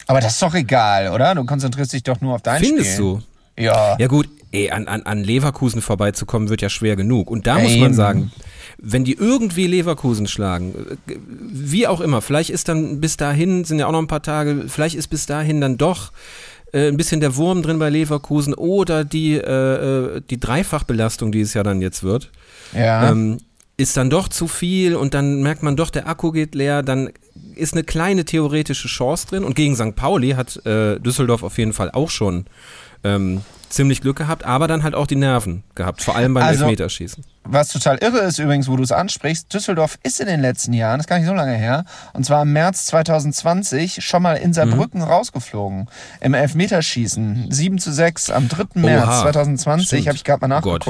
Aber 0.08 0.20
das 0.20 0.34
ist 0.34 0.42
doch 0.42 0.56
egal, 0.56 1.12
oder? 1.14 1.36
Du 1.36 1.46
konzentrierst 1.46 1.94
dich 1.94 2.04
doch 2.04 2.20
nur 2.22 2.34
auf 2.36 2.42
dein 2.42 2.62
Findest 2.62 2.94
Spiel. 2.94 3.22
du? 3.58 3.64
Ja. 3.64 3.96
Ja 4.00 4.08
gut, 4.08 4.28
ey, 4.52 4.70
an, 4.72 4.88
an, 4.88 5.04
an 5.04 5.24
Leverkusen 5.24 5.82
vorbeizukommen 5.82 6.50
wird 6.50 6.62
ja 6.62 6.70
schwer 6.70 6.96
genug. 6.96 7.30
Und 7.32 7.48
da 7.48 7.60
muss 7.60 7.78
man 7.78 7.94
sagen, 7.94 8.32
wenn 8.78 9.04
die 9.04 9.14
irgendwie 9.14 9.68
Leverkusen 9.68 10.28
schlagen, 10.28 10.74
wie 11.08 11.88
auch 11.88 12.02
immer, 12.02 12.22
vielleicht 12.22 12.50
ist 12.50 12.68
dann 12.68 13.00
bis 13.02 13.18
dahin, 13.18 13.64
sind 13.64 13.80
ja 13.80 13.88
auch 13.88 13.92
noch 13.92 14.02
ein 14.02 14.08
paar 14.08 14.24
Tage, 14.24 14.66
vielleicht 14.68 14.96
ist 14.96 15.08
bis 15.08 15.26
dahin 15.26 15.62
dann 15.62 15.78
doch 15.78 16.12
äh, 16.74 16.88
ein 16.88 16.98
bisschen 16.98 17.22
der 17.22 17.36
Wurm 17.36 17.62
drin 17.64 17.80
bei 17.80 17.90
Leverkusen 17.90 18.54
oder 18.54 19.04
die, 19.06 19.34
äh, 19.36 20.16
äh, 20.18 20.22
die 20.30 20.40
Dreifachbelastung, 20.40 21.32
die 21.32 21.42
es 21.42 21.54
ja 21.54 21.64
dann 21.64 21.82
jetzt 21.82 22.04
wird, 22.04 22.32
Ja. 22.74 23.12
ähm, 23.12 23.38
ist 23.78 23.98
dann 23.98 24.10
doch 24.10 24.28
zu 24.28 24.48
viel 24.48 24.96
und 24.96 25.14
dann 25.14 25.42
merkt 25.42 25.64
man 25.64 25.76
doch, 25.76 25.90
der 25.90 26.08
Akku 26.08 26.32
geht 26.32 26.54
leer, 26.56 26.84
dann 26.84 27.10
ist 27.56 27.74
eine 27.74 27.84
kleine 27.84 28.26
theoretische 28.26 28.88
Chance 28.88 29.28
drin 29.28 29.44
und 29.44 29.56
gegen 29.56 29.76
St. 29.76 29.96
Pauli 29.96 30.32
hat 30.32 30.64
äh, 30.66 31.00
Düsseldorf 31.00 31.42
auf 31.42 31.58
jeden 31.58 31.74
Fall 31.74 31.90
auch 31.92 32.10
schon 32.12 32.46
ähm, 33.04 33.42
ziemlich 33.72 34.02
Glück 34.02 34.18
gehabt, 34.18 34.44
aber 34.46 34.68
dann 34.68 34.84
halt 34.84 34.94
auch 34.96 35.08
die 35.08 35.16
Nerven 35.16 35.64
gehabt, 35.76 36.02
vor 36.04 36.16
allem 36.16 36.34
beim 36.34 36.44
Also- 36.44 36.64
Elfmeterschießen. 36.64 37.24
Was 37.44 37.70
total 37.70 37.98
irre 37.98 38.20
ist 38.20 38.38
übrigens, 38.38 38.68
wo 38.70 38.76
du 38.76 38.84
es 38.84 38.92
ansprichst, 38.92 39.52
Düsseldorf 39.52 39.98
ist 40.04 40.20
in 40.20 40.28
den 40.28 40.42
letzten 40.42 40.74
Jahren, 40.74 41.00
das 41.00 41.06
ist 41.06 41.10
gar 41.10 41.18
nicht 41.18 41.28
so 41.28 41.34
lange 41.34 41.56
her, 41.56 41.86
und 42.14 42.24
zwar 42.24 42.44
im 42.44 42.54
März 42.54 42.86
2020 42.86 44.06
schon 44.06 44.22
mal 44.22 44.36
in 44.38 44.54
Saarbrücken 44.54 45.02
Mhm. 45.02 45.08
rausgeflogen. 45.08 45.88
Im 46.20 46.34
Elfmeterschießen. 46.36 47.48
7 47.50 47.80
zu 47.80 47.92
6 47.92 48.30
am 48.30 48.48
3. 48.48 48.80
März 48.82 49.08
Oha. 49.08 49.22
2020, 49.24 49.88
Stimmt. 49.88 50.08
habe 50.08 50.16
ich 50.18 50.24
gerade 50.24 50.48
mal 50.48 50.58
Oh 50.60 50.62
Gott. 50.62 50.86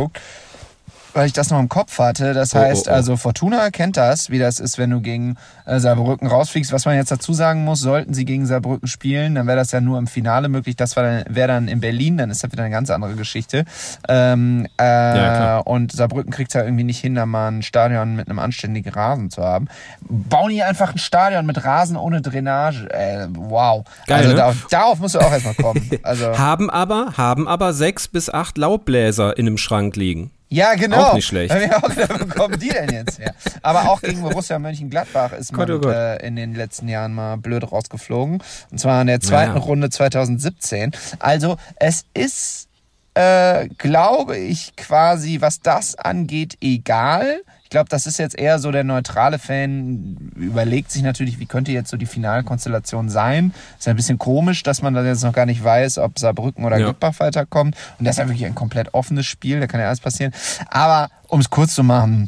Weil 1.14 1.28
ich 1.28 1.34
das 1.34 1.49
noch 1.49 1.59
im 1.59 1.70
Kopf 1.70 1.97
hatte. 1.99 2.34
Das 2.34 2.53
Oh, 2.53 2.57
oh, 2.57 2.62
heißt 2.62 2.88
oh. 2.88 2.91
also, 2.91 3.18
Fortuna 3.18 3.70
kennt 3.70 3.97
das, 3.97 4.30
wie 4.30 4.39
das 4.39 4.59
ist, 4.59 4.78
wenn 4.78 4.89
du 4.89 5.01
gegen 5.01 5.38
äh, 5.66 5.80
Saarbrücken 5.80 6.28
rausfliegst. 6.28 6.72
Was 6.72 6.86
man 6.86 6.95
jetzt 6.95 7.12
dazu 7.12 7.34
sagen 7.34 7.64
muss, 7.64 7.80
sollten 7.80 8.14
sie 8.14 8.26
gegen 8.26 8.45
Saarbrücken 8.45 8.88
spielen, 8.88 9.36
dann 9.36 9.47
wäre 9.47 9.57
das 9.57 9.72
ja 9.72 9.82
nur 9.82 9.97
im 9.97 10.07
Finale 10.07 10.49
möglich. 10.49 10.76
Das 10.76 10.95
wäre 10.95 11.24
dann, 11.28 11.68
in 11.68 11.80
Berlin, 11.80 12.18
dann 12.18 12.30
ist 12.30 12.43
das 12.43 12.51
wieder 12.51 12.64
eine 12.64 12.72
ganz 12.72 12.89
andere 12.89 13.16
Geschichte. 13.16 13.66
Ähm, 14.07 14.66
äh, 14.78 14.78
klar. 14.78 15.68
und 15.68 15.91
Saarbrücken 15.91 16.32
kriegt 16.32 16.53
ja 16.53 16.64
irgendwie 16.64 16.84
nicht 16.84 16.99
hin, 16.99 17.16
da 17.16 17.26
mal 17.26 17.49
ein 17.49 17.62
Stadion 17.62 18.16
mit 18.16 18.30
einem 18.30 18.39
anständigen 18.39 18.91
Rasen 18.91 19.30
zu 19.30 19.43
haben. 19.43 19.68
Bauen 20.01 20.51
die 20.51 20.64
einfach 20.64 20.93
ein 20.93 20.97
Stadion 20.97 21.45
mit 21.45 21.64
Rasen 21.64 21.97
ohne 21.97 22.22
Drainage. 22.22 22.89
Äh, 22.89 23.28
wow. 23.32 23.84
Geil, 24.07 24.18
also 24.18 24.30
ne? 24.30 24.36
darauf, 24.36 24.68
darauf 24.70 24.99
musst 24.99 25.16
du 25.16 25.20
auch 25.20 25.32
erstmal 25.32 25.55
kommen. 25.55 25.89
Also, 26.03 26.38
Haben 26.38 26.70
aber, 26.70 27.14
haben 27.18 27.47
aber 27.47 27.74
sechs 27.74 28.07
bis 28.07 28.30
acht 28.30 28.57
Laubbläser 28.57 29.38
in 29.38 29.47
einem 29.47 29.57
Schrank 29.57 29.95
liegen. 29.95 30.32
Ja, 30.54 30.76
genau. 30.76 30.97
Auch 30.97 31.14
nicht 31.14 31.28
schlecht. 31.28 31.54
Auch 31.54 31.89
wo 31.89 32.26
kommen 32.28 32.60
die 32.60 32.68
denn 32.68 32.89
jetzt 32.91 33.20
her? 33.20 33.34
Aber 33.62 33.89
auch 33.89 34.02
gegen 34.02 34.22
Borussia 34.22 34.60
Mönchengladbach 34.60 35.32
ist 35.32 35.54
man 35.54 35.66
Gott, 35.66 35.70
oh 35.78 35.80
Gott. 35.80 35.95
äh, 35.95 36.18
in 36.28 36.36
den 36.36 36.54
letzten 36.56 36.89
Jahren 36.89 37.14
mal 37.14 37.38
blöd 37.38 37.72
rausgeflogen. 37.72 38.43
Und 38.70 38.78
zwar 38.78 38.99
in 38.99 39.08
der 39.08 39.22
zweiten 39.22 39.56
Ja. 39.56 39.62
Runde 39.62 39.89
2017. 39.89 40.91
Also 41.20 41.56
es 41.78 42.04
ist, 42.14 42.68
äh, 43.14 43.70
glaube 43.78 44.38
ich, 44.38 44.76
quasi, 44.76 45.39
was 45.39 45.62
das 45.62 45.95
angeht, 45.95 46.58
egal. 46.60 47.43
Ich 47.72 47.74
glaube, 47.74 47.88
das 47.88 48.05
ist 48.05 48.19
jetzt 48.19 48.38
eher 48.38 48.59
so 48.59 48.69
der 48.69 48.84
neutrale 48.84 49.39
Fan, 49.39 50.17
überlegt 50.36 50.91
sich 50.91 51.03
natürlich, 51.03 51.39
wie 51.39 51.45
könnte 51.45 51.72
jetzt 51.72 51.89
so 51.89 51.95
die 51.95 52.05
Finalkonstellation 52.05 53.09
sein. 53.09 53.53
Ist 53.80 53.86
ja 53.86 53.93
ein 53.93 53.95
bisschen 53.95 54.17
komisch, 54.17 54.61
dass 54.63 54.82
man 54.82 54.93
da 54.93 55.05
jetzt 55.05 55.24
noch 55.24 55.32
gar 55.32 55.45
nicht 55.45 55.63
weiß, 55.63 55.97
ob 55.99 56.19
Saarbrücken 56.19 56.65
oder 56.65 56.78
Ja. 56.78 56.88
Gladbach 56.88 57.17
weiterkommt. 57.22 57.78
Und 57.97 58.03
das 58.03 58.15
ist 58.15 58.19
ja 58.19 58.28
wirklich 58.28 58.45
ein 58.45 58.55
komplett 58.55 58.93
offenes 58.93 59.26
Spiel, 59.26 59.61
da 59.61 59.67
kann 59.67 59.80
ja 59.80 59.86
alles 59.88 60.01
passieren. 60.01 60.34
Aber 60.69 61.09
um 61.30 61.39
es 61.39 61.49
kurz 61.49 61.74
zu 61.74 61.86
machen, 61.86 62.28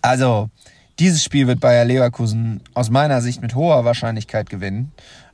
also 0.00 0.48
dieses 1.00 1.22
Spiel 1.22 1.46
wird 1.46 1.60
Bayer 1.60 1.84
Leverkusen 1.84 2.62
aus 2.72 2.88
meiner 2.88 3.20
Sicht 3.20 3.42
mit 3.42 3.54
hoher 3.54 3.84
Wahrscheinlichkeit 3.84 4.48
gewinnen. 4.48 4.90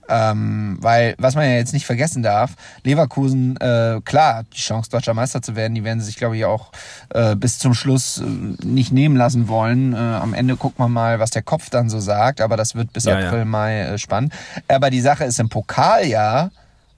Ähm, 0.08 0.78
weil, 0.80 1.14
was 1.18 1.34
man 1.34 1.44
ja 1.44 1.56
jetzt 1.56 1.72
nicht 1.72 1.86
vergessen 1.86 2.22
darf, 2.22 2.52
Leverkusen, 2.84 3.56
äh, 3.56 4.00
klar, 4.04 4.44
die 4.52 4.58
Chance, 4.60 4.90
deutscher 4.90 5.14
Meister 5.14 5.42
zu 5.42 5.56
werden, 5.56 5.74
die 5.74 5.84
werden 5.84 6.00
sie 6.00 6.06
sich, 6.06 6.16
glaube 6.16 6.36
ich, 6.36 6.44
auch 6.44 6.70
äh, 7.10 7.34
bis 7.34 7.58
zum 7.58 7.74
Schluss 7.74 8.18
äh, 8.18 8.24
nicht 8.64 8.92
nehmen 8.92 9.16
lassen 9.16 9.48
wollen. 9.48 9.94
Äh, 9.94 9.96
am 9.96 10.34
Ende 10.34 10.56
guckt 10.56 10.78
man 10.78 10.92
mal, 10.92 11.18
was 11.18 11.30
der 11.30 11.42
Kopf 11.42 11.70
dann 11.70 11.88
so 11.88 12.00
sagt, 12.00 12.40
aber 12.40 12.56
das 12.56 12.74
wird 12.74 12.92
bis 12.92 13.04
Ja, 13.04 13.18
April, 13.18 13.40
ja. 13.40 13.44
Mai 13.44 13.80
äh, 13.80 13.98
spannend. 13.98 14.32
Aber 14.68 14.90
die 14.90 15.00
Sache 15.00 15.24
ist 15.24 15.40
im 15.40 15.48
Pokaljahr, 15.48 16.50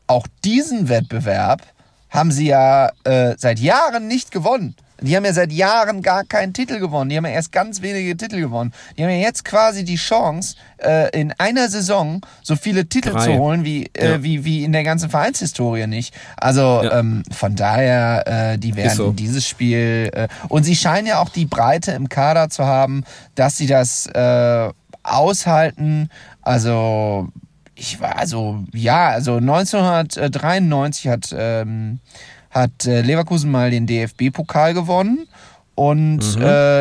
auch 0.07 0.27
diesen 0.45 0.89
Wettbewerb 0.89 1.63
haben 2.11 2.33
sie 2.33 2.49
ja 2.49 2.91
äh, 3.05 3.35
seit 3.37 3.59
Jahren 3.59 4.07
nicht 4.07 4.31
gewonnen. 4.31 4.75
Die 5.01 5.17
haben 5.17 5.25
ja 5.25 5.33
seit 5.33 5.53
Jahren 5.53 6.03
gar 6.03 6.25
keinen 6.25 6.53
Titel 6.53 6.79
gewonnen. 6.81 7.09
Die 7.11 7.17
haben 7.17 7.25
ja 7.27 7.33
erst 7.33 7.53
ganz 7.53 7.83
wenige 7.83 8.17
Titel 8.17 8.41
gewonnen. 8.41 8.73
Die 8.97 9.03
haben 9.05 9.11
ja 9.11 9.17
jetzt 9.19 9.45
quasi 9.45 9.85
die 9.85 9.97
Chance, 9.97 10.57
äh, 10.79 11.09
in 11.19 11.33
einer 11.39 11.69
Saison 11.69 12.21
so 12.43 12.57
viele 12.57 12.87
Titel 12.89 13.11
Drei. 13.11 13.25
zu 13.27 13.35
holen 13.35 13.65
wie, 13.65 13.87
äh, 13.95 14.11
Ja. 14.13 14.23
wie, 14.23 14.45
wie 14.45 14.65
in 14.65 14.73
der 14.73 14.83
ganzen 14.85 15.09
Vereinshistorie 15.11 15.87
nicht. 15.87 16.15
Also 16.37 16.83
Ja. 16.83 16.99
ähm, 16.99 17.23
von 17.31 17.55
daher, 17.55 18.53
äh, 18.55 18.59
die 18.59 18.75
werden 18.77 18.97
so. 18.97 19.13
dieses 19.13 19.47
Spiel 19.47 20.11
äh, 20.13 20.29
und 20.49 20.65
sie 20.65 20.75
scheinen 20.77 21.07
ja 21.07 21.21
auch 21.21 21.29
die 21.29 21.47
Breite 21.47 21.93
im 21.93 22.09
Kader 22.09 22.49
zu 22.51 22.65
haben, 22.67 23.05
dass 23.37 23.57
sie 23.57 23.67
das 23.67 24.07
äh, 24.09 24.69
aushalten. 25.05 26.09
Also 26.43 27.29
ich 27.75 28.01
war 28.01 28.17
also 28.17 28.65
ja, 28.75 29.09
also 29.11 29.37
1993 29.37 31.09
hat 31.09 31.35
ähm, 31.37 32.01
hat 32.63 32.87
äh, 32.87 33.01
Leverkusen 33.03 33.51
mal 33.51 33.71
den 33.71 33.87
DFB-Pokal 33.87 34.75
gewonnen 34.75 35.27
und 35.75 36.37
Mhm. 36.37 36.43
äh, 36.43 36.81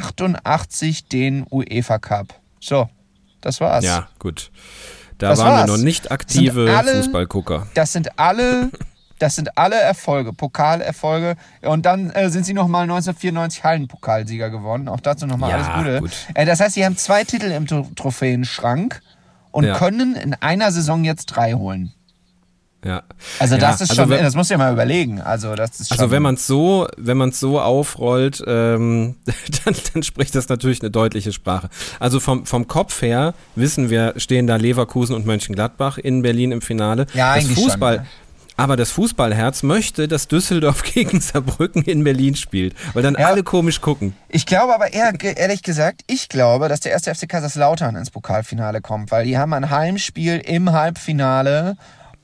1988 0.00 1.08
den 1.08 1.46
UEFA 1.50 1.98
Cup. 1.98 2.28
So, 2.60 2.88
das 3.40 3.60
war's. 3.60 3.84
Ja, 3.84 4.08
gut. 4.18 4.50
Da 5.18 5.30
Das 5.30 5.38
waren 5.38 5.48
war's. 5.52 5.66
wir 5.70 5.76
noch 5.76 5.82
nicht 5.84 6.10
aktive 6.10 6.76
alle- 6.76 6.96
Fußballgucker. 6.96 7.66
Das 7.74 7.92
sind 7.92 8.18
alle, 8.18 8.70
das 9.18 9.36
sind 9.36 9.56
alle 9.56 9.76
Erfolge, 9.76 10.32
Pokalerfolge. 10.32 11.36
Und 11.62 11.86
dann 11.86 12.10
äh, 12.10 12.28
sind 12.30 12.44
sie 12.44 12.52
nochmal 12.54 12.82
1994 12.82 13.64
Hallenpokalsieger 13.64 14.50
geworden. 14.50 14.88
Auch 14.88 15.00
dazu 15.00 15.26
nochmal 15.26 15.50
Ja, 15.50 15.56
alles 15.72 15.84
Gute. 15.84 16.00
gut. 16.00 16.12
Äh, 16.34 16.44
das 16.46 16.60
heißt, 16.60 16.74
sie 16.74 16.84
haben 16.84 16.96
zwei 16.96 17.24
Titel 17.24 17.46
im 17.50 17.66
Tro 17.66 17.88
Trophäenschrank 17.96 19.00
und 19.52 19.64
Ja. 19.64 19.78
können 19.78 20.14
in 20.16 20.34
einer 20.34 20.70
Saison 20.70 21.04
jetzt 21.04 21.26
drei 21.26 21.54
holen. 21.54 21.92
Ja. 22.86 23.02
Also 23.38 23.54
Ja, 23.56 23.60
das 23.60 23.80
ist 23.80 23.90
also 23.90 24.02
schon, 24.02 24.10
wenn- 24.10 24.22
das 24.22 24.34
musst 24.34 24.50
du 24.50 24.54
dir 24.54 24.58
mal 24.58 24.72
überlegen. 24.72 25.20
Also 25.20 25.54
das 25.54 25.80
ist 25.80 25.88
schon, 25.88 25.98
Also 25.98 26.10
wenn 26.10 26.22
man 26.22 26.34
es 26.36 26.46
so, 26.46 26.86
wenn 26.96 27.16
man 27.16 27.30
es 27.30 27.40
so 27.40 27.60
aufrollt, 27.60 28.42
ähm, 28.46 29.16
dann, 29.64 29.74
dann 29.92 30.02
spricht 30.02 30.34
das 30.34 30.48
natürlich 30.48 30.80
eine 30.80 30.90
deutliche 30.90 31.32
Sprache. 31.32 31.68
Also 32.00 32.20
vom, 32.20 32.46
vom 32.46 32.66
Kopf 32.68 33.02
her 33.02 33.34
wissen 33.54 33.90
wir, 33.90 34.14
stehen 34.16 34.46
da 34.46 34.56
Leverkusen 34.56 35.14
und 35.14 35.26
Mönchengladbach 35.26 35.98
in 35.98 36.22
Berlin 36.22 36.52
im 36.52 36.60
Finale. 36.62 37.06
Ja, 37.14 37.34
das 37.34 37.44
eigentlich 37.44 37.58
schon, 37.58 37.64
Fußball, 37.70 37.96
ja. 37.96 38.04
aber 38.56 38.76
das 38.76 38.90
Fußballherz 38.90 39.62
möchte, 39.62 40.08
dass 40.08 40.28
Düsseldorf 40.28 40.82
gegen 40.94 41.20
Saarbrücken 41.20 41.82
in 41.82 42.04
Berlin 42.04 42.36
spielt, 42.36 42.74
weil 42.94 43.02
dann 43.02 43.16
Ja. 43.18 43.26
alle 43.26 43.42
komisch 43.42 43.80
gucken. 43.80 44.14
Ich 44.28 44.46
glaube 44.46 44.74
aber 44.74 44.92
eher, 44.92 45.12
ehrlich 45.36 45.62
gesagt, 45.62 46.02
ich 46.06 46.28
glaube, 46.28 46.68
dass 46.68 46.80
der 46.80 46.92
erste 46.92 47.14
FC 47.14 47.28
Kaiserslautern 47.28 47.96
ins 47.96 48.10
Pokalfinale 48.10 48.80
kommt, 48.80 49.10
weil 49.10 49.24
die 49.26 49.36
haben 49.38 49.52
ein 49.52 49.70
Heimspiel 49.70 50.38
im 50.38 50.72
Halbfinale 50.72 51.76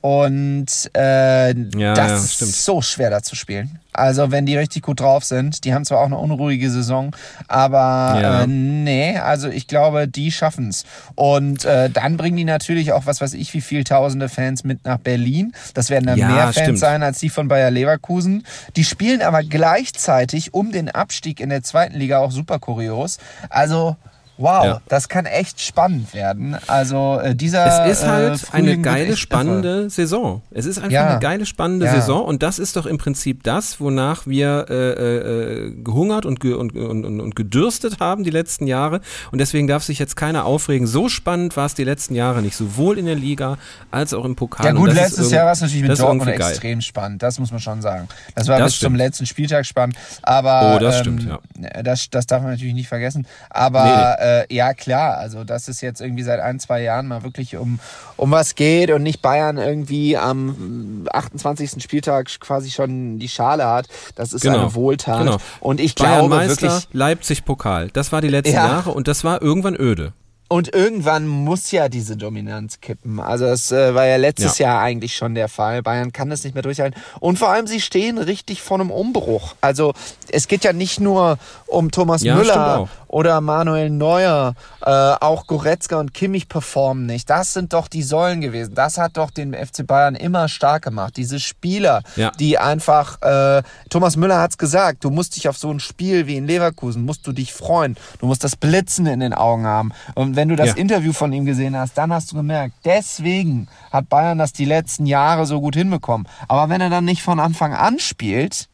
und 0.03 0.66
äh, 0.94 1.55
Ja, 1.55 1.94
das 1.94 2.38
ja, 2.40 2.46
ist 2.46 2.64
so 2.64 2.82
schwer 2.82 3.09
da 3.09 3.22
zu 3.22 3.34
spielen. 3.34 3.78
Also 3.94 4.30
wenn 4.30 4.46
die 4.46 4.57
richtig 4.57 4.82
gut 4.82 5.00
drauf 5.00 5.22
sind, 5.22 5.64
die 5.64 5.74
haben 5.74 5.84
zwar 5.84 6.00
auch 6.00 6.07
eine 6.07 6.16
unruhige 6.16 6.70
Saison, 6.70 7.14
aber 7.46 8.18
Ja. 8.20 8.42
äh, 8.42 8.46
nee, 8.46 9.18
also 9.18 9.48
ich 9.48 9.66
glaube, 9.68 10.09
die 10.09 10.32
schaffen's. 10.32 10.84
Und 11.14 11.64
äh, 11.66 11.88
dann 11.90 12.16
bringen 12.16 12.36
die 12.38 12.44
natürlich 12.44 12.92
auch 12.92 13.05
was 13.07 13.20
weiß 13.20 13.34
ich, 13.34 13.53
wie 13.55 13.61
viel 13.61 13.84
tausende 13.84 14.28
Fans 14.28 14.64
mit 14.64 14.84
nach 14.86 14.96
Berlin. 14.98 15.53
Das 15.74 15.88
werden 15.90 16.07
dann 16.07 16.18
mehr 16.18 16.44
Fans 16.44 16.57
stimmt. 16.57 16.78
sein 16.78 17.03
als 17.03 17.18
die 17.20 17.28
von 17.28 17.48
Bayer 17.48 17.70
Leverkusen. 17.70 18.44
Die 18.76 18.84
spielen 18.84 19.22
aber 19.22 19.42
gleichzeitig 19.42 20.55
um 20.55 20.72
den 20.72 20.88
Abstieg 20.90 21.38
in 21.38 21.50
der 21.50 21.62
zweiten 21.62 21.96
Liga 21.98 22.18
auch 22.18 22.32
super 22.32 22.59
kurios. 22.59 23.18
Also 23.50 23.96
Wow, 24.39 24.64
Ja. 24.64 24.80
das 24.89 25.09
kann 25.09 25.26
echt 25.26 25.61
spannend 25.61 26.14
werden. 26.14 26.57
Also 26.66 27.20
äh, 27.22 27.35
dieser 27.35 27.87
Es 27.87 27.99
ist 28.01 28.07
halt 28.07 28.43
äh, 28.43 28.57
eine 28.57 28.78
geile, 28.78 29.16
spannende 29.16 29.91
Saison. 29.91 30.43
Es 30.51 30.66
ist 30.66 30.78
einfach 30.78 30.91
Ja. 30.91 31.11
eine 31.11 31.20
geile, 31.20 31.47
spannende 31.47 31.87
Ja. 31.87 31.93
Saison 31.93 32.24
und 32.24 32.43
das 32.43 32.59
ist 32.59 32.76
doch 32.76 32.87
im 32.87 32.99
Prinzip 32.99 33.43
das, 33.45 33.78
wonach 33.80 34.26
wir 34.26 34.66
äh, 34.68 34.74
äh, 34.74 35.66
äh, 35.68 35.70
gehungert 35.85 36.26
und, 36.26 36.41
ge 36.41 36.55
und, 36.55 36.74
und, 36.74 37.05
und, 37.20 37.37
gedürstet 37.37 38.01
haben 38.01 38.24
die 38.24 38.30
letzten 38.30 38.66
Jahre 38.66 39.01
und 39.30 39.39
deswegen 39.39 39.66
darf 39.68 39.83
sich 39.83 39.99
jetzt 39.99 40.16
keiner 40.16 40.45
aufregen. 40.47 40.87
So 40.87 41.09
spannend 41.09 41.57
war 41.57 41.66
es 41.66 41.74
die 41.74 41.85
letzten 41.85 42.14
Jahre 42.14 42.43
nicht, 42.43 42.57
sowohl 42.57 42.99
in 42.99 43.07
der 43.07 43.14
Liga 43.16 43.59
als 43.91 44.14
auch 44.14 44.24
im 44.24 44.35
Pokal. 44.35 44.66
Ja 44.66 44.72
gut, 44.72 44.93
letztes 44.93 45.30
Jahr 45.30 45.45
war 45.45 45.53
es 45.53 45.61
natürlich 45.61 45.83
mit 45.87 45.99
Dortmund 45.99 46.28
extrem 46.30 46.80
spannend. 46.80 47.22
Das 47.22 47.39
muss 47.39 47.51
man 47.51 47.61
schon 47.61 47.83
sagen. 47.83 48.09
Das 48.35 48.49
war 48.49 48.59
Das 48.59 48.72
bis 48.72 48.80
zum 48.80 48.87
stimmt. 48.87 48.97
letzten 48.97 49.26
Spieltag 49.26 49.66
spannend. 49.66 49.97
Aber 50.22 50.74
Oh, 50.74 50.78
das 50.78 51.07
ähm, 51.07 51.18
stimmt, 51.20 51.39
das, 51.85 52.09
das 52.11 52.26
darf 52.26 52.43
man 52.43 52.53
natürlich 52.53 52.74
nicht 52.74 52.89
vergessen. 52.89 53.26
Aber 53.51 54.16
Äh, 54.23 54.55
ja 54.55 54.73
klar, 54.73 55.16
also 55.18 55.43
dass 55.43 55.66
es 55.68 55.81
jetzt 55.81 56.01
irgendwie 56.01 56.23
seit 56.23 56.39
ein, 56.41 56.61
zwei 56.61 56.81
Jahren 56.83 57.09
mal 57.09 57.25
wirklich 57.25 57.57
um, 57.57 57.81
um 58.16 58.31
was 58.31 58.55
geht 58.55 58.91
und 58.93 59.03
nicht 59.03 59.20
Bayern 59.20 59.59
irgendwie 59.59 60.16
am 60.16 61.07
28. 61.12 61.83
Spieltag 61.83 62.29
quasi 62.41 62.70
schon 62.70 63.18
die 63.18 63.29
Schale 63.29 63.66
hat, 63.66 63.87
das 64.14 64.33
ist 64.33 64.43
Genau, 64.43 64.61
eine 64.61 64.75
Wohltat. 64.75 65.18
genau. 65.18 65.39
Und 65.61 65.81
ich 65.81 65.95
Bayern 65.97 66.20
glaube 66.29 66.29
Meister, 66.37 66.62
wirklich, 66.70 66.89
Leipzig 66.93 67.45
Pokal. 67.45 67.89
Das 67.93 68.12
war 68.12 68.20
die 68.20 68.29
letzten 68.29 68.55
Ja. 68.55 68.66
Jahre 68.66 68.91
und 68.93 69.09
das 69.09 69.25
war 69.25 69.43
irgendwann 69.43 69.75
öde. 69.79 70.12
Und 70.53 70.74
irgendwann 70.74 71.26
muss 71.26 71.70
ja 71.70 71.88
diese 71.88 72.14
Dominanz 72.18 72.80
kippen. 72.82 73.20
Also 73.20 73.46
das 73.46 73.72
äh, 73.72 73.94
war 73.94 74.05
ja 74.05 74.16
letztes 74.16 74.59
Ja. 74.59 74.66
Jahr 74.68 74.82
eigentlich 74.82 75.16
schon 75.16 75.34
der 75.34 75.48
Fall. 75.48 75.82
Bayern 75.82 76.12
kann 76.12 76.28
das 76.28 76.44
nicht 76.44 76.53
mehr 76.53 76.62
durchhalten. 76.62 77.00
Und 77.20 77.38
vor 77.38 77.48
allem, 77.48 77.66
sie 77.66 77.80
stehen 77.80 78.18
richtig 78.18 78.61
vor 78.61 78.78
einem 78.78 78.90
Umbruch. 78.90 79.55
Also 79.62 79.94
es 80.28 80.48
geht 80.48 80.62
ja 80.64 80.74
nicht 80.74 81.00
nur 81.00 81.38
um 81.66 81.90
Thomas 81.90 82.22
Ja, 82.22 82.34
Müller 82.34 82.86
oder 83.09 83.40
Manuel 83.40 83.88
Neuer. 83.88 84.55
Äh, 84.82 84.90
auch 84.90 85.46
Goretzka 85.46 85.98
und 85.98 86.12
Kimmich 86.12 86.48
performen 86.50 87.07
nicht. 87.07 87.30
Das 87.30 87.55
sind 87.55 87.72
doch 87.72 87.88
die 87.88 88.03
Säulen 88.03 88.42
gewesen. 88.42 88.74
Das 88.74 88.98
hat 88.98 89.16
doch 89.16 89.30
den 89.30 89.55
FC 89.55 89.86
Bayern 89.86 90.14
immer 90.14 90.48
stark 90.48 90.82
gemacht. 90.84 91.16
Diese 91.16 91.40
Spieler, 91.40 92.03
Ja. 92.16 92.30
die 92.38 92.59
einfach, 92.59 93.22
äh, 93.22 93.62
Thomas 93.88 94.16
Müller 94.16 94.38
hat's 94.40 94.59
gesagt, 94.59 95.05
du 95.05 95.09
musst 95.11 95.36
dich 95.36 95.48
auf 95.48 95.57
so 95.57 95.70
ein 95.70 95.80
Spiel 95.80 96.26
wie 96.26 96.36
in 96.36 96.46
Leverkusen, 96.46 97.05
musst 97.07 97.26
du 97.26 97.32
dich 97.32 97.55
freuen. 97.55 97.96
Du 98.18 98.26
musst 98.26 98.44
das 98.44 98.57
Blitzen 98.57 99.07
in 99.07 99.20
den 99.20 99.32
Augen 99.32 99.64
haben. 99.66 99.92
Und 100.14 100.36
wenn 100.36 100.41
du 100.49 100.57
das 100.57 100.68
Ja. 100.70 100.74
Interview 100.76 101.12
von 101.12 101.32
ihm 101.32 101.45
gesehen 101.45 101.76
hast, 101.76 101.97
dann 101.99 102.12
hast 102.12 102.32
du 102.32 102.36
gemerkt, 102.36 102.74
deswegen 102.84 103.68
hat 103.93 104.09
Bayern 104.09 104.38
das 104.38 104.53
die 104.53 104.64
letzten 104.64 105.07
Jahre 105.07 105.47
so 105.47 105.61
gut 105.61 105.74
hinbekommen. 105.76 106.26
Aber 106.49 106.68
wenn 106.68 106.80
er 106.80 106.90
dann 106.90 107.05
nicht 107.05 107.22
von 107.22 107.40
Anfang 107.40 107.74
an 107.74 107.99
spielt, 107.99 108.68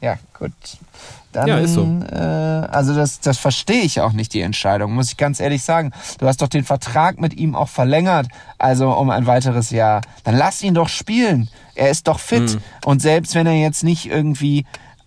ja, 0.00 0.16
gut. 0.38 0.52
Dann, 1.32 1.48
Ja, 1.48 1.58
ist 1.58 1.74
so. 1.74 1.84
Äh, 2.10 2.16
also 2.16 2.94
das, 2.94 3.20
das 3.20 3.38
verstehe 3.38 3.82
ich 3.82 4.00
auch 4.00 4.12
nicht, 4.12 4.32
die 4.32 4.40
Entscheidung, 4.40 4.94
muss 4.94 5.10
ich 5.10 5.16
ganz 5.16 5.40
ehrlich 5.40 5.62
sagen. 5.62 5.92
Du 6.18 6.26
hast 6.26 6.40
doch 6.40 6.48
den 6.48 6.64
Vertrag 6.64 7.20
mit 7.20 7.34
ihm 7.34 7.54
auch 7.54 7.68
verlängert, 7.68 8.28
also 8.58 8.90
um 8.92 9.10
ein 9.10 9.26
weiteres 9.26 9.70
Jahr. 9.70 10.00
Dann 10.24 10.36
lass 10.36 10.62
ihn 10.62 10.74
doch 10.74 10.88
spielen. 10.88 11.48
Er 11.74 11.90
ist 11.90 12.08
doch 12.08 12.20
fit. 12.20 12.54
Mhm. 12.54 12.60
Und 12.84 13.02
selbst 13.02 13.34
wenn 13.34 13.46
er 13.46 13.54
jetzt 13.54 13.84
nicht 13.84 14.06
irgendwie, 14.06 14.64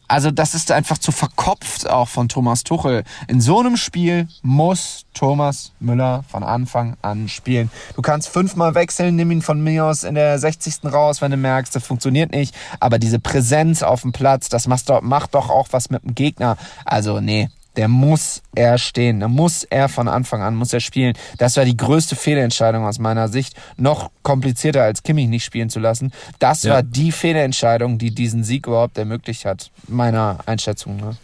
also 0.09 0.31
das 0.31 0.55
ist 0.55 0.71
einfach 0.71 0.97
zu 0.97 1.11
verkopft 1.11 1.87
auch 1.87 2.07
von 2.07 2.27
Thomas 2.27 2.63
Tuchel. 2.63 3.03
In 3.27 3.39
so 3.39 3.59
einem 3.59 3.77
Spiel 3.77 4.27
muss 4.41 5.05
Thomas 5.13 5.71
Müller 5.79 6.23
von 6.27 6.43
Anfang 6.43 6.97
an 7.01 7.29
spielen. 7.29 7.69
Du 7.95 8.01
kannst 8.01 8.27
fünfmal 8.27 8.73
wechseln, 8.73 9.15
nimm 9.15 9.29
ihn 9.29 9.41
von 9.41 9.63
mir 9.63 9.85
aus 9.85 10.03
in 10.03 10.15
der 10.15 10.39
60. 10.39 10.85
raus, 10.85 11.21
wenn 11.21 11.31
du 11.31 11.37
merkst, 11.37 11.75
das 11.75 11.85
funktioniert 11.85 12.31
nicht. 12.31 12.55
Aber 12.79 12.97
diese 12.97 13.19
Präsenz 13.19 13.83
auf 13.83 14.01
dem 14.01 14.11
Platz, 14.11 14.49
das 14.49 14.67
macht 14.67 14.89
doch, 14.89 15.01
macht 15.01 15.35
doch 15.35 15.49
auch 15.49 15.67
was 15.71 15.91
mit 15.91 16.03
dem 16.03 16.15
Gegner. 16.15 16.57
Also 16.85 17.21
nee, 17.21 17.49
der 17.79 17.87
muss 17.87 18.41
er 18.55 18.77
stehen. 18.77 19.21
Da 19.21 19.29
muss 19.29 19.63
er 19.63 19.87
von 19.87 20.09
Anfang 20.09 20.41
an, 20.41 20.53
muss 20.53 20.73
er 20.73 20.81
spielen. 20.81 21.13
Das 21.37 21.55
war 21.55 21.63
die 21.63 21.77
größte 21.77 22.17
Fehlentscheidung 22.17 22.85
aus 22.85 22.99
meiner 22.99 23.29
Sicht. 23.29 23.55
Noch 23.77 24.11
komplizierter 24.21 24.83
als 24.83 25.01
Kimmich 25.01 25.29
nicht 25.29 25.45
spielen 25.45 25.69
zu 25.69 25.79
lassen. 25.79 26.11
Das 26.39 26.63
Ja. 26.63 26.73
war 26.73 26.83
die 26.83 27.13
Fehlentscheidung, 27.13 27.97
die 27.97 28.13
diesen 28.13 28.43
Sieg 28.43 28.67
überhaupt 28.67 28.97
ermöglicht 28.97 29.45
hat. 29.45 29.71
Meiner 29.87 30.39
Einschätzung. 30.45 30.97
Ne? 30.97 31.15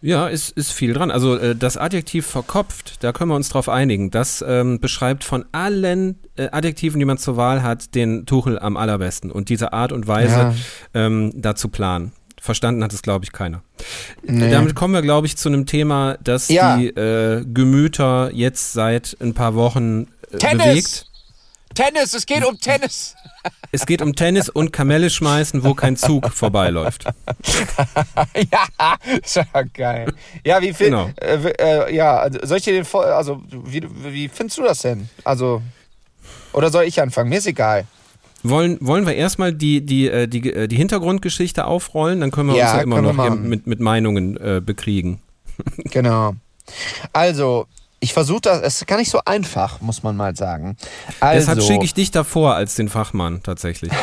Ja, 0.00 0.28
ist, 0.28 0.50
ist 0.50 0.70
viel 0.70 0.92
dran. 0.92 1.10
Also 1.10 1.36
äh, 1.38 1.56
das 1.56 1.76
Adjektiv 1.76 2.24
verkopft, 2.24 3.02
da 3.02 3.10
können 3.10 3.30
wir 3.30 3.34
uns 3.34 3.48
drauf 3.48 3.68
einigen. 3.68 4.12
Das 4.12 4.44
ähm, 4.46 4.78
beschreibt 4.78 5.24
von 5.24 5.44
allen 5.50 6.20
äh, 6.36 6.50
Adjektiven, 6.52 7.00
die 7.00 7.04
man 7.04 7.18
zur 7.18 7.36
Wahl 7.36 7.64
hat, 7.64 7.96
den 7.96 8.26
Tuchel 8.26 8.60
am 8.60 8.76
allerbesten. 8.76 9.32
Und 9.32 9.48
diese 9.48 9.72
Art 9.72 9.90
und 9.90 10.06
Weise, 10.06 10.36
Ja. 10.36 10.54
ähm, 10.94 11.32
da 11.34 11.56
zu 11.56 11.68
planen. 11.68 12.12
Verstanden 12.46 12.82
hat 12.82 12.92
es, 12.94 13.02
glaube 13.02 13.24
ich, 13.24 13.32
keiner. 13.32 13.62
Nee. 14.22 14.50
Damit 14.50 14.74
kommen 14.74 14.94
wir, 14.94 15.02
glaube 15.02 15.26
ich, 15.26 15.36
zu 15.36 15.48
einem 15.50 15.66
Thema, 15.66 16.16
das 16.24 16.48
Ja. 16.48 16.78
die 16.78 16.86
äh, 16.88 17.44
Gemüter 17.44 18.30
jetzt 18.32 18.72
seit 18.72 19.16
ein 19.20 19.34
paar 19.34 19.54
Wochen 19.54 20.08
äh, 20.32 20.38
bewegt. 20.38 21.06
Tennis! 21.74 22.14
Es 22.14 22.24
geht 22.24 22.42
um 22.44 22.58
Tennis! 22.58 23.14
Es 23.70 23.84
geht 23.84 24.00
um 24.00 24.14
Tennis 24.16 24.48
und 24.48 24.72
Kamelle 24.72 25.10
schmeißen, 25.10 25.62
wo 25.62 25.74
kein 25.74 25.96
Zug 25.96 26.30
vorbeiläuft. 26.34 27.04
ja, 27.04 28.96
ist 29.22 29.36
ja 29.36 29.44
geil. 29.74 30.12
Ja, 30.44 30.60
wie 30.62 30.72
viel, 30.72 30.86
Genau. 30.86 31.10
äh, 31.20 31.36
äh, 31.58 31.94
ja, 31.94 32.16
also 32.18 32.38
soll 32.44 32.58
ich 32.58 32.64
dir 32.64 32.72
den, 32.82 32.86
also 32.94 33.42
wie, 33.50 33.82
wie 34.04 34.28
findest 34.28 34.58
du 34.58 34.62
das 34.62 34.80
denn? 34.80 35.08
Also, 35.24 35.62
oder 36.52 36.70
soll 36.70 36.84
ich 36.84 37.00
anfangen? 37.00 37.28
Mir 37.28 37.38
ist 37.38 37.46
egal. 37.46 37.84
Wollen, 38.48 38.78
wollen 38.80 39.06
wir 39.06 39.14
erstmal 39.14 39.52
die, 39.52 39.84
die, 39.84 40.08
äh, 40.08 40.26
die, 40.28 40.52
äh, 40.52 40.68
die 40.68 40.76
Hintergrundgeschichte 40.76 41.64
aufrollen? 41.66 42.20
Dann 42.20 42.30
können 42.30 42.50
wir 42.50 42.56
Ja, 42.56 42.70
uns 42.70 42.76
ja 42.76 42.82
immer 42.82 43.02
noch 43.02 43.34
mit, 43.36 43.66
mit 43.66 43.80
Meinungen 43.80 44.36
äh, 44.36 44.60
bekriegen. 44.64 45.20
Genau. 45.84 46.34
Also, 47.12 47.66
ich 47.98 48.12
versuche 48.12 48.42
das, 48.42 48.60
es 48.60 48.76
ist 48.76 48.86
gar 48.86 48.98
nicht 48.98 49.10
so 49.10 49.20
einfach, 49.24 49.80
muss 49.80 50.02
man 50.02 50.16
mal 50.16 50.36
sagen. 50.36 50.76
Also, 51.20 51.52
Deshalb 51.52 51.62
schicke 51.62 51.84
ich 51.84 51.94
dich 51.94 52.10
davor 52.10 52.54
als 52.54 52.74
den 52.74 52.88
Fachmann 52.88 53.42
tatsächlich. 53.42 53.92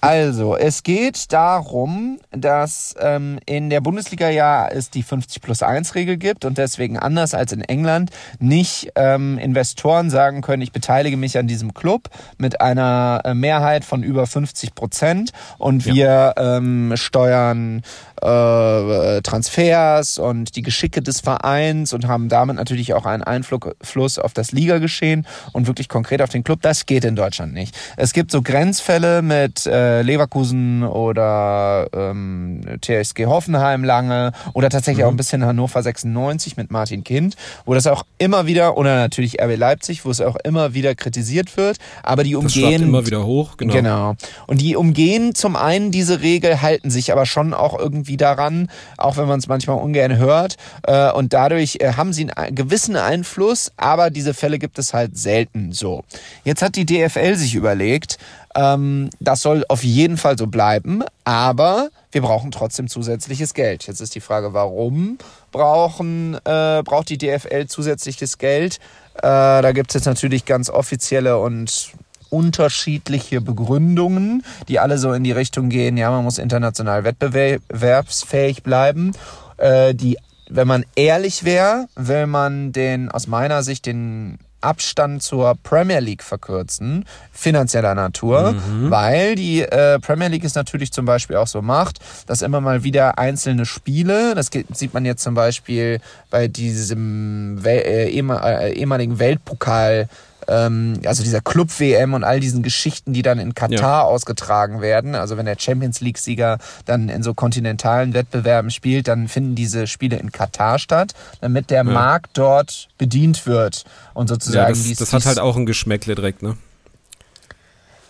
Also, 0.00 0.54
es 0.54 0.82
geht 0.82 1.32
darum, 1.32 2.18
dass 2.30 2.94
ähm, 3.00 3.38
in 3.46 3.70
der 3.70 3.80
Bundesliga 3.80 4.28
ja 4.28 4.68
es 4.68 4.90
die 4.90 5.02
50 5.02 5.40
plus 5.40 5.62
1 5.62 5.94
Regel 5.94 6.18
gibt 6.18 6.44
und 6.44 6.58
deswegen 6.58 6.98
anders 6.98 7.32
als 7.32 7.52
in 7.52 7.62
England 7.62 8.10
nicht 8.38 8.92
ähm, 8.96 9.38
Investoren 9.38 10.10
sagen 10.10 10.42
können, 10.42 10.60
ich 10.60 10.72
beteilige 10.72 11.16
mich 11.16 11.38
an 11.38 11.46
diesem 11.46 11.72
Club 11.72 12.10
mit 12.36 12.60
einer 12.60 13.22
äh, 13.24 13.32
Mehrheit 13.32 13.86
von 13.86 14.02
über 14.02 14.26
50 14.26 14.74
Prozent 14.74 15.30
und 15.56 15.86
wir 15.86 16.34
ähm, 16.36 16.92
steuern 16.96 17.82
äh, 18.20 19.22
Transfers 19.22 20.18
und 20.18 20.56
die 20.56 20.62
Geschicke 20.62 21.00
des 21.02 21.20
Vereins 21.20 21.92
und 21.92 22.06
haben 22.06 22.28
damit 22.28 22.58
natürlich 22.64 22.94
auch 22.94 23.04
einen 23.04 23.22
Einfluss 23.22 24.18
auf 24.18 24.32
das 24.32 24.52
Ligageschehen 24.52 25.26
und 25.52 25.66
wirklich 25.66 25.88
konkret 25.88 26.22
auf 26.22 26.30
den 26.30 26.44
Club. 26.44 26.62
Das 26.62 26.86
geht 26.86 27.04
in 27.04 27.14
Deutschland 27.14 27.52
nicht. 27.52 27.76
Es 27.96 28.12
gibt 28.12 28.30
so 28.30 28.40
Grenzfälle 28.40 29.20
mit 29.22 29.66
äh, 29.66 30.02
Leverkusen 30.02 30.82
oder 30.82 31.88
ähm, 31.94 32.62
TSG 32.80 33.26
Hoffenheim 33.26 33.84
lange 33.84 34.32
oder 34.54 34.70
tatsächlich 34.70 35.04
auch 35.04 35.10
ein 35.10 35.16
bisschen 35.16 35.44
Hannover 35.44 35.82
96 35.82 36.56
mit 36.56 36.70
Martin 36.70 37.04
Kind, 37.04 37.36
wo 37.66 37.74
das 37.74 37.86
auch 37.86 38.04
immer 38.18 38.46
wieder, 38.46 38.76
oder 38.78 38.96
natürlich 38.96 39.40
RB 39.42 39.56
Leipzig, 39.56 40.04
wo 40.04 40.10
es 40.10 40.20
auch 40.20 40.36
immer 40.36 40.72
wieder 40.72 40.94
kritisiert 40.94 41.56
wird, 41.56 41.76
aber 42.02 42.24
die 42.24 42.32
Das 42.32 42.44
umgehen 42.44 42.82
immer 42.82 43.06
wieder 43.06 43.26
hoch, 43.26 43.56
genau. 43.56 43.74
Genau. 43.74 44.14
Und 44.46 44.60
die 44.60 44.76
umgehen 44.76 45.34
zum 45.34 45.56
einen 45.56 45.90
diese 45.90 46.22
Regel, 46.22 46.62
halten 46.62 46.90
sich 46.90 47.12
aber 47.12 47.26
schon 47.26 47.52
auch 47.52 47.78
irgendwie 47.78 48.16
daran, 48.16 48.70
auch 48.96 49.16
wenn 49.18 49.28
man 49.28 49.38
es 49.38 49.48
manchmal 49.48 49.76
ungern 49.76 50.16
hört. 50.16 50.56
Äh, 50.86 51.12
Und 51.12 51.32
dadurch 51.34 51.78
äh, 51.80 51.92
haben 51.92 52.12
sie 52.12 52.30
einen 52.30 52.53
gewissen 52.54 52.96
Einfluss, 52.96 53.72
aber 53.76 54.10
diese 54.10 54.34
Fälle 54.34 54.58
gibt 54.58 54.78
es 54.78 54.94
halt 54.94 55.18
selten 55.18 55.72
so. 55.72 56.04
Jetzt 56.44 56.62
hat 56.62 56.76
die 56.76 56.86
DFL 56.86 57.36
sich 57.36 57.54
überlegt, 57.54 58.18
ähm, 58.54 59.10
das 59.20 59.42
soll 59.42 59.64
auf 59.68 59.82
jeden 59.82 60.16
Fall 60.16 60.38
so 60.38 60.46
bleiben, 60.46 61.02
aber 61.24 61.90
wir 62.12 62.22
brauchen 62.22 62.50
trotzdem 62.50 62.88
zusätzliches 62.88 63.54
Geld. 63.54 63.86
Jetzt 63.86 64.00
ist 64.00 64.14
die 64.14 64.20
Frage, 64.20 64.52
warum 64.54 65.18
brauchen, 65.50 66.34
äh, 66.44 66.82
braucht 66.84 67.08
die 67.08 67.18
DFL 67.18 67.66
zusätzliches 67.66 68.38
Geld? 68.38 68.78
Äh, 69.16 69.22
da 69.22 69.72
gibt 69.72 69.90
es 69.90 69.94
jetzt 69.94 70.06
natürlich 70.06 70.44
ganz 70.44 70.70
offizielle 70.70 71.38
und 71.38 71.92
unterschiedliche 72.30 73.40
Begründungen, 73.40 74.44
die 74.68 74.80
alle 74.80 74.98
so 74.98 75.12
in 75.12 75.24
die 75.24 75.32
Richtung 75.32 75.68
gehen, 75.68 75.96
ja, 75.96 76.10
man 76.10 76.24
muss 76.24 76.38
international 76.38 77.04
wettbewerbsfähig 77.04 78.62
bleiben. 78.62 79.12
Äh, 79.56 79.94
die, 79.94 80.18
wenn 80.48 80.66
man 80.68 80.84
ehrlich 80.96 81.44
wäre, 81.44 81.88
will 81.96 82.26
man 82.26 82.72
den, 82.72 83.10
aus 83.10 83.26
meiner 83.26 83.62
Sicht, 83.62 83.86
den 83.86 84.38
Abstand 84.64 85.22
zur 85.22 85.54
Premier 85.62 86.00
League 86.00 86.22
verkürzen, 86.22 87.04
finanzieller 87.32 87.94
Natur, 87.94 88.54
weil 88.90 89.34
die 89.34 89.60
äh, 89.60 89.98
Premier 90.00 90.28
League 90.28 90.44
es 90.44 90.54
natürlich 90.54 90.90
zum 90.90 91.04
Beispiel 91.04 91.36
auch 91.36 91.46
so 91.46 91.60
macht, 91.62 91.98
dass 92.26 92.42
immer 92.42 92.60
mal 92.60 92.82
wieder 92.82 93.18
einzelne 93.18 93.66
Spiele, 93.66 94.34
das 94.34 94.50
sieht 94.72 94.94
man 94.94 95.04
jetzt 95.04 95.22
zum 95.22 95.34
Beispiel 95.34 96.00
bei 96.30 96.48
diesem 96.48 97.62
Wel 97.62 97.78
äh, 97.78 98.08
äh, 98.08 98.72
ehemaligen 98.72 99.18
Weltpokal 99.18 100.08
ähm, 100.48 101.00
also 101.06 101.22
dieser 101.22 101.40
Club-WM 101.40 102.14
und 102.14 102.24
all 102.24 102.40
diesen 102.40 102.62
Geschichten, 102.62 103.12
die 103.12 103.22
dann 103.22 103.38
in 103.38 103.54
Katar 103.54 103.78
Ja. 103.78 104.02
ausgetragen 104.02 104.80
werden. 104.80 105.14
Also 105.14 105.36
wenn 105.36 105.46
der 105.46 105.56
Champions 105.58 106.00
League-Sieger 106.00 106.58
dann 106.84 107.08
in 107.08 107.22
so 107.22 107.34
kontinentalen 107.34 108.14
Wettbewerben 108.14 108.70
spielt, 108.70 109.08
dann 109.08 109.28
finden 109.28 109.54
diese 109.54 109.86
Spiele 109.86 110.16
in 110.16 110.32
Katar 110.32 110.78
statt, 110.78 111.12
damit 111.40 111.70
der 111.70 111.84
Markt 111.84 112.30
dort 112.38 112.88
bedient 112.98 113.46
wird 113.46 113.84
und 114.14 114.28
sozusagen 114.28 114.62
Ja, 114.64 114.68
das, 114.70 114.82
dies- 114.82 114.98
das 114.98 115.12
hat 115.12 115.24
halt 115.26 115.38
auch 115.38 115.56
ein 115.56 115.66
Geschmäckle 115.66 116.14
direkt, 116.14 116.42
ne? 116.42 116.56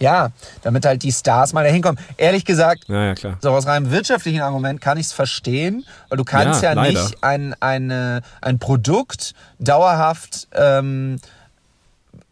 ja, 0.01 0.31
damit 0.63 0.85
halt 0.85 1.03
die 1.03 1.13
Stars 1.13 1.53
mal 1.53 1.65
dahin 1.65 1.81
kommen. 1.81 1.99
Ehrlich 2.17 2.45
gesagt, 2.45 2.85
Ja, 2.89 3.05
ja, 3.07 3.15
klar. 3.15 3.39
so 3.41 3.51
aus 3.51 3.67
reinem 3.67 3.91
wirtschaftlichen 3.91 4.41
Argument 4.43 4.81
kann 4.81 4.99
ich 4.99 5.07
es 5.07 5.13
verstehen, 5.13 5.87
weil 6.09 6.19
du 6.19 6.25
kannst 6.25 6.63
ja, 6.63 6.75
Ja, 6.75 6.83
nicht 6.91 7.23
ein, 7.23 7.55
eine, 7.61 8.21
ein 8.43 8.59
Produkt 8.59 9.35
dauerhaft 9.61 10.49
ähm, 10.55 11.21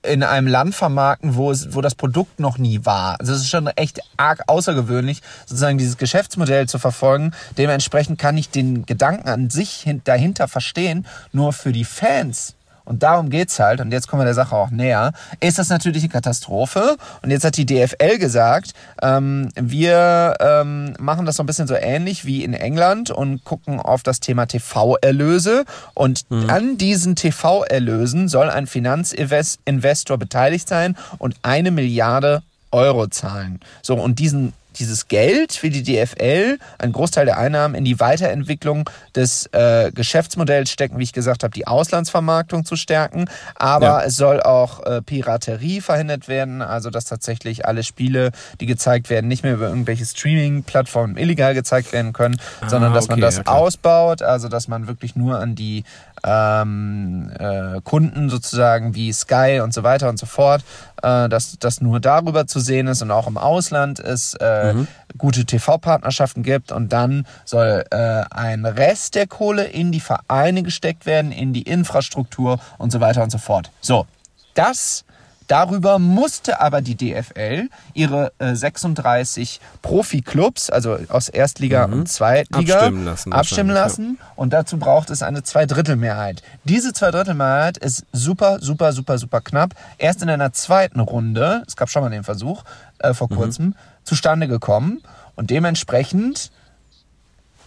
in 0.03 0.23
einem 0.23 0.47
Land 0.47 0.75
vermarkten, 0.75 1.37
wo, 1.37 1.51
es, 1.51 1.75
wo 1.75 1.81
das 1.81 1.95
Produkt 1.95 2.41
noch 2.41 2.59
nie 2.59 2.85
war. 2.85 3.21
Also 3.21 3.33
es 3.33 3.41
ist 3.41 3.51
schon 3.51 3.67
echt 3.69 4.01
arg 4.17 4.43
außergewöhnlich, 4.47 5.23
sozusagen 5.47 5.79
dieses 5.79 5.97
Geschäftsmodell 5.97 6.69
zu 6.69 6.79
verfolgen. 6.79 7.33
Dementsprechend 7.57 8.19
kann 8.19 8.37
ich 8.37 8.51
den 8.51 8.85
Gedanken 8.87 9.29
an 9.29 9.51
sich 9.51 9.71
hin, 9.71 10.01
dahinter 10.05 10.49
verstehen, 10.49 11.07
nur 11.33 11.53
für 11.53 11.73
die 11.73 11.85
Fans. 11.85 12.55
Und 12.85 13.03
darum 13.03 13.31
geht's 13.31 13.59
halt, 13.59 13.81
und 13.81 13.93
jetzt 13.93 14.09
kommen 14.09 14.21
wir 14.21 14.25
der 14.25 14.35
Sache 14.35 14.57
auch 14.57 14.71
näher, 14.71 15.13
ist 15.41 15.59
das 15.59 15.69
natürlich 15.69 16.03
eine 16.03 16.13
Katastrophe. 16.13 16.97
Und 17.23 17.31
jetzt 17.31 17.45
hat 17.45 17.57
die 17.57 17.67
DFL 17.67 18.19
gesagt, 18.19 18.73
ähm, 19.01 19.49
wir 19.55 20.35
ähm, 20.41 20.95
machen 20.99 21.27
das 21.27 21.37
so 21.37 21.43
ein 21.43 21.47
bisschen 21.47 21.67
so 21.67 21.75
ähnlich 21.75 22.25
wie 22.25 22.45
in 22.45 22.55
England 22.55 23.11
und 23.11 23.45
gucken 23.45 23.81
auf 23.81 24.03
das 24.03 24.21
Thema 24.21 24.47
TV-Erlöse. 24.47 25.65
Und 25.95 26.25
an 26.49 26.79
diesen 26.79 27.17
TV-Erlösen 27.17 28.29
soll 28.29 28.51
ein 28.51 28.67
Finanzinvestor 28.67 30.19
beteiligt 30.19 30.69
sein 30.69 30.97
und 31.19 31.37
eine 31.43 31.71
Milliarde 31.71 32.43
Euro 32.73 33.07
zahlen. 33.07 33.61
So, 33.83 33.95
und 33.95 34.19
diesen, 34.19 34.53
dieses 34.79 35.09
Geld 35.09 35.63
will 35.63 35.71
die 35.71 35.83
DFL, 35.83 36.59
ein 36.79 36.93
Großteil 36.93 37.27
der 37.27 37.39
Einnahmen, 37.39 37.75
in 37.75 37.85
die 37.85 37.99
Weiterentwicklung 38.01 38.89
des 39.15 39.47
äh, 39.53 39.91
Geschäftsmodells 39.93 40.71
stecken, 40.71 40.99
wie 40.99 41.03
ich 41.05 41.13
gesagt 41.13 41.43
habe, 41.45 41.53
die 41.53 41.67
Auslandsvermarktung 41.67 42.65
zu 42.65 42.77
stärken. 42.77 43.27
Aber 43.57 43.87
Ja. 43.87 44.03
es 44.03 44.17
soll 44.17 44.41
auch 44.43 44.85
äh, 44.85 45.03
Piraterie 45.03 45.81
verhindert 45.81 46.29
werden, 46.29 46.63
also 46.63 46.91
dass 46.91 47.05
tatsächlich 47.05 47.67
alle 47.67 47.83
Spiele, 47.83 48.31
die 48.61 48.67
gezeigt 48.67 49.11
werden, 49.11 49.29
nicht 49.29 49.43
mehr 49.45 49.55
über 49.55 49.69
irgendwelche 49.69 50.05
Streaming-Plattformen 50.07 51.17
illegal 51.17 51.55
gezeigt 51.55 51.93
werden 51.93 52.13
können, 52.13 52.37
sondern 52.67 52.93
dass 52.95 53.09
man 53.09 53.15
okay, 53.19 53.23
das 53.23 53.37
ja, 53.39 53.47
ausbaut, 53.47 54.23
also 54.23 54.49
dass 54.49 54.69
man 54.69 54.87
wirklich 54.87 55.17
nur 55.17 55.39
an 55.39 55.55
die 55.55 55.85
ähm, 56.25 57.31
äh, 57.39 57.81
Kunden 57.83 58.31
sozusagen 58.31 58.95
wie 58.95 59.13
Sky 59.13 59.61
und 59.63 59.75
so 59.75 59.83
weiter 59.83 60.09
und 60.09 60.19
so 60.19 60.27
fort, 60.27 60.63
äh, 61.03 61.29
dass 61.29 61.59
das 61.59 61.81
nur 61.81 62.01
darüber 62.01 62.47
zu 62.47 62.61
sehen 62.61 62.87
ist 62.87 63.03
und 63.03 63.11
auch 63.11 63.27
im 63.27 63.37
Ausland 63.37 64.01
es 64.01 64.35
äh, 64.35 64.75
gute 65.19 65.45
TV-Partnerschaften 65.45 66.43
gibt 66.43 66.73
und 66.73 66.93
dann 66.93 67.27
soll 67.45 67.85
äh, 67.91 68.25
ein 68.31 68.65
Rest 68.65 69.15
der 69.15 69.27
Kohle 69.27 69.65
in 69.65 69.93
die 69.93 70.01
Vereine 70.01 70.63
gesteckt 70.63 71.07
werden, 71.07 71.33
in 71.33 71.53
die 71.53 71.63
Infrastruktur 71.63 72.59
und 72.79 72.93
so 72.93 73.01
weiter 73.01 73.23
und 73.23 73.31
so 73.31 73.39
fort. 73.39 73.71
So, 73.81 74.07
das 74.55 75.05
Darüber 75.53 75.99
musste 75.99 76.63
aber 76.63 76.81
die 76.81 76.97
DFL 76.97 77.69
ihre 77.93 78.33
äh, 78.39 78.55
36 78.55 79.61
Profi-Clubs, 79.83 80.71
also 80.71 80.97
aus 81.11 81.29
Erstliga 81.29 81.85
und 81.85 82.09
Zweitliga, 82.09 82.77
Abstimmen 82.77 83.05
lassen 83.05 83.33
abstimmen 83.35 83.71
lassen. 83.71 84.19
Und 84.35 84.55
dazu 84.55 84.79
braucht 84.79 85.11
es 85.11 85.23
eine 85.23 85.43
Zweidrittelmehrheit. 85.43 86.43
Diese 86.65 86.95
Zweidrittelmehrheit 86.95 87.77
ist 87.77 88.07
super, 88.15 88.61
super, 88.63 88.95
super, 88.95 89.19
super 89.19 89.43
knapp. 89.43 89.75
Erst 89.99 90.23
in 90.23 90.31
einer 90.31 90.55
zweiten 90.55 91.01
Runde, 91.01 91.65
es 91.67 91.77
gab 91.77 91.91
schon 91.91 92.01
mal 92.01 92.09
den 92.09 92.25
Versuch 92.25 92.65
äh, 93.01 93.13
vor 93.13 93.29
kurzem, 93.29 93.75
zustande 94.05 94.49
gekommen. 94.49 95.03
Und 95.37 95.51
dementsprechend 95.51 96.51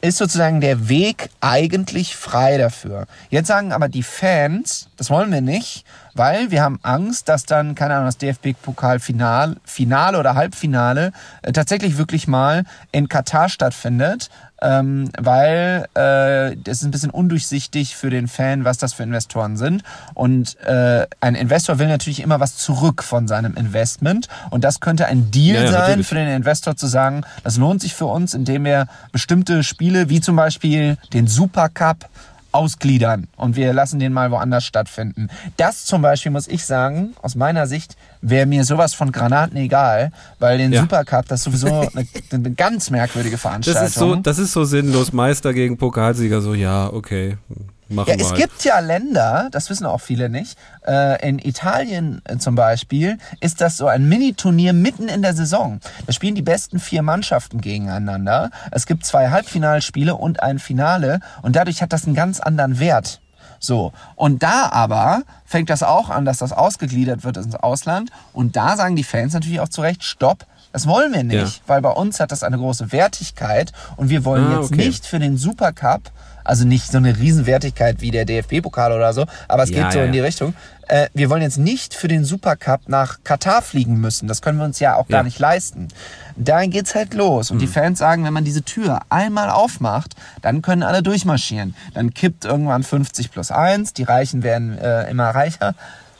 ist 0.05 0.17
sozusagen 0.17 0.61
der 0.61 0.89
Weg 0.89 1.29
eigentlich 1.41 2.15
frei 2.15 2.57
dafür. 2.57 3.07
Jetzt 3.29 3.47
sagen 3.47 3.71
aber 3.71 3.89
die 3.89 4.03
Fans, 4.03 4.89
das 4.97 5.09
wollen 5.09 5.31
wir 5.31 5.41
nicht, 5.41 5.85
weil 6.13 6.51
wir 6.51 6.61
haben 6.61 6.79
Angst, 6.83 7.27
dass 7.27 7.45
dann, 7.45 7.75
keine 7.75 7.95
Ahnung, 7.95 8.07
das 8.07 8.17
DFB-Pokal-Finale 8.17 9.57
Finale 9.63 10.19
oder 10.19 10.35
Halbfinale 10.35 11.11
äh, 11.41 11.51
tatsächlich 11.51 11.97
wirklich 11.97 12.27
mal 12.27 12.63
in 12.91 13.09
Katar 13.09 13.49
stattfindet, 13.49 14.29
ähm, 14.65 15.09
weil 15.19 15.87
äh, 15.93 16.57
das 16.63 16.77
ist 16.79 16.83
ein 16.83 16.91
bisschen 16.91 17.11
undurchsichtig 17.11 17.95
für 17.95 18.09
den 18.09 18.27
Fan, 18.27 18.65
was 18.65 18.77
das 18.79 18.93
für 18.93 19.03
Investoren 19.03 19.57
sind. 19.57 19.83
Und 20.15 20.59
äh, 20.61 21.05
ein 21.21 21.35
Investor 21.35 21.77
will 21.77 21.87
natürlich 21.87 22.21
immer 22.21 22.39
was 22.39 22.57
zurück 22.57 23.03
von 23.03 23.27
seinem 23.27 23.55
Investment. 23.55 24.27
Und 24.49 24.63
das 24.63 24.79
könnte 24.79 25.05
ein 25.05 25.29
Deal 25.29 25.55
Ja, 25.55 25.63
ja, 25.65 25.71
sein 25.71 25.81
natürlich. 25.81 26.07
für 26.07 26.15
den 26.15 26.29
Investor 26.29 26.75
zu 26.75 26.87
sagen, 26.87 27.21
das 27.43 27.57
lohnt 27.57 27.81
sich 27.81 27.93
für 27.93 28.07
uns, 28.07 28.33
indem 28.33 28.65
wir 28.65 28.87
bestimmte 29.11 29.63
Spiele, 29.63 30.09
wie 30.09 30.19
zum 30.19 30.35
Beispiel 30.35 30.97
den 31.13 31.27
Supercup, 31.27 32.09
ausgliedern 32.55 33.27
und 33.35 33.55
wir 33.55 33.73
lassen 33.73 33.99
den 33.99 34.13
mal 34.13 34.31
woanders 34.31 34.63
stattfinden. 34.63 35.29
Das 35.57 35.85
zum 35.85 36.01
Beispiel, 36.01 36.31
muss 36.31 36.47
ich 36.47 36.65
sagen, 36.65 37.13
aus 37.21 37.35
meiner 37.35 37.67
Sicht, 37.67 37.95
wäre 38.21 38.45
mir 38.45 38.63
sowas 38.63 38.93
von 38.93 39.11
Granaten 39.11 39.57
egal, 39.57 40.11
weil 40.39 40.57
den 40.57 40.73
Ja. 40.73 40.81
Supercup, 40.81 41.27
das 41.27 41.41
ist 41.41 41.43
sowieso 41.45 41.81
eine, 41.93 42.07
eine 42.31 42.51
ganz 42.51 42.89
merkwürdige 42.89 43.37
Veranstaltung. 43.37 43.81
Das 43.83 43.89
ist 43.91 43.99
so, 43.99 44.15
das 44.15 44.39
ist 44.39 44.51
so 44.53 44.63
sinnlos. 44.63 45.13
Meister 45.13 45.53
gegen 45.53 45.77
Pokalsieger, 45.77 46.41
so 46.41 46.53
ja, 46.53 46.91
okay, 46.91 47.37
machen 47.89 48.09
Ja, 48.09 48.15
es 48.15 48.29
halt. 48.31 48.37
gibt 48.39 48.63
ja 48.63 48.79
Länder, 48.79 49.49
das 49.51 49.69
wissen 49.69 49.85
auch 49.85 50.01
viele 50.01 50.29
nicht. 50.29 50.57
Äh, 50.87 51.27
in 51.27 51.39
Italien 51.39 52.21
äh, 52.25 52.37
zum 52.37 52.55
Beispiel 52.55 53.17
ist 53.41 53.61
das 53.61 53.77
so 53.77 53.87
ein 53.87 54.07
Mini-Turnier 54.09 54.73
mitten 54.73 55.07
in 55.07 55.21
der 55.21 55.33
Saison. 55.33 55.79
Da 56.05 56.13
spielen 56.13 56.35
die 56.35 56.41
besten 56.41 56.79
vier 56.79 57.01
Mannschaften 57.03 57.61
gegeneinander. 57.61 58.49
Es 58.71 58.85
gibt 58.85 59.05
zwei 59.05 59.29
Halbfinalspiele 59.29 60.15
und 60.15 60.41
ein 60.41 60.59
Finale 60.59 61.19
und 61.41 61.55
dadurch 61.55 61.81
hat 61.81 61.93
das 61.93 62.05
einen 62.05 62.15
ganz 62.15 62.39
anderen 62.39 62.79
Wert. 62.79 63.21
So. 63.59 63.93
Und 64.15 64.43
da 64.43 64.69
aber 64.71 65.23
fängt 65.45 65.69
das 65.69 65.81
auch 65.81 66.09
an, 66.09 66.25
dass 66.25 66.39
das 66.39 66.51
ausgegliedert 66.51 67.23
wird 67.23 67.37
ins 67.37 67.55
Ausland. 67.55 68.11
Und 68.33 68.55
da 68.55 68.75
sagen 68.77 68.95
die 68.95 69.03
Fans 69.03 69.33
natürlich 69.33 69.59
auch 69.59 69.69
zu 69.69 69.81
Recht, 69.81 70.03
stopp, 70.03 70.45
das 70.71 70.87
wollen 70.87 71.13
wir 71.13 71.23
nicht, 71.23 71.57
Ja. 71.57 71.61
weil 71.67 71.81
bei 71.81 71.89
uns 71.91 72.19
hat 72.19 72.33
das 72.33 72.43
eine 72.43 72.57
große 72.57 72.91
Wertigkeit 72.91 73.71
und 73.95 74.09
wir 74.09 74.25
wollen 74.25 74.45
Ah, 74.47 74.59
jetzt 74.59 74.73
okay. 74.73 74.85
nicht 74.87 75.05
für 75.05 75.19
den 75.19 75.37
Supercup, 75.37 76.11
also 76.45 76.65
nicht 76.65 76.91
so 76.91 76.97
eine 76.97 77.17
Riesenwertigkeit 77.17 78.01
wie 78.01 78.11
der 78.11 78.23
DFB-Pokal 78.25 78.93
oder 78.93 79.11
so, 79.13 79.25
aber 79.47 79.63
es 79.63 79.69
Ja, 79.71 79.83
geht 79.83 79.93
so 79.93 79.99
ja, 79.99 80.05
in 80.05 80.11
die. 80.13 80.19
Richtung. 80.19 80.53
Äh, 80.87 81.07
wir 81.13 81.29
wollen 81.29 81.41
jetzt 81.41 81.57
nicht 81.57 81.93
für 81.95 82.07
den 82.07 82.23
Supercup 82.23 82.87
nach 82.87 83.17
Katar 83.23 83.61
fliegen 83.61 83.99
müssen. 83.99 84.27
Das 84.27 84.41
können 84.41 84.59
wir 84.59 84.65
uns 84.65 84.79
ja 84.79 84.95
auch 84.95 85.07
gar 85.07 85.23
nicht 85.23 85.39
leisten. 85.39 85.87
Da 86.35 86.63
geht's 86.65 86.93
halt 86.95 87.13
los. 87.15 87.49
Und 87.49 87.59
die 87.59 87.67
Fans 87.67 87.97
sagen, 87.99 88.23
wenn 88.23 88.33
man 88.33 88.43
diese 88.43 88.61
Tür 88.61 88.99
einmal 89.09 89.49
aufmacht, 89.49 90.15
dann 90.41 90.61
können 90.61 90.83
alle 90.83 91.01
durchmarschieren. 91.01 91.75
Dann 91.93 92.13
kippt 92.13 92.45
irgendwann 92.45 92.83
50 92.83 93.31
plus 93.31 93.49
1, 93.51 93.93
die 93.93 94.03
Reichen 94.03 94.43
werden 94.43 94.77
äh, 94.77 95.09
immer 95.09 95.29
reicher. 95.29 95.73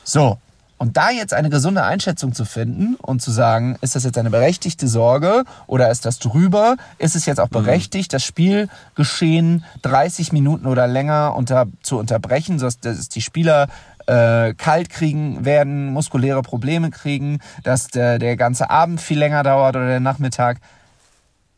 So. 0.04 0.38
Und 0.78 0.96
da 0.98 1.10
jetzt 1.10 1.32
eine 1.32 1.48
gesunde 1.48 1.84
Einschätzung 1.84 2.34
zu 2.34 2.44
finden 2.44 2.96
und 2.96 3.22
zu 3.22 3.30
sagen, 3.30 3.76
ist 3.80 3.96
das 3.96 4.04
jetzt 4.04 4.18
eine 4.18 4.30
berechtigte 4.30 4.88
Sorge 4.88 5.44
oder 5.66 5.90
ist 5.90 6.04
das 6.04 6.18
drüber? 6.18 6.76
Ist 6.98 7.16
es 7.16 7.24
jetzt 7.24 7.40
auch 7.40 7.48
berechtigt, 7.48 8.12
das 8.12 8.24
Spielgeschehen 8.24 9.64
30 9.82 10.32
Minuten 10.32 10.66
oder 10.66 10.86
länger 10.86 11.34
unter, 11.34 11.66
zu 11.82 11.98
unterbrechen, 11.98 12.58
sodass 12.58 12.78
dass 12.80 13.08
die 13.08 13.22
Spieler 13.22 13.68
äh, 14.06 14.52
kalt 14.54 14.90
kriegen 14.90 15.44
werden, 15.44 15.92
muskuläre 15.92 16.42
Probleme 16.42 16.90
kriegen, 16.90 17.40
dass 17.64 17.88
der, 17.88 18.18
der 18.18 18.36
ganze 18.36 18.68
Abend 18.68 19.00
viel 19.00 19.18
länger 19.18 19.42
dauert 19.42 19.76
oder 19.76 19.86
der 19.86 20.00
Nachmittag. 20.00 20.58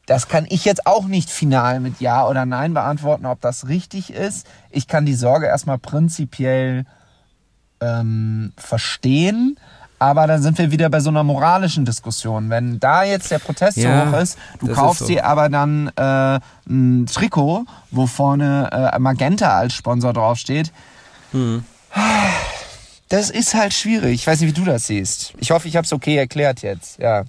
Das 0.07 0.29
kann 0.29 0.47
ich 0.49 0.65
jetzt 0.65 0.87
auch 0.87 1.07
nicht 1.07 1.29
final 1.29 1.81
mit 1.81 2.01
Ja 2.01 2.27
oder 2.27 2.47
Nein 2.47 2.73
beantworten, 2.73 3.27
ob 3.27 3.41
das 3.41 3.69
richtig 3.69 4.11
ist. 4.11 4.47
Ich 4.71 4.87
kann 4.87 5.05
die 5.05 5.15
Sorge 5.15 5.47
erstmal 5.47 5.79
prinzipiell 5.79 6.87
ähm, 7.81 8.53
verstehen. 8.57 9.59
Aber 10.01 10.29
dann 10.29 10.41
sind 10.43 10.59
wir 10.59 10.71
wieder 10.71 10.89
bei 10.91 11.01
so 11.01 11.11
einer 11.11 11.25
moralischen 11.25 11.85
Diskussion. 11.85 12.51
Wenn 12.51 12.79
da 12.79 13.03
jetzt 13.03 13.33
der 13.33 13.41
Protest 13.41 13.79
Ja, 13.79 14.07
so 14.07 14.13
hoch 14.13 14.21
ist, 14.21 14.39
du 14.61 14.69
kaufst 14.69 15.01
ist 15.01 15.09
so. 15.09 15.13
dir 15.13 15.27
aber 15.27 15.49
dann 15.49 15.91
äh, 15.97 16.39
ein 16.69 17.07
Trikot, 17.07 17.65
wo 17.91 18.07
vorne 18.07 18.71
äh, 18.95 18.99
Magenta 19.01 19.59
als 19.59 19.75
Sponsor 19.75 20.13
draufsteht. 20.13 20.73
Hm. 21.33 21.65
Das 23.09 23.31
ist 23.31 23.55
halt 23.55 23.73
schwierig. 23.73 24.15
Ich 24.15 24.27
weiß 24.27 24.41
nicht, 24.41 24.51
wie 24.57 24.61
du 24.61 24.65
das 24.65 24.87
siehst. 24.87 25.33
Ich 25.39 25.51
hoffe, 25.51 25.67
ich 25.67 25.77
habe 25.77 25.85
es 25.85 25.93
okay 25.93 26.17
erklärt 26.17 26.63
jetzt. 26.63 26.99
Ja. 27.01 27.25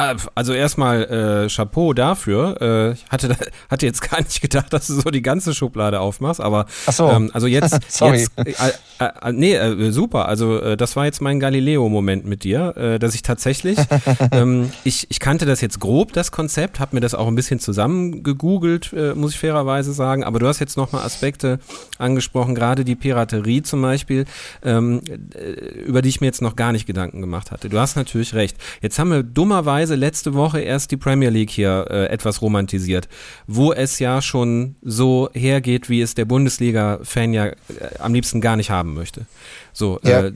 Ah, 0.00 0.16
Also 0.34 0.52
erstmal 0.52 1.44
äh, 1.46 1.48
Chapeau 1.48 1.92
dafür. 1.92 2.56
Äh, 2.60 2.92
ich 2.92 3.04
hatte, 3.10 3.36
hatte 3.70 3.86
jetzt 3.86 4.00
gar 4.08 4.20
nicht 4.20 4.40
gedacht, 4.40 4.72
dass 4.72 4.86
du 4.86 4.94
so 4.94 5.10
die 5.10 5.22
ganze 5.22 5.54
Schublade 5.54 6.00
aufmachst, 6.00 6.40
aber 6.40 6.66
Ach 6.86 6.92
so. 6.92 7.08
ähm, 7.10 7.30
also 7.34 7.46
jetzt, 7.46 7.78
Sorry. 7.92 8.18
jetzt 8.20 8.32
äh, 8.36 8.50
äh, 8.50 9.10
äh, 9.28 9.32
nee, 9.32 9.54
äh, 9.54 9.90
super. 9.92 10.26
Also 10.28 10.58
äh, 10.60 10.76
das 10.76 10.96
war 10.96 11.04
jetzt 11.04 11.20
mein 11.20 11.40
Galileo-Moment 11.40 12.24
mit 12.26 12.44
dir, 12.44 12.98
dass 13.00 13.14
ich 13.14 13.22
tatsächlich, 13.22 13.78
ähm, 14.32 14.70
ich, 14.84 15.06
ich 15.10 15.20
kannte 15.20 15.44
das 15.46 15.60
jetzt 15.60 15.80
grob, 15.80 16.12
das 16.12 16.32
Konzept, 16.32 16.80
habe 16.80 16.96
mir 16.96 17.00
das 17.00 17.14
auch 17.14 17.26
ein 17.26 17.34
bisschen 17.34 17.60
zusammengegoogelt, 17.60 18.94
muss 19.14 19.32
ich 19.32 19.38
fairerweise 19.38 19.92
sagen, 19.92 20.24
aber 20.24 20.38
du 20.38 20.46
hast 20.46 20.58
jetzt 20.60 20.76
nochmal 20.76 21.04
Aspekte 21.04 21.58
angesprochen, 21.98 22.54
gerade 22.54 22.84
die 22.84 22.96
Piraterie 22.96 23.62
zum 23.62 23.82
Beispiel, 23.82 24.24
ähm, 24.64 25.02
äh, 25.34 25.50
über 25.82 26.02
die 26.02 26.08
ich 26.08 26.20
mir 26.20 26.26
jetzt 26.26 26.42
noch 26.42 26.56
gar 26.56 26.72
nicht 26.72 26.86
Gedanken 26.86 27.20
gemacht 27.20 27.50
hatte. 27.50 27.68
Du 27.68 27.78
hast 27.78 27.96
natürlich 27.96 28.34
recht. 28.34 28.56
Jetzt 28.80 28.98
haben 28.98 29.10
wir 29.10 29.22
dummerweise 29.22 29.89
letzte 29.96 30.34
Woche 30.34 30.60
erst 30.60 30.90
die 30.90 30.96
Premier 30.96 31.30
League 31.30 31.50
hier 31.50 31.86
äh, 31.90 32.06
etwas 32.06 32.42
romantisiert, 32.42 33.08
wo 33.46 33.72
es 33.72 33.98
ja 33.98 34.20
schon 34.22 34.76
so 34.82 35.28
hergeht, 35.32 35.88
wie 35.88 36.00
es 36.00 36.14
der 36.14 36.24
Bundesliga-Fan 36.24 37.32
ja 37.32 37.46
äh, 37.46 37.54
am 37.98 38.14
liebsten 38.14 38.40
gar 38.40 38.56
nicht 38.56 38.70
haben 38.70 38.94
möchte. 38.94 39.26
So, 39.72 40.00
Ja. 40.02 40.26
äh, 40.26 40.32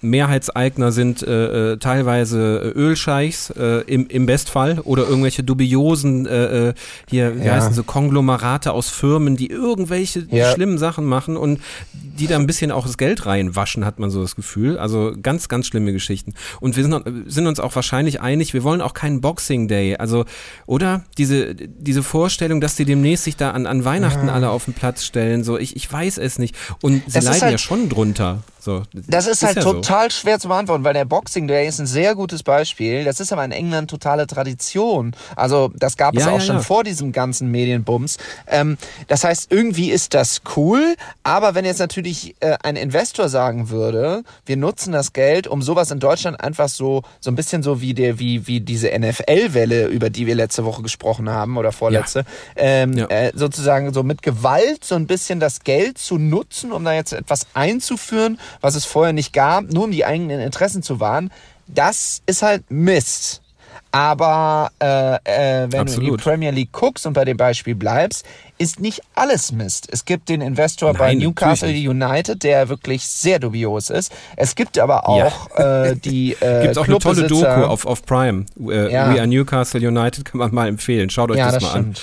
Mehrheitseigner 0.00 0.92
sind 0.92 1.22
äh, 1.22 1.72
äh, 1.72 1.76
teilweise 1.78 2.72
äh, 2.74 2.78
Ölscheichs 2.78 3.50
äh, 3.50 3.82
im, 3.86 4.06
im 4.08 4.26
Bestfall 4.26 4.80
oder 4.84 5.06
irgendwelche 5.08 5.42
dubiosen 5.42 6.26
äh, 6.26 6.68
äh, 6.68 6.74
hier, 7.08 7.38
wie 7.40 7.44
Ja. 7.46 7.54
heißen 7.54 7.72
sie, 7.74 7.82
Konglomerate 7.82 8.72
aus 8.72 8.88
Firmen, 8.88 9.36
die 9.36 9.48
irgendwelche 9.50 10.26
Ja. 10.30 10.52
schlimmen 10.52 10.78
Sachen 10.78 11.04
machen 11.04 11.36
und 11.36 11.60
die 11.92 12.26
da 12.26 12.36
ein 12.36 12.46
bisschen 12.46 12.70
auch 12.72 12.84
das 12.86 12.98
Geld 12.98 13.26
reinwaschen, 13.26 13.84
hat 13.84 13.98
man 13.98 14.10
so 14.10 14.20
das 14.22 14.34
Gefühl. 14.36 14.78
Also 14.78 15.12
ganz, 15.22 15.48
ganz 15.48 15.66
schlimme 15.66 15.92
Geschichten. 15.92 16.34
Und 16.60 16.76
wir 16.76 16.82
sind, 16.84 17.04
sind 17.30 17.46
uns 17.46 17.60
auch 17.60 17.74
wahrscheinlich 17.76 18.20
einig, 18.20 18.54
wir 18.54 18.64
wollen 18.64 18.80
auch 18.80 18.94
keinen 18.94 19.20
Boxing 19.20 19.68
Day. 19.68 19.96
Also, 19.96 20.24
oder? 20.66 21.04
Diese, 21.16 21.54
diese 21.54 22.02
Vorstellung, 22.02 22.60
dass 22.60 22.74
die 22.76 22.84
demnächst 22.84 23.24
sich 23.24 23.36
da 23.36 23.52
an, 23.52 23.66
an 23.66 23.84
Weihnachten 23.84 24.28
alle 24.28 24.50
auf 24.50 24.64
den 24.64 24.74
Platz 24.74 25.04
stellen, 25.04 25.44
so, 25.44 25.58
ich, 25.58 25.76
ich 25.76 25.90
weiß 25.92 26.18
es 26.18 26.38
nicht. 26.38 26.56
Und 26.82 27.02
sie 27.06 27.12
Das 27.14 27.24
leiden 27.24 27.40
halt- 27.42 27.52
ja 27.52 27.58
schon 27.58 27.88
drunter. 27.88 28.42
So, 28.68 28.82
Das 28.92 29.26
ist 29.26 29.42
halt 29.42 29.56
ja 29.56 29.62
so. 29.62 29.72
total 29.72 30.10
schwer 30.10 30.38
zu 30.38 30.48
beantworten, 30.48 30.84
weil 30.84 30.92
der 30.92 31.06
Boxing 31.06 31.48
Day 31.48 31.66
ist 31.66 31.78
ein 31.78 31.86
sehr 31.86 32.14
gutes 32.14 32.42
Beispiel. 32.42 33.02
Das 33.02 33.18
ist 33.18 33.32
aber 33.32 33.42
in 33.42 33.50
England 33.52 33.88
totale 33.88 34.26
Tradition. 34.26 35.14
Also 35.36 35.72
das 35.74 35.96
gab 35.96 36.14
es 36.14 36.24
Ja, 36.24 36.32
auch 36.32 36.38
ja, 36.38 36.40
schon 36.40 36.60
vor 36.60 36.84
diesem 36.84 37.12
ganzen 37.12 37.50
Medienbums. 37.50 38.18
Ähm, 38.46 38.76
das 39.06 39.24
heißt, 39.24 39.50
irgendwie 39.50 39.90
ist 39.90 40.12
das 40.12 40.42
cool, 40.56 40.96
aber 41.22 41.54
wenn 41.54 41.64
jetzt 41.64 41.78
natürlich 41.78 42.34
äh, 42.40 42.58
ein 42.62 42.76
Investor 42.76 43.30
sagen 43.30 43.70
würde, 43.70 44.22
wir 44.44 44.58
nutzen 44.58 44.92
das 44.92 45.14
Geld, 45.14 45.46
um 45.46 45.62
sowas 45.62 45.90
in 45.90 45.98
Deutschland 45.98 46.38
einfach 46.38 46.68
so 46.68 47.02
so 47.20 47.30
ein 47.30 47.36
bisschen 47.36 47.62
so 47.62 47.80
wie 47.80 47.94
der 47.94 48.18
wie 48.18 48.46
wie 48.46 48.60
diese 48.60 48.88
NFL-Welle, 48.88 49.86
über 49.86 50.10
die 50.10 50.26
wir 50.26 50.34
letzte 50.34 50.66
Woche 50.66 50.82
gesprochen 50.82 51.30
haben 51.30 51.56
oder 51.56 51.72
vorletzte, 51.72 52.26
ähm, 52.54 52.98
äh, 53.08 53.32
sozusagen 53.34 53.94
so 53.94 54.02
mit 54.02 54.20
Gewalt 54.20 54.84
so 54.84 54.94
ein 54.94 55.06
bisschen 55.06 55.40
das 55.40 55.60
Geld 55.60 55.96
zu 55.96 56.18
nutzen, 56.18 56.70
um 56.70 56.84
da 56.84 56.92
jetzt 56.92 57.14
etwas 57.14 57.46
einzuführen, 57.54 58.38
was 58.60 58.74
es 58.74 58.84
vorher 58.84 59.12
nicht 59.12 59.32
gab, 59.32 59.64
nur 59.72 59.84
um 59.84 59.90
die 59.90 60.04
eigenen 60.04 60.40
Interessen 60.40 60.82
zu 60.82 61.00
wahren, 61.00 61.30
das 61.66 62.22
ist 62.26 62.42
halt 62.42 62.64
Mist. 62.70 63.42
Aber 63.90 64.70
äh, 64.82 65.14
äh, 65.14 65.62
wenn 65.62 65.70
du 65.70 65.76
in 65.76 65.80
Absolut. 65.80 66.20
die 66.20 66.22
Premier 66.22 66.50
League 66.50 66.72
guckst 66.72 67.06
und 67.06 67.14
bei 67.14 67.24
dem 67.24 67.38
Beispiel 67.38 67.74
bleibst, 67.74 68.24
ist 68.58 68.80
nicht 68.80 69.00
alles 69.14 69.50
Mist. 69.50 69.88
Es 69.90 70.04
gibt 70.04 70.28
den 70.28 70.42
Investor 70.42 70.92
bei 70.92 71.14
Nein, 71.14 71.18
Newcastle 71.18 71.68
natürlich 71.68 71.88
United, 71.88 72.42
der 72.42 72.68
wirklich 72.68 73.06
sehr 73.06 73.38
dubios 73.38 73.88
ist. 73.88 74.12
Es 74.36 74.54
gibt 74.54 74.78
aber 74.78 75.08
auch 75.08 75.48
äh, 75.56 75.94
die 75.96 76.32
äh, 76.40 76.64
Gibt 76.66 76.76
auch 76.78 76.86
eine 76.86 76.98
tolle 76.98 77.26
Doku 77.28 77.46
auf, 77.46 77.86
auf 77.86 78.04
Prime. 78.04 78.44
Äh, 78.60 78.92
Ja. 78.92 79.14
We 79.14 79.18
are 79.20 79.26
Newcastle 79.26 79.80
United 79.86 80.24
kann 80.26 80.38
man 80.38 80.54
mal 80.54 80.68
empfehlen. 80.68 81.08
Schaut 81.08 81.30
euch 81.30 81.38
ja, 81.38 81.46
das, 81.50 81.54
das 81.54 81.62
mal 81.62 81.70
stimmt. 81.70 82.02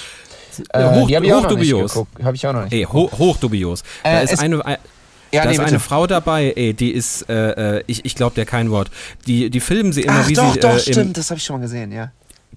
an. 0.74 0.82
Äh, 0.82 1.00
hoch, 1.02 1.08
die 1.08 1.16
habe 1.18 1.26
ich 1.28 1.34
auch 1.34 1.44
noch 1.44 1.50
nicht 1.52 1.72
hochdubios. 1.74 1.94
geguckt. 1.94 2.12
Ich 2.36 2.48
auch 2.48 2.54
noch 2.54 2.64
nicht. 2.64 2.74
Ey, 2.74 2.84
ho 2.92 3.12
hochdubios. 3.16 3.84
Da 4.04 4.22
Äh, 4.22 4.24
ist 4.24 4.34
es- 4.34 4.40
eine, 4.40 4.66
ein- 4.66 4.78
Ja, 5.32 5.42
da 5.42 5.48
nee, 5.48 5.54
ist 5.54 5.60
bitte. 5.60 5.70
eine 5.70 5.80
Frau 5.80 6.08
dabei, 6.08 6.54
ey, 6.56 6.74
die 6.74 6.92
ist, 6.92 7.30
äh, 7.30 7.78
äh, 7.78 7.84
ich, 7.88 8.06
ich 8.06 8.16
glaube 8.16 8.36
der 8.36 8.46
kein 8.46 8.72
Wort. 8.72 8.90
Die, 9.28 9.50
die 9.50 9.60
filmen 9.60 9.92
sie 9.92 10.04
immer, 10.04 10.22
Ach 10.24 10.28
wie 10.28 10.34
doch, 10.34 10.54
sie 10.54 10.60
doch, 10.60 10.70
äh, 10.70 10.76
im, 10.76 10.94
stimmt. 10.94 11.18
Das 11.18 11.30
habe 11.30 11.38
ich 11.40 11.44
schon 11.44 11.58
mal 11.58 11.62
gesehen, 11.62 11.92
ja. 11.92 12.12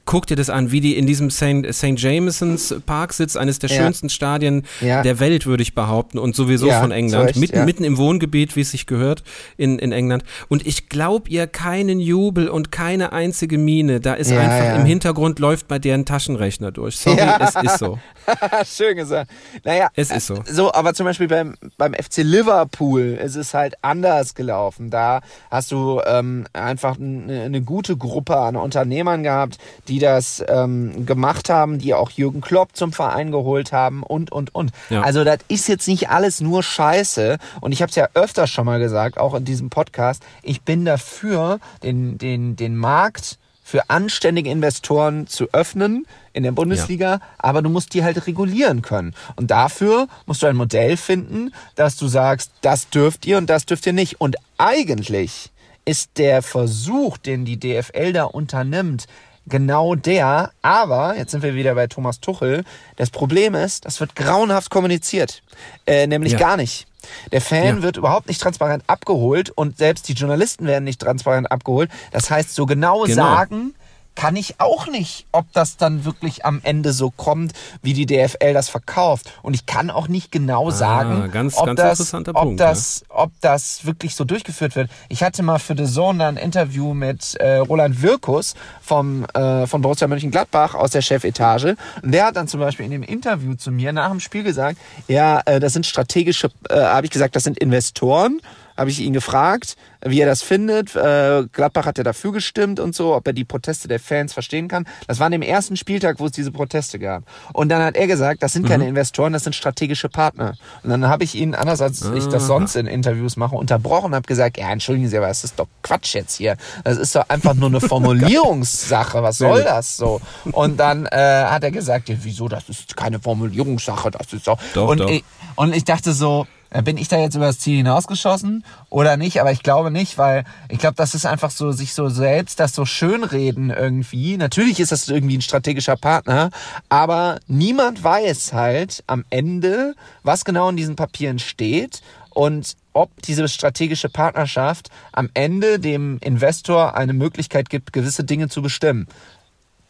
Guck 0.05 0.26
dir 0.26 0.36
das 0.36 0.49
an, 0.49 0.72
wie 0.72 0.80
die 0.80 0.97
in 0.97 1.07
diesem 1.07 1.28
St. 1.30 1.82
Jamesons 1.99 2.76
Park 2.86 3.12
sitzt, 3.12 3.36
eines 3.36 3.59
der 3.59 3.68
Ja. 3.68 3.76
schönsten 3.76 4.09
Stadien 4.09 4.64
Ja. 4.80 5.03
der 5.03 5.20
Welt, 5.20 5.45
würde 5.45 5.62
ich 5.62 5.74
behaupten, 5.74 6.18
und 6.18 6.34
sowieso 6.34 6.66
Ja, 6.68 6.80
von 6.80 6.93
England. 6.93 7.28
Recht, 7.28 7.36
mitten, 7.39 7.64
mitten 7.66 7.84
im 7.84 7.99
Wohngebiet, 7.99 8.57
wie 8.57 8.62
es 8.62 8.70
sich 8.70 8.86
gehört, 8.86 9.22
in, 9.59 9.78
in 9.78 9.93
England. 9.93 10.24
Und 10.49 10.66
ich 10.66 10.89
glaube 10.89 11.28
ihr 11.28 11.47
keinen 11.47 12.01
Jubel 12.01 12.49
und 12.49 12.72
keine 12.72 13.12
einzige 13.12 13.59
Miene. 13.59 14.01
Da 14.01 14.14
ist 14.14 14.32
einfach 14.32 14.78
im 14.80 14.86
Hintergrund 14.86 15.41
läuft 15.41 15.68
bei 15.68 15.78
deren 15.78 16.07
Taschenrechner 16.07 16.72
durch. 16.72 16.97
Sorry, 16.97 17.18
es 17.41 17.55
ist 17.62 17.78
so. 17.78 17.99
Schön 18.66 18.97
gesagt. 18.97 19.30
Naja, 19.62 19.89
Es 19.95 20.11
ist 20.11 20.26
so. 20.26 20.43
So, 20.51 20.72
aber 20.72 20.95
zum 20.95 21.05
Beispiel 21.05 21.28
beim, 21.28 21.55
beim 21.76 21.93
FC 21.93 22.18
Liverpool 22.22 23.18
ist 23.22 23.36
es 23.36 23.53
halt 23.53 23.74
anders 23.82 24.34
gelaufen. 24.34 24.89
Da 24.89 25.20
hast 25.51 25.70
du 25.70 26.01
ähm, 26.07 26.47
einfach 26.55 26.99
eine, 26.99 27.43
eine 27.43 27.61
gute 27.61 27.97
Gruppe 27.99 28.39
an 28.39 28.57
Unternehmern 28.57 29.22
gehabt, 29.22 29.59
die 29.89 29.99
das 29.99 30.45
ähm, 30.47 31.07
gemacht 31.07 31.51
haben, 31.51 31.78
die 31.78 31.95
auch 31.95 32.11
Jürgen 32.11 32.41
Klopp 32.41 32.76
zum 32.76 32.93
Verein 32.93 33.30
geholt 33.30 33.72
haben 33.72 34.03
und, 34.03 34.30
und, 34.30 34.55
und. 34.55 34.70
Ja. 34.91 35.03
Also 35.03 35.24
das 35.24 35.39
ist 35.49 35.68
jetzt 35.68 35.89
nicht 35.89 36.11
alles 36.11 36.41
nur 36.41 36.62
Scheiße. 36.62 37.39
Und 37.61 37.72
ich 37.72 37.82
habe 37.82 37.91
es 37.91 37.97
ja 37.97 38.09
öfter 38.14 38.47
schon 38.47 38.66
mal 38.66 38.78
gesagt, 38.78 39.18
auch 39.18 39.34
in 39.34 39.45
diesem 39.45 39.70
Podcast, 39.70 40.22
ich 40.43 40.62
bin 40.62 40.84
dafür, 40.84 41.59
den, 41.82 42.18
den, 42.18 42.57
den 42.57 42.76
Markt 42.76 43.39
für 43.68 43.91
anständige 43.91 44.51
Investoren 44.51 45.26
zu 45.26 45.49
öffnen 45.53 46.07
in 46.32 46.43
der 46.43 46.53
Bundesliga, 46.53 47.20
aber 47.36 47.61
du 47.61 47.68
musst 47.68 47.93
die 47.93 48.03
halt 48.03 48.26
regulieren 48.26 48.80
können. 48.80 49.14
Und 49.36 49.51
dafür 49.51 50.09
musst 50.24 50.43
du 50.43 50.47
ein 50.47 50.57
Modell 50.57 50.97
finden, 50.97 51.53
dass 51.74 51.97
du 51.97 52.09
sagst, 52.09 52.51
das 52.62 52.89
dürft 52.89 53.26
ihr 53.26 53.36
und 53.36 53.51
das 53.51 53.66
dürft 53.66 53.84
ihr 53.84 53.93
nicht. 53.93 54.22
Und 54.22 54.36
eigentlich 54.57 55.51
ist 55.84 56.12
der 56.16 56.43
Versuch, 56.43 57.18
den 57.18 57.45
die 57.45 57.61
DFL 57.61 58.12
da 58.14 58.24
unternimmt, 58.24 59.07
genau 59.49 59.94
der. 59.94 60.51
Aber, 60.62 61.16
jetzt 61.16 61.30
sind 61.32 61.42
wir 61.42 61.55
wieder 61.55 61.74
bei 61.74 61.86
Thomas 61.86 62.20
Tuchel, 62.20 62.64
das 62.96 63.11
Problem 63.11 63.55
ist, 63.55 63.84
das 63.84 64.01
wird 64.01 64.14
grauenhaft 64.16 64.70
kommuniziert. 64.70 65.42
Äh, 65.86 66.07
nämlich 66.07 66.32
Ja. 66.32 66.38
gar 66.38 66.57
nicht. 66.57 66.86
Der 67.32 67.40
Fan 67.40 67.76
Ja. 67.78 67.82
wird 67.82 67.96
überhaupt 67.96 68.28
nicht 68.28 68.40
transparent 68.40 68.84
abgeholt 68.86 69.51
und 69.51 69.78
selbst 69.78 70.09
die 70.09 70.12
Journalisten 70.12 70.66
werden 70.66 70.84
nicht 70.84 71.01
transparent 71.01 71.51
abgeholt. 71.51 71.90
Das 72.12 72.30
heißt, 72.30 72.55
so 72.55 72.66
genau, 72.66 73.03
Genau. 73.05 73.14
sagen 73.14 73.74
kann 74.19 74.35
ich 74.35 74.57
auch 74.59 74.89
nicht, 74.89 75.27
ob 75.31 75.47
das 75.53 75.77
dann 75.77 76.05
wirklich 76.05 76.45
am 76.45 76.59
Ende 76.64 76.93
so 76.93 77.11
kommt, 77.12 77.53
wie 77.83 77.93
die 77.93 78.05
DFL 78.05 78.53
das 78.53 78.69
verkauft. 78.69 79.33
Und 79.43 79.55
ich 79.55 79.64
kann 79.64 79.91
auch 79.91 80.09
nicht 80.09 80.33
genau 80.33 80.71
sagen, 80.73 81.23
Ah, 81.23 81.27
ganz- 81.29 81.57
ob, 81.57 81.66
ganz 81.66 81.81
das, 81.81 82.12
ob, 82.14 82.25
Punkt, 82.35 82.59
das, 82.61 83.05
ob 83.11 83.31
das 83.41 83.87
wirklich 83.87 84.16
so 84.16 84.25
durchgeführt 84.25 84.75
wird. 84.75 84.91
Ich 85.09 85.23
hatte 85.23 85.45
mal 85.45 85.61
für 85.61 85.77
The 85.77 85.85
Zone 85.87 86.27
ein 86.27 86.37
Interview 86.37 86.95
mit 86.95 87.37
äh, 87.37 87.59
Roland 87.59 88.03
Wirkus 88.03 88.55
vom, 88.83 89.25
äh, 89.35 89.69
von 89.69 89.83
Borussia 89.83 90.09
Mönchengladbach 90.09 90.75
aus 90.75 90.91
der 90.91 91.03
Chefetage. 91.03 91.77
Und 92.03 92.11
der 92.12 92.27
hat 92.27 92.35
dann 92.37 92.49
zum 92.49 92.59
Beispiel 92.59 92.87
in 92.87 92.91
dem 92.91 93.05
Interview 93.05 93.55
zu 93.55 93.71
mir 93.71 93.93
nach 93.93 94.11
dem 94.11 94.19
Spiel 94.19 94.43
gesagt, 94.43 94.79
ja, 95.07 95.41
äh, 95.47 95.61
das 95.61 95.75
sind 95.75 95.87
strategische, 95.87 96.51
äh, 96.69 96.75
habe 96.81 97.07
ich 97.07 97.12
gesagt, 97.12 97.37
das 97.37 97.45
sind 97.45 97.57
Investoren. 97.59 98.41
Habe 98.79 98.91
ich 98.91 99.01
ihn 99.01 99.12
gefragt, 99.12 99.74
wie 100.05 100.20
er 100.20 100.26
das 100.26 100.43
findet. 100.43 100.95
Äh, 100.95 101.47
Gladbach 101.53 101.85
hat 101.85 101.99
ja 101.99 102.05
dafür 102.05 102.31
gestimmt 102.31 102.79
und 102.79 102.95
so, 102.95 103.16
ob 103.16 103.26
er 103.26 103.33
die 103.33 103.45
Proteste 103.45 103.89
der 103.89 103.99
Fans 103.99 104.33
verstehen 104.33 104.68
kann. 104.68 104.87
Das 105.09 105.18
war 105.18 105.26
an 105.26 105.33
dem 105.33 105.43
ersten 105.43 105.76
Spieltag, 105.76 106.20
wo 106.20 106.26
es 106.26 106.33
diese 106.33 106.53
Proteste 106.53 107.01
gab. 107.01 107.24
Und 107.53 107.70
dann 107.70 107.83
hat 107.83 107.97
er 107.97 108.07
gesagt, 108.07 108.41
das 108.43 108.53
sind 108.53 108.68
keine 108.68 108.87
Investoren, 108.87 109.33
das 109.33 109.43
sind 109.43 109.57
strategische 109.57 110.09
Partner. 110.09 110.55
Und 110.85 110.91
dann 110.91 111.09
habe 111.09 111.24
ich 111.24 111.35
ihn, 111.35 111.57
anders 111.57 111.81
als 111.81 112.05
ich 112.14 112.26
das 112.26 112.47
sonst 112.47 112.76
in 112.76 112.87
Interviews 112.87 113.37
mache, 113.37 113.57
unterbrochen 113.57 114.07
und 114.07 114.14
habe 114.14 114.29
gesagt, 114.29 114.59
ja, 114.59 114.70
entschuldigen 114.70 115.09
Sie, 115.09 115.16
aber 115.16 115.26
das 115.26 115.43
ist 115.43 115.59
doch 115.59 115.66
Quatsch 115.83 116.14
jetzt 116.14 116.37
hier. 116.37 116.57
Das 116.85 116.99
ist 116.99 117.16
doch 117.16 117.29
einfach 117.29 117.55
nur 117.55 117.68
eine 117.68 117.81
Formulierungssache. 117.89 119.22
Was 119.24 119.39
soll 119.39 119.64
das 119.64 119.97
so? 119.97 120.20
Und 120.53 120.79
dann 120.79 121.07
äh, 121.07 121.16
hat 121.16 121.64
er 121.64 121.72
gesagt, 121.72 122.09
ja, 122.09 122.16
wieso, 122.22 122.47
das 122.47 122.68
ist 122.68 122.97
keine 122.97 123.18
Formulierungssache, 123.18 124.12
das 124.12 124.33
ist 124.33 124.47
doch... 124.47 124.59
Doch, 124.74 124.89
und, 124.89 125.01
doch. 125.01 125.11
Ich, 125.11 125.24
und 125.57 125.74
ich 125.74 125.85
dachte 125.85 126.12
so, 126.12 126.47
bin 126.85 126.99
ich 126.99 127.09
da 127.09 127.19
jetzt 127.19 127.35
über 127.35 127.47
das 127.47 127.59
Ziel 127.59 127.79
hinausgeschossen 127.79 128.64
oder 128.91 129.16
nicht? 129.16 129.41
Aber 129.41 129.53
ich 129.53 129.62
glaube 129.62 129.91
nicht, 129.91 130.19
weil 130.19 130.45
ich 130.69 130.79
glaube, 130.79 130.97
das 130.97 131.14
ist 131.14 131.25
einfach 131.27 131.51
so, 131.51 131.73
sich 131.73 131.95
so 131.95 132.09
selbst 132.09 132.61
das 132.61 132.75
so 132.75 132.85
schönreden 132.85 133.71
irgendwie. 133.71 134.37
Natürlich 134.37 134.79
ist 134.81 134.93
das 134.93 135.09
irgendwie 135.09 135.39
ein 135.39 135.43
strategischer 135.43 135.97
Partner, 135.97 136.51
aber 136.89 137.41
niemand 137.47 138.05
weiß 138.05 138.53
halt 138.53 139.03
am 139.07 139.25
Ende, 139.31 139.95
was 140.23 140.45
genau 140.45 140.69
in 140.69 140.77
diesen 140.77 140.97
Papieren 140.97 141.39
steht 141.39 142.03
und 142.31 142.77
ob 142.93 143.11
diese 143.23 143.49
strategische 143.49 144.09
Partnerschaft 144.09 144.89
am 145.12 145.31
Ende 145.35 145.79
dem 145.79 146.19
Investor 146.21 146.97
eine 146.97 147.12
Möglichkeit 147.12 147.71
gibt, 147.71 147.93
gewisse 147.93 148.25
Dinge 148.25 148.49
zu 148.49 148.61
bestimmen. 148.61 149.07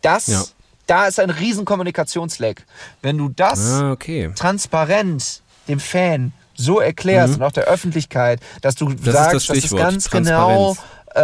Das, 0.03 0.27
Ja. 0.29 0.45
da 0.87 1.07
ist 1.07 1.19
ein 1.19 1.31
riesen 1.31 1.65
Kommunikationsleck. 1.65 2.65
Wenn 3.03 3.19
du 3.19 3.29
das 3.31 3.59
Ah, 3.81 3.91
okay. 3.93 4.31
transparent 4.37 5.43
dem 5.67 5.81
Fan 5.81 6.33
so 6.59 6.81
erklärst 6.81 7.37
und 7.37 7.43
auch 7.43 7.53
der 7.53 7.65
Öffentlichkeit, 7.65 8.41
dass 8.61 8.75
du 8.75 8.93
das 8.93 9.15
sagst, 9.15 9.35
das 9.35 9.57
ist 9.57 9.59
Stichwort, 9.67 9.81
ganz 9.81 10.11
genau 10.11 10.77
äh, 11.15 11.21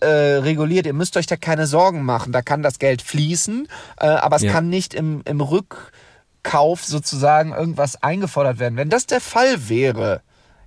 äh, 0.00 0.36
reguliert. 0.38 0.86
Ihr 0.86 0.92
müsst 0.92 1.16
euch 1.16 1.26
da 1.26 1.36
keine 1.36 1.66
Sorgen 1.66 2.02
machen. 2.04 2.32
Da 2.32 2.42
kann 2.42 2.62
das 2.62 2.78
Geld 2.78 3.00
fließen, 3.00 3.68
äh, 4.00 4.06
aber 4.06 4.36
es 4.36 4.42
Ja. 4.42 4.52
kann 4.52 4.68
nicht 4.68 4.92
im, 4.92 5.22
im 5.24 5.40
Rückkauf 5.40 6.84
sozusagen 6.84 7.52
irgendwas 7.52 8.02
eingefordert 8.02 8.58
werden. 8.58 8.76
Wenn 8.76 8.90
das 8.90 9.06
der 9.06 9.20
Fall 9.20 9.68
wäre, 9.68 10.20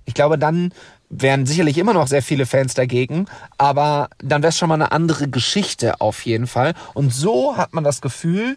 ich 0.04 0.14
glaube, 0.14 0.38
dann 0.38 0.72
wären 1.08 1.46
sicherlich 1.46 1.78
immer 1.78 1.92
noch 1.92 2.08
sehr 2.08 2.22
viele 2.22 2.46
Fans 2.46 2.74
dagegen, 2.74 3.26
aber 3.58 4.08
dann 4.18 4.42
wäre 4.42 4.48
es 4.48 4.58
schon 4.58 4.68
mal 4.68 4.74
eine 4.74 4.90
andere 4.92 5.28
Geschichte 5.28 6.00
auf 6.00 6.24
jeden 6.26 6.46
Fall. 6.46 6.74
Und 6.94 7.12
so 7.14 7.56
hat 7.56 7.74
man 7.74 7.84
das 7.84 8.00
Gefühl, 8.00 8.56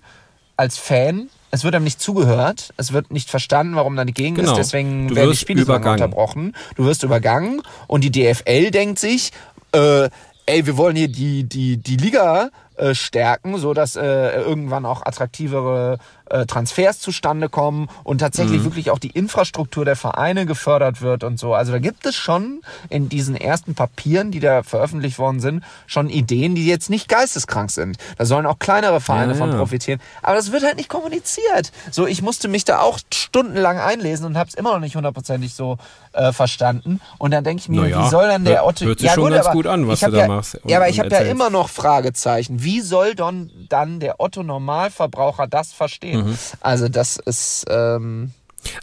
als 0.57 0.77
Fan, 0.77 1.29
es 1.51 1.63
wird 1.63 1.75
einem 1.75 1.83
nicht 1.85 2.01
zugehört, 2.01 2.73
es 2.77 2.93
wird 2.93 3.11
nicht 3.11 3.29
verstanden, 3.29 3.75
warum 3.75 3.95
man 3.95 4.07
dagegen 4.07 4.35
Genau. 4.35 4.51
ist, 4.51 4.57
deswegen 4.57 5.15
werden 5.15 5.31
die 5.31 5.37
Spiele 5.37 5.65
unterbrochen. 5.65 6.55
Du 6.75 6.85
wirst 6.85 7.03
übergangen 7.03 7.61
und 7.87 8.03
die 8.03 8.11
DFL 8.11 8.71
denkt 8.71 8.99
sich, 8.99 9.31
äh, 9.73 10.09
ey, 10.45 10.65
wir 10.65 10.77
wollen 10.77 10.95
hier 10.95 11.07
die, 11.07 11.43
die, 11.43 11.77
die 11.77 11.97
Liga 11.97 12.49
äh, 12.77 12.95
stärken, 12.95 13.57
so 13.57 13.73
dass 13.73 13.95
äh, 13.95 14.01
irgendwann 14.41 14.85
auch 14.85 15.05
attraktivere 15.05 15.97
äh, 16.29 16.45
Transfers 16.45 16.99
zustande 16.99 17.49
kommen 17.49 17.89
und 18.03 18.19
tatsächlich 18.19 18.63
wirklich 18.63 18.91
auch 18.91 18.99
die 18.99 19.09
Infrastruktur 19.09 19.85
der 19.85 19.95
Vereine 19.95 20.45
gefördert 20.45 21.01
wird 21.01 21.23
und 21.23 21.39
so. 21.39 21.53
Also 21.53 21.71
da 21.71 21.79
gibt 21.79 22.05
es 22.05 22.15
schon 22.15 22.61
in 22.89 23.09
diesen 23.09 23.35
ersten 23.35 23.75
Papieren, 23.75 24.31
die 24.31 24.39
da 24.39 24.63
veröffentlicht 24.63 25.19
worden 25.19 25.39
sind, 25.39 25.63
schon 25.87 26.09
Ideen, 26.09 26.55
die 26.55 26.65
jetzt 26.65 26.89
nicht 26.89 27.07
geisteskrank 27.09 27.71
sind. 27.71 27.97
Da 28.17 28.25
sollen 28.25 28.45
auch 28.45 28.59
kleinere 28.59 29.01
Vereine 29.01 29.33
Ja, 29.33 29.37
von 29.37 29.51
ja. 29.51 29.57
profitieren. 29.57 29.99
Aber 30.21 30.35
das 30.35 30.51
wird 30.51 30.63
halt 30.63 30.77
nicht 30.77 30.89
kommuniziert. 30.89 31.71
So, 31.91 32.07
ich 32.07 32.21
musste 32.21 32.47
mich 32.47 32.65
da 32.65 32.79
auch 32.81 32.99
stundenlang 33.13 33.79
einlesen 33.79 34.25
und 34.25 34.37
habe 34.37 34.49
es 34.49 34.55
immer 34.55 34.73
noch 34.73 34.79
nicht 34.79 34.95
hundertprozentig 34.95 35.53
so 35.53 35.77
äh, 36.13 36.31
verstanden. 36.31 36.99
Und 37.17 37.31
dann 37.31 37.43
denke 37.43 37.61
ich 37.61 37.69
mir, 37.69 37.81
Naja, 37.81 38.05
wie 38.05 38.09
soll 38.09 38.27
dann 38.27 38.45
der 38.45 38.65
Otto... 38.65 38.85
hört 38.85 38.99
sich 38.99 39.11
schon 39.11 39.31
ganz 39.31 39.49
gut 39.51 39.67
an, 39.67 39.87
was 39.87 39.99
du 39.99 40.11
da 40.11 40.17
ja, 40.19 40.27
machst 40.27 40.55
und- 40.55 40.69
Ja, 40.69 40.77
aber 40.77 40.89
ich 40.89 40.99
habe 40.99 41.09
ja 41.09 41.19
immer 41.21 41.49
noch 41.49 41.69
Fragezeichen. 41.69 42.63
Wie 42.63 42.81
soll 42.81 43.15
dann, 43.15 43.49
dann 43.69 43.99
der 43.99 44.19
Otto 44.19 44.43
Normalverbraucher 44.43 45.47
das 45.47 45.71
verstehen? 45.73 46.18
Mhm. 46.23 46.35
Also 46.61 46.87
das 46.89 47.17
ist... 47.17 47.65
Ähm, 47.69 48.31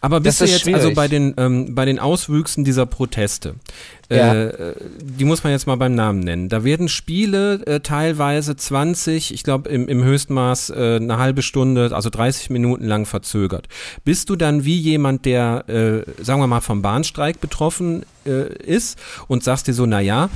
Aber 0.00 0.20
bist 0.20 0.40
Das 0.40 0.48
du 0.48 0.54
jetzt 0.54 0.66
also 0.68 0.78
schwierig. 0.80 0.96
bei 0.96 1.08
den, 1.08 1.34
ähm, 1.36 1.74
bei 1.74 1.84
den 1.84 1.98
Auswüchsen 1.98 2.64
dieser 2.64 2.86
Proteste? 2.86 3.56
Ja. 4.10 4.34
Äh, 4.34 4.74
die 5.02 5.24
muss 5.24 5.42
man 5.44 5.52
jetzt 5.52 5.66
mal 5.66 5.76
beim 5.76 5.94
Namen 5.94 6.20
nennen. 6.20 6.48
Da 6.48 6.64
werden 6.64 6.88
Spiele 6.88 7.66
äh, 7.66 7.80
teilweise 7.80 8.56
20, 8.56 9.34
ich 9.34 9.42
glaube 9.42 9.68
im, 9.68 9.88
im 9.88 10.02
Höchstmaß 10.04 10.70
äh, 10.70 10.96
eine 10.96 11.18
halbe 11.18 11.42
Stunde, 11.42 11.90
also 11.92 12.08
30 12.08 12.48
Minuten 12.50 12.86
lang 12.86 13.04
verzögert. 13.04 13.68
Bist 14.04 14.30
du 14.30 14.36
dann 14.36 14.64
wie 14.64 14.78
jemand, 14.78 15.24
der, 15.26 15.64
äh, 15.68 16.22
sagen 16.22 16.40
wir 16.40 16.46
mal, 16.46 16.60
vom 16.60 16.82
Bahnstreik 16.82 17.40
betroffen 17.40 18.06
äh, 18.24 18.46
ist 18.64 18.98
und 19.28 19.42
sagst 19.44 19.66
dir 19.66 19.74
so, 19.74 19.86
na 19.86 20.00
ja, 20.00 20.30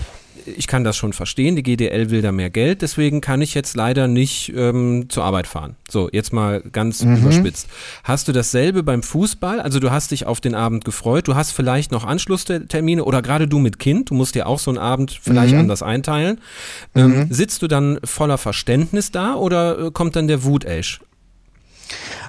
ich 0.46 0.66
kann 0.66 0.84
das 0.84 0.96
schon 0.96 1.12
verstehen, 1.12 1.56
die 1.56 1.62
GDL 1.62 2.10
will 2.10 2.22
da 2.22 2.32
mehr 2.32 2.50
Geld, 2.50 2.82
deswegen 2.82 3.20
kann 3.20 3.42
ich 3.42 3.54
jetzt 3.54 3.76
leider 3.76 4.08
nicht 4.08 4.52
ähm, 4.54 5.06
zur 5.08 5.24
Arbeit 5.24 5.46
fahren. 5.46 5.76
So, 5.88 6.08
jetzt 6.12 6.32
mal 6.32 6.60
ganz 6.60 7.02
überspitzt. 7.02 7.68
Hast 8.04 8.28
du 8.28 8.32
dasselbe 8.32 8.82
beim 8.82 9.02
Fußball? 9.02 9.60
Also 9.60 9.80
du 9.80 9.90
hast 9.90 10.10
dich 10.10 10.26
auf 10.26 10.40
den 10.40 10.54
Abend 10.54 10.84
gefreut, 10.84 11.28
du 11.28 11.34
hast 11.34 11.52
vielleicht 11.52 11.92
noch 11.92 12.04
Anschlusstermine 12.04 13.04
oder 13.04 13.22
gerade 13.22 13.48
du 13.48 13.58
mit 13.58 13.78
Kind, 13.78 14.10
du 14.10 14.14
musst 14.14 14.34
dir 14.34 14.46
auch 14.46 14.58
so 14.58 14.70
einen 14.70 14.78
Abend 14.78 15.18
vielleicht 15.22 15.54
anders 15.54 15.82
einteilen. 15.82 16.40
Ähm, 16.94 17.28
sitzt 17.30 17.62
du 17.62 17.68
dann 17.68 17.98
voller 18.04 18.38
Verständnis 18.38 19.10
da 19.10 19.34
oder 19.34 19.86
äh, 19.86 19.90
kommt 19.90 20.16
dann 20.16 20.28
der 20.28 20.44
Wutesch? 20.44 21.00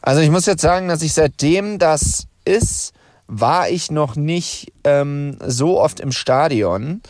Also 0.01 0.21
ich 0.21 0.31
muss 0.31 0.45
jetzt 0.45 0.61
sagen, 0.61 0.87
dass 0.87 1.01
ich 1.01 1.13
seitdem 1.13 1.77
das 1.77 2.27
ist, 2.45 2.93
war 3.27 3.69
ich 3.69 3.91
noch 3.91 4.15
nicht 4.15 4.73
ähm, 4.83 5.37
so 5.45 5.79
oft 5.79 5.99
im 5.99 6.11
Stadion. 6.11 7.01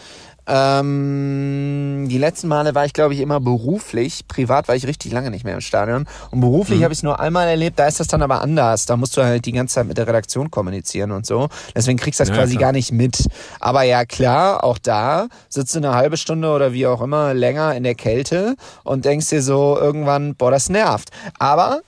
Ähm, 0.48 2.08
die 2.10 2.18
letzten 2.18 2.48
Male 2.48 2.74
war 2.76 2.86
ich, 2.86 2.94
glaube 2.94 3.14
ich, 3.14 3.20
immer 3.20 3.40
beruflich. 3.40 4.28
Privat 4.28 4.68
war 4.68 4.76
ich 4.76 4.88
richtig 4.88 5.12
lange 5.12 5.30
nicht 5.32 5.44
mehr 5.46 5.54
im 5.54 5.62
Stadion. 5.62 6.08
Und 6.32 6.42
beruflich 6.42 6.84
habe 6.84 6.94
ich 6.94 7.00
es 7.00 7.04
nur 7.04 7.20
einmal 7.20 7.48
erlebt. 7.48 7.78
Da 7.80 7.88
ist 7.88 8.00
das 8.00 8.08
dann 8.08 8.22
aber 8.22 8.42
anders. 8.42 8.86
Da 8.86 8.98
musst 8.98 9.16
du 9.18 9.24
halt 9.24 9.46
die 9.46 9.52
ganze 9.52 9.76
Zeit 9.76 9.88
mit 9.88 9.98
der 9.98 10.08
Redaktion 10.08 10.50
kommunizieren 10.52 11.12
und 11.12 11.26
so. 11.26 11.50
Deswegen 11.76 11.98
kriegst 12.00 12.20
du 12.20 12.24
das 12.24 12.30
Ja, 12.30 12.36
quasi 12.36 12.56
klar. 12.56 12.70
gar 12.70 12.72
nicht 12.74 12.92
mit. 12.92 13.28
Aber 13.60 13.84
ja, 13.84 14.06
klar, 14.06 14.64
auch 14.64 14.78
da 14.78 15.28
sitzt 15.50 15.76
du 15.76 15.80
eine 15.80 15.94
halbe 15.94 16.18
Stunde 16.18 16.50
oder 16.50 16.74
wie 16.74 16.88
auch 16.88 17.02
immer 17.02 17.34
länger 17.34 17.76
in 17.76 17.84
der 17.84 17.96
Kälte 17.96 18.56
und 18.84 19.06
denkst 19.06 19.30
dir 19.30 19.42
so 19.42 19.78
irgendwann, 19.80 20.36
boah, 20.36 20.52
das 20.52 20.70
nervt. 20.70 21.10
Aber 21.40 21.82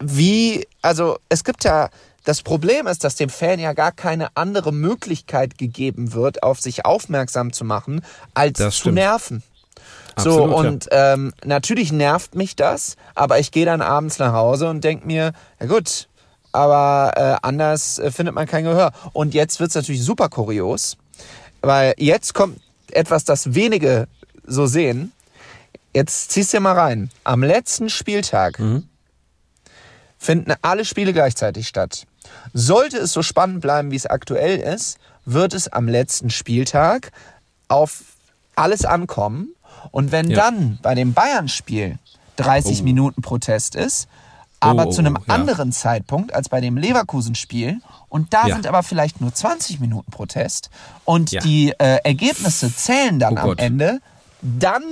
wie, 0.00 0.66
also 0.82 1.18
es 1.28 1.44
gibt 1.44 1.64
ja, 1.64 1.88
das 2.24 2.42
Problem 2.42 2.86
ist, 2.86 3.04
dass 3.04 3.16
dem 3.16 3.28
Fan 3.28 3.58
ja 3.58 3.72
gar 3.74 3.92
keine 3.92 4.34
andere 4.36 4.72
Möglichkeit 4.72 5.58
gegeben 5.58 6.12
wird, 6.14 6.42
auf 6.42 6.60
sich 6.60 6.84
aufmerksam 6.84 7.52
zu 7.52 7.64
machen, 7.64 8.02
als 8.32 8.58
Das 8.58 8.74
zu 8.74 8.80
stimmt. 8.80 8.94
nerven. 8.96 9.42
so, 10.16 10.44
Absolut, 10.44 10.50
ja. 10.50 10.56
und 10.56 10.88
ähm, 10.90 11.34
natürlich 11.44 11.92
nervt 11.92 12.34
mich 12.34 12.56
das, 12.56 12.96
aber 13.14 13.38
ich 13.38 13.50
gehe 13.50 13.66
dann 13.66 13.82
abends 13.82 14.18
nach 14.18 14.32
Hause 14.32 14.68
und 14.68 14.82
denk 14.82 15.04
mir, 15.04 15.32
ja 15.60 15.66
gut, 15.66 16.08
aber 16.52 17.12
äh, 17.16 17.46
anders 17.46 17.98
äh, 17.98 18.10
findet 18.10 18.34
man 18.34 18.46
kein 18.46 18.64
Gehör. 18.64 18.92
Und 19.12 19.34
jetzt 19.34 19.60
wird's 19.60 19.74
natürlich 19.74 20.02
super 20.04 20.28
kurios, 20.28 20.96
weil 21.62 21.94
jetzt 21.98 22.32
kommt 22.32 22.60
etwas, 22.92 23.24
das 23.24 23.54
wenige 23.54 24.06
so 24.46 24.66
sehen. 24.66 25.12
Jetzt 25.92 26.30
ziehst 26.30 26.54
du 26.54 26.60
mal 26.60 26.72
rein. 26.78 27.10
Am 27.24 27.42
letzten 27.42 27.88
Spieltag 27.90 28.58
finden 30.18 30.54
alle 30.62 30.84
Spiele 30.84 31.12
gleichzeitig 31.12 31.68
statt. 31.68 32.06
Sollte 32.52 32.98
es 32.98 33.12
so 33.12 33.22
spannend 33.22 33.60
bleiben, 33.60 33.90
wie 33.90 33.96
es 33.96 34.06
aktuell 34.06 34.58
ist, 34.58 34.98
wird 35.24 35.54
es 35.54 35.68
am 35.68 35.88
letzten 35.88 36.30
Spieltag 36.30 37.12
auf 37.68 38.02
alles 38.56 38.84
ankommen. 38.84 39.48
Und 39.90 40.12
wenn 40.12 40.30
Ja. 40.30 40.36
dann 40.36 40.78
bei 40.82 40.94
dem 40.94 41.12
Bayern-Spiel 41.14 41.98
30 42.36 42.80
Oh. 42.80 42.84
Minuten 42.84 43.22
Protest 43.22 43.74
ist, 43.74 44.08
aber 44.60 44.86
Oh, 44.86 44.90
zu 44.90 45.00
einem 45.00 45.16
oh, 45.16 45.22
ja. 45.26 45.34
anderen 45.34 45.72
Zeitpunkt 45.72 46.34
als 46.34 46.48
bei 46.48 46.60
dem 46.60 46.76
Leverkusen-Spiel 46.76 47.80
und 48.08 48.32
da 48.32 48.46
Ja. 48.48 48.54
sind 48.54 48.66
aber 48.66 48.82
vielleicht 48.82 49.20
nur 49.20 49.32
20 49.34 49.78
Minuten 49.80 50.10
Protest 50.10 50.70
und 51.04 51.32
die 51.44 51.70
äh, 51.78 51.98
Ergebnisse 52.04 52.74
zählen 52.74 53.18
dann 53.18 53.34
Oh 53.34 53.40
am 53.40 53.46
Gott. 53.48 53.60
Ende, 53.60 54.00
dann 54.42 54.82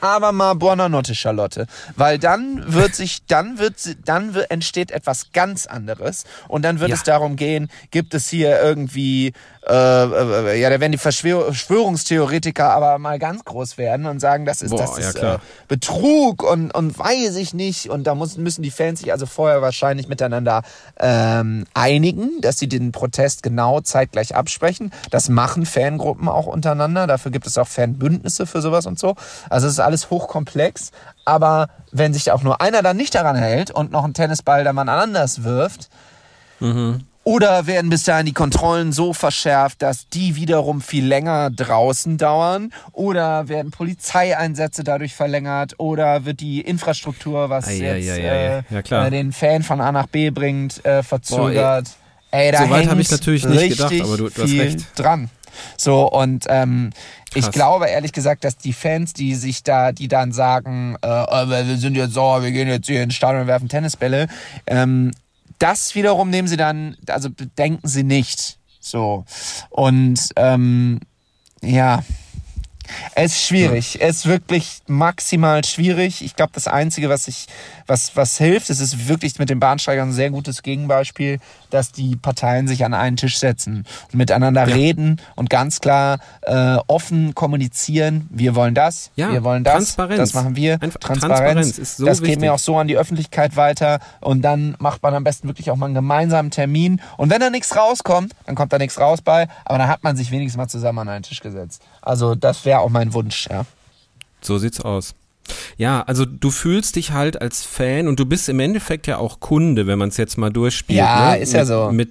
aber 0.00 0.32
mal 0.32 0.54
Buonanotte, 0.54 1.14
Charlotte. 1.14 1.66
Weil 1.96 2.18
dann 2.18 2.72
wird 2.72 2.94
sich, 2.94 3.24
dann 3.26 3.58
wird, 3.58 3.74
dann 4.04 4.34
wird, 4.34 4.50
entsteht 4.50 4.90
etwas 4.90 5.32
ganz 5.32 5.66
anderes. 5.66 6.24
Und 6.48 6.62
dann 6.64 6.80
wird 6.80 6.90
Ja. 6.90 6.96
es 6.96 7.02
darum 7.02 7.36
gehen, 7.36 7.68
gibt 7.90 8.14
es 8.14 8.28
hier 8.28 8.60
irgendwie, 8.60 9.32
äh, 9.68 9.72
äh, 9.72 10.60
ja, 10.60 10.70
da 10.70 10.80
werden 10.80 10.92
die 10.92 10.98
Verschwör 10.98 11.46
Verschwörungstheoretiker 11.46 12.70
aber 12.70 12.98
mal 12.98 13.18
ganz 13.18 13.44
groß 13.44 13.78
werden 13.78 14.06
und 14.06 14.20
sagen, 14.20 14.44
das 14.44 14.62
ist, 14.62 14.70
Boah, 14.70 14.78
das 14.78 14.98
ja, 14.98 15.08
ist 15.08 15.16
klar. 15.16 15.34
äh, 15.36 15.38
Betrug 15.68 16.42
und, 16.42 16.70
und 16.74 16.98
weiß 16.98 17.36
ich 17.36 17.54
nicht. 17.54 17.90
Und 17.90 18.04
da 18.06 18.14
muss, 18.14 18.36
müssen 18.36 18.62
die 18.62 18.70
Fans 18.70 19.00
sich 19.00 19.12
also 19.12 19.26
vorher 19.26 19.62
wahrscheinlich 19.62 20.08
miteinander 20.08 20.62
ähm, 20.98 21.64
einigen, 21.74 22.40
dass 22.40 22.58
sie 22.58 22.68
den 22.68 22.92
Protest 22.92 23.42
genau 23.42 23.80
zeitgleich 23.80 24.34
absprechen. 24.34 24.92
Das 25.10 25.28
machen 25.28 25.66
Fangruppen 25.66 26.28
auch 26.28 26.46
untereinander. 26.46 27.06
Dafür 27.06 27.30
gibt 27.30 27.46
es 27.46 27.58
auch 27.58 27.68
Fanbündnisse 27.68 28.46
für 28.46 28.60
sowas 28.60 28.86
und 28.86 28.98
so. 28.98 29.14
Also 29.50 29.66
es 29.66 29.74
ist 29.74 29.80
alles 29.88 30.10
hochkomplex. 30.10 30.92
Aber 31.24 31.68
wenn 31.90 32.12
sich 32.14 32.30
auch 32.30 32.42
nur 32.42 32.60
einer 32.60 32.82
dann 32.82 32.96
nicht 32.96 33.14
daran 33.14 33.36
hält 33.36 33.70
und 33.70 33.90
noch 33.90 34.04
einen 34.04 34.14
Tennisball 34.14 34.62
da 34.64 34.72
mal 34.72 34.88
anders 34.88 35.42
wirft, 35.42 35.88
oder 37.24 37.66
werden 37.66 37.90
bis 37.90 38.04
dahin 38.04 38.26
die 38.26 38.32
Kontrollen 38.32 38.90
so 38.92 39.12
verschärft, 39.12 39.82
dass 39.82 40.08
die 40.08 40.34
wiederum 40.34 40.80
viel 40.80 41.06
länger 41.06 41.50
draußen 41.50 42.16
dauern? 42.18 42.72
Oder 42.92 43.48
werden 43.48 43.70
Polizeieinsätze 43.70 44.82
dadurch 44.82 45.14
verlängert? 45.14 45.74
Oder 45.78 46.24
wird 46.24 46.40
die 46.40 46.60
Infrastruktur, 46.62 47.50
was 47.50 47.68
Ei, 47.68 47.92
ei, 47.92 47.98
jetzt 47.98 48.70
Ja, 48.70 48.82
klar. 48.82 49.06
äh, 49.06 49.10
den 49.10 49.32
Fan 49.32 49.62
von 49.62 49.80
A 49.80 49.92
nach 49.92 50.06
B 50.06 50.30
bringt, 50.30 50.84
äh, 50.84 51.02
verzögert? 51.02 51.88
ey, 52.30 52.50
da 52.50 52.64
So 52.64 52.70
weit 52.70 52.80
hängt 52.80 52.90
hab 52.90 52.98
ich 52.98 53.10
natürlich 53.10 53.44
nicht 53.44 53.68
gedacht, 53.68 54.00
aber 54.00 54.16
du- 54.16 54.28
du 54.30 54.42
hast 54.42 54.52
recht. 54.52 54.78
dran. 54.96 55.30
So, 55.76 56.10
und 56.10 56.46
ähm, 56.48 56.90
ich 57.34 57.50
glaube 57.50 57.86
ehrlich 57.88 58.12
gesagt, 58.12 58.44
dass 58.44 58.56
die 58.56 58.72
Fans, 58.72 59.12
die 59.12 59.34
sich 59.34 59.62
da, 59.62 59.92
die 59.92 60.08
dann 60.08 60.32
sagen, 60.32 60.96
äh, 61.02 61.08
wir 61.08 61.76
sind 61.76 61.96
jetzt 61.96 62.14
sauer, 62.14 62.42
wir 62.42 62.52
gehen 62.52 62.68
jetzt 62.68 62.86
hier 62.86 63.02
ins 63.02 63.14
Stadion 63.14 63.42
und 63.42 63.46
werfen 63.48 63.68
Tennisbälle, 63.68 64.28
ähm, 64.66 65.12
das 65.58 65.94
wiederum 65.94 66.30
nehmen 66.30 66.48
sie 66.48 66.56
dann, 66.56 66.96
also 67.08 67.30
bedenken 67.30 67.88
sie 67.88 68.04
nicht. 68.04 68.58
So. 68.80 69.24
Und 69.70 70.20
ähm, 70.36 71.00
ja. 71.62 72.02
Es 73.14 73.32
ist 73.32 73.46
schwierig. 73.46 73.98
Es 74.00 74.16
ist 74.16 74.26
wirklich 74.26 74.80
maximal 74.86 75.62
schwierig. 75.64 76.22
Ich 76.24 76.36
glaube, 76.36 76.52
das 76.54 76.68
Einzige, 76.68 77.10
was 77.10 77.28
ich, 77.28 77.46
was, 77.88 78.14
was 78.16 78.38
hilft, 78.38 78.70
es 78.70 78.80
ist 78.80 79.08
wirklich 79.08 79.38
mit 79.38 79.50
den 79.50 79.58
Bahnsteigern 79.60 80.10
ein 80.10 80.12
sehr 80.12 80.30
gutes 80.30 80.62
Gegenbeispiel, 80.62 81.40
dass 81.70 81.90
die 81.90 82.16
Parteien 82.16 82.68
sich 82.68 82.84
an 82.84 82.94
einen 82.94 83.16
Tisch 83.16 83.38
setzen 83.38 83.84
und 84.12 84.14
miteinander 84.14 84.66
reden 84.66 85.20
und 85.36 85.50
ganz 85.50 85.80
klar 85.80 86.18
äh, 86.42 86.76
offen 86.86 87.34
kommunizieren. 87.34 88.28
Wir 88.30 88.54
wollen 88.54 88.74
das, 88.74 89.10
Ja, 89.16 89.32
wir 89.32 89.42
wollen 89.42 89.64
das, 89.64 89.74
Transparenz. 89.96 90.18
das 90.18 90.34
machen 90.34 90.54
wir. 90.54 90.74
Einfach- 90.82 91.00
Transparenz, 91.00 91.38
Transparenz 91.40 91.78
ist 91.78 91.96
so 91.96 92.04
das 92.06 92.18
geht 92.20 92.28
wichtig. 92.28 92.40
mir 92.42 92.54
auch 92.54 92.58
so 92.58 92.76
an 92.78 92.88
die 92.88 92.96
Öffentlichkeit 92.96 93.56
weiter 93.56 94.00
und 94.20 94.42
dann 94.42 94.76
macht 94.78 95.02
man 95.02 95.14
am 95.14 95.24
besten 95.24 95.48
wirklich 95.48 95.70
auch 95.70 95.76
mal 95.76 95.86
einen 95.86 95.94
gemeinsamen 95.94 96.50
Termin 96.50 97.00
und 97.16 97.30
wenn 97.30 97.40
da 97.40 97.50
nichts 97.50 97.74
rauskommt, 97.76 98.34
dann 98.46 98.54
kommt 98.54 98.72
da 98.72 98.78
nichts 98.78 99.00
raus 99.00 99.22
bei, 99.22 99.48
aber 99.64 99.78
dann 99.78 99.88
hat 99.88 100.04
man 100.04 100.16
sich 100.16 100.30
wenigstens 100.30 100.58
mal 100.58 100.68
zusammen 100.68 100.98
an 101.00 101.08
einen 101.08 101.22
Tisch 101.22 101.40
gesetzt. 101.40 101.82
Also 102.02 102.34
das 102.34 102.64
wäre 102.64 102.80
auch 102.80 102.90
mein 102.90 103.14
Wunsch, 103.14 103.48
ja. 103.50 103.64
So 104.40 104.58
sieht's 104.58 104.80
aus. 104.80 105.14
Ja, 105.76 106.02
also 106.02 106.24
du 106.24 106.50
fühlst 106.50 106.96
dich 106.96 107.12
halt 107.12 107.40
als 107.40 107.64
Fan 107.64 108.08
und 108.08 108.18
du 108.20 108.26
bist 108.26 108.48
im 108.48 108.60
Endeffekt 108.60 109.06
ja 109.06 109.18
auch 109.18 109.40
Kunde, 109.40 109.86
wenn 109.86 109.98
man 109.98 110.08
es 110.08 110.16
jetzt 110.16 110.38
mal 110.38 110.50
durchspielt. 110.50 110.98
Ja, 110.98 111.32
ne? 111.32 111.38
ist 111.38 111.52
ja 111.52 111.64
so. 111.64 111.90
Mit, 111.92 112.10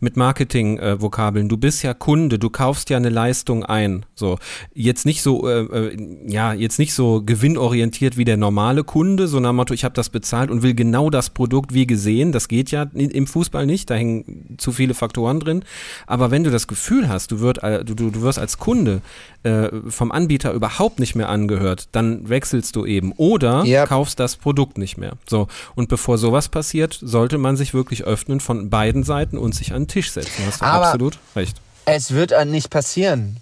mit 0.00 0.16
Marketing-Vokabeln. 0.16 1.48
du 1.48 1.56
bist 1.56 1.82
ja 1.82 1.94
Kunde, 1.94 2.38
du 2.38 2.50
kaufst 2.50 2.90
ja 2.90 2.96
eine 2.96 3.08
Leistung 3.08 3.64
ein. 3.64 4.04
So 4.14 4.38
jetzt 4.74 5.06
nicht 5.06 5.22
so, 5.22 5.48
äh, 5.48 5.60
äh, 5.60 6.18
ja, 6.26 6.52
jetzt 6.52 6.78
nicht 6.78 6.94
so 6.94 7.22
gewinnorientiert 7.22 8.16
wie 8.16 8.24
der 8.24 8.36
normale 8.36 8.84
Kunde, 8.84 9.28
so 9.28 9.40
nach 9.40 9.50
dem 9.50 9.56
Motto, 9.56 9.74
ich 9.74 9.84
habe 9.84 9.94
das 9.94 10.10
bezahlt 10.10 10.50
und 10.50 10.62
will 10.62 10.74
genau 10.74 11.10
das 11.10 11.30
Produkt 11.30 11.74
wie 11.74 11.86
gesehen. 11.86 12.32
Das 12.32 12.48
geht 12.48 12.70
ja 12.70 12.86
im 12.94 13.26
Fußball 13.26 13.66
nicht, 13.66 13.90
da 13.90 13.94
hängen 13.94 14.56
zu 14.58 14.72
viele 14.72 14.94
Faktoren 14.94 15.40
drin. 15.40 15.64
Aber 16.06 16.30
wenn 16.30 16.44
du 16.44 16.50
das 16.50 16.66
Gefühl 16.66 17.08
hast, 17.08 17.30
du, 17.32 17.40
wird, 17.40 17.62
äh, 17.62 17.84
du, 17.84 17.94
du 17.94 18.22
wirst 18.22 18.38
als 18.38 18.58
Kunde 18.58 19.00
äh, 19.42 19.68
vom 19.88 20.12
Anbieter 20.12 20.52
überhaupt 20.52 21.00
nicht 21.00 21.14
mehr 21.14 21.28
angehört, 21.28 21.88
dann 21.92 22.28
wechselst 22.28 22.76
du 22.76 22.86
eben 22.86 23.12
oder 23.16 23.64
Yep. 23.64 23.88
kaufst 23.88 24.20
das 24.20 24.36
Produkt 24.36 24.78
nicht 24.78 24.96
mehr. 24.98 25.12
So 25.28 25.48
und 25.74 25.88
bevor 25.88 26.18
sowas 26.18 26.48
passiert, 26.48 26.98
sollte 27.00 27.38
man 27.38 27.56
sich 27.56 27.74
wirklich 27.74 28.04
öffnen 28.04 28.40
von 28.40 28.70
beiden 28.70 29.02
Seiten 29.04 29.38
und 29.38 29.54
sich 29.54 29.63
an 29.72 29.82
den 29.82 29.88
Tisch 29.88 30.10
setzen. 30.12 30.44
Hast 30.46 30.60
du 30.60 30.64
Aber- 30.64 30.86
absolut 30.86 31.18
recht. 31.36 31.56
Es 31.86 32.12
wird 32.12 32.32
nicht 32.46 32.70
passieren. 32.70 33.36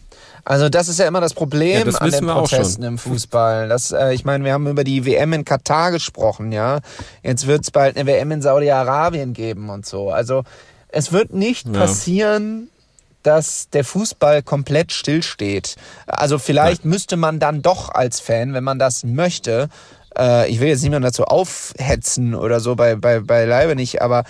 Also 0.45 0.69
das 0.69 0.89
ist 0.89 0.99
ja 0.99 1.07
immer 1.07 1.21
das 1.21 1.35
Problem 1.35 1.79
Ja, 1.79 1.85
das 1.85 1.95
an 1.97 2.11
den 2.11 2.25
wir 2.27 2.35
auch 2.35 2.49
Protesten 2.51 2.83
im 2.83 2.99
Fußball. 2.99 3.69
Das, 3.69 3.93
äh, 3.93 4.13
ich 4.13 4.25
meine, 4.25 4.45
wir 4.45 4.53
haben 4.53 4.67
über 4.67 4.83
die 4.83 5.05
WM 5.07 5.33
in 5.33 5.45
Katar 5.45 5.93
gesprochen, 5.93 6.51
ja. 6.51 6.81
Jetzt 7.23 7.47
wird 7.47 7.63
es 7.63 7.71
bald 7.71 7.97
eine 7.97 8.07
WM 8.11 8.33
in 8.33 8.43
Saudi-Arabien 8.43 9.35
geben 9.35 9.71
und 9.71 9.87
so. 9.87 10.11
Also 10.11 10.43
es 10.89 11.13
wird 11.13 11.33
nicht 11.33 11.69
Ja. 11.69 11.73
passieren, 11.83 12.69
dass 13.23 13.69
der 13.71 13.85
Fußball 13.85 14.43
komplett 14.43 14.91
stillsteht. 14.93 15.77
Also 16.09 16.41
vielleicht 16.41 16.85
müsste 16.85 17.17
man 17.17 17.39
dann 17.39 17.63
doch 17.63 17.91
als 17.91 18.19
Fan, 18.19 18.53
wenn 18.53 18.65
man 18.65 18.81
das 18.81 19.05
möchte, 19.05 19.69
äh, 20.19 20.51
ich 20.51 20.59
will 20.59 20.67
jetzt 20.69 20.83
niemanden 20.83 21.05
dazu 21.05 21.25
aufhetzen 21.25 22.35
oder 22.35 22.59
so, 22.59 22.75
bei, 22.75 22.97
bei, 22.97 23.21
bei 23.21 23.45
Leibe 23.45 23.77
nicht, 23.77 24.03
aber 24.03 24.25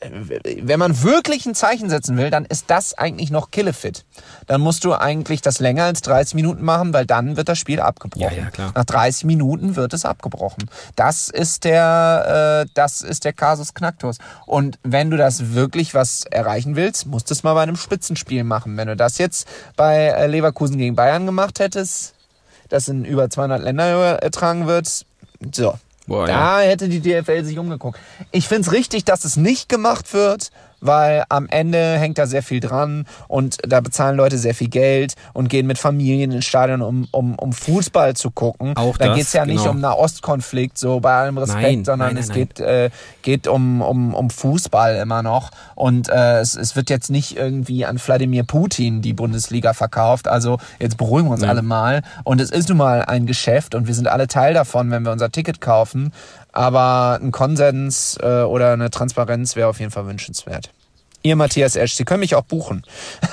wenn 0.00 0.78
man 0.78 1.02
wirklich 1.02 1.46
ein 1.46 1.54
Zeichen 1.54 1.90
setzen 1.90 2.16
will, 2.16 2.30
dann 2.30 2.44
ist 2.44 2.64
das 2.68 2.94
eigentlich 2.96 3.30
noch 3.30 3.50
Killefit. 3.50 4.04
Dann 4.46 4.60
musst 4.60 4.84
du 4.84 4.94
eigentlich 4.94 5.42
das 5.42 5.58
länger 5.58 5.84
als 5.84 6.02
30 6.02 6.34
Minuten 6.34 6.64
machen, 6.64 6.92
weil 6.92 7.06
dann 7.06 7.36
wird 7.36 7.48
das 7.48 7.58
Spiel 7.58 7.80
abgebrochen. 7.80 8.36
Ja, 8.36 8.44
ja, 8.44 8.50
klar. 8.50 8.72
Nach 8.74 8.84
30 8.84 9.24
Minuten 9.24 9.76
wird 9.76 9.92
es 9.92 10.04
abgebrochen. 10.04 10.70
Das 10.96 11.28
ist 11.28 11.64
der, 11.64 12.64
äh, 12.66 12.70
das 12.74 13.00
ist 13.00 13.24
der 13.24 13.32
Kasus 13.32 13.74
Knacktus. 13.74 14.18
Und 14.46 14.78
wenn 14.82 15.10
du 15.10 15.16
das 15.16 15.54
wirklich 15.54 15.94
was 15.94 16.24
erreichen 16.24 16.76
willst, 16.76 17.06
musst 17.06 17.30
du 17.30 17.34
es 17.34 17.42
mal 17.42 17.54
bei 17.54 17.62
einem 17.62 17.76
Spitzenspiel 17.76 18.44
machen. 18.44 18.76
Wenn 18.76 18.88
du 18.88 18.96
das 18.96 19.18
jetzt 19.18 19.48
bei 19.76 20.06
äh, 20.06 20.26
Leverkusen 20.26 20.78
gegen 20.78 20.94
Bayern 20.94 21.26
gemacht 21.26 21.58
hättest, 21.58 22.14
das 22.68 22.88
in 22.88 23.04
über 23.04 23.30
200 23.30 23.62
Länder 23.62 23.94
übertragen 23.94 24.66
wird, 24.66 25.06
so, 25.54 25.74
Boah, 26.08 26.26
da 26.26 26.60
hätte 26.60 26.88
die 26.88 27.00
DFL 27.00 27.44
sich 27.44 27.58
umgeguckt. 27.58 28.00
Ich 28.32 28.48
find's 28.48 28.72
richtig, 28.72 29.04
dass 29.04 29.24
es 29.24 29.36
nicht 29.36 29.68
gemacht 29.68 30.14
wird, 30.14 30.50
weil 30.80 31.24
am 31.28 31.48
Ende 31.48 31.98
hängt 31.98 32.18
da 32.18 32.26
sehr 32.26 32.42
viel 32.42 32.60
dran 32.60 33.06
und 33.26 33.58
da 33.66 33.80
bezahlen 33.80 34.16
Leute 34.16 34.38
sehr 34.38 34.54
viel 34.54 34.68
Geld 34.68 35.14
und 35.32 35.48
gehen 35.48 35.66
mit 35.66 35.78
Familien 35.78 36.30
ins 36.30 36.44
Stadion, 36.44 36.82
um, 36.82 37.08
um, 37.10 37.34
um 37.38 37.52
Fußball 37.52 38.14
zu 38.14 38.30
gucken. 38.30 38.76
Auch 38.76 38.96
da 38.96 39.08
das, 39.08 39.16
geht's 39.16 39.32
ja 39.32 39.44
nicht 39.44 39.58
genau. 39.58 39.70
um 39.70 39.80
Nahostkonflikt, 39.80 40.78
so 40.78 41.00
bei 41.00 41.14
allem 41.14 41.38
Respekt, 41.38 41.62
Nein, 41.62 41.84
sondern 41.84 42.14
nein, 42.14 42.22
es 42.22 42.28
nein, 42.28 42.36
geht, 42.36 42.60
äh, 42.60 42.90
geht 43.22 43.48
um, 43.48 43.82
um, 43.82 44.14
um 44.14 44.30
Fußball 44.30 44.96
immer 44.96 45.22
noch. 45.22 45.50
Und 45.74 46.08
äh, 46.08 46.40
es, 46.40 46.54
es 46.54 46.76
wird 46.76 46.90
jetzt 46.90 47.10
nicht 47.10 47.36
irgendwie 47.36 47.84
an 47.84 47.98
Wladimir 47.98 48.44
Putin 48.44 49.02
die 49.02 49.12
Bundesliga 49.12 49.72
verkauft. 49.72 50.28
Also 50.28 50.58
jetzt 50.78 50.96
beruhigen 50.96 51.28
wir 51.28 51.32
uns 51.32 51.42
alle 51.42 51.62
mal. 51.62 52.02
Und 52.24 52.40
es 52.40 52.50
ist 52.50 52.68
nun 52.68 52.78
mal 52.78 53.04
ein 53.04 53.26
Geschäft 53.26 53.74
und 53.74 53.86
wir 53.86 53.94
sind 53.94 54.08
alle 54.08 54.28
Teil 54.28 54.54
davon, 54.54 54.90
wenn 54.90 55.04
wir 55.04 55.12
unser 55.12 55.30
Ticket 55.30 55.60
kaufen. 55.60 56.12
Aber 56.58 57.20
ein 57.22 57.30
Konsens 57.30 58.18
äh, 58.20 58.42
oder 58.42 58.72
eine 58.72 58.90
Transparenz 58.90 59.54
wäre 59.54 59.68
auf 59.68 59.78
jeden 59.78 59.92
Fall 59.92 60.06
wünschenswert. 60.08 60.70
Ihr 61.22 61.36
Matthias 61.36 61.76
Esch, 61.76 61.94
Sie 61.94 62.04
können 62.04 62.18
mich 62.18 62.34
auch 62.34 62.42
buchen. 62.42 62.82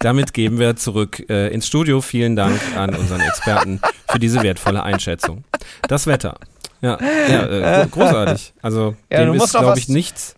Damit 0.00 0.32
geben 0.34 0.58
wir 0.58 0.74
zurück 0.74 1.22
äh, 1.30 1.48
ins 1.54 1.68
Studio. 1.68 2.00
Vielen 2.00 2.34
Dank 2.34 2.58
an 2.76 2.94
unseren 2.96 3.20
Experten 3.20 3.80
für 4.08 4.18
diese 4.18 4.42
wertvolle 4.42 4.82
Einschätzung. 4.82 5.44
Das 5.86 6.08
Wetter. 6.08 6.36
Ja, 6.80 6.98
ja 7.28 7.46
äh, 7.82 7.86
gro- 7.86 8.00
großartig. 8.04 8.52
Also 8.60 8.96
Ja, 9.12 9.24
dem 9.26 9.34
ist, 9.34 9.50
glaube 9.50 9.78
ich, 9.78 9.88
nichts, 9.88 10.34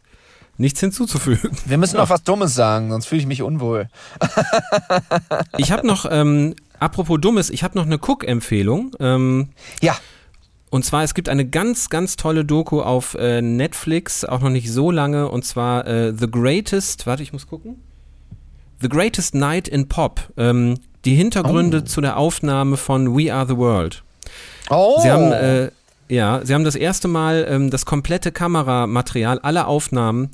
nichts 0.58 0.80
hinzuzufügen. 0.80 1.56
Wir 1.64 1.78
müssen 1.78 1.96
noch 1.96 2.10
was 2.10 2.24
Dummes 2.24 2.54
sagen, 2.54 2.90
sonst 2.90 3.06
fühle 3.06 3.22
ich 3.22 3.26
mich 3.26 3.40
unwohl. 3.42 3.88
Ich 5.56 5.72
habe 5.72 5.86
noch, 5.86 6.04
ähm, 6.10 6.56
apropos 6.78 7.18
Dummes, 7.20 7.48
ich 7.48 7.62
habe 7.62 7.78
noch 7.78 7.86
eine 7.86 7.96
Cook-Empfehlung. 7.96 8.94
Ähm, 9.00 9.50
Ja, 9.80 9.96
Und 10.72 10.86
zwar, 10.86 11.02
es 11.02 11.12
gibt 11.12 11.28
eine 11.28 11.46
ganz, 11.46 11.90
ganz 11.90 12.16
tolle 12.16 12.46
Doku 12.46 12.80
auf 12.80 13.14
äh, 13.20 13.42
Netflix, 13.42 14.24
auch 14.24 14.40
noch 14.40 14.48
nicht 14.48 14.72
so 14.72 14.90
lange, 14.90 15.28
und 15.28 15.44
zwar 15.44 15.86
äh, 15.86 16.14
The 16.18 16.30
Greatest, 16.30 17.06
warte, 17.06 17.22
ich 17.22 17.34
muss 17.34 17.46
gucken. 17.46 17.76
The 18.80 18.88
Greatest 18.88 19.34
Night 19.34 19.68
in 19.68 19.88
Pop. 19.88 20.32
Ähm, 20.38 20.78
die 21.04 21.14
Hintergründe 21.14 21.84
zu 21.84 22.00
der 22.00 22.16
Aufnahme 22.16 22.78
von 22.78 23.14
We 23.14 23.34
Are 23.34 23.46
the 23.46 23.58
World. 23.58 24.02
Oh. 24.70 24.98
Sie 25.02 25.10
haben, 25.10 25.32
äh, 25.32 25.70
ja, 26.08 26.40
sie 26.42 26.54
haben 26.54 26.64
das 26.64 26.74
erste 26.74 27.06
Mal 27.06 27.46
ähm, 27.50 27.68
das 27.68 27.84
komplette 27.84 28.32
Kameramaterial, 28.32 29.40
alle 29.40 29.66
Aufnahmen 29.66 30.30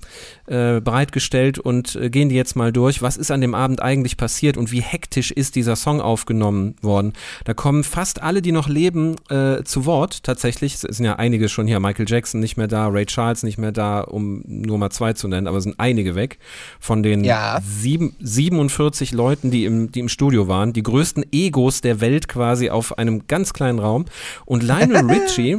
äh, 0.48 0.80
bereitgestellt 0.80 1.58
und 1.58 1.94
äh, 1.96 2.10
gehen 2.10 2.28
die 2.28 2.34
jetzt 2.34 2.56
mal 2.56 2.72
durch. 2.72 3.02
Was 3.02 3.16
ist 3.16 3.30
an 3.30 3.40
dem 3.40 3.54
Abend 3.54 3.82
eigentlich 3.82 4.16
passiert 4.16 4.56
und 4.56 4.72
wie 4.72 4.80
hektisch 4.82 5.30
ist 5.30 5.56
dieser 5.56 5.76
Song 5.76 6.00
aufgenommen 6.00 6.74
worden? 6.82 7.12
Da 7.44 7.54
kommen 7.54 7.84
fast 7.84 8.22
alle, 8.22 8.42
die 8.42 8.52
noch 8.52 8.68
leben, 8.68 9.16
äh, 9.30 9.62
zu 9.64 9.86
Wort. 9.86 10.22
Tatsächlich 10.22 10.74
es 10.74 10.80
sind 10.82 11.04
ja 11.04 11.16
einige 11.16 11.48
schon 11.48 11.66
hier. 11.66 11.80
Michael 11.80 12.06
Jackson 12.08 12.40
nicht 12.40 12.56
mehr 12.56 12.68
da, 12.68 12.88
Ray 12.88 13.06
Charles 13.06 13.42
nicht 13.42 13.58
mehr 13.58 13.72
da, 13.72 14.00
um 14.00 14.42
nur 14.46 14.78
mal 14.78 14.90
zwei 14.90 15.12
zu 15.12 15.28
nennen, 15.28 15.46
aber 15.46 15.58
es 15.58 15.64
sind 15.64 15.78
einige 15.78 16.14
weg 16.14 16.38
von 16.80 17.02
den 17.02 17.24
Ja. 17.24 17.60
sieben, 17.62 18.16
47 18.20 19.12
Leuten, 19.12 19.50
die 19.50 19.64
im, 19.64 19.92
die 19.92 20.00
im 20.00 20.08
Studio 20.08 20.48
waren. 20.48 20.72
Die 20.72 20.82
größten 20.82 21.24
Egos 21.32 21.80
der 21.80 22.00
Welt 22.00 22.28
quasi 22.28 22.70
auf 22.70 22.98
einem 22.98 23.26
ganz 23.26 23.52
kleinen 23.52 23.78
Raum. 23.78 24.06
Und 24.44 24.62
Lionel 24.62 25.04
Richie, 25.10 25.58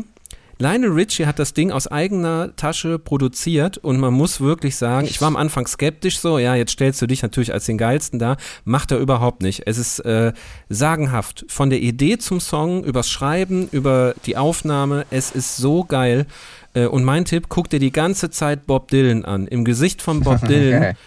Lionel 0.62 0.92
Richie 0.92 1.26
hat 1.26 1.40
das 1.40 1.54
Ding 1.54 1.72
aus 1.72 1.88
eigener 1.88 2.54
Tasche 2.58 3.00
produziert 3.00 3.78
und 3.78 3.98
man 3.98 4.14
muss 4.14 4.42
wirklich 4.42 4.76
sagen, 4.76 5.08
ich 5.08 5.22
war 5.22 5.30
am 5.30 5.38
Anfang 5.38 5.66
skeptisch 5.66 6.20
so, 6.20 6.38
ja, 6.38 6.54
jetzt 6.54 6.72
stellst 6.72 7.02
du 7.02 7.08
dich 7.08 7.22
natürlich 7.22 7.54
als 7.54 7.66
den 7.66 7.78
geilsten 7.78 8.20
da, 8.20 8.36
macht 8.66 8.92
er 8.92 8.98
überhaupt 8.98 9.42
nicht. 9.42 9.64
Es 9.68 9.78
ist 9.78 10.00
äh, 10.00 10.34
sagenhaft. 10.68 11.46
Von 11.48 11.70
der 11.70 11.80
Idee 11.80 12.18
zum 12.18 12.42
Song, 12.42 12.84
übers 12.84 13.10
Schreiben, 13.10 13.70
über 13.72 14.14
die 14.26 14.36
Aufnahme, 14.36 15.06
es 15.12 15.32
ist 15.32 15.56
so 15.56 15.86
geil. 15.86 16.26
Äh, 16.74 16.88
und 16.88 17.06
mein 17.06 17.24
Tipp, 17.24 17.46
guck 17.48 17.70
dir 17.70 17.80
die 17.80 17.94
ganze 17.94 18.30
Zeit 18.30 18.68
Bob 18.68 18.90
Dylan 18.90 19.24
an. 19.24 19.48
Im 19.48 19.64
Gesicht 19.64 20.02
von 20.02 20.20
Bob 20.20 20.42
Dylan. 20.48 20.98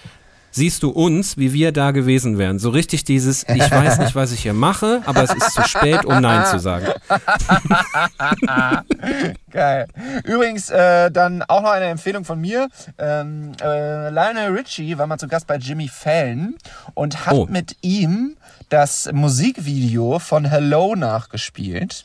Siehst 0.53 0.83
du 0.85 0.91
uns, 0.91 1.37
wie 1.37 1.53
wir 1.53 1.73
da 1.73 1.91
gewesen 1.91 2.39
wären. 2.39 2.59
So 2.61 2.71
richtig 2.71 3.03
dieses, 3.05 3.43
ich 3.49 3.71
weiß 3.71 3.99
nicht, 3.99 4.15
was 4.15 4.31
ich 4.33 4.41
hier 4.43 4.55
mache, 4.55 5.03
aber 5.07 5.23
es 5.25 5.35
ist 5.35 5.51
zu 5.53 5.63
spät, 5.63 6.05
um 6.05 6.21
Nein 6.21 6.47
zu 6.47 6.59
sagen. 6.61 6.87
Geil. 9.51 9.87
Übrigens, 10.25 10.71
äh, 10.71 11.11
dann 11.11 11.43
auch 11.43 11.63
noch 11.63 11.71
eine 11.71 11.87
Empfehlung 11.87 12.25
von 12.25 12.41
mir. 12.41 12.69
Ähm, 12.99 13.53
äh, 13.63 14.11
Lionel 14.11 14.53
Richie 14.57 14.97
war 14.99 15.07
mal 15.07 15.19
zu 15.19 15.29
Gast 15.29 15.47
bei 15.47 15.57
Jimmy 15.57 15.89
Fallon 15.89 16.57
und 16.95 17.27
hat 17.27 17.33
Oh. 17.35 17.47
mit 17.51 17.77
ihm 17.83 18.37
das 18.73 19.11
Musikvideo 19.13 20.19
von 20.19 20.45
Hello 20.45 20.95
nachgespielt. 20.95 22.05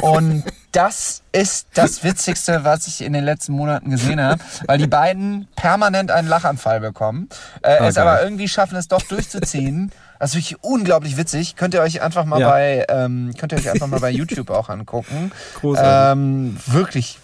Und 0.00 0.44
das 0.72 1.22
ist 1.32 1.66
das 1.74 2.04
Witzigste, 2.04 2.62
was 2.64 2.86
ich 2.86 3.00
in 3.02 3.12
den 3.12 3.24
letzten 3.24 3.52
Monaten 3.52 3.90
gesehen 3.90 4.20
habe, 4.20 4.42
weil 4.66 4.78
die 4.78 4.86
beiden 4.86 5.48
permanent 5.56 6.10
einen 6.10 6.28
Lachanfall 6.28 6.80
bekommen, 6.80 7.28
äh, 7.62 7.68
Ah, 7.80 7.88
es 7.88 7.94
geil. 7.96 8.06
aber 8.06 8.22
irgendwie 8.22 8.48
schaffen, 8.48 8.76
es 8.76 8.88
doch 8.88 9.02
durchzuziehen. 9.02 9.90
Das 10.20 10.30
ist 10.30 10.36
wirklich 10.36 10.62
unglaublich 10.62 11.16
witzig. 11.16 11.56
Könnt 11.56 11.74
ihr 11.74 11.82
euch 11.82 12.00
einfach 12.00 12.24
mal 12.24 12.40
Ja. 12.40 12.48
bei 12.50 12.86
ähm, 12.88 13.34
könnt 13.38 13.52
ihr 13.52 13.58
euch 13.58 13.70
einfach 13.70 13.88
mal 13.88 14.00
bei 14.00 14.10
YouTube 14.10 14.50
auch 14.50 14.68
angucken. 14.70 15.32
Großartig. 15.60 16.12
Ähm, 16.12 16.56
wirklich 16.66 17.18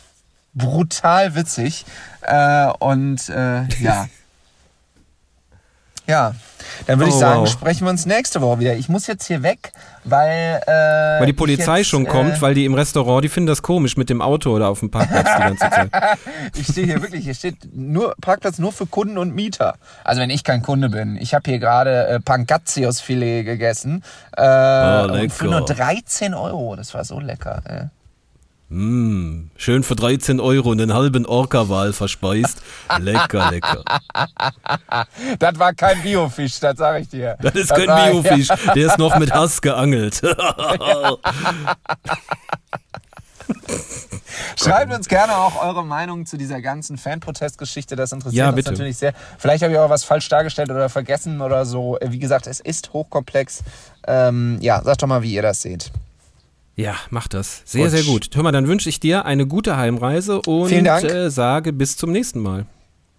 brutal 0.54 1.34
witzig. 1.34 1.86
Äh, 2.22 2.66
und 2.78 3.28
äh, 3.30 3.62
ja. 3.80 4.08
Ja, 6.10 6.34
dann 6.86 6.98
würde 6.98 7.08
ich 7.10 7.16
Oh, 7.16 7.20
sagen, 7.20 7.40
wow. 7.42 7.48
sprechen 7.48 7.84
wir 7.86 7.90
uns 7.90 8.06
nächste 8.06 8.40
Woche 8.40 8.60
wieder. 8.60 8.74
Ich 8.74 8.88
muss 8.88 9.06
jetzt 9.06 9.26
hier 9.26 9.42
weg, 9.42 9.72
weil. 10.04 10.60
Äh, 10.66 10.70
Weil 11.20 11.26
die 11.26 11.30
ich 11.32 11.36
Polizei 11.36 11.78
jetzt, 11.78 11.88
schon 11.88 12.06
kommt, 12.06 12.36
Äh, 12.36 12.40
weil 12.42 12.54
die 12.54 12.64
im 12.64 12.74
Restaurant, 12.74 13.24
die 13.24 13.28
finden 13.28 13.46
das 13.48 13.62
komisch 13.62 13.96
mit 13.96 14.08
dem 14.10 14.20
Auto 14.22 14.50
oder 14.54 14.68
auf 14.68 14.80
dem 14.80 14.90
Parkplatz 14.90 15.28
die 15.36 15.40
ganze 15.42 15.70
Zeit. 15.70 15.90
ich 16.56 16.66
stehe 16.68 16.86
hier 16.86 17.02
wirklich, 17.02 17.24
hier 17.24 17.34
steht 17.34 17.56
nur 17.74 18.14
Parkplatz 18.20 18.58
nur 18.58 18.72
für 18.72 18.86
Kunden 18.86 19.18
und 19.18 19.34
Mieter. 19.34 19.74
Also 20.04 20.20
wenn 20.20 20.30
ich 20.30 20.44
kein 20.44 20.62
Kunde 20.62 20.88
bin. 20.90 21.16
Ich 21.16 21.34
habe 21.34 21.48
hier 21.50 21.58
gerade 21.58 22.06
äh, 22.08 22.20
Pangazzios-Filet 22.20 23.44
gegessen. 23.44 24.02
Äh, 24.36 24.42
Oh, 24.42 25.12
und 25.12 25.32
für 25.32 25.46
nur 25.46 25.64
13 25.64 26.34
Euro. 26.34 26.76
Das 26.76 26.94
war 26.94 27.04
so 27.04 27.20
lecker. 27.20 27.62
Äh. 27.64 27.99
Mm, 28.72 29.50
schön 29.56 29.82
für 29.82 29.96
13 29.96 30.38
Euro 30.38 30.70
einen 30.70 30.94
halben 30.94 31.26
Orca-Wal 31.26 31.92
verspeist. 31.92 32.62
Lecker, 33.00 33.50
lecker. 33.50 33.82
Das 35.40 35.58
war 35.58 35.74
kein 35.74 36.00
Biofisch, 36.02 36.60
das 36.60 36.78
sage 36.78 37.00
ich 37.00 37.08
dir. 37.08 37.36
Das 37.42 37.54
ist 37.54 37.70
kein 37.70 37.88
war- 37.88 38.10
Biofisch, 38.10 38.46
der 38.74 38.86
ist 38.86 38.98
noch 38.98 39.18
mit 39.18 39.32
Hass 39.32 39.60
geangelt. 39.60 40.22
Schreibt 44.56 44.92
uns 44.94 45.08
gerne 45.08 45.36
auch 45.36 45.60
eure 45.62 45.84
Meinung 45.84 46.24
zu 46.26 46.36
dieser 46.36 46.60
ganzen 46.60 46.96
Fanprotestgeschichte. 46.98 47.96
Das 47.96 48.12
interessiert 48.12 48.38
Ja, 48.38 48.50
uns 48.50 48.64
natürlich 48.64 48.96
sehr. 48.96 49.12
Vielleicht 49.38 49.62
habe 49.64 49.72
ich 49.72 49.78
auch 49.78 49.90
was 49.90 50.04
falsch 50.04 50.28
dargestellt 50.28 50.70
oder 50.70 50.88
vergessen 50.88 51.40
oder 51.40 51.64
so. 51.66 51.98
Wie 52.04 52.18
gesagt, 52.18 52.46
es 52.46 52.60
ist 52.60 52.92
hochkomplex. 52.92 53.62
Ähm, 54.06 54.58
ja, 54.60 54.80
sagt 54.82 55.02
doch 55.02 55.08
mal, 55.08 55.22
wie 55.22 55.32
ihr 55.34 55.42
das 55.42 55.62
seht. 55.62 55.90
Ja, 56.76 56.94
mach 57.10 57.28
das. 57.28 57.62
Sehr, 57.64 57.82
Gut. 57.84 57.90
sehr 57.90 58.02
gut. 58.04 58.30
Hör 58.34 58.42
mal, 58.42 58.52
dann 58.52 58.66
wünsche 58.68 58.88
ich 58.88 59.00
dir 59.00 59.24
eine 59.26 59.46
gute 59.46 59.76
Heimreise 59.76 60.40
und 60.42 60.68
Vielen 60.68 60.84
Dank. 60.84 61.04
Äh, 61.04 61.30
sage 61.30 61.72
bis 61.72 61.96
zum 61.96 62.10
nächsten 62.12 62.40
Mal. 62.40 62.66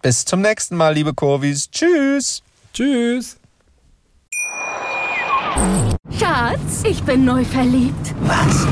Bis 0.02 0.24
zum 0.24 0.40
nächsten 0.40 0.76
Mal, 0.76 0.94
liebe 0.94 1.14
Kurvis. 1.14 1.70
Tschüss. 1.70 2.42
Tschüss. 2.74 3.36
Schatz, 6.18 6.82
ich 6.84 7.02
bin 7.04 7.24
neu 7.24 7.44
verliebt. 7.44 8.14
Was? 8.22 8.66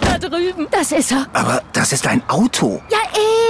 Da 0.00 0.18
drüben. 0.18 0.66
Das 0.70 0.92
ist 0.92 1.12
er. 1.12 1.26
Aber 1.32 1.62
das 1.72 1.92
ist 1.92 2.06
ein 2.06 2.22
Auto. 2.28 2.80
Ja, 2.90 2.98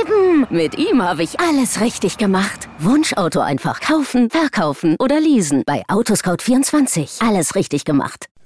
eben. 0.01 0.47
Mit 0.51 0.77
ihm 0.79 1.03
habe 1.03 1.23
ich 1.23 1.39
alles 1.39 1.81
richtig 1.81 2.17
gemacht. 2.19 2.69
Wunschauto 2.79 3.41
einfach 3.41 3.81
kaufen, 3.81 4.29
verkaufen 4.31 4.97
oder 4.99 5.21
leasen. 5.21 5.63
Bei 5.67 5.83
Autoscout24. 5.89 7.27
Alles 7.27 7.55
richtig 7.55 7.85
gemacht. 7.85 8.27